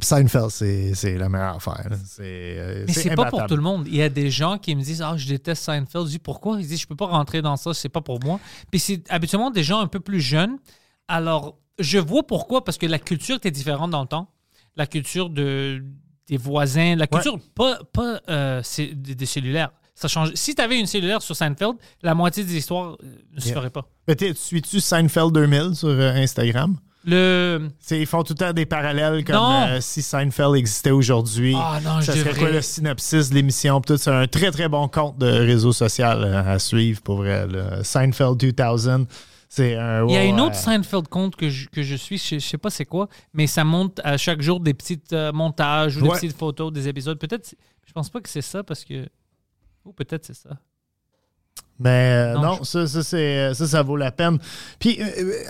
Seinfeld, 0.00 0.50
c'est 0.50 1.18
la 1.18 1.28
meilleure 1.28 1.56
affaire. 1.56 1.88
euh, 2.20 2.84
Mais 2.86 2.92
c'est 2.92 3.14
pas 3.14 3.26
pour 3.26 3.44
tout 3.46 3.56
le 3.56 3.62
monde. 3.62 3.86
Il 3.88 3.96
y 3.96 4.02
a 4.02 4.08
des 4.08 4.30
gens 4.30 4.56
qui 4.58 4.74
me 4.76 4.82
disent 4.82 5.02
Ah, 5.02 5.14
je 5.16 5.26
déteste 5.26 5.62
Seinfeld. 5.64 6.06
Je 6.06 6.10
dis 6.12 6.18
Pourquoi 6.18 6.60
Ils 6.60 6.66
disent 6.66 6.80
Je 6.82 6.86
peux 6.86 6.96
pas 6.96 7.06
rentrer 7.06 7.42
dans 7.42 7.56
ça, 7.56 7.74
c'est 7.74 7.88
pas 7.88 8.00
pour 8.00 8.20
moi. 8.24 8.38
Puis 8.70 8.80
c'est 8.80 9.02
habituellement 9.10 9.50
des 9.50 9.62
gens 9.64 9.80
un 9.80 9.86
peu 9.88 10.00
plus 10.00 10.20
jeunes. 10.20 10.58
Alors, 11.08 11.58
je 11.78 11.98
vois 11.98 12.26
pourquoi, 12.26 12.64
parce 12.64 12.78
que 12.78 12.86
la 12.86 12.98
culture 12.98 13.36
était 13.36 13.50
différente 13.50 13.90
dans 13.90 14.02
le 14.02 14.06
temps. 14.08 14.28
La 14.76 14.86
culture 14.86 15.28
de, 15.28 15.82
des 16.28 16.36
voisins, 16.36 16.94
la 16.94 17.06
culture 17.06 17.38
pas, 17.54 17.78
pas 17.92 18.20
euh, 18.28 18.62
des, 18.78 19.14
des 19.14 19.26
cellulaires. 19.26 19.72
Ça 19.96 20.06
change. 20.08 20.32
Si 20.34 20.54
tu 20.54 20.62
avais 20.62 20.78
une 20.78 20.86
cellulaire 20.86 21.20
sur 21.20 21.34
Seinfeld, 21.36 21.74
la 22.02 22.14
moitié 22.14 22.44
des 22.44 22.56
histoires 22.56 22.96
euh, 23.02 23.18
ne 23.34 23.40
se 23.40 23.46
Yeah. 23.48 23.54
ferait 23.56 23.70
pas. 23.70 23.86
Mais 24.08 24.14
t'es- 24.14 24.34
suis-tu 24.34 24.80
Seinfeld 24.80 25.32
2000 25.32 25.74
sur 25.74 25.90
Instagram? 25.90 26.78
Le. 27.04 27.68
Ils 27.90 28.06
font 28.06 28.22
tout 28.22 28.34
le 28.34 28.38
temps 28.38 28.52
des 28.52 28.66
parallèles 28.66 29.24
comme 29.24 29.36
euh, 29.36 29.80
si 29.80 30.02
Seinfeld 30.02 30.54
existait 30.54 30.90
aujourd'hui. 30.90 31.54
Ah 31.56 31.78
non, 31.82 32.00
ça 32.02 32.12
je 32.12 32.18
serait 32.20 32.30
devrais- 32.30 32.38
quoi 32.40 32.50
le 32.50 32.60
synopsis 32.62 33.30
de 33.30 33.34
l'émission? 33.36 33.80
C'est 33.86 34.08
un 34.10 34.26
très 34.26 34.50
très 34.50 34.68
bon 34.68 34.86
compte 34.88 35.16
de 35.18 35.26
réseau 35.26 35.72
social 35.72 36.22
euh, 36.22 36.54
à 36.54 36.58
suivre 36.58 37.00
pour 37.00 37.16
vrai. 37.18 37.46
Seinfeld 37.82 38.36
2000. 38.36 39.06
C'est 39.48 39.76
un. 39.76 40.06
Il 40.06 40.12
y 40.12 40.16
a 40.18 40.24
une 40.24 40.40
autre. 40.40 40.54
Seinfeld 40.56 41.08
compte 41.08 41.36
que 41.36 41.48
je, 41.48 41.68
que 41.68 41.82
je 41.82 41.96
suis, 41.96 42.18
je, 42.18 42.38
je 42.38 42.46
sais 42.46 42.58
pas 42.58 42.70
c'est 42.70 42.84
quoi, 42.84 43.08
mais 43.32 43.46
ça 43.46 43.64
monte 43.64 43.98
à 44.04 44.16
chaque 44.18 44.42
jour 44.42 44.60
des 44.60 44.74
petits 44.74 45.00
euh, 45.12 45.32
montages 45.32 45.96
ou 45.96 46.02
des 46.02 46.08
petites 46.10 46.36
photos 46.36 46.70
des 46.72 46.86
épisodes. 46.86 47.18
Peut-être, 47.18 47.54
je 47.86 47.92
pense 47.92 48.10
pas 48.10 48.20
que 48.20 48.28
c'est 48.28 48.42
ça 48.42 48.62
parce 48.62 48.84
que. 48.84 49.08
Ou 49.86 49.92
peut-être 49.94 50.26
c'est 50.26 50.36
ça. 50.36 50.50
Mais 51.78 52.12
euh, 52.12 52.34
Non, 52.34 52.42
non, 52.56 52.62
ça, 52.64 52.86
ça, 52.86 53.02
ça, 53.02 53.54
ça 53.66 53.82
vaut 53.82 53.96
la 53.96 54.12
peine. 54.12 54.38
Puis, 54.78 55.00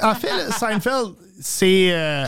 en 0.00 0.14
fait, 0.14 0.28
Seinfeld, 0.52 1.14
c'est 1.40 1.88
euh, 1.92 2.24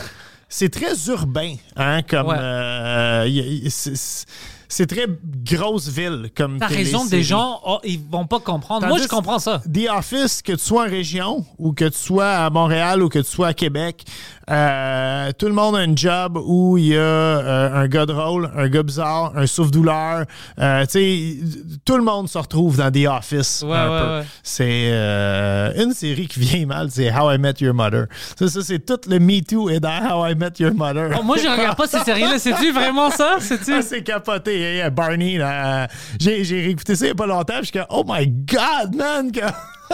c'est 0.49 0.69
très 0.69 0.93
urbain, 1.07 1.55
hein, 1.75 2.01
comme... 2.03 2.27
Ouais. 2.27 2.35
euh, 2.37 3.25
y- 3.27 3.65
y- 3.65 3.71
c'est- 3.71 4.25
c'est 4.69 4.87
très 4.87 5.05
grosse 5.45 5.87
ville, 5.87 6.31
comme 6.35 6.57
T'as 6.57 6.65
raison, 6.65 7.05
des 7.05 7.21
gens, 7.21 7.59
oh, 7.63 7.79
ils 7.83 7.99
vont 8.09 8.25
pas 8.25 8.39
comprendre. 8.39 8.87
Moi, 8.87 8.97
je 8.99 9.07
comprends 9.07 9.37
ça. 9.37 9.61
The 9.71 9.87
Office, 9.95 10.41
que 10.41 10.53
tu 10.53 10.63
sois 10.63 10.85
en 10.85 10.89
région 10.89 11.45
ou 11.59 11.73
que 11.73 11.85
tu 11.85 11.97
sois 11.99 12.27
à 12.37 12.49
Montréal 12.49 13.03
ou 13.03 13.09
que 13.09 13.19
tu 13.19 13.29
sois 13.29 13.49
à 13.49 13.53
Québec, 13.53 14.03
euh, 14.49 15.31
tout 15.37 15.45
le 15.47 15.53
monde 15.53 15.75
a 15.75 15.79
un 15.79 15.95
job 15.95 16.37
où 16.43 16.77
il 16.77 16.87
y 16.87 16.95
a 16.97 16.99
euh, 16.99 17.75
un 17.83 17.87
gars 17.87 18.05
drôle, 18.05 18.51
un 18.55 18.67
gars 18.67 18.83
bizarre, 18.83 19.31
un 19.35 19.47
souffle-douleur. 19.47 20.25
Euh, 20.59 20.85
tu 20.85 20.89
sais, 20.91 21.37
tout 21.85 21.95
le 21.97 22.03
monde 22.03 22.27
se 22.27 22.37
retrouve 22.37 22.77
dans 22.77 22.91
The 22.91 23.05
Office. 23.07 23.63
Ouais, 23.65 23.75
un 23.77 23.89
ouais, 23.91 24.01
peu. 24.01 24.07
ouais. 24.19 24.23
C'est 24.43 24.89
euh, 24.91 25.83
une 25.83 25.93
série 25.93 26.27
qui 26.27 26.39
vient 26.41 26.65
mal, 26.65 26.89
c'est 26.91 27.09
How 27.13 27.31
I 27.31 27.37
Met 27.37 27.53
Your 27.61 27.73
Mother. 27.73 28.07
Ça, 28.37 28.47
ça 28.49 28.59
c'est 28.61 28.79
tout 28.85 28.99
le 29.07 29.19
Me 29.19 29.39
Too 29.41 29.69
est 29.69 29.79
dans 29.79 29.89
How 30.11 30.27
I 30.27 30.35
Met 30.35 30.53
Your 30.59 30.73
Mother. 30.73 31.11
Oh, 31.19 31.23
moi, 31.23 31.37
je 31.37 31.47
regarde 31.47 31.77
pas 31.77 31.87
ces 31.87 31.99
séries-là. 32.05 32.37
C'est-tu 32.37 32.71
vraiment 32.73 33.09
ça? 33.11 33.37
C'est-tu? 33.39 33.73
Ah, 33.73 33.81
c'est 33.81 34.03
capoté. 34.03 34.83
Barney, 34.91 35.37
là, 35.37 35.83
euh, 35.83 35.87
j'ai, 36.19 36.43
j'ai 36.43 36.61
réécouté 36.61 36.95
ça 36.95 37.05
il 37.05 37.07
n'y 37.07 37.11
a 37.11 37.15
pas 37.15 37.27
longtemps. 37.27 37.53
Je 37.59 37.63
suis 37.63 37.71
comme, 37.71 37.85
oh 37.89 38.03
my 38.07 38.27
God, 38.27 38.95
man! 38.95 39.31
que- 39.31 39.39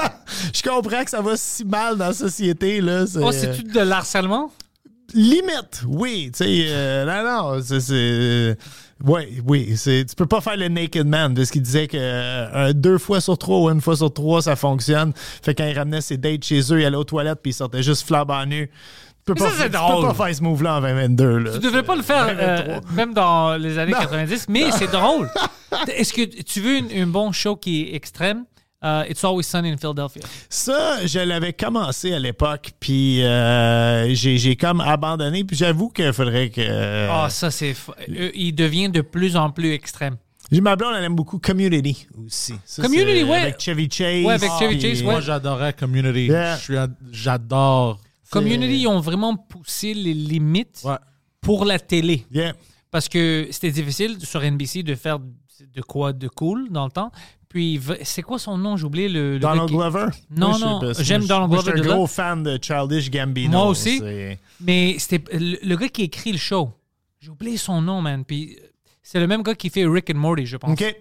je 0.53 0.61
comprends 0.61 1.03
que 1.03 1.09
ça 1.09 1.21
va 1.21 1.35
si 1.37 1.65
mal 1.65 1.97
dans 1.97 2.07
la 2.07 2.13
société. 2.13 2.81
Là, 2.81 3.05
c'est, 3.07 3.19
Oh, 3.21 3.31
c'est-tu 3.31 3.63
de 3.63 3.79
l'harcèlement? 3.79 4.51
Limite, 5.13 5.83
oui. 5.87 6.29
Tu 6.31 6.43
sais, 6.43 6.65
euh, 6.69 7.05
non, 7.05 7.53
non, 7.55 7.61
c'est. 7.63 7.79
c'est 7.79 8.57
oui, 9.03 9.41
oui. 9.47 9.73
C'est, 9.77 10.05
tu 10.07 10.13
peux 10.15 10.25
pas 10.25 10.39
faire 10.41 10.57
le 10.57 10.67
naked 10.67 11.07
man 11.07 11.33
parce 11.33 11.49
qu'il 11.51 11.61
disait 11.61 11.87
que 11.87 11.97
euh, 11.97 12.73
deux 12.73 12.97
fois 12.97 13.19
sur 13.21 13.37
trois 13.37 13.59
ou 13.59 13.69
une 13.69 13.81
fois 13.81 13.95
sur 13.95 14.13
trois, 14.13 14.41
ça 14.43 14.55
fonctionne. 14.55 15.13
Fait 15.15 15.55
quand 15.55 15.65
il 15.65 15.75
ramenait 15.77 16.01
ses 16.01 16.17
dates 16.17 16.43
chez 16.43 16.59
eux, 16.73 16.81
il 16.81 16.85
allait 16.85 16.97
aux 16.97 17.03
toilettes 17.05 17.39
puis 17.41 17.51
il 17.51 17.55
sortait 17.55 17.81
juste 17.81 18.05
flambant 18.05 18.45
nu. 18.45 18.69
Tu 19.25 19.33
peux, 19.33 19.35
pas, 19.35 19.49
ça, 19.49 19.55
c'est 19.57 19.63
tu 19.65 19.71
peux 19.71 20.07
pas 20.07 20.25
faire 20.25 20.35
ce 20.35 20.43
move-là 20.43 20.77
en 20.77 20.81
2022. 20.81 21.37
Là. 21.37 21.51
Tu 21.53 21.59
devrais 21.59 21.83
pas 21.83 21.95
le 21.95 22.01
faire, 22.01 22.27
euh, 22.39 22.57
2023. 22.57 22.91
même 22.95 23.13
dans 23.13 23.57
les 23.57 23.77
années 23.77 23.91
Non. 23.93 23.99
90, 23.99 24.45
mais 24.49 24.71
c'est 24.77 24.91
drôle. 24.91 25.29
Est-ce 25.95 26.13
que 26.13 26.21
tu 26.43 26.61
veux 26.61 26.77
une- 26.77 26.91
un 27.03 27.07
bon 27.07 27.31
show 27.31 27.55
qui 27.55 27.81
est 27.83 27.95
extrême? 27.95 28.43
Euh, 28.83 29.03
It's 29.09 29.23
Always 29.25 29.43
Sunny 29.43 29.69
in 29.71 29.77
Philadelphia. 29.77 30.21
Ça, 30.49 31.05
je 31.05 31.19
l'avais 31.19 31.51
commencé 31.51 32.13
à 32.13 32.19
l'époque, 32.19 32.71
puis 32.79 33.21
euh, 33.23 34.13
j'ai, 34.15 34.37
j'ai 34.37 34.55
comme 34.55 34.79
abandonné, 34.79 35.43
puis 35.43 35.57
j'avoue 35.57 35.89
qu'il 35.89 36.13
faudrait 36.13 36.49
que... 36.49 36.61
euh, 36.61 37.09
Ah, 37.11 37.29
ça, 37.29 37.51
c'est. 37.51 37.71
f- 37.73 37.89
euh, 38.09 38.31
Il 38.33 38.53
devient 38.53 38.89
de 38.89 39.01
plus 39.01 39.35
en 39.35 39.49
plus 39.49 39.73
extrême. 39.73 40.15
J'ai 40.51 40.61
ma 40.61 40.75
blonde, 40.77 40.93
elle 40.97 41.03
aime 41.03 41.15
beaucoup 41.15 41.39
Community 41.39 42.07
aussi. 42.25 42.53
Ça, 42.65 42.81
Community, 42.83 43.23
ouais. 43.23 43.37
Avec 43.37 43.59
Chevy 43.59 43.89
Chase. 43.91 44.25
Ouais, 44.25 44.33
avec 44.33 44.49
Chevy 44.59 44.79
Chase, 44.81 45.03
Moi, 45.03 45.15
ouais. 45.15 45.21
j'adorais 45.21 45.73
Community. 45.73 46.25
Yeah. 46.27 46.55
Je 46.57 46.61
suis 46.63 46.77
un- 46.77 46.87
J'adore. 47.11 47.99
Community, 48.31 48.79
ils 48.81 48.87
ont 48.87 48.99
vraiment 49.01 49.35
poussé 49.35 49.93
les 49.93 50.13
limites 50.13 50.81
Ouais. 50.85 50.95
pour 51.41 51.65
la 51.65 51.79
télé. 51.79 52.25
Yeah. 52.31 52.53
Parce 52.91 53.09
que 53.09 53.47
c'était 53.51 53.71
difficile 53.71 54.17
sur 54.25 54.41
NBC 54.41 54.83
de 54.83 54.95
faire 54.95 55.19
de 55.19 55.81
quoi 55.81 56.13
de 56.13 56.27
cool 56.29 56.69
dans 56.71 56.85
le 56.85 56.91
temps. 56.91 57.11
Puis, 57.49 57.81
c'est 58.03 58.21
quoi 58.21 58.37
son 58.37 58.57
nom? 58.57 58.77
J'ai 58.77 58.85
oublié 58.85 59.09
le. 59.09 59.33
le 59.33 59.39
Donald 59.39 59.69
Glover? 59.69 60.05
Non, 60.29 60.49
Moi, 60.49 60.59
non, 60.59 60.93
j'aime 60.99 61.25
Donald 61.25 61.49
moi, 61.51 61.61
Glover 61.63 61.71
Je 61.71 61.71
suis 61.71 61.81
de 61.81 61.85
un 61.87 61.89
là. 61.89 61.95
gros 61.95 62.07
fan 62.07 62.43
de 62.43 62.59
Childish 62.61 63.09
Gambino. 63.09 63.51
Moi 63.51 63.65
aussi. 63.67 64.01
Mais 64.61 64.95
c'était 64.99 65.23
le, 65.37 65.57
le 65.63 65.75
gars 65.75 65.89
qui 65.89 66.03
écrit 66.03 66.31
le 66.31 66.37
show. 66.37 66.71
J'ai 67.19 67.29
oublié 67.31 67.57
son 67.57 67.81
nom, 67.81 68.01
man. 68.01 68.23
Puis, 68.23 68.55
c'est 69.01 69.19
le 69.19 69.25
même 69.27 69.41
gars 69.41 69.55
qui 69.55 69.69
fait 69.69 69.85
Rick 69.85 70.11
and 70.11 70.19
Morty, 70.19 70.45
je 70.45 70.57
pense. 70.57 70.71
OK. 70.71 70.95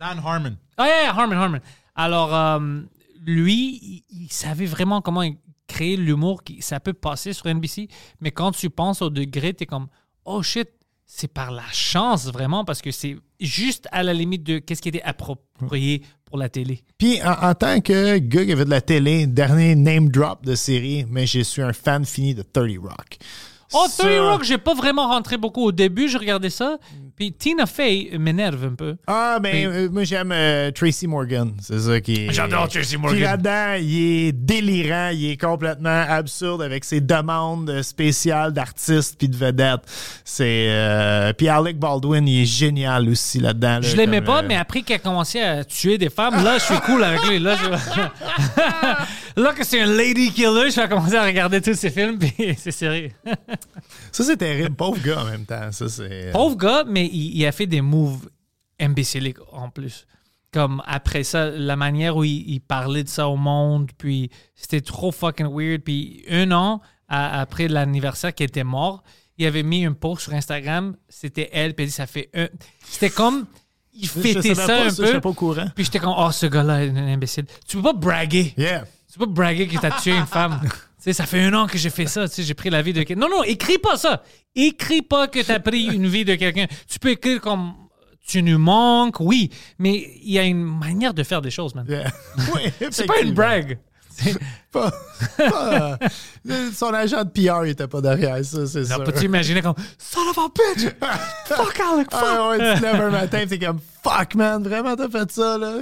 Dan 0.00 0.18
Harmon. 0.24 0.56
Ah, 0.76 0.86
yeah, 0.86 1.02
yeah, 1.04 1.14
Harmon, 1.16 1.36
Harmon. 1.36 1.60
Alors, 1.94 2.34
euh, 2.34 2.80
lui, 3.24 3.78
il, 4.10 4.24
il 4.24 4.32
savait 4.32 4.66
vraiment 4.66 5.00
comment 5.00 5.22
créer 5.68 5.96
l'humour 5.96 6.42
qui 6.42 6.60
ça 6.60 6.80
peut 6.80 6.92
passer 6.92 7.32
sur 7.32 7.46
NBC. 7.46 7.88
Mais 8.20 8.32
quand 8.32 8.50
tu 8.50 8.68
penses 8.68 9.00
au 9.00 9.10
degré, 9.10 9.54
t'es 9.54 9.66
comme, 9.66 9.86
oh 10.24 10.42
shit, 10.42 10.68
c'est 11.06 11.28
par 11.32 11.50
la 11.50 11.62
chance 11.72 12.26
vraiment 12.26 12.64
parce 12.64 12.80
que 12.82 12.90
c'est 12.90 13.16
juste 13.40 13.86
à 13.92 14.02
la 14.02 14.12
limite 14.14 14.42
de 14.42 14.58
qu'est-ce 14.58 14.80
qui 14.82 14.88
était 14.88 15.02
approprié 15.02 16.02
pour 16.24 16.38
la 16.38 16.48
télé. 16.48 16.82
Puis, 16.98 17.22
en, 17.22 17.32
en 17.50 17.54
tant 17.54 17.80
que 17.80 18.18
gars 18.18 18.44
qui 18.44 18.52
avait 18.52 18.64
de 18.64 18.70
la 18.70 18.80
télé, 18.80 19.26
dernier 19.26 19.74
name 19.74 20.08
drop 20.08 20.44
de 20.44 20.54
série, 20.54 21.04
mais 21.08 21.26
je 21.26 21.40
suis 21.40 21.62
un 21.62 21.72
fan 21.72 22.04
fini 22.04 22.34
de 22.34 22.42
30 22.42 22.70
Rock. 22.82 23.18
Oh, 23.72 23.86
Ça- 23.88 24.04
30 24.04 24.18
Rock, 24.32 24.44
j'ai 24.44 24.58
pas 24.58 24.74
vraiment 24.74 25.08
rentré 25.08 25.36
beaucoup 25.36 25.62
au 25.62 25.72
début, 25.72 26.08
je 26.08 26.18
regardais 26.18 26.50
ça. 26.50 26.78
Puis 27.16 27.32
Tina 27.32 27.64
Fey 27.66 28.10
m'énerve 28.18 28.64
un 28.64 28.74
peu. 28.74 28.96
Ah, 29.06 29.38
ben, 29.40 29.54
euh, 29.68 29.88
moi, 29.88 30.02
j'aime 30.02 30.32
euh, 30.32 30.72
Tracy 30.72 31.06
Morgan. 31.06 31.52
C'est 31.60 31.78
ça 31.78 32.00
qui. 32.00 32.28
J'adore 32.32 32.68
Tracy 32.68 32.96
Morgan. 32.96 33.14
Puis 33.16 33.22
là-dedans, 33.24 33.74
il 33.80 34.26
est 34.26 34.32
délirant, 34.32 35.10
il 35.12 35.30
est 35.30 35.36
complètement 35.40 36.04
absurde 36.08 36.60
avec 36.62 36.84
ses 36.84 37.00
demandes 37.00 37.82
spéciales 37.82 38.52
d'artistes 38.52 39.14
puis 39.16 39.28
de 39.28 39.36
vedettes. 39.36 39.82
C'est. 40.24 40.66
euh, 40.70 41.32
Puis 41.32 41.48
Alec 41.48 41.78
Baldwin, 41.78 42.26
il 42.26 42.42
est 42.42 42.46
génial 42.46 43.08
aussi 43.08 43.38
là-dedans. 43.38 43.74
là, 43.74 43.80
Je 43.82 43.96
l'aimais 43.96 44.20
pas, 44.20 44.40
euh, 44.42 44.46
mais 44.48 44.56
après 44.56 44.82
qu'il 44.82 44.96
a 44.96 44.98
commencé 44.98 45.40
à 45.40 45.64
tuer 45.64 45.98
des 45.98 46.10
femmes, 46.10 46.42
là, 46.42 46.58
je 46.58 46.64
suis 46.64 46.80
cool 46.80 47.04
avec 47.04 47.24
lui. 47.26 47.38
Là, 47.38 47.56
je- 47.56 49.40
là 49.40 49.52
que 49.52 49.64
c'est 49.64 49.80
un 49.80 49.86
lady 49.86 50.32
killer, 50.32 50.70
je 50.70 50.80
vais 50.80 50.88
commencer 50.88 51.14
à 51.16 51.24
regarder 51.24 51.60
tous 51.60 51.74
ces 51.74 51.90
films, 51.90 52.18
puis 52.18 52.54
c'est 52.58 52.70
sérieux. 52.72 53.10
Ça, 54.10 54.24
c'est 54.24 54.36
terrible. 54.36 54.74
Pauvre 54.74 55.00
gars 55.00 55.20
en 55.22 55.24
même 55.26 55.44
temps. 55.44 55.70
Ça, 55.70 55.88
c'est. 55.88 56.30
Pauvre 56.32 56.56
gars, 56.56 56.84
mais 56.86 57.03
il, 57.06 57.36
il 57.36 57.46
a 57.46 57.52
fait 57.52 57.66
des 57.66 57.80
moves 57.80 58.28
imbéciliques 58.80 59.38
en 59.52 59.70
plus. 59.70 60.06
Comme 60.52 60.82
après 60.86 61.24
ça, 61.24 61.50
la 61.50 61.74
manière 61.76 62.16
où 62.16 62.24
il, 62.24 62.48
il 62.48 62.60
parlait 62.60 63.02
de 63.02 63.08
ça 63.08 63.28
au 63.28 63.36
monde, 63.36 63.90
puis 63.98 64.30
c'était 64.54 64.80
trop 64.80 65.10
fucking 65.10 65.48
weird. 65.48 65.82
Puis 65.82 66.24
un 66.30 66.50
an 66.52 66.80
à- 67.08 67.40
après 67.40 67.66
l'anniversaire 67.68 68.34
qui 68.34 68.44
était 68.44 68.62
mort, 68.64 69.02
il 69.36 69.46
avait 69.46 69.64
mis 69.64 69.84
un 69.84 69.92
post 69.92 70.22
sur 70.22 70.32
Instagram, 70.34 70.96
c'était 71.08 71.50
elle, 71.52 71.74
puis 71.74 71.84
elle 71.84 71.88
dit 71.90 71.94
ça 71.94 72.06
fait 72.06 72.30
un. 72.34 72.48
C'était 72.84 73.10
comme. 73.10 73.46
Il 73.96 74.08
fêtait 74.08 74.54
ça 74.54 74.66
pas 74.66 74.84
un 74.86 74.90
ça, 74.90 75.02
peu. 75.04 75.20
pas 75.20 75.28
au 75.28 75.34
courant. 75.34 75.66
Puis 75.74 75.84
j'étais 75.84 76.00
comme, 76.00 76.14
oh, 76.16 76.30
ce 76.32 76.46
gars-là 76.46 76.84
est 76.84 76.90
un 76.90 77.12
imbécile. 77.12 77.46
Tu 77.66 77.76
peux 77.76 77.82
pas 77.84 77.92
braguer. 77.92 78.52
Yeah. 78.56 78.84
Tu 79.12 79.18
peux 79.18 79.26
pas 79.26 79.32
braguer 79.32 79.68
que 79.68 79.78
t'as 79.78 80.00
tué 80.00 80.16
une 80.16 80.26
femme. 80.26 80.60
tu 81.04 81.10
sais, 81.10 81.12
ça 81.12 81.26
fait 81.26 81.42
un 81.42 81.52
an 81.52 81.66
que 81.66 81.76
j'ai 81.76 81.90
fait 81.90 82.06
ça. 82.06 82.26
Tu 82.26 82.36
sais, 82.36 82.42
j'ai 82.44 82.54
pris 82.54 82.70
la 82.70 82.80
vie 82.80 82.94
de 82.94 83.02
quelqu'un. 83.02 83.20
Non, 83.20 83.28
non, 83.28 83.42
écris 83.42 83.76
pas 83.76 83.98
ça. 83.98 84.22
Écris 84.54 85.02
pas 85.02 85.28
que 85.28 85.40
t'as 85.40 85.60
pris 85.60 85.84
une 85.84 86.06
vie 86.06 86.24
de 86.24 86.34
quelqu'un. 86.34 86.64
Tu 86.88 86.98
peux 86.98 87.10
écrire 87.10 87.42
comme 87.42 87.74
tu 88.26 88.42
nous 88.42 88.58
manques, 88.58 89.20
oui, 89.20 89.50
mais 89.78 90.12
il 90.22 90.32
y 90.32 90.38
a 90.38 90.44
une 90.44 90.62
manière 90.64 91.12
de 91.12 91.22
faire 91.22 91.42
des 91.42 91.50
choses, 91.50 91.74
man. 91.74 91.84
Yeah. 91.86 92.10
Oui, 92.54 92.62
C'est 92.90 93.04
pas 93.04 93.20
une 93.20 93.34
brague. 93.34 93.78
Pas- 94.74 94.92
pas- 95.38 95.98
euh, 96.50 96.70
son 96.74 96.92
agent 96.92 97.22
de 97.22 97.28
PR, 97.30 97.64
il 97.64 97.70
était 97.70 97.86
pas 97.86 98.00
derrière 98.00 98.44
ça, 98.44 98.66
c'est. 98.66 98.82
Peux-tu 99.04 99.26
imaginer 99.26 99.62
comme 99.62 99.74
Son 99.98 100.18
of 100.28 100.36
a 100.36 100.48
bitch! 100.48 100.88
Fuck 101.46 101.78
Alec, 101.80 102.08
fuck! 102.10 102.20
Ah 102.20 102.48
ouais, 102.48 102.74
tu 102.74 102.80
te 102.80 102.84
lèves 102.84 103.00
un 103.00 103.10
matin, 103.10 103.44
t'es 103.48 103.58
comme 103.60 103.78
fuck 104.02 104.34
man, 104.34 104.62
vraiment 104.66 104.96
t'as 104.96 105.08
fait 105.08 105.30
ça 105.30 105.56
là? 105.58 105.74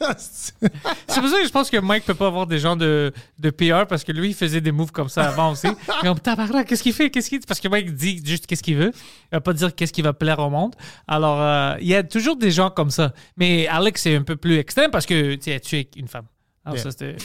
C'est 0.18 1.20
pour 1.20 1.28
ça 1.28 1.36
que 1.40 1.44
je 1.46 1.50
pense 1.50 1.68
que 1.68 1.76
Mike 1.76 2.04
peut 2.06 2.14
pas 2.14 2.28
avoir 2.28 2.46
des 2.46 2.58
gens 2.58 2.74
de, 2.74 3.12
de 3.38 3.50
PR 3.50 3.86
parce 3.86 4.02
que 4.02 4.12
lui, 4.12 4.28
il 4.28 4.34
faisait 4.34 4.62
des 4.62 4.72
moves 4.72 4.92
comme 4.92 5.08
ça 5.10 5.28
avant 5.28 5.52
aussi. 5.52 5.68
Comme, 6.00 6.18
tabarnak, 6.18 6.66
qu'est-ce 6.66 6.82
qu'il 6.82 6.92
fait? 6.94 7.10
Qu'est-ce 7.10 7.28
qu'il... 7.28 7.40
Parce 7.40 7.60
que 7.60 7.68
Mike 7.68 7.94
dit 7.94 8.22
juste 8.24 8.46
qu'est-ce 8.46 8.62
qu'il 8.62 8.76
veut. 8.76 8.92
Il 8.94 9.34
va 9.36 9.40
pas 9.40 9.52
dire 9.52 9.74
qu'est-ce 9.74 9.92
qui 9.92 10.02
va 10.02 10.12
plaire 10.14 10.38
au 10.38 10.48
monde. 10.50 10.74
Alors, 11.06 11.40
euh, 11.40 11.74
il 11.80 11.86
y 11.88 11.94
a 11.94 12.02
toujours 12.02 12.36
des 12.36 12.50
gens 12.50 12.70
comme 12.70 12.90
ça. 12.90 13.12
Mais 13.36 13.66
Alex, 13.66 14.02
c'est 14.02 14.16
un 14.16 14.22
peu 14.22 14.36
plus 14.36 14.56
extrême 14.58 14.90
parce 14.90 15.04
que 15.06 15.34
tu 15.34 15.52
as 15.52 15.60
tué 15.60 15.90
une 15.96 16.08
femme. 16.08 16.24
Alors, 16.64 16.76
Yeah. 16.76 16.84
ça, 16.84 16.90
c'était- 16.92 17.16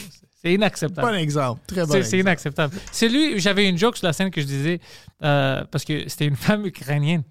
c'est 0.44 0.52
inacceptable. 0.54 1.08
bon 1.08 1.14
exemple, 1.14 1.60
très 1.66 1.86
bon. 1.86 1.92
C'est- 1.92 2.02
C'est 2.02 2.18
inacceptable. 2.18 2.76
C'est 2.92 3.08
lui, 3.08 3.40
j'avais 3.40 3.68
une 3.68 3.78
joke 3.78 3.96
sur 3.96 4.06
la 4.06 4.12
scène 4.12 4.30
que 4.30 4.40
je 4.40 4.46
disais, 4.46 4.80
euh, 5.22 5.64
parce 5.70 5.84
que 5.84 6.08
c'était 6.08 6.26
une 6.26 6.36
femme 6.36 6.66
ukrainienne 6.66 7.22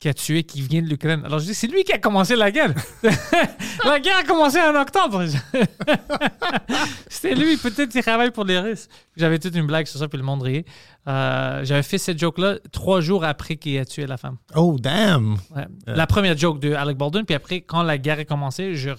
qui 0.00 0.08
a 0.08 0.12
tué, 0.14 0.42
qui 0.42 0.60
vient 0.60 0.82
de 0.82 0.88
l'Ukraine. 0.88 1.22
Alors 1.24 1.38
je 1.38 1.46
dis, 1.46 1.54
c'est 1.54 1.66
lui 1.68 1.82
qui 1.84 1.92
a 1.92 1.98
commencé 1.98 2.36
la 2.36 2.50
guerre. 2.50 2.74
la 3.86 3.98
guerre 4.00 4.18
a 4.18 4.24
commencé 4.24 4.60
en 4.60 4.74
octobre. 4.78 5.24
c'était 7.08 7.34
lui, 7.34 7.56
peut-être 7.56 7.90
qu'il 7.90 8.02
travaille 8.02 8.30
pour 8.30 8.44
les 8.44 8.58
Russes. 8.58 8.88
J'avais 9.16 9.38
toute 9.38 9.54
une 9.54 9.66
blague 9.66 9.86
sur 9.86 9.98
ça, 9.98 10.08
puis 10.08 10.18
le 10.18 10.24
monde 10.24 10.42
riait. 10.42 10.64
Euh, 11.08 11.64
j'avais 11.64 11.82
fait 11.82 11.98
cette 11.98 12.18
joke-là 12.18 12.56
trois 12.72 13.00
jours 13.00 13.24
après 13.24 13.56
qu'il 13.56 13.78
a 13.78 13.84
tué 13.84 14.06
la 14.06 14.16
femme. 14.16 14.36
Oh 14.54 14.76
damn. 14.78 15.36
Ouais. 15.54 15.66
La 15.86 16.06
première 16.06 16.36
joke 16.36 16.60
de 16.60 16.72
Alec 16.74 16.96
Baldwin, 16.96 17.24
puis 17.24 17.34
après, 17.34 17.60
quand 17.62 17.82
la 17.82 17.98
guerre 17.98 18.18
a 18.18 18.24
commencé, 18.24 18.74
je 18.74 18.90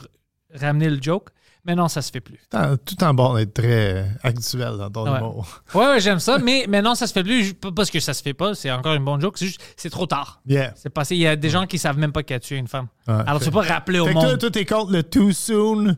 ramenais 0.54 0.90
le 0.90 1.00
joke. 1.02 1.30
Mais 1.66 1.74
non, 1.76 1.88
ça 1.88 2.02
se 2.04 2.12
fait 2.12 2.22
plus. 2.22 2.40
Tout 2.86 3.04
en 3.04 3.14
bon 3.14 3.34
d'être 3.36 3.54
très 3.56 4.08
actuel 4.24 4.76
dans 4.78 4.90
ton 4.92 5.12
Ouais. 5.12 5.18
humour. 5.20 5.62
Ouais, 5.74 5.86
ouais, 5.88 6.00
j'aime 6.00 6.20
ça, 6.20 6.38
mais 6.38 6.66
maintenant 6.68 6.94
ça 6.96 7.08
se 7.08 7.14
fait 7.14 7.24
plus. 7.24 7.54
Pas 7.54 7.72
parce 7.72 7.90
que 7.90 8.00
ça 8.00 8.14
se 8.14 8.22
fait 8.22 8.34
pas, 8.36 8.54
c'est 8.54 8.72
encore 8.72 8.94
une 8.94 9.04
bonne 9.04 9.20
joke. 9.20 9.38
C'est 9.38 9.48
juste, 9.48 9.62
c'est 9.76 9.90
trop 9.90 10.06
tard. 10.06 10.42
Yeah. 10.46 10.74
C'est 10.76 10.90
passé. 10.92 11.16
Il 11.16 11.22
y 11.22 11.28
a 11.28 11.36
des 11.36 11.50
gens 11.50 11.66
qui 11.66 11.78
savent 11.80 11.98
même 11.98 12.12
pas 12.12 12.24
qu'il 12.24 12.36
a 12.36 12.40
tué 12.40 12.58
une 12.58 12.68
femme. 12.68 12.88
Ouais, 13.08 13.16
Alors 13.26 13.40
tu 13.40 13.46
peux 13.46 13.60
pas 13.60 13.68
rappeler 13.68 14.00
au 14.00 14.06
Fait 14.06 14.14
que 14.14 14.20
toi, 14.20 14.28
monde. 14.30 14.40
toi, 14.40 14.52
t'es 14.52 14.66
contre 14.66 14.92
le 14.92 15.04
too 15.04 15.32
soon. 15.32 15.96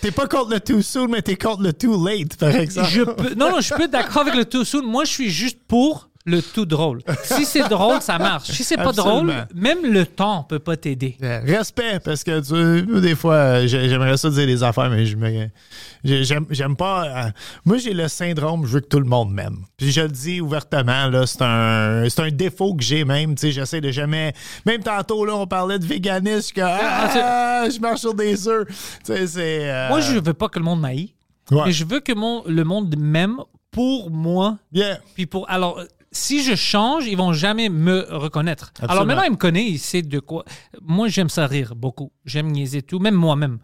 T'es 0.00 0.10
pas 0.10 0.26
contre 0.26 0.50
le 0.52 0.60
too 0.60 0.80
soon, 0.80 1.08
mais 1.08 1.20
t'es 1.20 1.36
contre 1.36 1.62
le 1.62 1.74
too 1.74 2.02
late, 2.06 2.36
par 2.38 2.54
exemple. 2.56 2.88
Je 2.88 3.02
peux, 3.02 3.34
non, 3.34 3.50
non, 3.50 3.60
je 3.60 3.74
peux 3.74 3.82
être 3.82 3.90
d'accord 3.90 4.22
avec 4.22 4.34
le 4.34 4.46
tout 4.46 4.64
soon. 4.64 4.82
Moi, 4.82 5.04
je 5.04 5.10
suis 5.10 5.28
juste 5.30 5.58
pour 5.68 6.08
le 6.30 6.40
tout 6.42 6.64
drôle. 6.66 7.00
Si 7.24 7.44
c'est 7.44 7.68
drôle, 7.68 8.00
ça 8.00 8.18
marche. 8.18 8.48
Si 8.50 8.64
c'est 8.64 8.76
pas 8.76 8.88
Absolument. 8.90 9.14
drôle, 9.16 9.34
même 9.54 9.78
le 9.84 10.06
temps 10.06 10.44
peut 10.44 10.58
pas 10.58 10.76
t'aider. 10.76 11.16
Yeah. 11.20 11.40
Respect, 11.40 12.00
parce 12.04 12.22
que 12.24 12.40
tu 12.40 13.00
des 13.00 13.14
fois, 13.14 13.34
euh, 13.34 13.66
j'ai- 13.66 13.88
j'aimerais 13.88 14.16
ça 14.16 14.30
dire 14.30 14.46
des 14.46 14.62
affaires, 14.62 14.88
mais 14.90 15.06
je 15.06 15.16
me- 15.16 15.48
j'ai- 16.04 16.24
j'aime 16.24 16.76
pas. 16.76 17.04
euh, 17.26 17.30
moi, 17.64 17.76
j'ai 17.78 17.92
le 17.92 18.08
syndrome, 18.08 18.66
je 18.66 18.72
veux 18.74 18.80
que 18.80 18.86
tout 18.88 19.00
le 19.00 19.06
monde 19.06 19.32
m'aime. 19.32 19.58
Puis 19.76 19.90
je 19.92 20.00
le 20.02 20.08
dis 20.08 20.40
ouvertement, 20.40 21.08
là, 21.08 21.26
c'est 21.26 21.42
un, 21.42 22.04
c'est 22.08 22.20
un 22.22 22.30
défaut 22.30 22.74
que 22.74 22.82
j'ai 22.82 23.04
même. 23.04 23.34
Tu 23.34 23.42
sais, 23.48 23.52
j'essaie 23.52 23.80
de 23.80 23.90
jamais. 23.90 24.32
Même 24.66 24.82
tantôt, 24.82 25.24
là, 25.24 25.34
on 25.36 25.46
parlait 25.46 25.78
de 25.78 25.86
véganisme, 25.86 26.36
je 26.36 26.40
suis 26.44 26.54
comme, 26.54 26.68
ah, 26.70 27.66
je 27.72 27.78
marche 27.80 28.00
sur 28.00 28.14
des 28.14 28.48
œufs. 28.48 28.66
Tu 28.68 28.74
sais, 29.14 29.26
c'est. 29.26 29.70
euh, 29.70 29.88
Moi, 29.88 30.00
je 30.00 30.18
veux 30.18 30.34
pas 30.34 30.48
que 30.48 30.58
le 30.58 30.64
monde 30.64 30.80
m'aille, 30.80 31.12
ouais. 31.50 31.62
mais 31.66 31.72
je 31.72 31.84
veux 31.84 32.00
que 32.00 32.12
mon, 32.12 32.42
le 32.46 32.64
monde 32.64 32.94
m'aime 32.98 33.36
pour 33.70 34.10
moi 34.10 34.58
Yeah. 34.72 34.98
Puis 35.14 35.26
pour 35.26 35.48
alors 35.48 35.78
euh, 35.78 35.84
si 36.12 36.42
je 36.42 36.54
change, 36.54 37.06
ils 37.06 37.16
vont 37.16 37.32
jamais 37.32 37.68
me 37.68 38.06
reconnaître. 38.10 38.72
Alors 38.88 39.06
maintenant, 39.06 39.22
il 39.24 39.32
me 39.32 39.36
connaît, 39.36 39.66
il 39.66 39.78
sait 39.78 40.02
de 40.02 40.18
quoi. 40.18 40.44
Moi, 40.82 41.08
j'aime 41.08 41.28
ça 41.28 41.46
rire 41.46 41.74
beaucoup. 41.76 42.10
J'aime 42.24 42.48
niaiser 42.50 42.82
tout, 42.82 42.98
même 42.98 43.14
moi-même. 43.14 43.58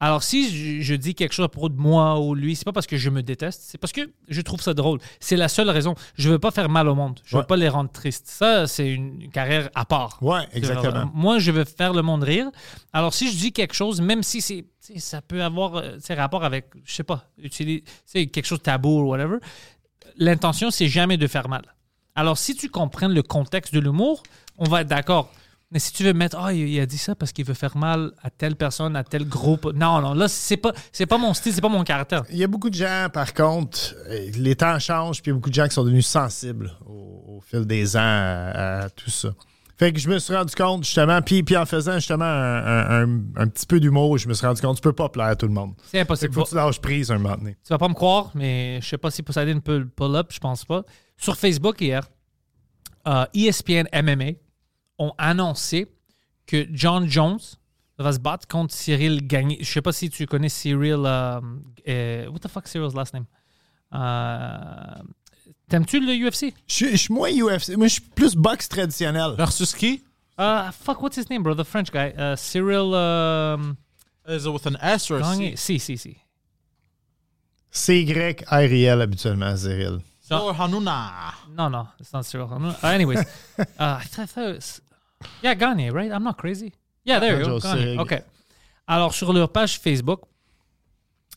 Alors 0.00 0.24
si 0.24 0.50
je, 0.50 0.82
je 0.82 0.94
dis 0.96 1.14
quelque 1.14 1.32
chose 1.32 1.44
à 1.44 1.48
propos 1.48 1.68
de 1.68 1.76
moi 1.80 2.18
ou 2.18 2.34
lui, 2.34 2.56
c'est 2.56 2.64
pas 2.64 2.72
parce 2.72 2.88
que 2.88 2.96
je 2.96 3.08
me 3.08 3.22
déteste, 3.22 3.62
c'est 3.64 3.78
parce 3.78 3.92
que 3.92 4.00
je 4.28 4.40
trouve 4.40 4.60
ça 4.60 4.74
drôle. 4.74 4.98
C'est 5.20 5.36
la 5.36 5.46
seule 5.46 5.70
raison. 5.70 5.94
Je 6.16 6.28
veux 6.28 6.40
pas 6.40 6.50
faire 6.50 6.68
mal 6.68 6.88
au 6.88 6.96
monde. 6.96 7.20
Je 7.24 7.36
veux 7.36 7.42
Ouais. 7.42 7.46
pas 7.46 7.54
les 7.56 7.68
rendre 7.68 7.88
tristes. 7.88 8.26
Ça, 8.26 8.66
c'est 8.66 8.90
une 8.90 9.30
carrière 9.30 9.70
à 9.76 9.84
part. 9.84 10.18
Ouais, 10.20 10.40
exactement. 10.54 11.08
Moi, 11.14 11.38
je 11.38 11.52
veux 11.52 11.64
faire 11.64 11.92
le 11.94 12.02
monde 12.02 12.24
rire. 12.24 12.50
Alors, 12.92 13.14
si 13.14 13.30
je 13.30 13.36
dis 13.36 13.52
quelque 13.52 13.74
chose, 13.74 14.00
même 14.00 14.24
si 14.24 14.40
c'est, 14.40 14.64
ça 14.96 15.22
peut 15.22 15.44
avoir 15.44 15.76
euh, 15.76 15.98
rapport 16.16 16.42
avec, 16.42 16.66
je 16.84 16.94
sais 16.94 17.04
pas, 17.04 17.30
utiliser, 17.40 17.84
c'est 18.04 18.26
quelque 18.26 18.46
chose 18.46 18.58
de 18.58 18.64
tabou 18.64 19.02
ou 19.02 19.10
whatever, 19.10 19.36
l'intention, 20.16 20.72
c'est 20.72 20.88
jamais 20.88 21.16
de 21.16 21.28
faire 21.28 21.48
mal. 21.48 21.62
Alors, 22.14 22.36
si 22.36 22.54
tu 22.54 22.68
comprends 22.68 23.08
le 23.08 23.22
contexte 23.22 23.74
de 23.74 23.80
l'humour, 23.80 24.22
on 24.58 24.68
va 24.68 24.82
être 24.82 24.88
d'accord. 24.88 25.32
Mais 25.70 25.78
si 25.78 25.90
tu 25.94 26.04
veux 26.04 26.12
mettre, 26.12 26.36
ah, 26.38 26.52
il 26.52 26.78
a 26.78 26.84
dit 26.84 26.98
ça 26.98 27.14
parce 27.14 27.32
qu'il 27.32 27.46
veut 27.46 27.54
faire 27.54 27.78
mal 27.78 28.12
à 28.22 28.28
telle 28.28 28.56
personne, 28.56 28.94
à 28.94 29.04
tel 29.04 29.26
groupe. 29.26 29.72
Non, 29.74 30.02
non, 30.02 30.12
là, 30.12 30.28
c'est 30.28 30.58
pas, 30.58 30.72
c'est 30.92 31.06
pas 31.06 31.16
mon 31.16 31.32
style, 31.32 31.54
c'est 31.54 31.62
pas 31.62 31.70
mon 31.70 31.82
caractère. 31.82 32.24
Il 32.28 32.36
y 32.36 32.44
a 32.44 32.46
beaucoup 32.46 32.68
de 32.68 32.74
gens, 32.74 33.06
par 33.10 33.32
contre, 33.32 33.94
les 34.36 34.54
temps 34.54 34.78
changent, 34.78 35.22
puis 35.22 35.30
il 35.30 35.32
y 35.32 35.34
a 35.34 35.36
beaucoup 35.36 35.48
de 35.48 35.54
gens 35.54 35.66
qui 35.66 35.74
sont 35.74 35.84
devenus 35.84 36.06
sensibles 36.06 36.76
au, 36.86 37.40
fil 37.40 37.64
des 37.64 37.96
ans 37.96 38.00
à 38.00 38.88
tout 38.94 39.10
ça. 39.10 39.30
Fait 39.78 39.92
que 39.92 39.98
je 39.98 40.08
me 40.08 40.18
suis 40.18 40.34
rendu 40.34 40.54
compte, 40.54 40.84
justement, 40.84 41.20
puis, 41.22 41.42
puis 41.42 41.56
en 41.56 41.66
faisant 41.66 41.94
justement 41.94 42.24
un, 42.24 43.02
un- 43.36 43.48
petit 43.48 43.66
peu 43.66 43.80
d'humour, 43.80 44.18
je 44.18 44.28
me 44.28 44.34
suis 44.34 44.46
rendu 44.46 44.60
compte 44.60 44.76
que 44.76 44.80
tu 44.82 44.88
peux 44.88 44.92
pas 44.92 45.08
plaire 45.08 45.26
à 45.26 45.36
tout 45.36 45.46
le 45.46 45.52
monde. 45.54 45.74
C'est 45.84 46.00
impossible. 46.00 46.28
qu'il 46.30 46.34
faut 46.38 46.44
que 46.44 46.50
tu 46.50 46.54
lâches 46.56 46.80
prise 46.80 47.10
un 47.10 47.18
moment 47.18 47.36
donné. 47.36 47.56
Tu 47.64 47.68
vas 47.70 47.78
pas 47.78 47.88
me 47.88 47.94
croire, 47.94 48.30
mais 48.34 48.78
je 48.82 48.88
sais 48.88 48.98
pas 48.98 49.10
si 49.10 49.22
Poseidon 49.22 49.60
peut 49.60 49.78
le 49.78 49.88
pull 49.88 50.14
up, 50.14 50.28
je 50.30 50.38
pense 50.38 50.64
pas. 50.64 50.82
Sur 51.16 51.36
Facebook 51.36 51.80
hier, 51.80 52.02
euh, 53.08 53.24
ESPN 53.34 53.86
MMA 53.92 54.32
ont 54.98 55.12
annoncé 55.18 55.90
que 56.46 56.66
John 56.70 57.08
Jones 57.08 57.38
va 57.98 58.12
se 58.12 58.18
battre 58.18 58.46
contre 58.46 58.74
Cyril 58.74 59.26
Gagné. 59.26 59.58
Je 59.60 59.70
sais 59.70 59.82
pas 59.82 59.92
si 59.92 60.10
tu 60.10 60.26
connais 60.26 60.48
Cyril. 60.48 61.02
euh, 61.04 61.40
euh, 61.88 62.26
what 62.28 62.38
the 62.40 62.48
fuck 62.48 62.66
Cyril's 62.68 62.94
last 62.94 63.14
name? 63.14 63.26
Euh, 65.72 65.78
T'aimes-tu 65.78 66.00
le 66.00 66.12
UFC? 66.14 66.52
Je 66.66 66.74
suis- 66.74 66.90
je 66.90 66.96
suis 66.96 67.14
moins 67.14 67.30
UFC, 67.30 67.76
moi 67.76 67.86
je 67.86 67.94
suis 67.94 68.00
plus 68.02 68.34
boxe 68.34 68.68
traditionnel. 68.68 69.34
Versus 69.36 69.72
qui? 69.74 70.02
Uh, 70.38 70.70
fuck, 70.72 71.02
what's 71.02 71.16
his 71.16 71.28
name, 71.30 71.42
bro? 71.42 71.54
The 71.54 71.64
French 71.64 71.90
guy. 71.92 72.12
Uh, 72.16 72.36
Cyril 72.36 72.94
um, 72.94 73.76
Is 74.26 74.46
it 74.46 74.52
with 74.52 74.66
an 74.66 74.76
S 74.80 75.10
or 75.10 75.18
a 75.18 75.22
Gagné. 75.22 75.56
C? 75.56 75.78
Si, 75.78 75.78
si, 75.78 75.96
si. 75.96 76.16
C-Y-R-I-L 77.70 79.00
habituellement, 79.00 79.56
Cyril. 79.56 80.02
Oh, 80.30 80.52
Hanouna. 80.52 81.34
No, 81.56 81.68
no, 81.68 81.88
it's 82.00 82.12
not 82.12 82.24
Cyril. 82.24 82.48
Uh, 82.50 82.86
anyways, 82.86 83.18
uh, 83.58 83.64
I 83.78 84.04
thought, 84.04 84.22
I 84.22 84.26
thought 84.26 84.48
it 84.50 84.54
was, 84.56 84.80
yeah, 85.42 85.54
Gagne, 85.54 85.90
right? 85.90 86.10
I'm 86.10 86.22
not 86.24 86.38
crazy. 86.38 86.72
Yeah, 87.04 87.18
there 87.18 87.38
you 87.38 87.44
go. 87.44 87.58
Joe 87.58 87.60
Gagne. 87.60 87.78
Cyril. 87.78 88.00
OK. 88.00 88.22
Alors, 88.88 89.14
sur 89.14 89.32
leur 89.32 89.48
page 89.50 89.78
Facebook, 89.78 90.22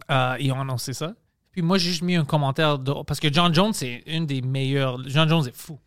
euh, 0.09 0.37
ils 0.39 0.51
ont 0.51 0.59
annoncé 0.61 0.93
ça. 0.93 1.13
Puis 1.55 1.61
moi, 1.61 1.77
j'ai 1.77 1.89
juste 1.91 2.01
mis 2.01 2.15
un 2.17 2.25
commentaire 2.25 2.77
de- 2.79 2.91
parce 3.07 3.21
que 3.21 3.31
John 3.31 3.53
Jones, 3.55 3.71
c'est 3.71 4.03
une 4.07 4.25
des 4.25 4.41
meilleures. 4.41 4.99
John 5.07 5.29
Jones 5.29 5.47
est 5.47 5.55
fou. 5.55 5.79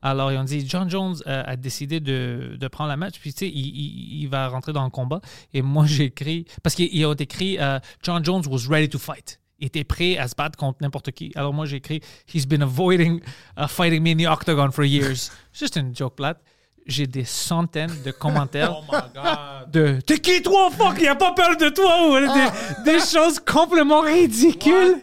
Alors, 0.00 0.32
ils 0.32 0.38
ont 0.38 0.44
dit 0.44 0.66
John 0.66 0.88
Jones 0.88 1.16
euh, 1.26 1.42
a 1.46 1.56
décidé 1.56 2.00
de, 2.00 2.56
de 2.58 2.68
prendre 2.68 2.88
la 2.88 2.96
match, 2.96 3.20
puis 3.20 3.30
tu 3.34 3.40
sais, 3.40 3.48
il, 3.48 3.66
il- 3.66 4.22
il 4.22 4.28
va 4.28 4.48
rentrer 4.48 4.72
dans 4.72 4.82
le 4.82 4.88
combat. 4.88 5.20
Et 5.52 5.60
moi, 5.60 5.84
j'ai 5.84 6.04
écrit, 6.04 6.46
parce 6.62 6.74
qu'ils 6.74 7.04
ont 7.04 7.12
écrit 7.12 7.58
euh, 7.58 7.78
John 8.02 8.24
Jones 8.24 8.42
was 8.48 8.66
ready 8.66 8.88
to 8.88 8.98
fight. 8.98 9.38
Il 9.58 9.66
était 9.66 9.84
prêt 9.84 10.16
à 10.16 10.26
se 10.26 10.34
battre 10.34 10.56
contre 10.56 10.78
n'importe 10.80 11.10
qui. 11.10 11.32
Alors, 11.34 11.52
moi, 11.52 11.66
j'ai 11.66 11.76
écrit 11.76 12.00
He's 12.32 12.46
been 12.46 12.62
avoiding 12.62 13.20
uh, 13.58 13.66
fighting 13.68 14.02
me 14.02 14.12
in 14.12 14.16
the 14.16 14.26
octagon 14.26 14.70
for 14.70 14.84
years. 14.86 15.30
Juste 15.52 15.76
une 15.76 15.94
joke 15.94 16.16
plate. 16.16 16.38
J'ai 16.86 17.06
des 17.06 17.24
centaines 17.24 17.92
de 18.04 18.10
commentaires 18.10 18.74
Oh 18.80 18.84
my 18.92 18.98
God. 19.14 19.70
de 19.70 20.00
T'es 20.04 20.18
qui 20.18 20.42
toi, 20.42 20.70
fuck, 20.76 20.96
il 21.00 21.06
a 21.08 21.14
pas 21.14 21.32
peur 21.32 21.56
de 21.56 21.68
toi 21.68 22.08
ou 22.08 22.18
des, 22.18 22.92
des 22.92 22.98
choses 23.00 23.38
complètement 23.38 24.00
ridicules. 24.00 24.96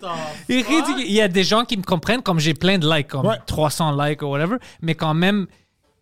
Il 0.50 1.12
y 1.12 1.22
a 1.22 1.28
des 1.28 1.44
gens 1.44 1.64
qui 1.64 1.78
me 1.78 1.84
comprennent 1.84 2.22
comme 2.22 2.40
j'ai 2.40 2.54
plein 2.54 2.78
de 2.78 2.90
likes, 2.94 3.08
comme 3.08 3.26
Ouais. 3.28 3.38
300 3.46 3.96
likes 4.04 4.22
ou 4.22 4.26
whatever, 4.28 4.58
mais 4.82 4.96
quand 4.96 5.14
même 5.14 5.48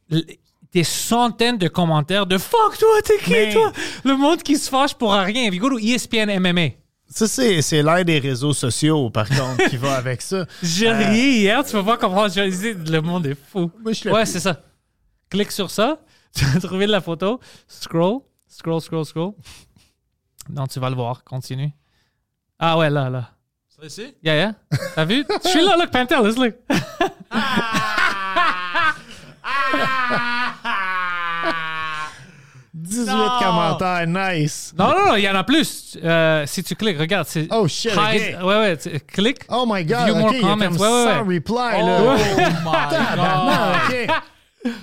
des 0.09 0.83
centaines 0.83 1.57
de 1.57 1.67
commentaires 1.67 2.25
de 2.25 2.37
fuck 2.37 2.77
toi, 2.77 2.89
t'es 3.03 3.17
qui 3.23 3.31
Mais- 3.31 3.53
toi? 3.53 3.71
Le 4.03 4.15
monde 4.17 4.41
qui 4.43 4.57
se 4.57 4.69
fâche 4.69 4.93
pour 4.93 5.13
rien. 5.13 5.43
You 5.51 5.59
go 5.59 5.69
to 5.69 5.79
ESPN 5.79 6.29
MMA. 6.39 6.69
Ça, 7.07 7.27
c'est 7.27 7.61
c'est 7.61 7.83
l'ère 7.83 8.03
des 8.03 8.17
réseaux 8.19 8.51
sociaux, 8.53 9.09
par 9.11 9.29
contre, 9.29 9.69
qui 9.69 9.77
va 9.77 9.93
avec 9.95 10.21
ça. 10.21 10.45
J'ai 10.63 10.89
Euh, 10.89 10.97
ri 11.09 11.19
hier, 11.41 11.63
tu 11.63 11.73
vas 11.73 11.81
voir 11.81 11.97
comment 11.99 12.27
je 12.27 12.41
disais, 12.41 12.73
le 12.73 12.99
monde 13.01 13.27
est 13.27 13.37
fou. 13.51 13.69
Moi, 13.83 13.93
je 13.93 14.09
Ouais, 14.09 14.25
c'est 14.25 14.39
ça. 14.39 14.59
Clique 15.29 15.51
sur 15.51 15.69
ça, 15.71 15.99
tu 16.35 16.45
vas 16.45 16.59
trouver 16.59 16.87
la 16.87 17.01
photo, 17.01 17.39
scroll, 17.67 18.19
scroll, 18.47 18.81
scroll, 18.81 19.05
scroll. 19.05 19.31
Non, 20.49 20.67
tu 20.67 20.79
vas 20.79 20.89
le 20.89 20.95
voir, 20.95 21.23
continue. 21.23 21.71
Ah 22.59 22.77
ouais, 22.77 22.89
là, 22.89 23.09
là. 23.09 23.31
Ça 23.67 23.85
ici? 23.85 24.15
Yeah, 24.23 24.35
yeah. 24.35 24.55
T'as 24.95 25.05
vu? 25.05 25.25
Je 25.43 25.49
suis 25.49 25.65
là, 25.65 25.75
look, 25.77 25.91
Pantel, 25.91 26.21
let's 26.23 26.37
look. 26.37 26.55
18 32.73 33.05
Non. 33.07 33.29
commentaires, 33.39 34.05
nice. 34.07 34.73
Non, 34.77 34.89
non, 34.89 35.05
non, 35.07 35.15
il 35.15 35.23
y 35.23 35.29
en 35.29 35.35
a 35.35 35.43
plus. 35.45 35.97
Euh, 36.03 36.43
si 36.45 36.61
tu 36.61 36.75
cliques, 36.75 36.99
regarde. 36.99 37.25
c'est- 37.27 37.47
Oh, 37.51 37.67
shit, 37.67 37.91
Hide- 37.93 38.35
ok. 38.41 38.45
Ouais, 38.45 38.55
ouais, 38.59 38.77
tu- 38.77 38.99
clique. 38.99 39.39
Oh 39.49 39.65
my 39.67 39.85
god, 39.85 40.05
View 40.05 40.13
ok, 40.15 40.19
more 40.19 40.33
il 40.33 40.35
y 40.35 40.39
a 40.39 40.47
comments. 40.49 40.65
comme 40.65 40.77
Ouais, 40.77 40.87
ouais, 40.87 41.03
100 41.13 41.23
ouais. 41.25 41.35
replies, 41.35 41.81
Oh 41.81 41.85
là. 41.87 42.15
my 42.17 42.33
God. 42.89 43.19
Ah, 43.19 43.81
ok. 43.89 44.73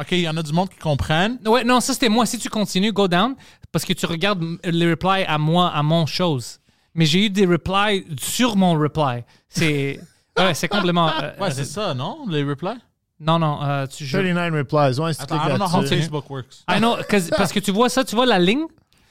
OK, 0.00 0.12
il 0.12 0.20
y 0.20 0.28
en 0.28 0.36
a 0.36 0.42
du 0.42 0.52
monde 0.52 0.68
qui 0.68 0.78
comprennent. 0.78 1.38
Ouais, 1.46 1.64
non, 1.64 1.80
ça 1.80 1.92
c'était 1.92 2.08
moi. 2.08 2.24
Si 2.26 2.38
tu 2.38 2.48
continues, 2.48 2.92
go 2.92 3.08
down, 3.08 3.34
parce 3.72 3.84
que 3.84 3.92
tu 3.92 4.06
regardes 4.06 4.44
les 4.64 4.90
replies 4.90 5.24
à 5.26 5.38
moi, 5.38 5.68
à 5.74 5.82
mon 5.82 6.06
chose. 6.06 6.60
mais 6.94 7.04
j'ai 7.06 7.26
eu 7.26 7.30
des 7.30 7.46
replies 7.46 8.04
sur 8.20 8.56
mon 8.56 8.78
reply. 8.78 9.24
C'est 9.48 10.00
ouais, 10.38 10.54
c'est 10.54 10.68
complètement. 10.68 11.10
euh, 11.22 11.32
Ouais, 11.40 11.50
c'est 11.50 11.64
ça, 11.64 11.94
non? 11.94 12.18
Les 12.28 12.42
replies? 12.44 12.78
non, 13.20 13.38
non. 13.40 13.58
euh, 13.62 13.86
tu, 13.86 14.04
je- 14.06 14.16
39 14.18 14.52
replies. 14.54 15.00
Ouais, 15.00 15.12
si 15.12 15.18
tu 15.18 15.24
Attends, 15.24 15.44
I 15.44 15.48
don't 15.48 15.56
know 15.58 15.66
how 15.66 15.80
là-dessus. 15.82 15.96
Facebook 15.96 16.30
works. 16.30 16.64
I 16.70 16.78
know, 16.78 16.96
'cause- 17.08 17.30
parce 17.36 17.52
que 17.52 17.58
tu 17.60 17.72
vois 17.72 17.88
ça, 17.88 18.04
tu 18.04 18.14
vois 18.14 18.26
la 18.26 18.38
ligne, 18.38 18.66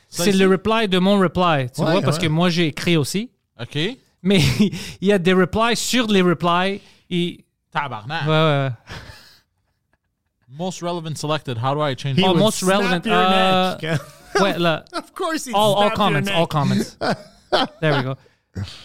Ça 0.10 0.24
c'est 0.24 0.30
ici? 0.30 0.40
le 0.40 0.48
reply 0.50 0.88
de 0.88 1.00
mon 1.00 1.20
reply. 1.20 1.70
Tu 1.76 1.82
Ouais, 1.82 1.92
vois, 1.92 2.02
parce 2.02 2.18
ouais. 2.18 2.24
que 2.28 2.32
moi 2.32 2.50
j'ai 2.50 2.68
écrit 2.68 2.96
aussi. 2.96 3.30
OK. 3.60 3.78
Mais 4.24 4.40
il 5.02 5.08
y 5.08 5.12
a 5.12 5.20
des 5.20 5.34
replies 5.34 5.76
sur 5.76 6.08
les 6.08 6.22
replies. 6.22 6.80
Et... 7.10 7.44
Tabarnak. 7.72 8.24
Ouais, 8.24 8.30
ouais, 8.30 8.34
ouais. 8.34 8.70
Most 10.50 10.82
relevant 10.82 11.18
selected. 11.18 11.58
How 11.58 11.74
do 11.74 11.82
I 11.82 11.94
change 11.96 12.18
He 12.18 12.24
Oh, 12.26 12.32
would 12.34 12.40
most 12.40 12.60
snap 12.60 12.80
relevant, 12.80 13.06
your 13.06 13.16
uh, 13.16 13.78
neck. 13.82 14.02
Ouais, 14.36 14.58
là. 14.58 14.84
of 14.94 15.14
course 15.14 15.46
he'd 15.46 15.54
All, 15.56 15.74
all 15.76 15.82
snap 15.82 15.90
your 15.90 15.96
comments, 15.98 16.30
neck. 16.30 16.38
all 16.38 16.48
comments. 16.48 16.98
There 17.82 17.94
we 17.98 18.04
go. 18.04 18.16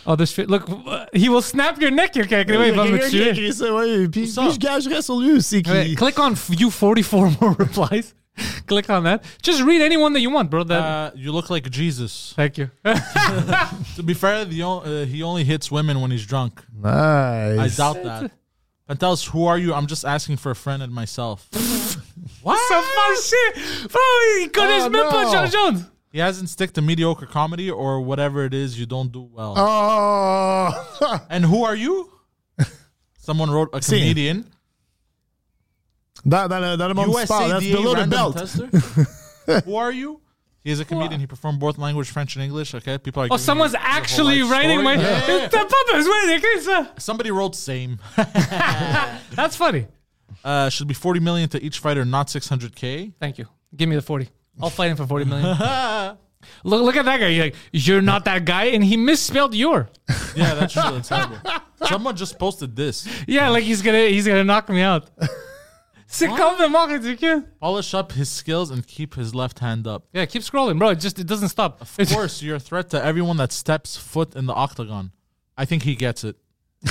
Oh, 0.06 0.16
this 0.16 0.32
fit. 0.32 0.48
Look, 0.50 0.68
he 1.14 1.28
will 1.28 1.40
snap 1.42 1.80
your 1.80 1.90
neck, 1.90 2.14
your 2.16 2.26
quelqu'un. 2.26 2.54
Il 2.54 2.60
y 2.60 2.68
Il 2.68 2.72
a 2.72 2.76
va 2.76 2.84
me 2.84 2.98
quelqu'un 2.98 3.08
qui 3.10 3.16
a 3.22 3.24
tuer. 3.24 3.30
écrit 3.30 3.52
ça, 3.52 3.72
ouais. 3.74 4.08
Puis, 4.08 4.26
ça? 4.28 4.42
puis 4.42 4.52
je 4.54 4.58
gagerais 4.58 5.02
sur 5.02 5.18
lui 5.18 5.32
aussi. 5.32 5.62
Qui... 5.62 5.70
Ouais, 5.70 5.94
click 5.94 6.18
on 6.18 6.32
view 6.50 6.70
44 6.70 7.30
more 7.40 7.54
replies. 7.58 8.12
click 8.66 8.88
on 8.90 9.02
that. 9.04 9.20
Just 9.42 9.62
read 9.62 9.80
any 9.82 9.96
one 9.96 10.12
that 10.14 10.20
you 10.20 10.30
want, 10.30 10.44
bro. 10.50 10.64
That, 10.64 10.82
Uh, 10.82 11.10
you 11.16 11.32
look 11.32 11.48
like 11.50 11.68
Jesus. 11.70 12.32
Thank 12.36 12.58
you. 12.58 12.68
To 13.96 14.02
be 14.02 14.14
fair, 14.14 14.44
the 14.44 14.62
on, 14.62 14.86
uh, 14.86 15.04
he 15.06 15.22
only 15.22 15.44
hits 15.44 15.70
women 15.70 16.00
when 16.00 16.10
he's 16.10 16.26
drunk. 16.26 16.60
I 16.84 17.54
Nice. 17.56 17.76
doubt 17.76 18.02
that. 18.04 18.30
Pantelis, 18.88 19.28
who 19.28 19.46
are 19.46 19.58
you? 19.58 19.72
I'm 19.74 19.86
just 19.86 20.04
asking 20.04 20.36
for 20.38 20.50
a 20.50 20.56
friend 20.56 20.82
and 20.82 20.92
myself. 20.92 21.48
what? 22.42 22.58
Ça 22.70 22.82
passe 22.82 23.30
shit. 23.30 23.90
Bro, 23.90 24.00
ils 24.40 24.50
connaissent 24.52 24.84
Oh, 24.86 24.90
même 24.90 25.10
no. 25.10 25.32
John 25.32 25.50
Jones. 25.50 25.84
He 26.12 26.18
hasn't 26.18 26.48
stick 26.50 26.72
to 26.74 26.82
mediocre 26.82 27.24
comedy 27.26 27.70
or 27.70 28.00
whatever 28.02 28.44
it 28.44 28.52
is 28.52 28.78
you 28.78 28.84
don't 28.86 29.10
do 29.10 29.22
well. 29.32 29.54
Oh! 29.56 31.26
And 31.30 31.44
who 31.44 31.64
are 31.64 31.74
you? 31.74 32.10
Someone 33.18 33.50
wrote 33.50 33.70
a 33.72 33.80
Si. 33.80 33.98
comedian. 33.98 34.44
dans, 36.26 36.48
dans, 36.48 36.60
le, 36.60 36.76
dans 36.76 36.88
le 36.88 36.94
monde 36.94 37.06
du 37.16 37.24
sport, 37.24 37.48
that's 37.48 37.64
below 37.64 37.94
the 37.94 38.06
belt. 38.06 38.36
who 39.64 39.76
are 39.76 39.90
you? 39.90 40.20
He 40.64 40.70
is 40.70 40.78
a 40.78 40.84
comedian. 40.84 41.20
He 41.20 41.26
performed 41.26 41.58
both 41.58 41.76
language, 41.76 42.10
French 42.10 42.36
and 42.36 42.44
English. 42.44 42.74
Okay, 42.74 42.96
people 42.98 43.24
are. 43.24 43.28
Oh, 43.32 43.36
someone's 43.36 43.72
you 43.72 43.78
the 43.78 43.84
whole 43.84 43.96
actually 43.96 44.42
writing 44.42 44.80
story. 44.80 44.84
my. 44.84 44.94
Yeah, 44.94 45.26
yeah, 45.26 45.36
yeah. 45.38 45.48
T'as 45.48 45.64
pas 45.64 45.84
besoin 45.92 46.26
d'écrire. 46.28 46.88
Somebody 46.98 47.30
wrote 47.32 47.56
same. 47.56 47.98
That's 48.16 49.56
funny. 49.56 49.86
Uh, 50.44 50.68
should 50.68 50.88
be 50.88 50.94
40 50.94 51.20
million 51.20 51.48
to 51.50 51.62
each 51.62 51.78
fighter, 51.78 52.04
not 52.04 52.28
600k. 52.28 53.12
Thank 53.20 53.38
you. 53.38 53.46
Give 53.76 53.88
me 53.88 53.96
the 53.96 54.02
40. 54.02 54.28
I'll 54.60 54.70
fight 54.70 54.90
him 54.90 54.96
for 54.96 55.06
40 55.06 55.24
million. 55.24 55.48
look, 56.64 56.82
look 56.82 56.96
at 56.96 57.04
that 57.04 57.18
guy. 57.18 57.28
You're 57.28 57.44
like, 57.46 57.54
you're 57.72 58.02
not 58.02 58.24
that 58.26 58.44
guy. 58.44 58.64
And 58.66 58.84
he 58.84 58.96
misspelled 58.96 59.54
your. 59.54 59.88
Yeah, 60.36 60.54
that's 60.54 60.72
true. 60.72 60.82
That's 60.82 61.08
terrible. 61.08 61.38
Someone 61.86 62.16
just 62.16 62.38
posted 62.38 62.76
this. 62.76 63.08
Yeah, 63.26 63.48
like 63.48 63.64
he's 63.64 63.82
gonna 63.82 64.06
he's 64.06 64.26
gonna 64.26 64.44
knock 64.44 64.68
me 64.68 64.80
out. 64.80 65.10
C'est 66.14 66.28
complètement 66.28 66.86
ridicule. 66.86 67.42
Polish 67.60 67.94
up 67.94 68.12
his 68.12 68.26
skills 68.26 68.70
and 68.70 68.82
keep 68.86 69.14
his 69.16 69.34
left 69.34 69.60
hand 69.60 69.86
up. 69.86 70.04
Yeah, 70.14 70.26
keep 70.26 70.42
scrolling, 70.42 70.78
bro. 70.78 70.90
It 70.90 71.00
just 71.00 71.18
it 71.18 71.26
doesn't 71.26 71.48
stop. 71.48 71.80
Of 71.80 72.08
course, 72.12 72.42
you're 72.42 72.56
a 72.56 72.60
threat 72.60 72.90
to 72.90 73.02
everyone 73.02 73.38
that 73.38 73.50
steps 73.52 73.96
foot 73.96 74.36
in 74.36 74.46
the 74.46 74.52
octagon. 74.54 75.10
I 75.56 75.64
think 75.64 75.84
he 75.84 75.94
gets 75.96 76.22
it. 76.22 76.36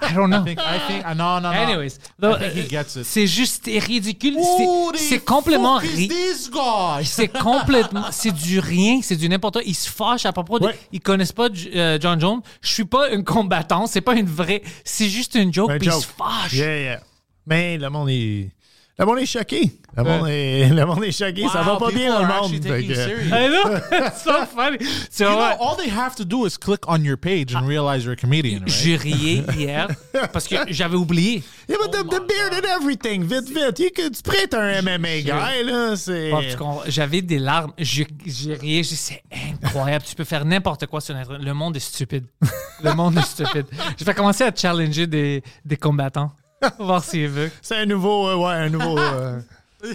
I 0.00 0.14
don't 0.14 0.30
know. 0.30 0.42
I 0.42 0.44
think. 0.44 0.60
I 0.60 0.78
think. 0.86 1.04
Uh, 1.04 1.14
no, 1.14 1.40
no, 1.40 1.50
no. 1.52 1.58
Anyways, 1.58 1.98
I 1.98 2.00
though, 2.20 2.36
think 2.38 2.52
he 2.54 2.68
gets 2.68 2.94
it. 2.96 3.04
c'est 3.04 3.26
juste 3.26 3.66
ridicule. 3.66 4.36
C'est- 4.40 5.08
C'est 5.08 5.18
complètement 5.24 5.78
ri- 5.78 6.06
this 6.08 6.48
guy? 6.48 7.04
C'est 7.04 7.26
complètement, 7.28 8.06
c'est 8.12 8.30
du 8.30 8.60
rien, 8.60 9.00
c'est 9.02 9.16
du 9.16 9.28
n'importe 9.28 9.54
quoi. 9.54 9.62
Ils 9.66 9.74
se 9.74 9.88
fâchent 9.90 10.24
à 10.26 10.32
propos 10.32 10.60
de, 10.60 10.66
Ouais. 10.66 10.78
ils 10.92 11.00
connaissent 11.00 11.32
pas 11.32 11.48
euh, 11.74 11.98
John 12.00 12.20
Jones. 12.20 12.42
Je 12.60 12.68
suis 12.72 12.84
pas 12.84 13.10
une 13.10 13.24
combattante, 13.24 13.88
c'est 13.88 14.00
pas 14.00 14.14
une 14.14 14.26
vraie, 14.26 14.62
c'est 14.84 15.08
juste 15.08 15.34
une 15.34 15.52
joke, 15.52 15.70
Un 15.72 15.78
puis 15.78 15.88
ils 15.88 15.92
joke. 15.92 16.02
se 16.02 16.06
fâchent. 16.06 16.52
Yeah, 16.52 16.78
yeah. 16.80 17.00
Mais 17.48 17.78
le 17.78 17.88
monde 17.88 18.10
est. 18.10 18.50
Le 18.98 19.06
monde 19.06 19.18
est 19.20 19.26
choqué. 19.26 19.70
Le 19.96 20.02
monde 20.02 20.28
est, 20.28 20.68
le 20.74 20.84
monde 20.84 21.04
est 21.04 21.12
choqué. 21.12 21.46
ça 21.48 21.62
va 21.62 21.76
pas 21.76 21.92
bien 21.92 22.12
dans 22.12 22.22
le 22.22 22.26
monde. 22.26 22.60
que-. 22.60 22.80
I 22.80 23.48
know, 23.48 23.76
it's 24.06 24.22
so 24.24 24.44
funny. 24.44 24.78
Tu 24.78 25.22
You 25.22 25.28
know, 25.28 25.56
all 25.60 25.76
they 25.76 25.88
have 25.88 26.16
to 26.16 26.24
do 26.24 26.44
is 26.46 26.56
click 26.58 26.80
on 26.88 27.04
your 27.04 27.16
page 27.16 27.54
and 27.54 27.66
realize 27.66 28.04
you're 28.04 28.14
a 28.14 28.16
comedian, 28.16 28.62
right? 28.64 28.68
je 28.68 28.98
riais 28.98 29.44
hier 29.56 29.86
parce 30.32 30.48
que 30.48 30.56
j'avais 30.70 30.96
oublié. 30.96 31.44
Yeah, 31.68 31.76
but 31.80 31.92
the, 31.92 32.02
the 32.02 32.26
beard 32.26 32.54
and 32.54 32.66
everything, 32.66 33.22
vite, 33.22 33.48
vite. 33.48 33.78
You 33.78 33.90
could, 33.94 34.16
tu 34.16 34.22
prêtes 34.22 34.52
un 34.52 34.82
MMA 34.82 35.20
guy, 35.20 35.62
là. 35.64 35.94
C'est. 35.96 36.32
J'avais 36.88 37.22
des 37.22 37.38
larmes, 37.38 37.72
je, 37.78 38.02
je 38.26 38.50
riais, 38.50 38.82
je 38.82 38.88
dis 38.90 38.96
c'est 38.96 39.22
incroyable, 39.62 40.04
tu 40.04 40.16
peux 40.16 40.24
faire 40.24 40.44
n'importe 40.44 40.86
quoi 40.86 41.00
sur 41.00 41.14
Internet. 41.14 41.46
Le 41.46 41.54
monde 41.54 41.76
est 41.76 41.80
stupide. 41.80 42.26
Le 42.82 42.94
monde 42.94 43.16
est 43.16 43.22
stupide. 43.22 43.66
Je 43.96 44.04
vais 44.04 44.14
commencer 44.14 44.42
à 44.42 44.52
challenger 44.54 45.06
des, 45.06 45.42
des 45.64 45.76
combattants. 45.76 46.32
Voir 46.78 47.02
s'ils 47.04 47.28
veulent. 47.28 47.50
C'est 47.62 47.76
un 47.76 47.86
nouveau. 47.86 48.28
euh, 48.28 48.36
ouais, 48.36 48.52
un 48.52 48.68
nouveau. 48.68 48.98
euh, 48.98 49.40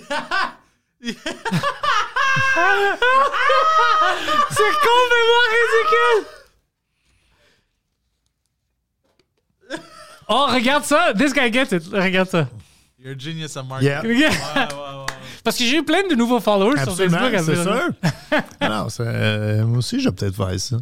C'est 4.52 4.74
complètement 4.88 5.44
ridicule! 5.54 6.26
Oh, 10.30 10.48
regarde 10.50 10.86
ça! 10.86 11.14
This 11.14 11.34
guy 11.34 11.52
gets 11.52 11.74
it. 11.76 11.84
Regarde 11.92 12.30
ça. 12.30 12.48
You're 12.98 13.12
a 13.12 13.18
genius 13.18 13.58
at 13.58 13.64
marketing. 13.64 14.18
Yeah. 14.18 14.30
Regarde. 14.32 15.10
Parce 15.44 15.58
que 15.58 15.66
j'ai 15.66 15.78
eu 15.80 15.84
plein 15.84 16.08
de 16.10 16.16
nouveaux 16.16 16.40
followers 16.40 16.80
Absolument, 16.80 17.18
sur 17.20 17.30
Facebook. 17.30 17.56
c'est 17.58 17.64
sûr. 17.64 17.92
Ah 18.62 18.70
non, 18.70 18.88
euh, 19.02 19.66
moi 19.66 19.80
aussi, 19.80 20.00
je 20.00 20.08
vais 20.08 20.16
peut-être 20.16 20.36
faire 20.38 20.58
ça. 20.58 20.78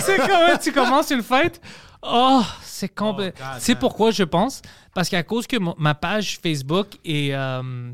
C'est 0.00 0.16
comment 0.16 0.58
tu 0.60 0.72
commences 0.72 1.10
une 1.12 1.22
fight? 1.22 1.60
Oh, 2.04 2.42
c'est 2.62 2.94
complet. 2.94 3.32
Oh, 3.36 3.40
God 3.40 3.60
c'est 3.60 3.74
pourquoi 3.76 4.10
je 4.10 4.24
pense. 4.24 4.62
Parce 4.94 5.08
qu'à 5.08 5.22
cause 5.22 5.46
que 5.46 5.56
ma 5.78 5.94
page 5.94 6.38
Facebook 6.42 6.88
est 7.04 7.32
euh, 7.32 7.92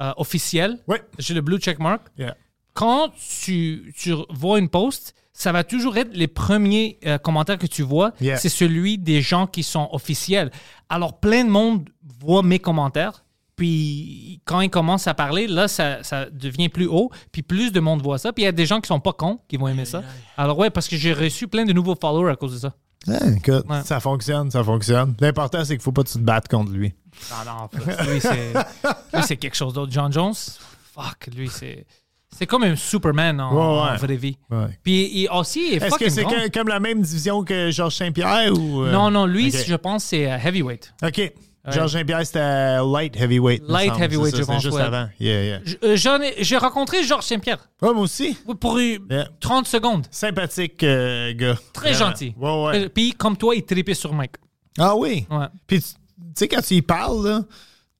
euh, 0.00 0.12
officielle, 0.16 0.78
j'ai 1.18 1.34
le 1.34 1.40
blue 1.40 1.58
check 1.58 1.78
mark. 1.78 2.02
Yeah. 2.18 2.36
Quand 2.74 3.10
tu, 3.42 3.94
tu 3.96 4.14
vois 4.30 4.58
une 4.58 4.68
post, 4.68 5.14
ça 5.32 5.52
va 5.52 5.64
toujours 5.64 5.96
être 5.96 6.14
les 6.14 6.28
premiers 6.28 6.98
euh, 7.06 7.18
commentaires 7.18 7.58
que 7.58 7.66
tu 7.66 7.82
vois. 7.82 8.12
Yeah. 8.20 8.36
C'est 8.36 8.48
celui 8.48 8.98
des 8.98 9.22
gens 9.22 9.46
qui 9.46 9.62
sont 9.62 9.88
officiels. 9.92 10.50
Alors, 10.88 11.18
plein 11.18 11.44
de 11.44 11.50
monde 11.50 11.88
voit 12.20 12.42
mes 12.42 12.58
commentaires. 12.58 13.24
Puis, 13.54 14.42
quand 14.44 14.60
ils 14.60 14.68
commencent 14.68 15.06
à 15.06 15.14
parler, 15.14 15.46
là, 15.46 15.66
ça, 15.66 16.02
ça 16.02 16.26
devient 16.30 16.68
plus 16.68 16.86
haut. 16.86 17.10
Puis, 17.32 17.42
plus 17.42 17.72
de 17.72 17.80
monde 17.80 18.02
voit 18.02 18.18
ça. 18.18 18.32
Puis, 18.32 18.42
il 18.42 18.46
y 18.46 18.48
a 18.48 18.52
des 18.52 18.66
gens 18.66 18.82
qui 18.82 18.88
sont 18.88 19.00
pas 19.00 19.14
cons 19.14 19.40
qui 19.48 19.56
vont 19.56 19.68
aimer 19.68 19.86
ça. 19.86 20.02
Alors, 20.36 20.58
ouais, 20.58 20.68
parce 20.68 20.88
que 20.88 20.96
j'ai 20.96 21.14
reçu 21.14 21.48
plein 21.48 21.64
de 21.64 21.72
nouveaux 21.72 21.96
followers 21.98 22.32
à 22.32 22.36
cause 22.36 22.52
de 22.52 22.58
ça. 22.58 22.74
Ah, 23.08 23.18
écoute, 23.36 23.64
Ouais. 23.68 23.82
ça 23.84 24.00
fonctionne, 24.00 24.50
ça 24.50 24.64
fonctionne. 24.64 25.14
L'important, 25.20 25.64
c'est 25.64 25.74
qu'il 25.76 25.82
faut 25.82 25.92
pas 25.92 26.02
que 26.02 26.08
tu 26.08 26.14
te 26.18 26.24
battes 26.24 26.48
contre 26.48 26.72
lui. 26.72 26.92
Non, 27.46 27.52
non, 27.52 27.68
lui, 28.12 28.20
c'est, 28.20 28.52
lui, 29.14 29.22
c'est 29.22 29.36
quelque 29.36 29.54
chose 29.56 29.72
d'autre. 29.72 29.92
John 29.92 30.12
Jones, 30.12 30.34
fuck, 30.92 31.28
lui, 31.34 31.48
c'est, 31.48 31.86
c'est 32.36 32.46
comme 32.46 32.64
un 32.64 32.74
Superman 32.76 33.40
en, 33.40 33.52
Ouais, 33.52 33.84
ouais. 33.84 33.90
en 33.92 33.96
vraie 33.96 34.16
vie. 34.16 34.36
Ouais. 34.50 34.66
Puis, 34.82 35.22
il 35.22 35.28
aussi, 35.30 35.74
est 35.74 35.82
Est-ce 35.82 35.96
que 35.98 36.08
c'est 36.10 36.24
comme 36.52 36.68
la 36.68 36.80
même 36.80 37.00
division 37.00 37.44
que 37.44 37.70
Georges 37.70 37.94
Saint-Pierre 37.96 38.52
ou. 38.52 38.82
euh? 38.82 38.92
Non, 38.92 39.10
non, 39.10 39.24
lui, 39.26 39.50
je 39.50 39.74
pense, 39.76 40.04
c'est 40.04 40.30
euh, 40.30 40.36
heavyweight. 40.38 40.92
OK. 41.02 41.32
Georges 41.72 41.92
Saint-Pierre, 41.92 42.26
c'était 42.26 42.78
light 42.84 43.16
heavyweight. 43.16 43.62
Light 43.68 43.92
heavyweight, 43.98 44.34
ça, 44.36 44.40
je 44.42 44.46
pense, 44.46 44.62
juste 44.62 44.74
ouais. 44.76 44.82
avant. 44.82 45.08
Yeah, 45.18 45.42
yeah. 45.44 45.60
Je- 45.64 45.76
euh, 46.06 46.30
j'ai 46.40 46.56
rencontré 46.56 47.02
Georges 47.02 47.24
Saint-Pierre 47.24 47.58
Ouais, 47.82 47.92
moi 47.92 48.02
aussi. 48.02 48.36
pour 48.60 48.76
euh, 48.76 48.98
Yeah. 49.10 49.28
30 49.40 49.66
secondes. 49.66 50.06
Sympathique 50.10 50.82
euh, 50.82 51.32
gars. 51.34 51.56
Très 51.72 51.92
Vraiment. 51.92 52.10
gentil. 52.10 52.34
Ouais, 52.38 52.64
ouais. 52.64 52.88
Puis, 52.88 53.12
comme 53.12 53.36
toi, 53.36 53.54
il 53.54 53.64
tripait 53.64 53.94
sur 53.94 54.12
Mike. 54.12 54.36
Ah 54.78 54.94
oui. 54.96 55.26
Ouais. 55.30 55.46
Puis, 55.66 55.80
tu 55.80 55.88
tu 55.88 55.94
sais, 56.34 56.48
quand 56.48 56.60
tu 56.62 56.74
y 56.74 56.82
parles, 56.82 57.26
là, 57.26 57.40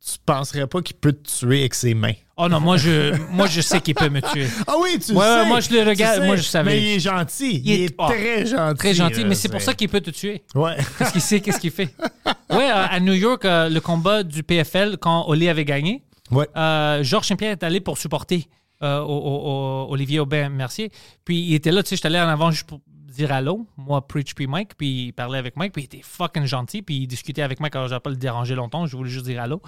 tu 0.08 0.18
penserais 0.24 0.66
pas 0.68 0.82
qu'il 0.82 0.94
peut 0.96 1.12
te 1.12 1.28
tuer 1.28 1.60
avec 1.60 1.74
ses 1.74 1.94
mains. 1.94 2.12
Oh 2.36 2.48
non, 2.48 2.60
moi, 2.60 2.76
je, 2.76 3.16
moi, 3.32 3.46
je 3.46 3.60
sais 3.60 3.80
qu'il 3.80 3.94
peut 3.94 4.08
me 4.08 4.20
tuer. 4.20 4.46
Ah 4.66 4.74
oui, 4.80 4.98
tu 5.04 5.12
Ouais, 5.12 5.24
sais. 5.24 5.34
ouais, 5.40 5.46
moi, 5.46 5.60
je 5.60 5.70
le 5.70 5.82
Tu 5.82 5.88
regarde, 5.88 6.20
sais. 6.20 6.26
moi, 6.26 6.36
je 6.36 6.42
savais. 6.42 6.70
Mais 6.70 6.82
il 6.82 6.88
est 6.96 7.00
gentil. 7.00 7.56
Il, 7.64 7.66
Il 7.72 7.80
est- 7.84 7.94
oh, 7.98 8.06
très 8.06 8.46
gentil. 8.46 8.78
Très 8.78 8.94
gentil, 8.94 9.22
là, 9.22 9.28
mais 9.28 9.34
c'est 9.34 9.48
pour 9.48 9.60
ça 9.62 9.74
qu'il 9.74 9.88
peut 9.88 10.00
te 10.00 10.10
tuer. 10.10 10.44
Ouais. 10.54 10.76
Parce 10.98 11.10
qu'il 11.12 11.20
sait 11.20 11.40
qu'est-ce 11.40 11.58
qu'il 11.60 11.70
fait. 11.72 11.88
Ouais, 12.50 12.70
euh, 12.70 12.86
à 12.88 13.00
New 13.00 13.12
York, 13.14 13.44
euh, 13.44 13.68
le 13.68 13.80
combat 13.80 14.22
du 14.22 14.44
PFL, 14.44 14.98
quand 14.98 15.24
Oli 15.26 15.48
avait 15.48 15.64
gagné, 15.64 16.02
Ouais. 16.30 16.46
euh, 16.56 17.02
Georges 17.02 17.26
Saint-Pierre 17.26 17.50
est 17.52 17.62
allé 17.64 17.80
pour 17.80 17.98
supporter 17.98 18.46
euh, 18.82 19.00
au- 19.00 19.04
au- 19.06 19.86
au- 19.88 19.92
Olivier 19.92 20.20
Aubin-Mercier. 20.20 20.90
Puis 21.24 21.40
il 21.40 21.54
était 21.54 21.72
là, 21.72 21.82
tu 21.82 21.88
sais, 21.88 21.96
j'étais 21.96 22.06
allé 22.06 22.20
en 22.20 22.28
avant 22.28 22.52
juste 22.52 22.68
pour 22.68 22.80
dire 23.08 23.32
allô, 23.32 23.66
moi, 23.76 24.06
Preach, 24.06 24.34
puis 24.34 24.46
Mike, 24.46 24.76
puis 24.78 25.06
il 25.06 25.12
parlait 25.12 25.38
avec 25.38 25.56
Mike, 25.56 25.72
puis 25.72 25.82
il 25.82 25.86
était 25.86 26.02
fucking 26.04 26.44
gentil, 26.44 26.82
puis 26.82 26.98
il 26.98 27.06
discutait 27.08 27.42
avec 27.42 27.58
Mike, 27.58 27.74
alors 27.74 27.88
j'ai 27.88 27.98
pas 27.98 28.10
le 28.10 28.16
déranger 28.16 28.54
longtemps, 28.54 28.86
je 28.86 28.96
voulais 28.96 29.10
juste 29.10 29.24
dire 29.26 29.40
allô. 29.42 29.60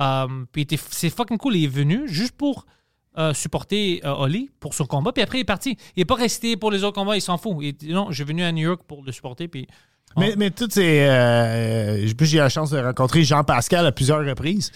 Euh, 0.00 0.44
puis 0.52 0.66
c'est 0.90 1.10
fucking 1.10 1.38
cool, 1.38 1.56
il 1.56 1.64
est 1.64 1.68
venu 1.68 2.06
juste 2.06 2.36
pour 2.36 2.66
euh, 3.18 3.32
supporter 3.32 4.02
euh, 4.04 4.14
Oli 4.14 4.50
pour 4.60 4.74
son 4.74 4.84
combat, 4.84 5.12
puis 5.12 5.22
après 5.22 5.38
il 5.38 5.42
est 5.42 5.44
parti. 5.44 5.78
Il 5.96 6.02
est 6.02 6.06
pas 6.06 6.16
resté 6.16 6.56
pour 6.56 6.70
les 6.70 6.84
autres 6.84 6.96
combats, 6.96 7.16
il 7.16 7.22
s'en 7.22 7.38
fout. 7.38 7.56
Il 7.60 7.94
non, 7.94 8.10
je 8.10 8.24
venu 8.24 8.42
à 8.42 8.52
New 8.52 8.66
York 8.66 8.82
pour 8.86 9.02
le 9.02 9.12
supporter, 9.12 9.48
puis 9.48 9.66
Mais, 10.16 10.34
mais 10.36 10.50
tout 10.50 10.68
c'est. 10.70 11.06
Euh, 11.08 12.06
puis 12.16 12.26
j'ai 12.26 12.36
eu 12.38 12.40
la 12.40 12.48
chance 12.48 12.70
de 12.70 12.78
rencontrer 12.78 13.22
Jean-Pascal 13.24 13.84
à 13.86 13.92
plusieurs 13.92 14.24
reprises. 14.24 14.72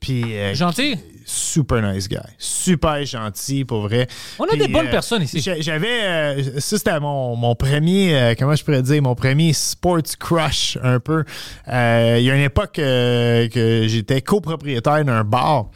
Puis. 0.00 0.36
euh, 0.38 0.54
Gentil. 0.54 0.96
super 1.24 1.80
nice 1.82 2.08
guy. 2.08 2.18
Super 2.38 3.04
gentil, 3.04 3.64
pour 3.64 3.82
vrai. 3.82 4.06
On 4.38 4.44
a 4.44 4.48
Puis, 4.48 4.58
des 4.58 4.68
bonnes 4.68 4.86
euh, 4.86 4.90
personnes 4.90 5.22
ici. 5.22 5.40
j'a- 5.40 5.60
J'avais. 5.60 6.02
euh, 6.04 6.60
ça, 6.60 6.78
c'était 6.78 7.00
mon, 7.00 7.34
mon 7.36 7.54
premier. 7.54 8.14
euh, 8.14 8.34
comment 8.38 8.54
je 8.54 8.62
pourrais 8.64 8.82
dire 8.82 9.02
Mon 9.02 9.14
premier 9.14 9.52
sports 9.52 10.02
crush, 10.20 10.78
un 10.82 11.00
peu. 11.00 11.24
Euh, 11.68 12.16
Il 12.18 12.24
y 12.24 12.30
a 12.30 12.34
une 12.36 12.42
époque 12.42 12.78
euh, 12.78 13.48
que 13.48 13.86
j'étais 13.88 14.20
copropriétaire 14.22 15.04
d'un 15.04 15.24
bar. 15.24 15.66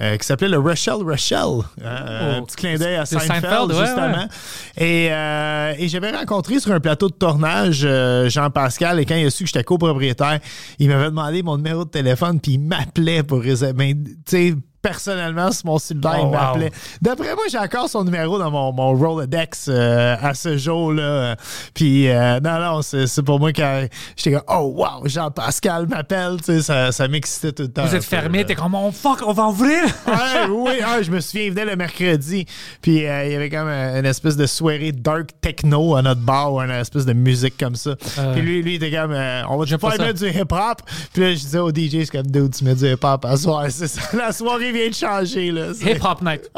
Euh, 0.00 0.16
qui 0.16 0.26
s'appelait 0.26 0.48
le 0.48 0.58
Rochelle 0.58 0.94
Rochelle. 1.02 1.62
Euh, 1.82 2.38
un 2.38 2.42
petit 2.42 2.56
clin 2.56 2.76
d'œil 2.76 2.96
à 2.96 3.02
Oh, 3.02 3.06
Seinfeld, 3.06 3.40
Seinfeld, 3.42 3.72
ouais, 3.72 3.86
justement. 3.86 4.06
ouais. 4.08 4.84
Et, 4.84 5.08
euh, 5.10 5.74
et 5.78 5.88
j'avais 5.88 6.10
rencontré 6.10 6.60
sur 6.60 6.72
un 6.72 6.80
plateau 6.80 7.08
de 7.08 7.14
tournage 7.14 7.82
euh, 7.84 8.28
Jean-Pascal 8.28 9.00
et 9.00 9.04
quand 9.06 9.16
il 9.16 9.26
a 9.26 9.30
su 9.30 9.44
que 9.44 9.48
j'étais 9.48 9.64
copropriétaire, 9.64 10.40
il 10.78 10.88
m'avait 10.88 11.06
demandé 11.06 11.42
mon 11.42 11.56
numéro 11.56 11.84
de 11.84 11.90
téléphone 11.90 12.40
puis 12.40 12.52
il 12.52 12.60
m'appelait 12.60 13.22
pour 13.22 13.40
réserver. 13.40 13.72
Ben, 13.94 14.04
tu 14.04 14.12
sais, 14.26 14.54
personnellement, 14.86 15.50
sur 15.52 15.66
mon 15.66 15.78
cellulaire, 15.78 16.12
Oh, 16.18 16.26
il 16.26 16.30
m'appelait. 16.30 16.66
wow. 16.66 16.98
D'après 17.02 17.34
moi, 17.34 17.44
j'ai 17.50 17.58
encore 17.58 17.88
son 17.88 18.04
numéro 18.04 18.38
dans 18.38 18.50
mon, 18.50 18.72
mon 18.72 18.94
Rolodex 18.94 19.66
euh, 19.68 20.16
à 20.22 20.34
ce 20.34 20.56
jour-là. 20.56 21.36
Puis, 21.74 22.08
euh, 22.08 22.40
non, 22.40 22.58
non, 22.60 22.82
c'est 22.82 23.22
pour 23.22 23.40
moi 23.40 23.52
que 23.52 23.88
j'étais 24.16 24.32
comme, 24.32 24.44
oh, 24.48 24.72
wow, 24.76 25.06
Jean-Pascal 25.06 25.86
m'appelle. 25.88 26.36
Tu 26.38 26.44
sais, 26.44 26.62
ça, 26.62 26.92
ça 26.92 27.08
m'excitait 27.08 27.52
tout 27.52 27.64
le 27.64 27.68
temps. 27.72 27.84
Vous 27.84 27.94
êtes 27.94 28.04
fermé, 28.04 28.38
là. 28.38 28.44
t'es 28.44 28.54
comme, 28.54 28.74
oh 28.74 28.90
fuck, 28.92 29.22
on 29.26 29.32
va 29.32 29.48
ouvrir. 29.48 29.84
Ouais, 30.06 30.46
oui, 30.48 30.72
ah, 30.84 31.02
je 31.02 31.10
me 31.10 31.20
souviens, 31.20 31.44
il 31.46 31.50
venait 31.50 31.64
le 31.64 31.76
mercredi. 31.76 32.46
Puis 32.80 33.06
euh, 33.06 33.26
il 33.26 33.32
y 33.32 33.34
avait 33.34 33.50
comme 33.50 33.68
euh, 33.68 33.98
une 33.98 34.06
espèce 34.06 34.36
de 34.36 34.46
soirée 34.46 34.92
dark 34.92 35.30
techno 35.40 35.96
à 35.96 36.02
notre 36.02 36.20
bar 36.20 36.54
ou 36.54 36.60
une 36.60 36.70
espèce 36.70 37.04
de 37.04 37.12
musique 37.12 37.56
comme 37.58 37.74
ça. 37.76 37.90
Euh. 38.18 38.32
Puis 38.32 38.42
lui, 38.42 38.62
lui, 38.62 38.74
il 38.74 38.82
était 38.82 38.96
comme, 38.96 39.12
euh, 39.12 39.42
on 39.48 39.56
va 39.58 39.64
te 39.66 39.76
faire 39.76 39.98
mettre 39.98 40.18
du 40.20 40.28
hip-hop? 40.28 40.82
Puis 41.12 41.22
là, 41.22 41.30
je 41.34 41.38
disais 41.38 41.58
au 41.58 41.70
DJ, 41.70 42.04
c'est 42.04 42.10
comme, 42.10 42.26
dude, 42.30 42.54
tu 42.54 42.64
mets 42.64 42.74
du 42.74 42.86
hip-hop 42.90 43.24
à 43.24 43.36
soir. 43.36 43.64
C'est 43.70 43.88
ça, 43.88 44.00
la 44.16 44.32
soirée 44.32 44.72
vient 44.76 44.88
de 44.88 44.94
changer, 44.94 45.50
là. 45.50 45.72
Hip 45.80 45.98
Hop 46.02 46.22
Night. 46.22 46.50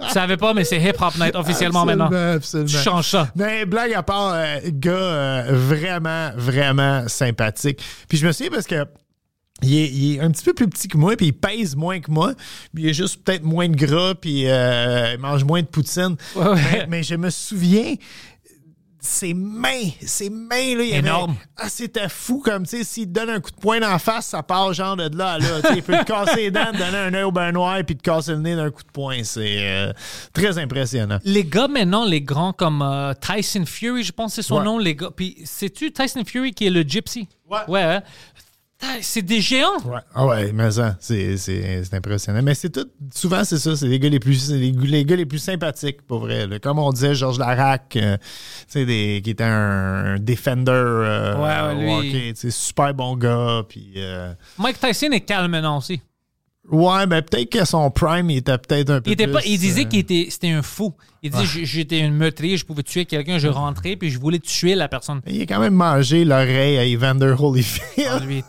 Tu 0.00 0.08
savais 0.12 0.36
pas, 0.36 0.54
mais 0.54 0.64
c'est 0.64 0.80
Hip 0.80 1.00
Hop 1.00 1.14
Night 1.18 1.34
officiellement 1.34 1.84
maintenant. 1.84 2.10
Absolument, 2.12 2.68
Tu 2.68 2.76
changes 2.76 3.08
ça. 3.10 3.28
Mais 3.36 3.64
blague 3.64 3.92
à 3.94 4.02
part, 4.02 4.32
euh, 4.34 4.58
gars 4.64 4.90
euh, 4.92 5.46
vraiment, 5.52 6.30
vraiment 6.36 7.06
sympathique. 7.08 7.80
Puis 8.08 8.18
je 8.18 8.26
me 8.26 8.32
souviens 8.32 8.50
parce 8.50 8.66
que 8.66 8.84
il 9.62 9.78
est, 9.78 9.88
il 9.90 10.16
est 10.16 10.20
un 10.20 10.30
petit 10.30 10.44
peu 10.44 10.54
plus 10.54 10.68
petit 10.68 10.88
que 10.88 10.96
moi, 10.96 11.16
puis 11.16 11.26
il 11.26 11.32
pèse 11.32 11.76
moins 11.76 12.00
que 12.00 12.10
moi. 12.10 12.32
Puis 12.74 12.82
il 12.84 12.88
est 12.88 12.94
juste 12.94 13.22
peut-être 13.24 13.44
moins 13.44 13.68
de 13.68 13.76
gras, 13.76 14.14
puis 14.14 14.48
euh, 14.48 15.12
il 15.14 15.20
mange 15.20 15.44
moins 15.44 15.62
de 15.62 15.66
poutine. 15.66 16.16
Ouais, 16.34 16.48
ouais. 16.48 16.54
Mais, 16.72 16.86
mais 16.88 17.02
je 17.02 17.14
me 17.14 17.30
souviens, 17.30 17.94
ses 19.04 19.34
mains, 19.34 19.90
ses 20.00 20.30
mains, 20.30 20.76
là, 20.76 20.84
il 20.84 20.90
avait- 20.92 20.98
Énorme. 20.98 21.34
Ah, 21.56 21.68
c'était 21.68 22.08
fou, 22.08 22.40
comme, 22.44 22.62
tu 22.64 22.78
sais, 22.78 22.84
s'il 22.84 23.08
te 23.08 23.10
donne 23.12 23.30
un 23.30 23.40
coup 23.40 23.50
de 23.50 23.56
poing 23.56 23.82
en 23.82 23.98
face, 23.98 24.26
ça 24.26 24.44
part 24.44 24.72
genre 24.72 24.96
de 24.96 25.10
là 25.18 25.32
à 25.32 25.38
là. 25.40 25.46
Il 25.74 25.82
peut 25.82 25.96
te 25.98 26.04
casser 26.04 26.36
les 26.36 26.50
dents, 26.52 26.70
te 26.72 26.78
donner 26.78 26.96
un 26.98 27.12
œil 27.14 27.24
au 27.24 27.32
bain 27.32 27.50
noir, 27.50 27.78
puis 27.84 27.96
te 27.96 28.02
casser 28.02 28.30
le 28.32 28.38
nez 28.38 28.54
d'un 28.54 28.70
coup 28.70 28.82
de 28.84 28.90
poing. 28.92 29.24
C'est 29.24 29.56
euh, 29.58 29.92
très 30.32 30.56
impressionnant. 30.58 31.18
Les 31.24 31.44
gars 31.44 31.66
maintenant, 31.66 32.04
les 32.04 32.20
grands 32.22 32.52
comme 32.52 32.80
euh, 32.80 33.12
Tyson 33.14 33.64
Fury, 33.66 34.04
je 34.04 34.12
pense 34.12 34.36
que 34.36 34.42
c'est 34.42 34.46
son 34.48 34.58
Ouais. 34.58 34.64
nom, 34.64 34.78
les 34.78 34.94
gars. 34.94 35.10
Puis 35.14 35.36
sais-tu 35.44 35.92
Tyson 35.92 36.22
Fury 36.24 36.52
qui 36.52 36.66
est 36.68 36.70
le 36.70 36.82
gypsy? 36.82 37.28
Ouais. 37.50 37.58
Ouais. 37.66 37.82
hein? 37.82 38.02
C'est 39.00 39.22
des 39.22 39.40
géants. 39.40 39.78
Ouais. 39.84 40.00
Ah 40.14 40.26
ouais, 40.26 40.52
mais 40.52 40.70
ça, 40.72 40.96
c'est, 41.00 41.36
c'est, 41.36 41.82
c'est 41.84 41.94
impressionnant. 41.94 42.42
Mais 42.42 42.54
c'est 42.54 42.70
tout, 42.70 42.88
souvent, 43.14 43.44
c'est 43.44 43.58
ça, 43.58 43.74
c'est 43.76 43.86
les 43.86 43.98
gars 43.98 44.08
les 44.08 44.18
plus, 44.20 44.34
c'est 44.34 44.56
les, 44.58 44.72
les 44.72 45.04
gars 45.04 45.16
les 45.16 45.26
plus 45.26 45.38
sympathiques, 45.38 46.02
pour 46.02 46.20
vrai. 46.20 46.46
là. 46.46 46.58
Comme 46.58 46.78
on 46.78 46.92
disait, 46.92 47.14
Georges 47.14 47.38
Larac, 47.38 47.96
euh, 47.96 48.16
tu 48.18 48.24
sais, 48.68 48.84
des- 48.86 49.20
qui 49.24 49.30
était 49.30 49.44
un, 49.44 50.14
un 50.14 50.18
defender 50.18 50.72
euh, 50.72 51.36
Ouais, 51.36 51.80
lui. 51.80 51.92
hockey, 51.92 52.50
super 52.50 52.92
bon 52.94 53.16
gars, 53.16 53.62
puis... 53.68 53.92
euh, 53.96 54.32
Mike 54.58 54.78
Tyson 54.80 55.10
est 55.12 55.20
calme 55.22 55.50
maintenant 55.50 55.78
aussi. 55.78 56.00
Ouais, 56.70 57.06
ben 57.06 57.22
peut-être 57.22 57.50
que 57.50 57.64
son 57.64 57.90
prime, 57.90 58.30
il 58.30 58.38
était 58.38 58.56
peut-être 58.58 58.90
un 58.90 59.00
peu 59.00 59.10
Il, 59.10 59.14
était 59.14 59.26
pas, 59.26 59.40
plus, 59.40 59.48
il 59.50 59.58
disait 59.58 59.82
euh, 59.82 59.88
qu'il 59.88 59.98
était, 60.00 60.26
c'était 60.30 60.50
un 60.50 60.62
fou. 60.62 60.94
Il 61.22 61.30
disait 61.30 61.44
j- 61.44 61.64
j'étais 61.66 62.00
une 62.00 62.14
meurtrier, 62.14 62.56
je 62.56 62.64
pouvais 62.64 62.82
tuer 62.82 63.04
quelqu'un, 63.04 63.38
je 63.38 63.48
rentrais, 63.48 63.96
puis 63.96 64.10
je 64.10 64.18
voulais 64.18 64.38
tuer 64.40 64.74
la 64.74 64.88
personne. 64.88 65.20
Il 65.26 65.40
a 65.42 65.46
quand 65.46 65.60
même 65.60 65.74
mangé 65.74 66.24
l'oreille 66.24 66.78
à 66.78 66.84
Evander 66.86 67.34
Holyfield. 67.38 68.08
Ah, 68.10 68.18
lui 68.20 68.42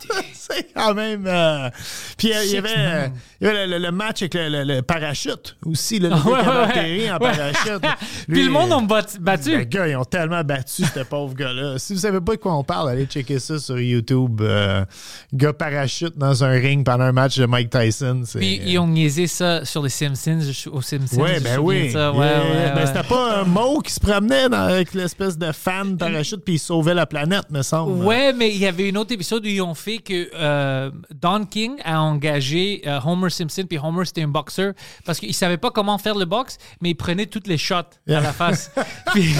c'est 0.50 0.68
quand 0.74 0.94
même. 0.94 1.24
euh, 1.26 1.68
Puis 2.16 2.32
euh, 2.32 2.42
il 2.42 2.46
y 2.46 2.50
Six 2.50 2.56
avait, 2.58 2.76
man. 2.76 2.86
euh, 2.86 3.08
il 3.40 3.46
y 3.46 3.50
avait 3.50 3.78
le, 3.78 3.90
match 3.92 4.22
avec 4.22 4.34
le, 4.34 4.48
le- 4.48 4.64
le 4.64 4.82
parachute 4.82 5.56
aussi, 5.64 5.98
le, 5.98 6.10
Ah, 6.12 6.16
ouais, 6.26 6.32
ouais, 6.32 6.62
atterri 6.64 7.10
en 7.10 7.18
parachute. 7.18 7.82
Puis 8.28 8.44
le 8.44 8.50
monde 8.50 8.72
euh, 8.72 8.76
a 8.76 8.80
bat- 8.82 9.06
Les 9.14 9.18
battu. 9.20 9.66
gars, 9.66 9.88
ils 9.88 9.96
ont 9.96 10.04
tellement 10.04 10.42
battu 10.42 10.84
ce 10.84 11.00
pauvre 11.00 11.34
gars-là. 11.34 11.78
Si 11.78 11.94
vous 11.94 12.00
savez 12.00 12.20
pas 12.20 12.32
de 12.32 12.40
quoi 12.40 12.54
on 12.56 12.64
parle, 12.64 12.90
allez 12.90 13.06
checker 13.06 13.38
ça 13.38 13.58
sur 13.58 13.78
YouTube. 13.80 14.40
euh, 14.40 14.84
gars 15.32 15.52
parachute 15.52 16.16
dans 16.16 16.44
un 16.44 16.50
ring 16.52 16.84
pendant 16.84 17.04
un 17.04 17.12
match 17.12 17.38
de 17.38 17.46
Mike 17.46 17.70
Tyson. 17.70 18.22
Puis 18.34 18.60
ils 18.64 18.78
ont 18.78 18.86
niaisé 18.86 19.26
ça 19.26 19.64
sur 19.64 19.82
les 19.82 19.88
Simpsons, 19.90 20.40
je- 20.40 20.68
aux 20.70 20.82
Simpsons. 20.82 21.20
Ouais, 21.20 21.40
ben 21.40 21.58
oui. 21.58 21.88
de 21.88 21.92
ça. 21.92 22.12
Ouais, 22.12 22.24
Yeah. 22.24 22.38
ouais, 22.40 22.72
Ben, 22.74 22.86
c'était 22.86 23.02
pas 23.08 23.40
un 23.40 23.44
mot 23.44 23.80
qui 23.80 23.92
se 23.92 24.00
promenait 24.00 24.48
dans- 24.48 24.56
avec 24.64 24.94
l'espèce 24.94 25.36
de 25.38 25.52
fan 25.52 25.96
parachute 25.96 26.42
puis 26.44 26.54
il 26.54 26.58
sauvait 26.58 26.94
la 26.94 27.06
planète, 27.06 27.50
me 27.50 27.62
semble. 27.62 28.04
Ouais, 28.04 28.32
mais 28.32 28.50
il 28.50 28.56
y 28.58 28.66
avait 28.66 28.88
une 28.88 28.96
autre 28.98 29.12
épisode 29.12 29.44
où 29.44 29.48
ils 29.48 29.60
ont 29.62 29.74
fait 29.74 29.98
que 29.98 30.33
euh, 30.34 30.90
Don 31.14 31.44
King 31.46 31.76
a 31.84 32.00
engagé 32.00 32.82
euh, 32.86 32.98
Homer 33.04 33.30
Simpson, 33.30 33.64
puis 33.68 33.78
Homer 33.78 34.04
c'était 34.04 34.22
un 34.22 34.28
boxeur, 34.28 34.72
parce 35.04 35.18
qu'il 35.18 35.34
savait 35.34 35.56
pas 35.58 35.70
comment 35.70 35.98
faire 35.98 36.14
le 36.14 36.24
box, 36.24 36.58
mais 36.80 36.90
il 36.90 36.94
prenait 36.94 37.26
toutes 37.26 37.46
les 37.46 37.58
shots 37.58 37.74
à 37.74 38.20
la 38.20 38.32
face. 38.32 38.70
puis, 39.12 39.34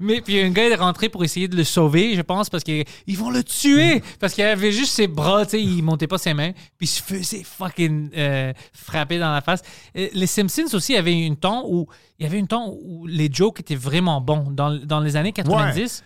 mais 0.00 0.20
puis 0.20 0.40
un 0.40 0.50
gars 0.50 0.68
est 0.68 0.74
rentré 0.74 1.08
pour 1.08 1.24
essayer 1.24 1.48
de 1.48 1.56
le 1.56 1.64
sauver, 1.64 2.14
je 2.14 2.22
pense, 2.22 2.50
parce 2.50 2.64
qu'ils 2.64 2.84
vont 3.16 3.30
le 3.30 3.42
tuer, 3.44 4.02
parce 4.18 4.34
qu'il 4.34 4.44
avait 4.44 4.72
juste 4.72 4.92
ses 4.92 5.06
bras, 5.08 5.44
tu 5.44 5.52
sais, 5.52 5.62
il 5.62 5.82
montait 5.82 6.06
pas 6.06 6.18
ses 6.18 6.34
mains, 6.34 6.52
puis 6.76 6.86
il 6.86 6.88
se 6.88 7.02
faisait 7.02 7.42
fucking 7.42 8.10
euh, 8.16 8.52
frapper 8.72 9.18
dans 9.18 9.32
la 9.32 9.40
face. 9.40 9.62
Les 9.94 10.26
Simpsons 10.26 10.74
aussi 10.74 10.96
avaient 10.96 11.26
un 11.28 11.34
temps 11.34 11.64
où 11.66 11.86
il 12.18 12.24
y 12.24 12.26
avait 12.26 12.40
un 12.40 12.46
temps 12.46 12.74
où 12.82 13.06
les 13.06 13.30
jokes 13.32 13.60
étaient 13.60 13.74
vraiment 13.74 14.20
bons 14.20 14.50
dans, 14.50 14.70
dans 14.70 15.00
les 15.00 15.16
années 15.16 15.32
90. 15.32 16.02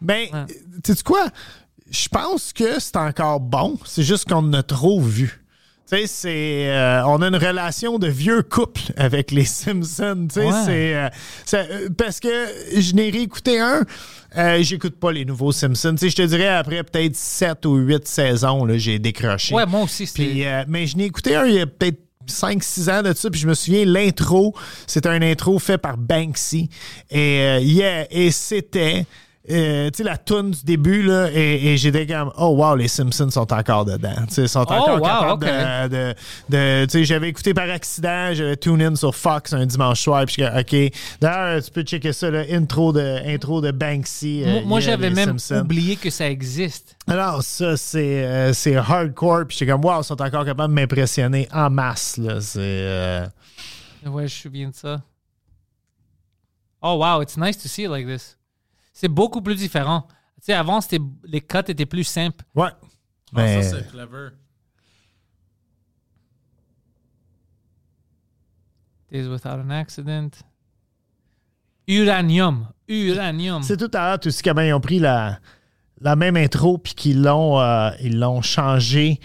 Ben, 0.00 0.26
Ouais. 0.32 0.44
tu 0.82 0.94
sais 0.94 1.02
quoi? 1.02 1.28
Je 1.94 2.08
pense 2.08 2.52
que 2.52 2.80
c'est 2.80 2.96
encore 2.96 3.38
bon. 3.40 3.78
C'est 3.84 4.02
juste 4.02 4.28
qu'on 4.28 4.36
en 4.38 4.52
a 4.52 4.62
trop 4.64 5.00
vu. 5.00 5.40
Tu 5.88 5.96
sais, 5.98 6.06
c'est. 6.06 6.68
euh, 6.70 7.04
on 7.06 7.22
a 7.22 7.28
une 7.28 7.36
relation 7.36 7.98
de 7.98 8.08
vieux 8.08 8.42
couple 8.42 8.80
avec 8.96 9.30
les 9.30 9.44
Simpsons. 9.44 10.26
Tu 10.28 10.40
sais, 10.40 10.46
Ouais. 10.46 10.62
c'est. 10.64 10.94
euh, 10.96 11.08
euh, 11.54 11.88
parce 11.96 12.18
que 12.20 12.28
je 12.76 12.94
n'ai 12.94 13.10
réécouté 13.10 13.60
un. 13.60 13.82
euh, 14.36 14.58
J'écoute 14.62 14.98
pas 14.98 15.12
les 15.12 15.24
nouveaux 15.24 15.52
Simpsons. 15.52 15.92
Tu 15.92 15.98
sais, 15.98 16.10
je 16.10 16.16
te 16.16 16.22
dirais, 16.22 16.48
après 16.48 16.82
peut-être 16.82 17.14
7 17.14 17.64
ou 17.66 17.76
8 17.76 18.08
saisons, 18.08 18.66
j'ai 18.76 18.98
décroché. 18.98 19.54
Ouais, 19.54 19.66
moi 19.66 19.82
aussi, 19.82 20.06
c'était... 20.06 20.64
Mais 20.66 20.86
je 20.88 20.96
n'ai 20.96 21.04
écouté 21.04 21.36
un 21.36 21.44
il 21.46 21.54
y 21.54 21.60
a 21.60 21.66
peut-être 21.66 22.00
5-6 22.26 22.90
ans 22.90 23.02
de 23.02 23.12
ça, 23.12 23.28
puis 23.30 23.38
je 23.38 23.46
me 23.46 23.52
souviens, 23.54 23.84
l'intro, 23.84 24.54
c'était 24.86 25.10
un 25.10 25.20
intro 25.20 25.58
fait 25.58 25.76
par 25.78 25.98
Banksy. 25.98 26.70
Et, 27.10 27.58
yeah, 27.60 28.06
et 28.10 28.30
c'était, 28.30 29.04
euh, 29.50 29.90
tu 29.90 29.98
sais, 29.98 30.02
la 30.04 30.16
toune 30.16 30.52
du 30.52 30.64
début, 30.64 31.02
là, 31.02 31.28
et, 31.30 31.72
et 31.72 31.76
j'étais 31.76 32.06
comme, 32.06 32.32
oh 32.38 32.56
wow, 32.56 32.76
les 32.76 32.88
Simpsons 32.88 33.28
sont 33.30 33.52
encore 33.52 33.84
dedans. 33.84 34.14
Tu 34.28 34.34
sais, 34.34 34.42
ils 34.44 34.48
sont 34.48 34.60
encore 34.60 34.88
Oh, 34.88 34.98
wow, 34.98 35.36
capables 35.38 35.90
de, 35.90 35.96
de, 35.96 36.14
de- 36.48 36.84
tu 36.86 36.90
sais, 36.90 37.04
j'avais 37.04 37.28
écouté 37.28 37.52
par 37.52 37.68
accident, 37.68 38.30
j'avais 38.32 38.56
tune 38.56 38.80
in 38.82 38.94
sur 38.96 39.14
Fox 39.14 39.52
un 39.52 39.66
dimanche 39.66 40.00
soir, 40.00 40.24
puis 40.26 40.42
OK. 40.44 40.92
D'ailleurs, 41.20 41.62
tu 41.62 41.70
peux 41.70 41.82
checker 41.82 42.12
ça, 42.14 42.30
là, 42.30 42.44
intro 42.50 42.92
de, 42.92 43.20
intro 43.26 43.60
de 43.60 43.70
Banksy. 43.70 44.42
euh, 44.46 44.62
Moi, 44.64 44.80
j'avais 44.80 45.10
même 45.10 45.38
Simpsons. 45.38 45.60
oublié 45.64 45.96
que 45.96 46.08
ça 46.08 46.30
existe. 46.30 46.96
Alors, 47.06 47.42
ça, 47.42 47.76
c'est 47.76 48.24
euh, 48.24 48.52
c'est 48.54 48.76
hardcore. 48.76 49.44
Puis 49.46 49.58
j'étais 49.58 49.72
comme, 49.72 49.84
wow, 49.84 50.00
ils 50.00 50.04
sont 50.04 50.22
encore 50.22 50.44
capables 50.46 50.72
de 50.74 50.80
m'impressionner 50.80 51.48
en 51.52 51.68
masse. 51.68 52.16
Là. 52.16 52.40
C'est. 52.40 53.28
Ouais, 54.06 54.22
je 54.22 54.22
me 54.22 54.28
souviens 54.28 54.68
de 54.70 54.74
ça. 54.74 55.02
Oh, 56.82 56.96
wow, 56.98 57.22
it's 57.22 57.36
nice 57.36 57.56
to 57.58 57.68
see 57.68 57.84
it 57.84 57.90
like 57.90 58.06
this. 58.06 58.36
C'est 58.94 59.08
beaucoup 59.08 59.42
plus 59.42 59.56
différent. 59.56 60.06
Tu 60.36 60.46
sais, 60.46 60.52
avant, 60.54 60.80
c'était 60.80 61.00
les 61.24 61.40
cuts 61.40 61.58
étaient 61.68 61.84
plus 61.84 62.04
simples. 62.04 62.44
Ouais. 62.54 62.68
Ah, 62.70 63.42
Mais- 63.42 63.62
ça, 63.62 63.78
c'est 63.78 63.90
clever. 63.90 64.28
Days 69.10 69.28
without 69.28 69.60
an 69.60 69.70
accident. 69.70 70.30
Uranium. 71.86 72.68
Uranium. 72.88 73.62
C'est 73.62 73.76
tout 73.76 73.90
à 73.92 74.08
l'heure, 74.08 74.20
tout 74.20 74.30
ce 74.30 74.42
comment 74.42 74.62
ils 74.62 74.72
ont 74.72 74.80
pris 74.80 74.98
la, 74.98 75.38
la 76.00 76.16
même 76.16 76.36
intro, 76.36 76.78
puis 76.78 76.94
qu'ils 76.94 77.22
l'ont 77.22 77.60
euh, 77.60 77.90
ils 78.00 78.18
l'ont 78.18 78.42
changé 78.42 79.20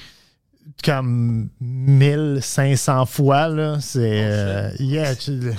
comme 0.84 1.50
1500 1.60 3.06
fois. 3.06 3.48
là. 3.48 3.80
C'est. 3.80 4.00
euh, 4.24 4.72
yeah, 4.80 5.16
tu- 5.16 5.40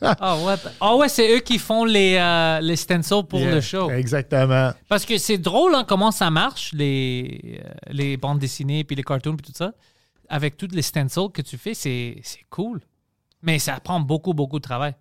Ah, 0.00 0.36
what 0.42 0.58
the- 0.58 0.70
Ah 0.80 0.94
ouais, 0.96 1.08
c'est 1.08 1.34
eux 1.36 1.40
qui 1.40 1.58
font 1.58 1.84
les, 1.84 2.16
euh, 2.16 2.60
les 2.60 2.76
stencils 2.76 3.24
pour 3.28 3.40
yeah, 3.40 3.54
le 3.56 3.60
show. 3.60 3.90
Exactement. 3.90 4.70
Parce 4.88 5.04
que 5.04 5.18
c'est 5.18 5.38
drôle 5.38 5.74
hein, 5.74 5.84
comment 5.86 6.12
ça 6.12 6.30
marche, 6.30 6.70
les, 6.72 7.60
euh, 7.64 7.70
les 7.90 8.16
bandes 8.16 8.38
dessinées, 8.38 8.84
puis 8.84 8.94
les 8.94 9.02
cartoons, 9.02 9.36
puis 9.36 9.46
tout 9.50 9.56
ça. 9.56 9.72
Avec 10.28 10.56
toutes 10.56 10.74
les 10.74 10.82
stencils 10.82 11.28
que 11.32 11.42
tu 11.42 11.56
fais, 11.58 11.74
c'est 11.74 12.20
c'est 12.22 12.44
cool. 12.50 12.80
Mais 13.42 13.58
ça 13.58 13.80
prend 13.80 13.98
beaucoup, 14.00 14.34
beaucoup 14.34 14.58
de 14.58 14.62
travail. 14.64 14.94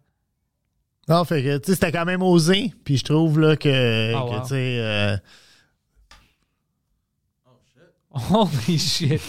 Non, 1.09 1.23
fait 1.25 1.41
que, 1.43 1.57
tu 1.57 1.67
sais, 1.67 1.73
c'était 1.75 1.91
quand 1.91 2.05
même 2.05 2.21
osé. 2.21 2.73
Puis 2.83 2.97
je 2.97 3.03
trouve, 3.05 3.39
là, 3.39 3.55
que, 3.55 4.13
Ah, 4.15 4.19
que, 4.21 4.35
wow. 4.35 4.41
tu 4.41 4.47
sais, 4.49 4.77
euh, 4.79 5.17
Holy 8.29 8.77
shit. 8.77 9.21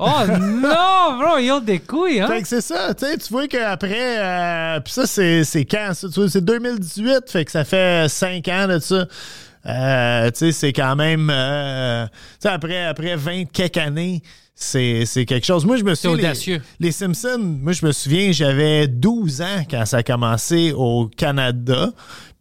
Oh 0.00 0.22
non, 0.28 1.18
bro, 1.18 1.38
ils 1.38 1.50
ont 1.50 1.60
des 1.60 1.80
couilles, 1.80 2.20
hein? 2.20 2.28
Fait 2.28 2.40
que 2.42 2.46
c'est 2.46 2.60
ça, 2.60 2.94
tu 2.94 3.04
sais, 3.04 3.18
tu 3.18 3.32
vois 3.32 3.48
qu'après, 3.48 4.18
euh, 4.18 4.78
puis 4.78 4.92
ça, 4.92 5.08
c'est, 5.08 5.42
c'est 5.42 5.64
quand, 5.64 5.90
ça? 5.92 6.08
Tu 6.08 6.20
vois, 6.20 6.30
c'est 6.30 6.44
2018, 6.44 7.22
fait 7.26 7.44
que 7.44 7.50
ça 7.50 7.64
fait 7.64 8.08
5 8.08 8.46
ans 8.46 8.68
de 8.68 8.78
ça. 8.78 9.08
Euh, 9.66 10.30
tu 10.30 10.38
sais, 10.38 10.52
c'est 10.52 10.72
quand 10.72 10.94
même, 10.94 11.28
euh, 11.34 12.06
tu 12.06 12.12
sais, 12.38 12.48
après, 12.48 12.84
après 12.84 13.16
20 13.16 13.46
quelques 13.46 13.76
années, 13.76 14.22
c'est, 14.54 15.04
c'est 15.04 15.24
quelque 15.26 15.46
chose. 15.46 15.64
Moi, 15.66 15.76
je 15.76 15.84
me 15.84 15.96
souviens. 15.96 16.32
les-. 16.32 16.60
Les, 16.78 16.92
Simpsons, 16.92 17.38
moi, 17.38 17.72
je 17.72 17.84
me 17.84 17.90
souviens, 17.90 18.30
j'avais 18.30 18.86
12 18.86 19.42
ans 19.42 19.64
quand 19.68 19.84
ça 19.84 19.98
a 19.98 20.02
commencé 20.04 20.72
au 20.76 21.08
Canada. 21.08 21.90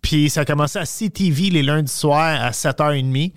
Puis 0.08 0.30
ça 0.30 0.42
a 0.42 0.46
commencé 0.46 0.80
à 0.80 0.86
CTV 0.86 1.50
les 1.50 1.64
lundis 1.64 1.92
soirs 1.92 2.42
à 2.42 2.52
7h30. 2.52 3.34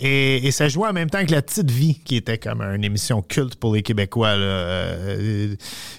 Et, 0.00 0.46
et 0.46 0.50
ça 0.50 0.68
jouait 0.68 0.88
en 0.88 0.92
même 0.92 1.08
temps 1.08 1.24
que 1.24 1.30
La 1.30 1.40
Petite 1.40 1.70
Vie, 1.70 2.00
qui 2.04 2.16
était 2.16 2.36
comme 2.38 2.60
une 2.62 2.82
émission 2.82 3.22
culte 3.22 3.54
pour 3.54 3.74
les 3.74 3.82
Québécois. 3.82 4.34
là. 4.36 4.44
Euh, 4.44 5.54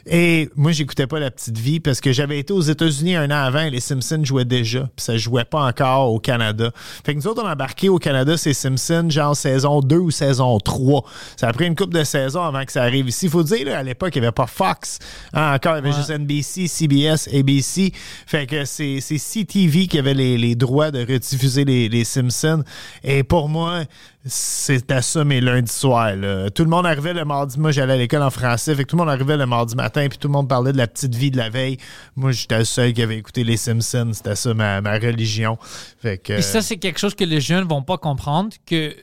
Et 0.05 0.49
moi, 0.55 0.71
j'écoutais 0.73 1.07
pas 1.07 1.19
La 1.19 1.31
Petite 1.31 1.57
Vie 1.57 1.79
parce 1.79 2.01
que 2.01 2.11
j'avais 2.11 2.39
été 2.39 2.51
aux 2.51 2.61
États-Unis 2.61 3.15
un 3.15 3.31
an 3.31 3.43
avant 3.45 3.61
et 3.61 3.69
les 3.69 3.79
Simpsons 3.79 4.21
jouaient 4.23 4.43
déjà. 4.45 4.81
Puis 4.81 5.03
ça 5.05 5.15
jouait 5.17 5.45
pas 5.45 5.65
encore 5.65 6.11
au 6.11 6.19
Canada. 6.19 6.71
Fait 7.05 7.13
que 7.13 7.19
nous 7.19 7.27
autres, 7.27 7.41
on 7.43 7.47
a 7.47 7.53
embarqué 7.53 7.87
au 7.87 7.97
Canada, 7.97 8.35
c'est 8.37 8.53
Simpsons, 8.53 9.07
genre 9.09 9.35
saison 9.35 9.79
2 9.79 9.95
ou 9.97 10.11
saison 10.11 10.59
3. 10.59 11.05
Ça 11.37 11.47
a 11.47 11.53
pris 11.53 11.65
une 11.65 11.75
couple 11.75 11.93
de 11.97 12.03
saisons 12.03 12.43
avant 12.43 12.65
que 12.65 12.73
ça 12.73 12.83
arrive 12.83 13.07
ici. 13.07 13.29
Faut 13.29 13.43
dire, 13.43 13.65
là, 13.65 13.79
à 13.79 13.83
l'époque, 13.83 14.13
il 14.15 14.19
n'y 14.21 14.27
avait 14.27 14.33
pas 14.33 14.47
Fox. 14.47 14.99
hein, 15.33 15.55
encore, 15.55 15.73
il 15.73 15.75
y 15.75 15.79
avait 15.79 15.89
Ouais. 15.91 15.95
juste 15.95 16.09
NBC, 16.09 16.67
CBS, 16.67 17.29
ABC. 17.33 17.93
Fait 18.27 18.45
que 18.45 18.65
c'est 18.65 18.99
c'est 18.99 19.17
CTV 19.17 19.87
qui 19.87 19.97
avait 19.99 20.13
les, 20.13 20.37
les 20.37 20.55
droits 20.55 20.91
de 20.91 20.99
rediffuser 20.99 21.63
les, 21.63 21.87
les 21.87 22.03
Simpsons. 22.03 22.63
Et 23.03 23.23
pour 23.23 23.47
moi, 23.47 23.84
c'était 24.25 25.01
ça 25.01 25.23
mes 25.23 25.41
lundis 25.41 25.71
soirs. 25.71 26.15
là. 26.15 26.49
Tout 26.49 26.63
le 26.63 26.69
monde 26.69 26.85
arrivait 26.85 27.13
le 27.13 27.25
mardi. 27.25 27.59
Moi, 27.59 27.71
j'allais 27.71 27.93
à 27.93 27.97
l'école 27.97 28.21
en 28.23 28.29
français. 28.29 28.73
Fait 28.75 28.83
que 28.83 28.89
tout 28.89 28.95
le 28.95 29.03
monde 29.03 29.11
arrivait 29.13 29.37
le 29.37 29.45
mardi 29.45 29.75
matin. 29.75 30.07
Puis 30.09 30.17
tout 30.17 30.27
le 30.27 30.33
monde 30.33 30.47
parlait 30.49 30.71
de 30.73 30.77
la 30.77 30.87
petite 30.87 31.15
vie 31.15 31.31
de 31.31 31.37
la 31.37 31.49
veille. 31.49 31.77
Moi, 32.15 32.31
j'étais 32.31 32.57
le 32.59 32.65
seul 32.65 32.93
qui 32.93 33.01
avait 33.01 33.17
écouté 33.17 33.43
les 33.43 33.57
Simpsons. 33.57 34.11
C'était 34.13 34.35
ça 34.35 34.53
ma, 34.53 34.81
ma 34.81 34.93
religion. 34.93 35.57
Fait 36.01 36.17
que. 36.17 36.33
Puis 36.33 36.43
ça, 36.43 36.61
c'est 36.61 36.77
quelque 36.77 36.99
chose 36.99 37.15
que 37.15 37.23
les 37.23 37.41
jeunes 37.41 37.67
vont 37.67 37.83
pas 37.83 37.97
comprendre, 37.97 38.49
que 38.65 38.95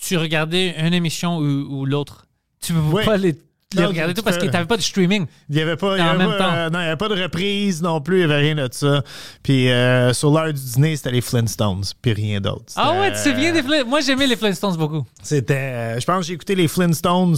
tu 0.00 0.16
regardais 0.16 0.74
une 0.78 0.94
émission 0.94 1.38
ou, 1.38 1.42
ou 1.80 1.86
l'autre. 1.86 2.26
Tu 2.60 2.72
peux 2.72 2.78
Oui. 2.80 3.04
pas 3.04 3.16
les, 3.16 3.34
Non, 3.74 3.92
tu 3.92 4.14
tout 4.14 4.22
parce 4.22 4.38
que 4.38 4.44
tu 4.44 4.50
n'avais 4.52 4.66
pas 4.66 4.76
de 4.76 4.82
streaming. 4.82 5.26
Il 5.48 5.56
n'y 5.56 5.60
avait 5.60 5.76
pas, 5.76 5.96
il 5.96 5.98
y 5.98 6.08
avait 6.08 6.16
même 6.18 6.30
pas, 6.30 6.38
temps. 6.38 6.54
euh, 6.54 6.70
non, 6.70 6.78
il 6.78 6.84
y 6.84 6.86
avait 6.86 6.96
pas 6.96 7.08
de 7.08 7.20
reprise 7.20 7.82
non 7.82 8.00
plus, 8.00 8.20
il 8.20 8.26
n'y 8.26 8.32
avait 8.32 8.42
rien 8.42 8.54
de 8.54 8.68
ça. 8.70 9.02
Puis 9.42 9.68
euh, 9.70 10.12
sur 10.12 10.30
l'heure 10.30 10.52
du 10.52 10.60
dîner, 10.60 10.94
c'était 10.94 11.10
les 11.10 11.20
Flintstones, 11.20 11.82
puis 12.00 12.12
rien 12.12 12.40
d'autre. 12.40 12.72
Ah 12.76 13.00
ouais, 13.00 13.10
tu 13.10 13.18
sais 13.18 13.32
bien 13.34 13.50
euh, 13.50 13.54
des 13.54 13.62
Flintstones. 13.64 13.88
Moi, 13.88 14.00
j'aimais 14.02 14.28
les 14.28 14.36
Flintstones 14.36 14.76
beaucoup. 14.76 15.04
C'était, 15.20 15.54
euh, 15.54 16.00
je 16.00 16.06
pense 16.06 16.20
que 16.20 16.26
j'ai 16.26 16.34
écouté 16.34 16.54
les 16.54 16.68
Flintstones 16.68 17.36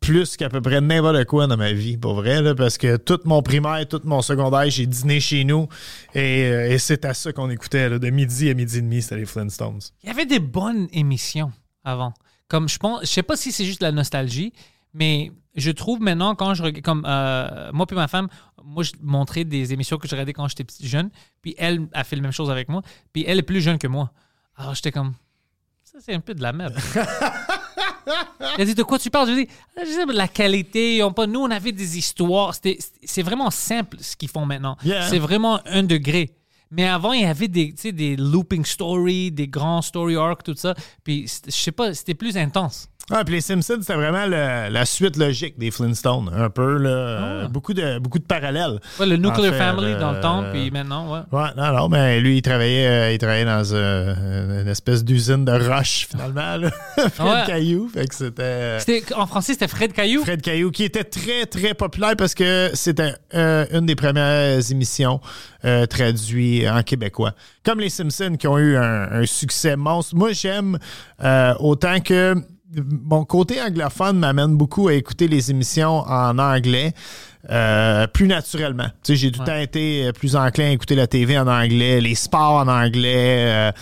plus 0.00 0.36
qu'à 0.36 0.48
peu 0.48 0.60
près 0.60 0.80
n'importe 0.80 1.24
quoi 1.24 1.46
dans 1.46 1.56
ma 1.56 1.72
vie, 1.72 1.96
pour 1.96 2.14
vrai, 2.14 2.42
là, 2.42 2.54
parce 2.56 2.76
que 2.76 2.96
tout 2.96 3.20
mon 3.24 3.40
primaire, 3.40 3.86
tout 3.88 4.00
mon 4.04 4.22
secondaire, 4.22 4.68
j'ai 4.68 4.86
dîné 4.86 5.20
chez 5.20 5.44
nous 5.44 5.68
et, 6.14 6.46
euh, 6.46 6.72
et 6.72 6.78
c'est 6.78 7.04
à 7.04 7.14
ça 7.14 7.32
qu'on 7.32 7.48
écoutait, 7.48 7.88
là, 7.88 7.98
de 8.00 8.10
midi 8.10 8.50
à 8.50 8.54
midi 8.54 8.78
et 8.78 8.82
demi, 8.82 9.00
c'était 9.02 9.16
les 9.16 9.24
Flintstones. 9.24 9.78
Il 10.02 10.08
y 10.08 10.10
avait 10.10 10.26
des 10.26 10.40
bonnes 10.40 10.88
émissions 10.92 11.52
avant. 11.84 12.12
Comme 12.48 12.68
je 12.68 12.76
pense, 12.78 13.02
je 13.02 13.06
sais 13.06 13.22
pas 13.22 13.36
si 13.36 13.52
c'est 13.52 13.64
juste 13.64 13.80
la 13.82 13.92
nostalgie, 13.92 14.52
mais 14.92 15.30
je 15.54 15.70
trouve 15.70 16.00
maintenant 16.00 16.34
quand 16.34 16.54
je 16.54 16.62
regarde, 16.62 16.84
comme 16.84 17.04
euh, 17.06 17.70
moi 17.72 17.86
puis 17.86 17.96
ma 17.96 18.08
femme, 18.08 18.28
moi 18.62 18.82
je 18.82 18.92
montrais 19.02 19.44
des 19.44 19.72
émissions 19.72 19.98
que 19.98 20.08
je 20.08 20.12
regardais 20.12 20.32
quand 20.32 20.48
j'étais 20.48 20.64
jeune, 20.86 21.10
puis 21.42 21.54
elle 21.58 21.86
a 21.92 22.04
fait 22.04 22.16
la 22.16 22.22
même 22.22 22.32
chose 22.32 22.50
avec 22.50 22.68
moi, 22.68 22.82
puis 23.12 23.24
elle 23.26 23.38
est 23.38 23.42
plus 23.42 23.60
jeune 23.60 23.78
que 23.78 23.86
moi. 23.86 24.10
Alors 24.56 24.74
j'étais 24.74 24.92
comme 24.92 25.14
ça 25.84 25.98
c'est 26.00 26.14
un 26.14 26.20
peu 26.20 26.34
de 26.34 26.42
la 26.42 26.52
merde. 26.52 26.76
Elle 28.56 28.60
a 28.62 28.64
dit 28.66 28.74
de 28.74 28.82
quoi 28.82 28.98
tu 28.98 29.10
parles? 29.10 29.28
Je 29.30 29.34
dis 29.34 29.48
je 29.78 29.90
sais 29.90 30.04
la 30.12 30.28
qualité, 30.28 31.02
on 31.02 31.12
pas 31.12 31.26
nous 31.26 31.40
on 31.40 31.50
avait 31.50 31.72
des 31.72 31.96
histoires, 31.98 32.54
C'était- 32.54 32.78
c'est 33.02 33.22
vraiment 33.22 33.50
simple 33.50 33.96
ce 34.00 34.14
qu'ils 34.16 34.28
font 34.28 34.44
maintenant. 34.44 34.76
Yeah. 34.84 35.08
C'est 35.08 35.18
vraiment 35.18 35.60
un 35.66 35.82
degré. 35.82 36.36
Mais 36.70 36.88
avant, 36.88 37.12
il 37.12 37.22
y 37.22 37.26
avait 37.26 37.46
des, 37.46 37.72
des 37.92 38.16
looping 38.16 38.64
stories, 38.64 39.30
des 39.30 39.46
grands 39.46 39.80
story 39.80 40.16
arcs, 40.16 40.42
tout 40.42 40.56
ça. 40.56 40.74
Puis, 41.04 41.30
je 41.46 41.50
sais 41.52 41.70
pas, 41.70 41.94
c'était 41.94 42.14
plus 42.14 42.36
intense. 42.36 42.88
Ah, 43.10 43.22
puis 43.22 43.34
les 43.34 43.40
Simpsons, 43.42 43.76
c'était 43.80 43.94
vraiment 43.96 44.24
le- 44.24 44.70
la 44.72 44.84
suite 44.86 45.16
logique 45.18 45.58
des 45.58 45.70
Flintstones, 45.70 46.30
un 46.34 46.48
peu, 46.48 46.78
là. 46.78 46.88
euh, 46.88 47.48
beaucoup, 47.48 47.74
de, 47.74 47.98
beaucoup 47.98 48.18
de 48.18 48.24
parallèles. 48.24 48.80
Ouais, 48.98 49.04
le 49.04 49.16
Nuclear 49.16 49.52
En 49.52 49.52
fait, 49.52 49.58
Family 49.58 49.94
dans 50.00 50.12
le 50.12 50.16
euh, 50.18 50.22
temps, 50.22 50.44
puis 50.50 50.70
maintenant, 50.70 51.12
ouais. 51.12 51.20
Ouais, 51.30 51.48
non, 51.54 51.72
non, 51.76 51.88
mais 51.90 52.18
lui, 52.20 52.38
il 52.38 52.42
travaillait, 52.42 52.86
euh, 52.86 53.12
il 53.12 53.18
travaillait 53.18 53.44
dans 53.44 53.62
euh, 53.74 54.62
une 54.62 54.68
espèce 54.68 55.04
d'usine 55.04 55.44
de 55.44 55.52
roche, 55.52 56.06
finalement, 56.10 56.56
là. 56.56 56.70
Fred 57.10 57.26
Ouais. 57.28 57.42
Caillou, 57.46 57.88
fait 57.92 58.06
que 58.06 58.14
c'était... 58.14 58.42
euh, 58.42 58.78
C'était, 58.78 59.14
en 59.14 59.26
français, 59.26 59.52
c'était 59.52 59.68
Fred 59.68 59.92
Caillou? 59.92 60.22
Fred 60.22 60.40
Caillou, 60.40 60.70
qui 60.70 60.84
était 60.84 61.04
très, 61.04 61.44
très 61.44 61.74
populaire 61.74 62.14
parce 62.16 62.34
que 62.34 62.70
c'était 62.72 63.14
euh, 63.34 63.66
une 63.70 63.84
des 63.84 63.96
premières 63.96 64.58
émissions 64.70 65.20
euh, 65.66 65.84
traduites 65.84 66.66
en 66.68 66.82
québécois. 66.82 67.32
Comme 67.64 67.80
les 67.80 67.90
Simpsons 67.90 68.36
qui 68.38 68.48
ont 68.48 68.58
eu 68.58 68.76
un, 68.76 69.12
un 69.12 69.26
succès 69.26 69.76
monstre. 69.76 70.14
Moi, 70.16 70.32
j'aime 70.32 70.78
euh, 71.22 71.52
autant 71.60 72.00
que 72.00 72.34
mon 73.02 73.24
côté 73.24 73.60
anglophone 73.60 74.18
m'amène 74.18 74.56
beaucoup 74.56 74.88
à 74.88 74.94
écouter 74.94 75.28
les 75.28 75.50
émissions 75.50 75.98
en 76.08 76.38
anglais. 76.38 76.92
euh, 77.50 78.06
plus 78.06 78.26
naturellement. 78.26 78.86
Tu 79.02 79.12
sais, 79.12 79.16
j'ai 79.16 79.30
tout 79.30 79.40
le 79.40 79.46
temps 79.46 79.56
été 79.58 80.10
plus 80.14 80.34
enclin 80.34 80.66
à 80.66 80.70
écouter 80.70 80.94
la 80.94 81.06
TV 81.06 81.38
en 81.38 81.46
anglais, 81.46 82.00
les 82.00 82.14
sports 82.14 82.54
en 82.56 82.68
anglais. 82.68 83.44
euh, 83.48 83.72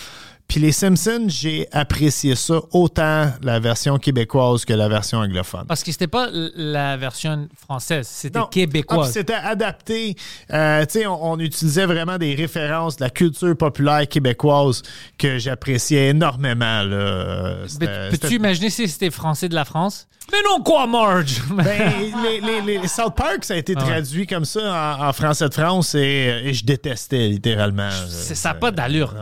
puis 0.52 0.60
les 0.60 0.72
Simpsons, 0.72 1.24
j'ai 1.28 1.66
apprécié 1.72 2.36
ça 2.36 2.60
autant 2.72 3.32
la 3.42 3.58
version 3.58 3.96
québécoise 3.98 4.66
que 4.66 4.74
la 4.74 4.86
version 4.86 5.18
anglophone. 5.20 5.64
Parce 5.66 5.82
que 5.82 5.90
c'était 5.92 6.06
pas 6.08 6.28
la 6.54 6.98
version 6.98 7.48
française, 7.58 8.06
c'était 8.06 8.38
Non. 8.38 8.44
Ah, 8.48 8.50
québécois. 8.52 9.04
puis 9.04 9.12
c'était 9.14 9.32
adapté. 9.32 10.14
Euh, 10.52 10.84
tu 10.84 11.00
sais, 11.00 11.06
on, 11.06 11.32
on 11.32 11.38
utilisait 11.38 11.86
vraiment 11.86 12.18
des 12.18 12.34
références 12.34 12.96
de 12.98 13.04
la 13.04 13.08
culture 13.08 13.56
populaire 13.56 14.06
québécoise 14.06 14.82
que 15.16 15.38
j'appréciais 15.38 16.08
énormément. 16.08 16.82
Euh, 16.84 17.66
Peux-tu 18.10 18.34
imaginer 18.34 18.68
si 18.68 18.86
c'était 18.88 19.10
français 19.10 19.48
de 19.48 19.54
la 19.54 19.64
France? 19.64 20.06
Mais 20.30 20.38
non, 20.44 20.62
quoi, 20.62 20.86
Marge? 20.86 21.40
Ben, 21.50 21.92
les, 22.22 22.40
les- 22.60 22.78
les 22.78 22.88
South 22.88 23.14
Park, 23.16 23.42
ça 23.44 23.54
a 23.54 23.56
été 23.56 23.72
Ah 23.76 23.80
ouais. 23.80 23.90
traduit 23.90 24.26
comme 24.26 24.44
ça 24.44 24.96
en, 25.00 25.08
en 25.08 25.12
français 25.14 25.48
de 25.48 25.54
France 25.54 25.94
et, 25.94 26.42
et 26.44 26.52
je 26.54 26.64
détestais 26.64 27.28
littéralement. 27.28 27.88
Ça 28.08 28.50
a 28.50 28.54
pas 28.54 28.70
d'allure. 28.70 29.14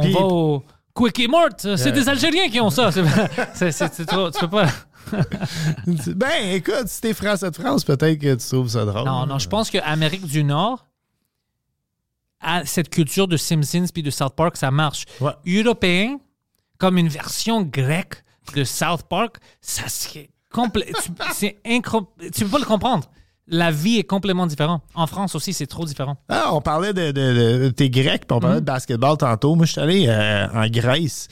On 0.00 0.02
Puis- 0.02 0.12
va 0.12 0.20
au 0.20 0.64
Quick 0.94 1.18
et 1.20 1.28
Mort. 1.28 1.48
C'est 1.58 1.92
des 1.92 2.08
Algériens 2.08 2.48
qui 2.48 2.60
ont 2.60 2.70
ça. 2.70 2.90
C'est- 2.92 4.06
trop- 4.06 4.30
tu 4.30 4.40
peux 4.40 4.48
pas. 4.50 4.66
Ben, 6.14 6.52
écoute, 6.54 6.86
si 6.86 7.00
t'es 7.00 7.14
français 7.14 7.50
de 7.50 7.56
France, 7.56 7.84
peut-être 7.84 8.18
que 8.20 8.34
tu 8.34 8.46
trouves 8.48 8.68
ça 8.68 8.84
drôle. 8.84 9.04
Non, 9.06 9.26
non, 9.26 9.38
je 9.38 9.48
pense 9.48 9.70
qu'Amérique 9.70 10.26
du 10.26 10.44
Nord 10.44 10.86
a 12.40 12.64
cette 12.64 12.88
culture 12.90 13.28
de 13.28 13.36
Simpsons 13.36 13.86
puis 13.92 14.02
de 14.02 14.10
South 14.10 14.34
Park, 14.34 14.56
ça 14.56 14.70
marche. 14.70 15.04
Ouais. 15.20 15.32
Européen, 15.46 16.18
comme 16.78 16.96
une 16.98 17.08
version 17.08 17.62
grecque 17.62 18.22
de 18.54 18.64
South 18.64 19.02
Park, 19.08 19.36
ça 19.60 19.82
complet. 20.52 20.92
tu- 21.02 21.10
C'est 21.34 21.58
incro... 21.66 22.12
Tu 22.32 22.44
peux 22.44 22.50
pas 22.50 22.58
le 22.58 22.64
comprendre. 22.64 23.10
La 23.52 23.70
vie 23.72 23.98
est 23.98 24.04
complètement 24.04 24.46
différente. 24.46 24.82
En 24.94 25.06
France 25.08 25.34
aussi, 25.34 25.52
c'est 25.52 25.66
trop 25.66 25.84
différent. 25.84 26.16
Ah, 26.28 26.50
on 26.54 26.60
parlait 26.60 26.92
de, 26.92 27.10
de, 27.10 27.64
de- 27.64 27.68
t'es 27.70 27.90
grec, 27.90 28.26
puis 28.28 28.36
on 28.36 28.40
parlait 28.40 28.56
Mhm. 28.56 28.60
de 28.60 28.66
basketball 28.66 29.16
tantôt. 29.16 29.56
Moi, 29.56 29.66
je 29.66 29.72
suis 29.72 29.80
allé 29.80 30.06
euh, 30.08 30.46
en 30.54 30.66
Grèce. 30.68 31.26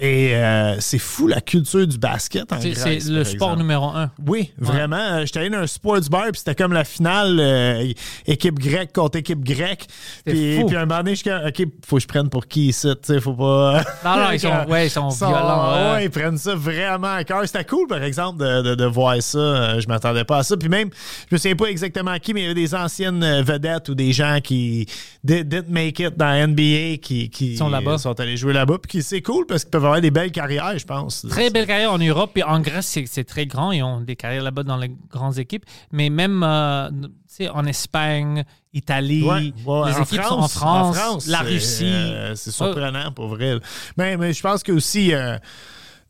Et 0.00 0.36
euh, 0.36 0.76
c'est 0.80 0.98
fou 0.98 1.26
la 1.26 1.40
culture 1.40 1.86
du 1.86 1.98
basket 1.98 2.52
en 2.52 2.60
C'est 2.60 2.70
Grèce. 2.70 3.04
c'est 3.04 3.10
le 3.10 3.24
sport 3.24 3.48
exemple. 3.48 3.62
numéro 3.62 3.86
un. 3.88 4.10
Oui, 4.26 4.52
vraiment. 4.56 4.96
Euh, 4.96 5.26
J'étais 5.26 5.40
allé 5.40 5.50
dans 5.50 5.58
un 5.58 5.66
sports 5.66 5.98
bar, 6.10 6.26
puis 6.32 6.38
c'était 6.38 6.54
comme 6.54 6.72
la 6.72 6.84
finale 6.84 7.38
euh, 7.40 7.92
équipe 8.26 8.58
grecque 8.60 8.92
contre 8.92 9.18
équipe 9.18 9.42
grecque. 9.42 9.86
Puis, 10.24 10.60
fou. 10.60 10.66
puis 10.66 10.76
un 10.76 10.86
moment 10.86 10.98
donné, 11.02 11.16
je 11.16 11.48
OK, 11.48 11.68
faut 11.84 11.96
que 11.96 12.02
je 12.02 12.06
prenne 12.06 12.28
pour 12.30 12.46
qui 12.46 12.68
ici, 12.68 12.86
tu 13.02 13.14
sais, 13.14 13.20
faut 13.20 13.34
pas... 13.34 13.82
Non, 14.04 14.16
non, 14.16 14.30
ils 14.32 14.38
sont, 14.40 14.64
ouais, 14.68 14.86
ils 14.86 14.90
sont 14.90 15.08
violents. 15.08 15.72
ouais. 15.74 15.92
ouais, 15.94 16.04
ils 16.04 16.10
prennent 16.10 16.38
ça 16.38 16.54
vraiment 16.54 17.14
à 17.14 17.24
cœur. 17.24 17.42
C'était 17.46 17.64
cool, 17.64 17.88
par 17.88 18.02
exemple, 18.02 18.38
de, 18.38 18.62
de, 18.62 18.74
de 18.76 18.84
voir 18.84 19.16
ça. 19.20 19.80
Je 19.80 19.86
m'attendais 19.88 20.24
pas 20.24 20.38
à 20.38 20.42
ça. 20.44 20.56
Puis 20.56 20.68
même, 20.68 20.90
je 21.28 21.34
me 21.34 21.38
souviens 21.38 21.56
pas 21.56 21.66
exactement 21.66 22.16
qui, 22.18 22.34
mais 22.34 22.40
il 22.40 22.44
y 22.44 22.46
avait 22.46 22.54
des 22.54 22.74
anciennes 22.74 23.42
vedettes 23.42 23.88
ou 23.88 23.94
des 23.96 24.12
gens 24.12 24.38
qui 24.42 24.86
did- 25.24 25.48
didn't 25.48 25.68
make 25.70 25.98
it 25.98 26.16
dans 26.16 26.32
NBA 26.48 26.98
qui, 27.02 27.30
qui 27.30 27.56
Sont 27.56 27.68
là-bas. 27.68 27.98
sont 27.98 28.18
allés 28.20 28.36
jouer 28.36 28.52
là-bas. 28.52 28.76
Puis 28.88 29.02
c'est 29.02 29.22
cool 29.22 29.44
parce 29.46 29.64
qu'ils 29.64 29.70
peuvent 29.70 29.87
avoir 29.88 30.00
des 30.00 30.10
belles 30.10 30.32
carrières, 30.32 30.78
je 30.78 30.84
pense. 30.86 31.26
Très 31.28 31.50
belle 31.50 31.66
carrière 31.66 31.92
en 31.92 31.98
Europe. 31.98 32.30
Puis 32.34 32.42
en 32.42 32.60
Grèce, 32.60 32.98
c'est- 33.06 33.24
très 33.24 33.46
grand. 33.46 33.72
Ils 33.72 33.82
ont 33.82 34.00
des 34.00 34.16
carrières 34.16 34.42
là-bas 34.42 34.62
dans 34.62 34.76
les 34.76 34.90
grandes 35.10 35.38
équipes. 35.38 35.64
Mais 35.92 36.08
même 36.10 36.42
euh, 36.42 36.88
en 37.52 37.64
Espagne, 37.66 38.44
Italie, 38.72 39.22
Ouais, 39.22 39.52
ouais, 39.66 39.90
les 39.90 39.96
en 39.96 40.02
équipes 40.02 40.22
sont 40.22 40.34
en 40.34 40.48
France, 40.48 41.26
la 41.26 41.40
Russie. 41.40 41.84
euh, 41.86 42.34
c'est 42.34 42.50
surprenant, 42.50 43.12
pour 43.12 43.28
vrai. 43.28 43.58
Mais, 43.96 44.16
mais 44.16 44.32
je 44.32 44.42
pense 44.42 44.62
que 44.62 44.72
aussi, 44.72 45.12
euh, 45.14 45.36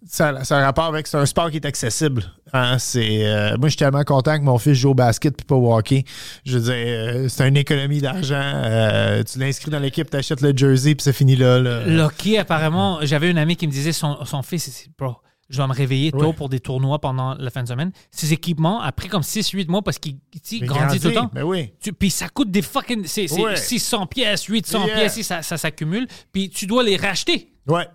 ça, 0.07 0.45
ça 0.45 0.59
a 0.59 0.65
rapport 0.65 0.85
avec 0.87 1.07
c'est 1.07 1.17
un 1.17 1.27
sport 1.27 1.51
qui 1.51 1.57
est 1.57 1.67
accessible. 1.67 2.25
Hein, 2.53 2.79
c'est, 2.79 3.27
euh, 3.27 3.57
moi, 3.59 3.69
je 3.69 3.71
suis 3.71 3.77
tellement 3.79 4.05
content 4.05 4.39
que 4.39 4.45
mon 4.45 4.57
fils 4.59 4.75
joue 4.75 4.91
au 4.91 4.95
basket 4.95 5.37
puis 5.37 5.45
pas 5.45 5.55
au 5.57 5.75
hockey. 5.75 6.05
Je 6.47 6.57
veux 6.59 6.65
dire, 6.65 6.75
euh, 6.77 7.29
c'est 7.29 7.47
une 7.49 7.57
économie 7.57 8.01
d'argent. 8.01 8.41
Euh, 8.41 9.23
tu 9.25 9.39
l'inscris 9.39 9.71
dans 9.71 9.81
l'équipe, 9.81 10.09
tu 10.09 10.17
achètes 10.17 10.41
le 10.41 10.57
jersey 10.57 10.95
puis 10.95 11.03
c'est 11.03 11.13
fini 11.13 11.37
là. 11.37 11.59
là. 11.59 11.85
Le 11.85 12.01
hockey, 12.01 12.39
apparemment, 12.39 13.01
j'avais 13.03 13.31
une 13.31 13.39
amie 13.39 13.57
qui 13.57 13.67
me 13.67 13.73
disait 13.73 13.93
son, 13.93 14.25
son 14.25 14.43
fils, 14.43 14.89
bro, 14.97 15.17
je 15.51 15.57
dois 15.57 15.67
me 15.67 15.75
réveiller 15.75 16.13
tôt 16.13 16.19
Ouais. 16.29 16.33
pour 16.33 16.49
des 16.49 16.61
tournois 16.61 17.01
pendant 17.01 17.35
la 17.35 17.51
fin 17.51 17.63
de 17.63 17.69
semaine. 17.69 17.91
Ses 18.11 18.33
équipements 18.33 18.81
a 18.81 18.93
pris 18.93 19.09
comme 19.09 19.23
6-8 19.23 19.69
mois 19.69 19.83
parce 19.83 19.99
qu'il 19.99 20.17
grandit 20.63 21.01
tout 21.01 21.09
le 21.09 21.15
temps. 21.15 21.31
Ben 21.35 21.43
oui. 21.43 21.73
Puis 21.99 22.11
ça 22.11 22.29
coûte 22.29 22.51
des 22.51 22.63
fucking. 22.63 23.03
C'est 23.07 23.27
c'est 23.29 23.41
Ouais. 23.43 23.57
600 23.57 24.07
pièces, 24.07 24.45
800 24.45 24.87
Yeah. 24.87 24.97
pièces, 24.97 25.21
ça, 25.23 25.43
ça 25.43 25.57
s'accumule. 25.59 26.07
Puis 26.33 26.51
tu 26.51 26.67
dois 26.67 26.83
les 26.85 26.97
racheter. 26.97 27.53
Ouais. 27.67 27.87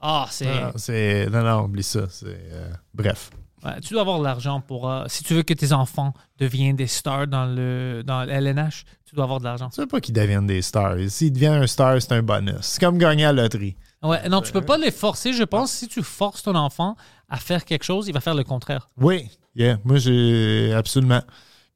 Ah, 0.00 0.26
c'est. 0.30 0.46
Non, 0.46 0.72
c'est, 0.76 1.26
non, 1.30 1.42
non, 1.42 1.64
oublie 1.64 1.82
ça. 1.82 2.06
C'est, 2.08 2.26
euh, 2.26 2.70
bref. 2.94 3.30
Ouais, 3.62 3.78
tu 3.82 3.92
dois 3.92 4.00
avoir 4.02 4.18
de 4.18 4.24
l'argent 4.24 4.62
pour. 4.62 4.90
euh, 4.90 5.04
si 5.08 5.22
tu 5.22 5.34
veux 5.34 5.42
que 5.42 5.52
tes 5.52 5.72
enfants 5.72 6.14
deviennent 6.38 6.76
des 6.76 6.86
stars 6.86 7.26
dans 7.26 7.44
le 7.44 8.02
dans 8.06 8.24
le 8.24 8.32
LNH, 8.32 8.84
tu 9.04 9.14
dois 9.14 9.24
avoir 9.24 9.38
de 9.38 9.44
l'argent. 9.44 9.68
Tu 9.68 9.80
veux 9.82 9.86
pas 9.86 10.00
qu'ils 10.00 10.14
deviennent 10.14 10.46
des 10.46 10.62
stars. 10.62 10.96
S'ils 11.08 11.32
deviennent 11.32 11.62
un 11.62 11.66
star, 11.66 12.00
c'est 12.00 12.12
un 12.12 12.22
bonus. 12.22 12.54
C'est 12.62 12.80
comme 12.80 12.96
gagner 12.96 13.26
à 13.26 13.32
la 13.34 13.42
loterie. 13.42 13.76
Ouais, 14.02 14.26
non, 14.30 14.40
tu 14.40 14.50
peux 14.52 14.62
pas 14.62 14.78
les 14.78 14.90
forcer, 14.90 15.34
je 15.34 15.44
pense. 15.44 15.72
Si 15.72 15.86
tu 15.88 16.02
forces 16.02 16.42
ton 16.42 16.54
enfant 16.54 16.96
à 17.28 17.36
faire 17.36 17.66
quelque 17.66 17.84
chose, 17.84 18.08
il 18.08 18.14
va 18.14 18.20
faire 18.20 18.34
le 18.34 18.44
contraire. 18.44 18.88
Oui, 18.96 19.28
yeah, 19.54 19.76
moi 19.84 19.98
j'ai 19.98 20.72
absolument. 20.72 21.20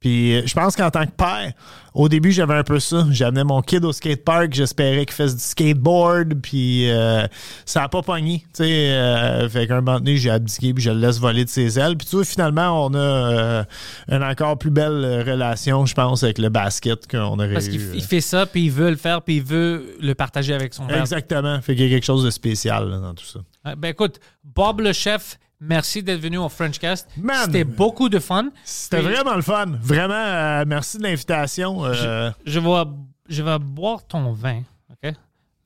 Puis 0.05 0.35
euh, 0.35 0.43
je 0.45 0.53
pense 0.53 0.77
qu'en 0.77 0.91
tant 0.91 1.07
que 1.07 1.13
père, 1.13 1.55
au 1.95 2.11
début 2.11 2.31
j'avais 2.31 2.53
un 2.53 2.63
peu 2.63 2.79
ça. 2.79 3.07
J'amenais 3.11 3.43
mon 3.43 3.63
kid 3.63 3.83
au 3.87 3.93
skatepark, 3.93 4.53
j'espérais 4.53 5.07
qu'il 5.07 5.15
fasse 5.15 5.35
du 5.35 5.41
skateboard, 5.43 6.35
puis 6.43 6.91
euh, 6.91 7.27
ça 7.65 7.85
a 7.85 7.89
pas 7.89 8.03
pogné. 8.03 8.41
Tu 8.53 8.65
sais, 8.65 8.91
euh, 8.91 9.49
fait 9.49 9.67
qu'un 9.67 9.81
moment 9.81 10.01
donné 10.01 10.19
j'ai 10.19 10.29
abdiqué, 10.29 10.75
puis 10.75 10.85
je 10.85 10.91
le 10.91 10.99
laisse 10.99 11.19
voler 11.19 11.47
de 11.47 11.49
ses 11.49 11.79
ailes. 11.79 11.97
Puis 11.97 12.07
tu 12.07 12.17
vois, 12.17 12.27
finalement 12.27 12.85
on 12.85 12.93
a 12.93 12.99
euh, 12.99 13.65
une 14.09 14.23
encore 14.23 14.59
plus 14.59 14.69
belle 14.71 15.25
relation, 15.27 15.87
je 15.87 15.95
pense, 15.95 16.23
avec 16.23 16.37
le 16.37 16.51
basket 16.51 17.11
qu'on 17.11 17.39
aurait 17.39 17.55
Parce 17.55 17.69
qu'il 17.69 17.81
il 17.95 18.03
fait 18.03 18.21
ça, 18.21 18.45
puis 18.45 18.67
il 18.67 18.73
veut 18.73 18.91
le 18.91 18.97
faire, 18.97 19.23
puis 19.23 19.37
il 19.37 19.43
veut 19.43 19.97
le 20.03 20.15
partager 20.15 20.53
avec 20.53 20.75
son 20.75 20.87
père. 20.87 21.01
Exactement. 21.01 21.63
Fait 21.63 21.75
qu'il 21.75 21.87
y 21.87 21.89
a 21.89 21.91
quelque 21.95 22.05
chose 22.05 22.25
de 22.25 22.31
spécial 22.31 22.91
là, 22.91 22.99
dans 22.99 23.15
tout 23.15 23.25
ça. 23.25 23.41
Ouais, 23.65 23.75
Ben 23.75 23.89
écoute, 23.89 24.21
Bob 24.45 24.81
le 24.81 24.93
chef, 24.93 25.39
merci 25.61 26.03
d'être 26.03 26.21
venu 26.21 26.39
au 26.39 26.49
Frenchcast. 26.49 27.09
C'était 27.45 27.65
beaucoup 27.65 28.09
de 28.09 28.19
fun. 28.19 28.51
C'était 28.65 28.99
Puis 29.03 29.07
vraiment 29.15 29.35
le 29.35 29.43
fun. 29.43 29.67
Vraiment, 29.81 30.15
euh, 30.15 30.65
merci 30.67 30.99
de 30.99 31.03
l'invitation. 31.05 31.85
Euh, 31.85 32.31
Je 32.45 32.59
vais, 32.61 32.91
je 33.29 33.43
vais 33.43 33.59
boire 33.59 34.07
ton 34.07 34.33
vin, 34.33 34.63
OK? 34.91 35.13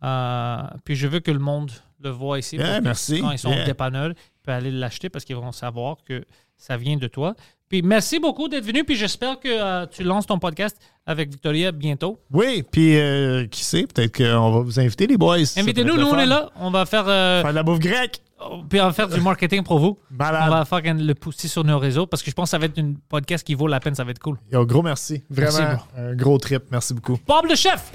Euh, 0.04 0.62
puis 0.84 0.94
je 0.94 1.08
veux 1.08 1.20
que 1.20 1.30
le 1.30 1.38
monde 1.40 1.70
le 2.02 2.10
voit 2.10 2.38
ici. 2.38 2.56
Yeah, 2.56 2.78
que 2.78 2.84
merci. 2.84 3.20
Quand 3.20 3.32
ils 3.32 3.38
sont 3.38 3.50
Yeah. 3.50 3.64
dépanneurs, 3.64 4.10
ils 4.10 4.42
peuvent 4.44 4.54
aller 4.54 4.70
l'acheter 4.70 5.08
parce 5.08 5.24
qu'ils 5.24 5.36
vont 5.36 5.50
savoir 5.52 5.96
que 6.06 6.24
ça 6.56 6.76
vient 6.76 6.96
de 6.96 7.08
toi. 7.08 7.34
Puis 7.68 7.82
merci 7.82 8.18
beaucoup 8.18 8.48
d'être 8.48 8.64
venu. 8.64 8.84
Puis 8.84 8.94
j'espère 8.96 9.38
que 9.40 9.48
euh, 9.48 9.86
tu 9.86 10.02
lances 10.04 10.26
ton 10.26 10.38
podcast 10.38 10.78
avec 11.04 11.30
Victoria 11.30 11.70
bientôt. 11.72 12.18
Oui, 12.30 12.62
puis 12.62 12.96
euh, 12.98 13.46
qui 13.46 13.62
sait, 13.62 13.86
peut-être 13.86 14.16
qu'on 14.16 14.50
va 14.52 14.60
vous 14.60 14.80
inviter, 14.80 15.06
les 15.06 15.16
boys. 15.18 15.38
Invitez-nous, 15.56 15.96
nous 15.96 16.06
on 16.06 16.18
est 16.18 16.26
là. 16.26 16.50
On 16.56 16.70
va 16.70 16.86
faire, 16.86 17.04
euh, 17.08 17.42
Faire 17.42 17.50
de 17.50 17.56
la 17.56 17.62
bouffe 17.62 17.78
grecque. 17.80 18.20
Puis 18.68 18.80
on 18.80 18.84
va 18.84 18.92
faire 18.92 19.08
du 19.08 19.20
marketing 19.20 19.62
pour 19.62 19.78
vous. 19.78 19.98
Malade. 20.10 20.44
On 20.46 20.50
va 20.50 20.64
faire 20.64 20.94
le 20.94 21.14
pousser 21.14 21.48
sur 21.48 21.64
nos 21.64 21.78
réseaux 21.78 22.06
parce 22.06 22.22
que 22.22 22.30
je 22.30 22.34
pense 22.34 22.46
que 22.46 22.50
ça 22.50 22.58
va 22.58 22.66
être 22.66 22.78
une 22.78 22.96
podcast 22.98 23.46
qui 23.46 23.54
vaut 23.54 23.66
la 23.66 23.80
peine. 23.80 23.94
Ça 23.94 24.04
va 24.04 24.10
être 24.10 24.18
cool. 24.20 24.38
Yo, 24.52 24.64
gros 24.66 24.82
merci. 24.82 25.24
Vraiment, 25.30 25.58
Merci, 25.58 25.84
un 25.96 26.14
gros 26.14 26.38
trip. 26.38 26.64
Merci 26.70 26.94
beaucoup. 26.94 27.18
Bob 27.26 27.46
le 27.46 27.56
chef! 27.56 27.90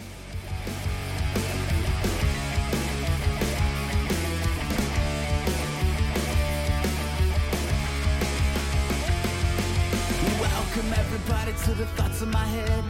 Welcome 10.42 10.94
everybody 10.94 11.54
to 11.66 11.72
the 11.76 11.86
thoughts 11.96 12.22
in 12.22 12.30
my 12.30 12.46
head. 12.46 12.84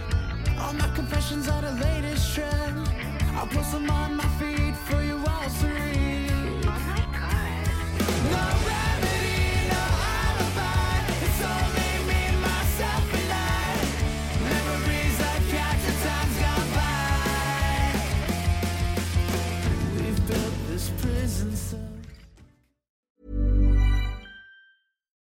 All 0.60 0.74
my 0.74 0.88
confessions 0.96 1.50
are 1.50 1.62
the 1.62 1.74
latest 1.84 2.34
trend. 2.34 2.88
I'll 3.36 3.48
post 3.48 3.72
them 3.74 3.90
on 3.90 4.16
my 4.16 4.24
feed 4.40 4.53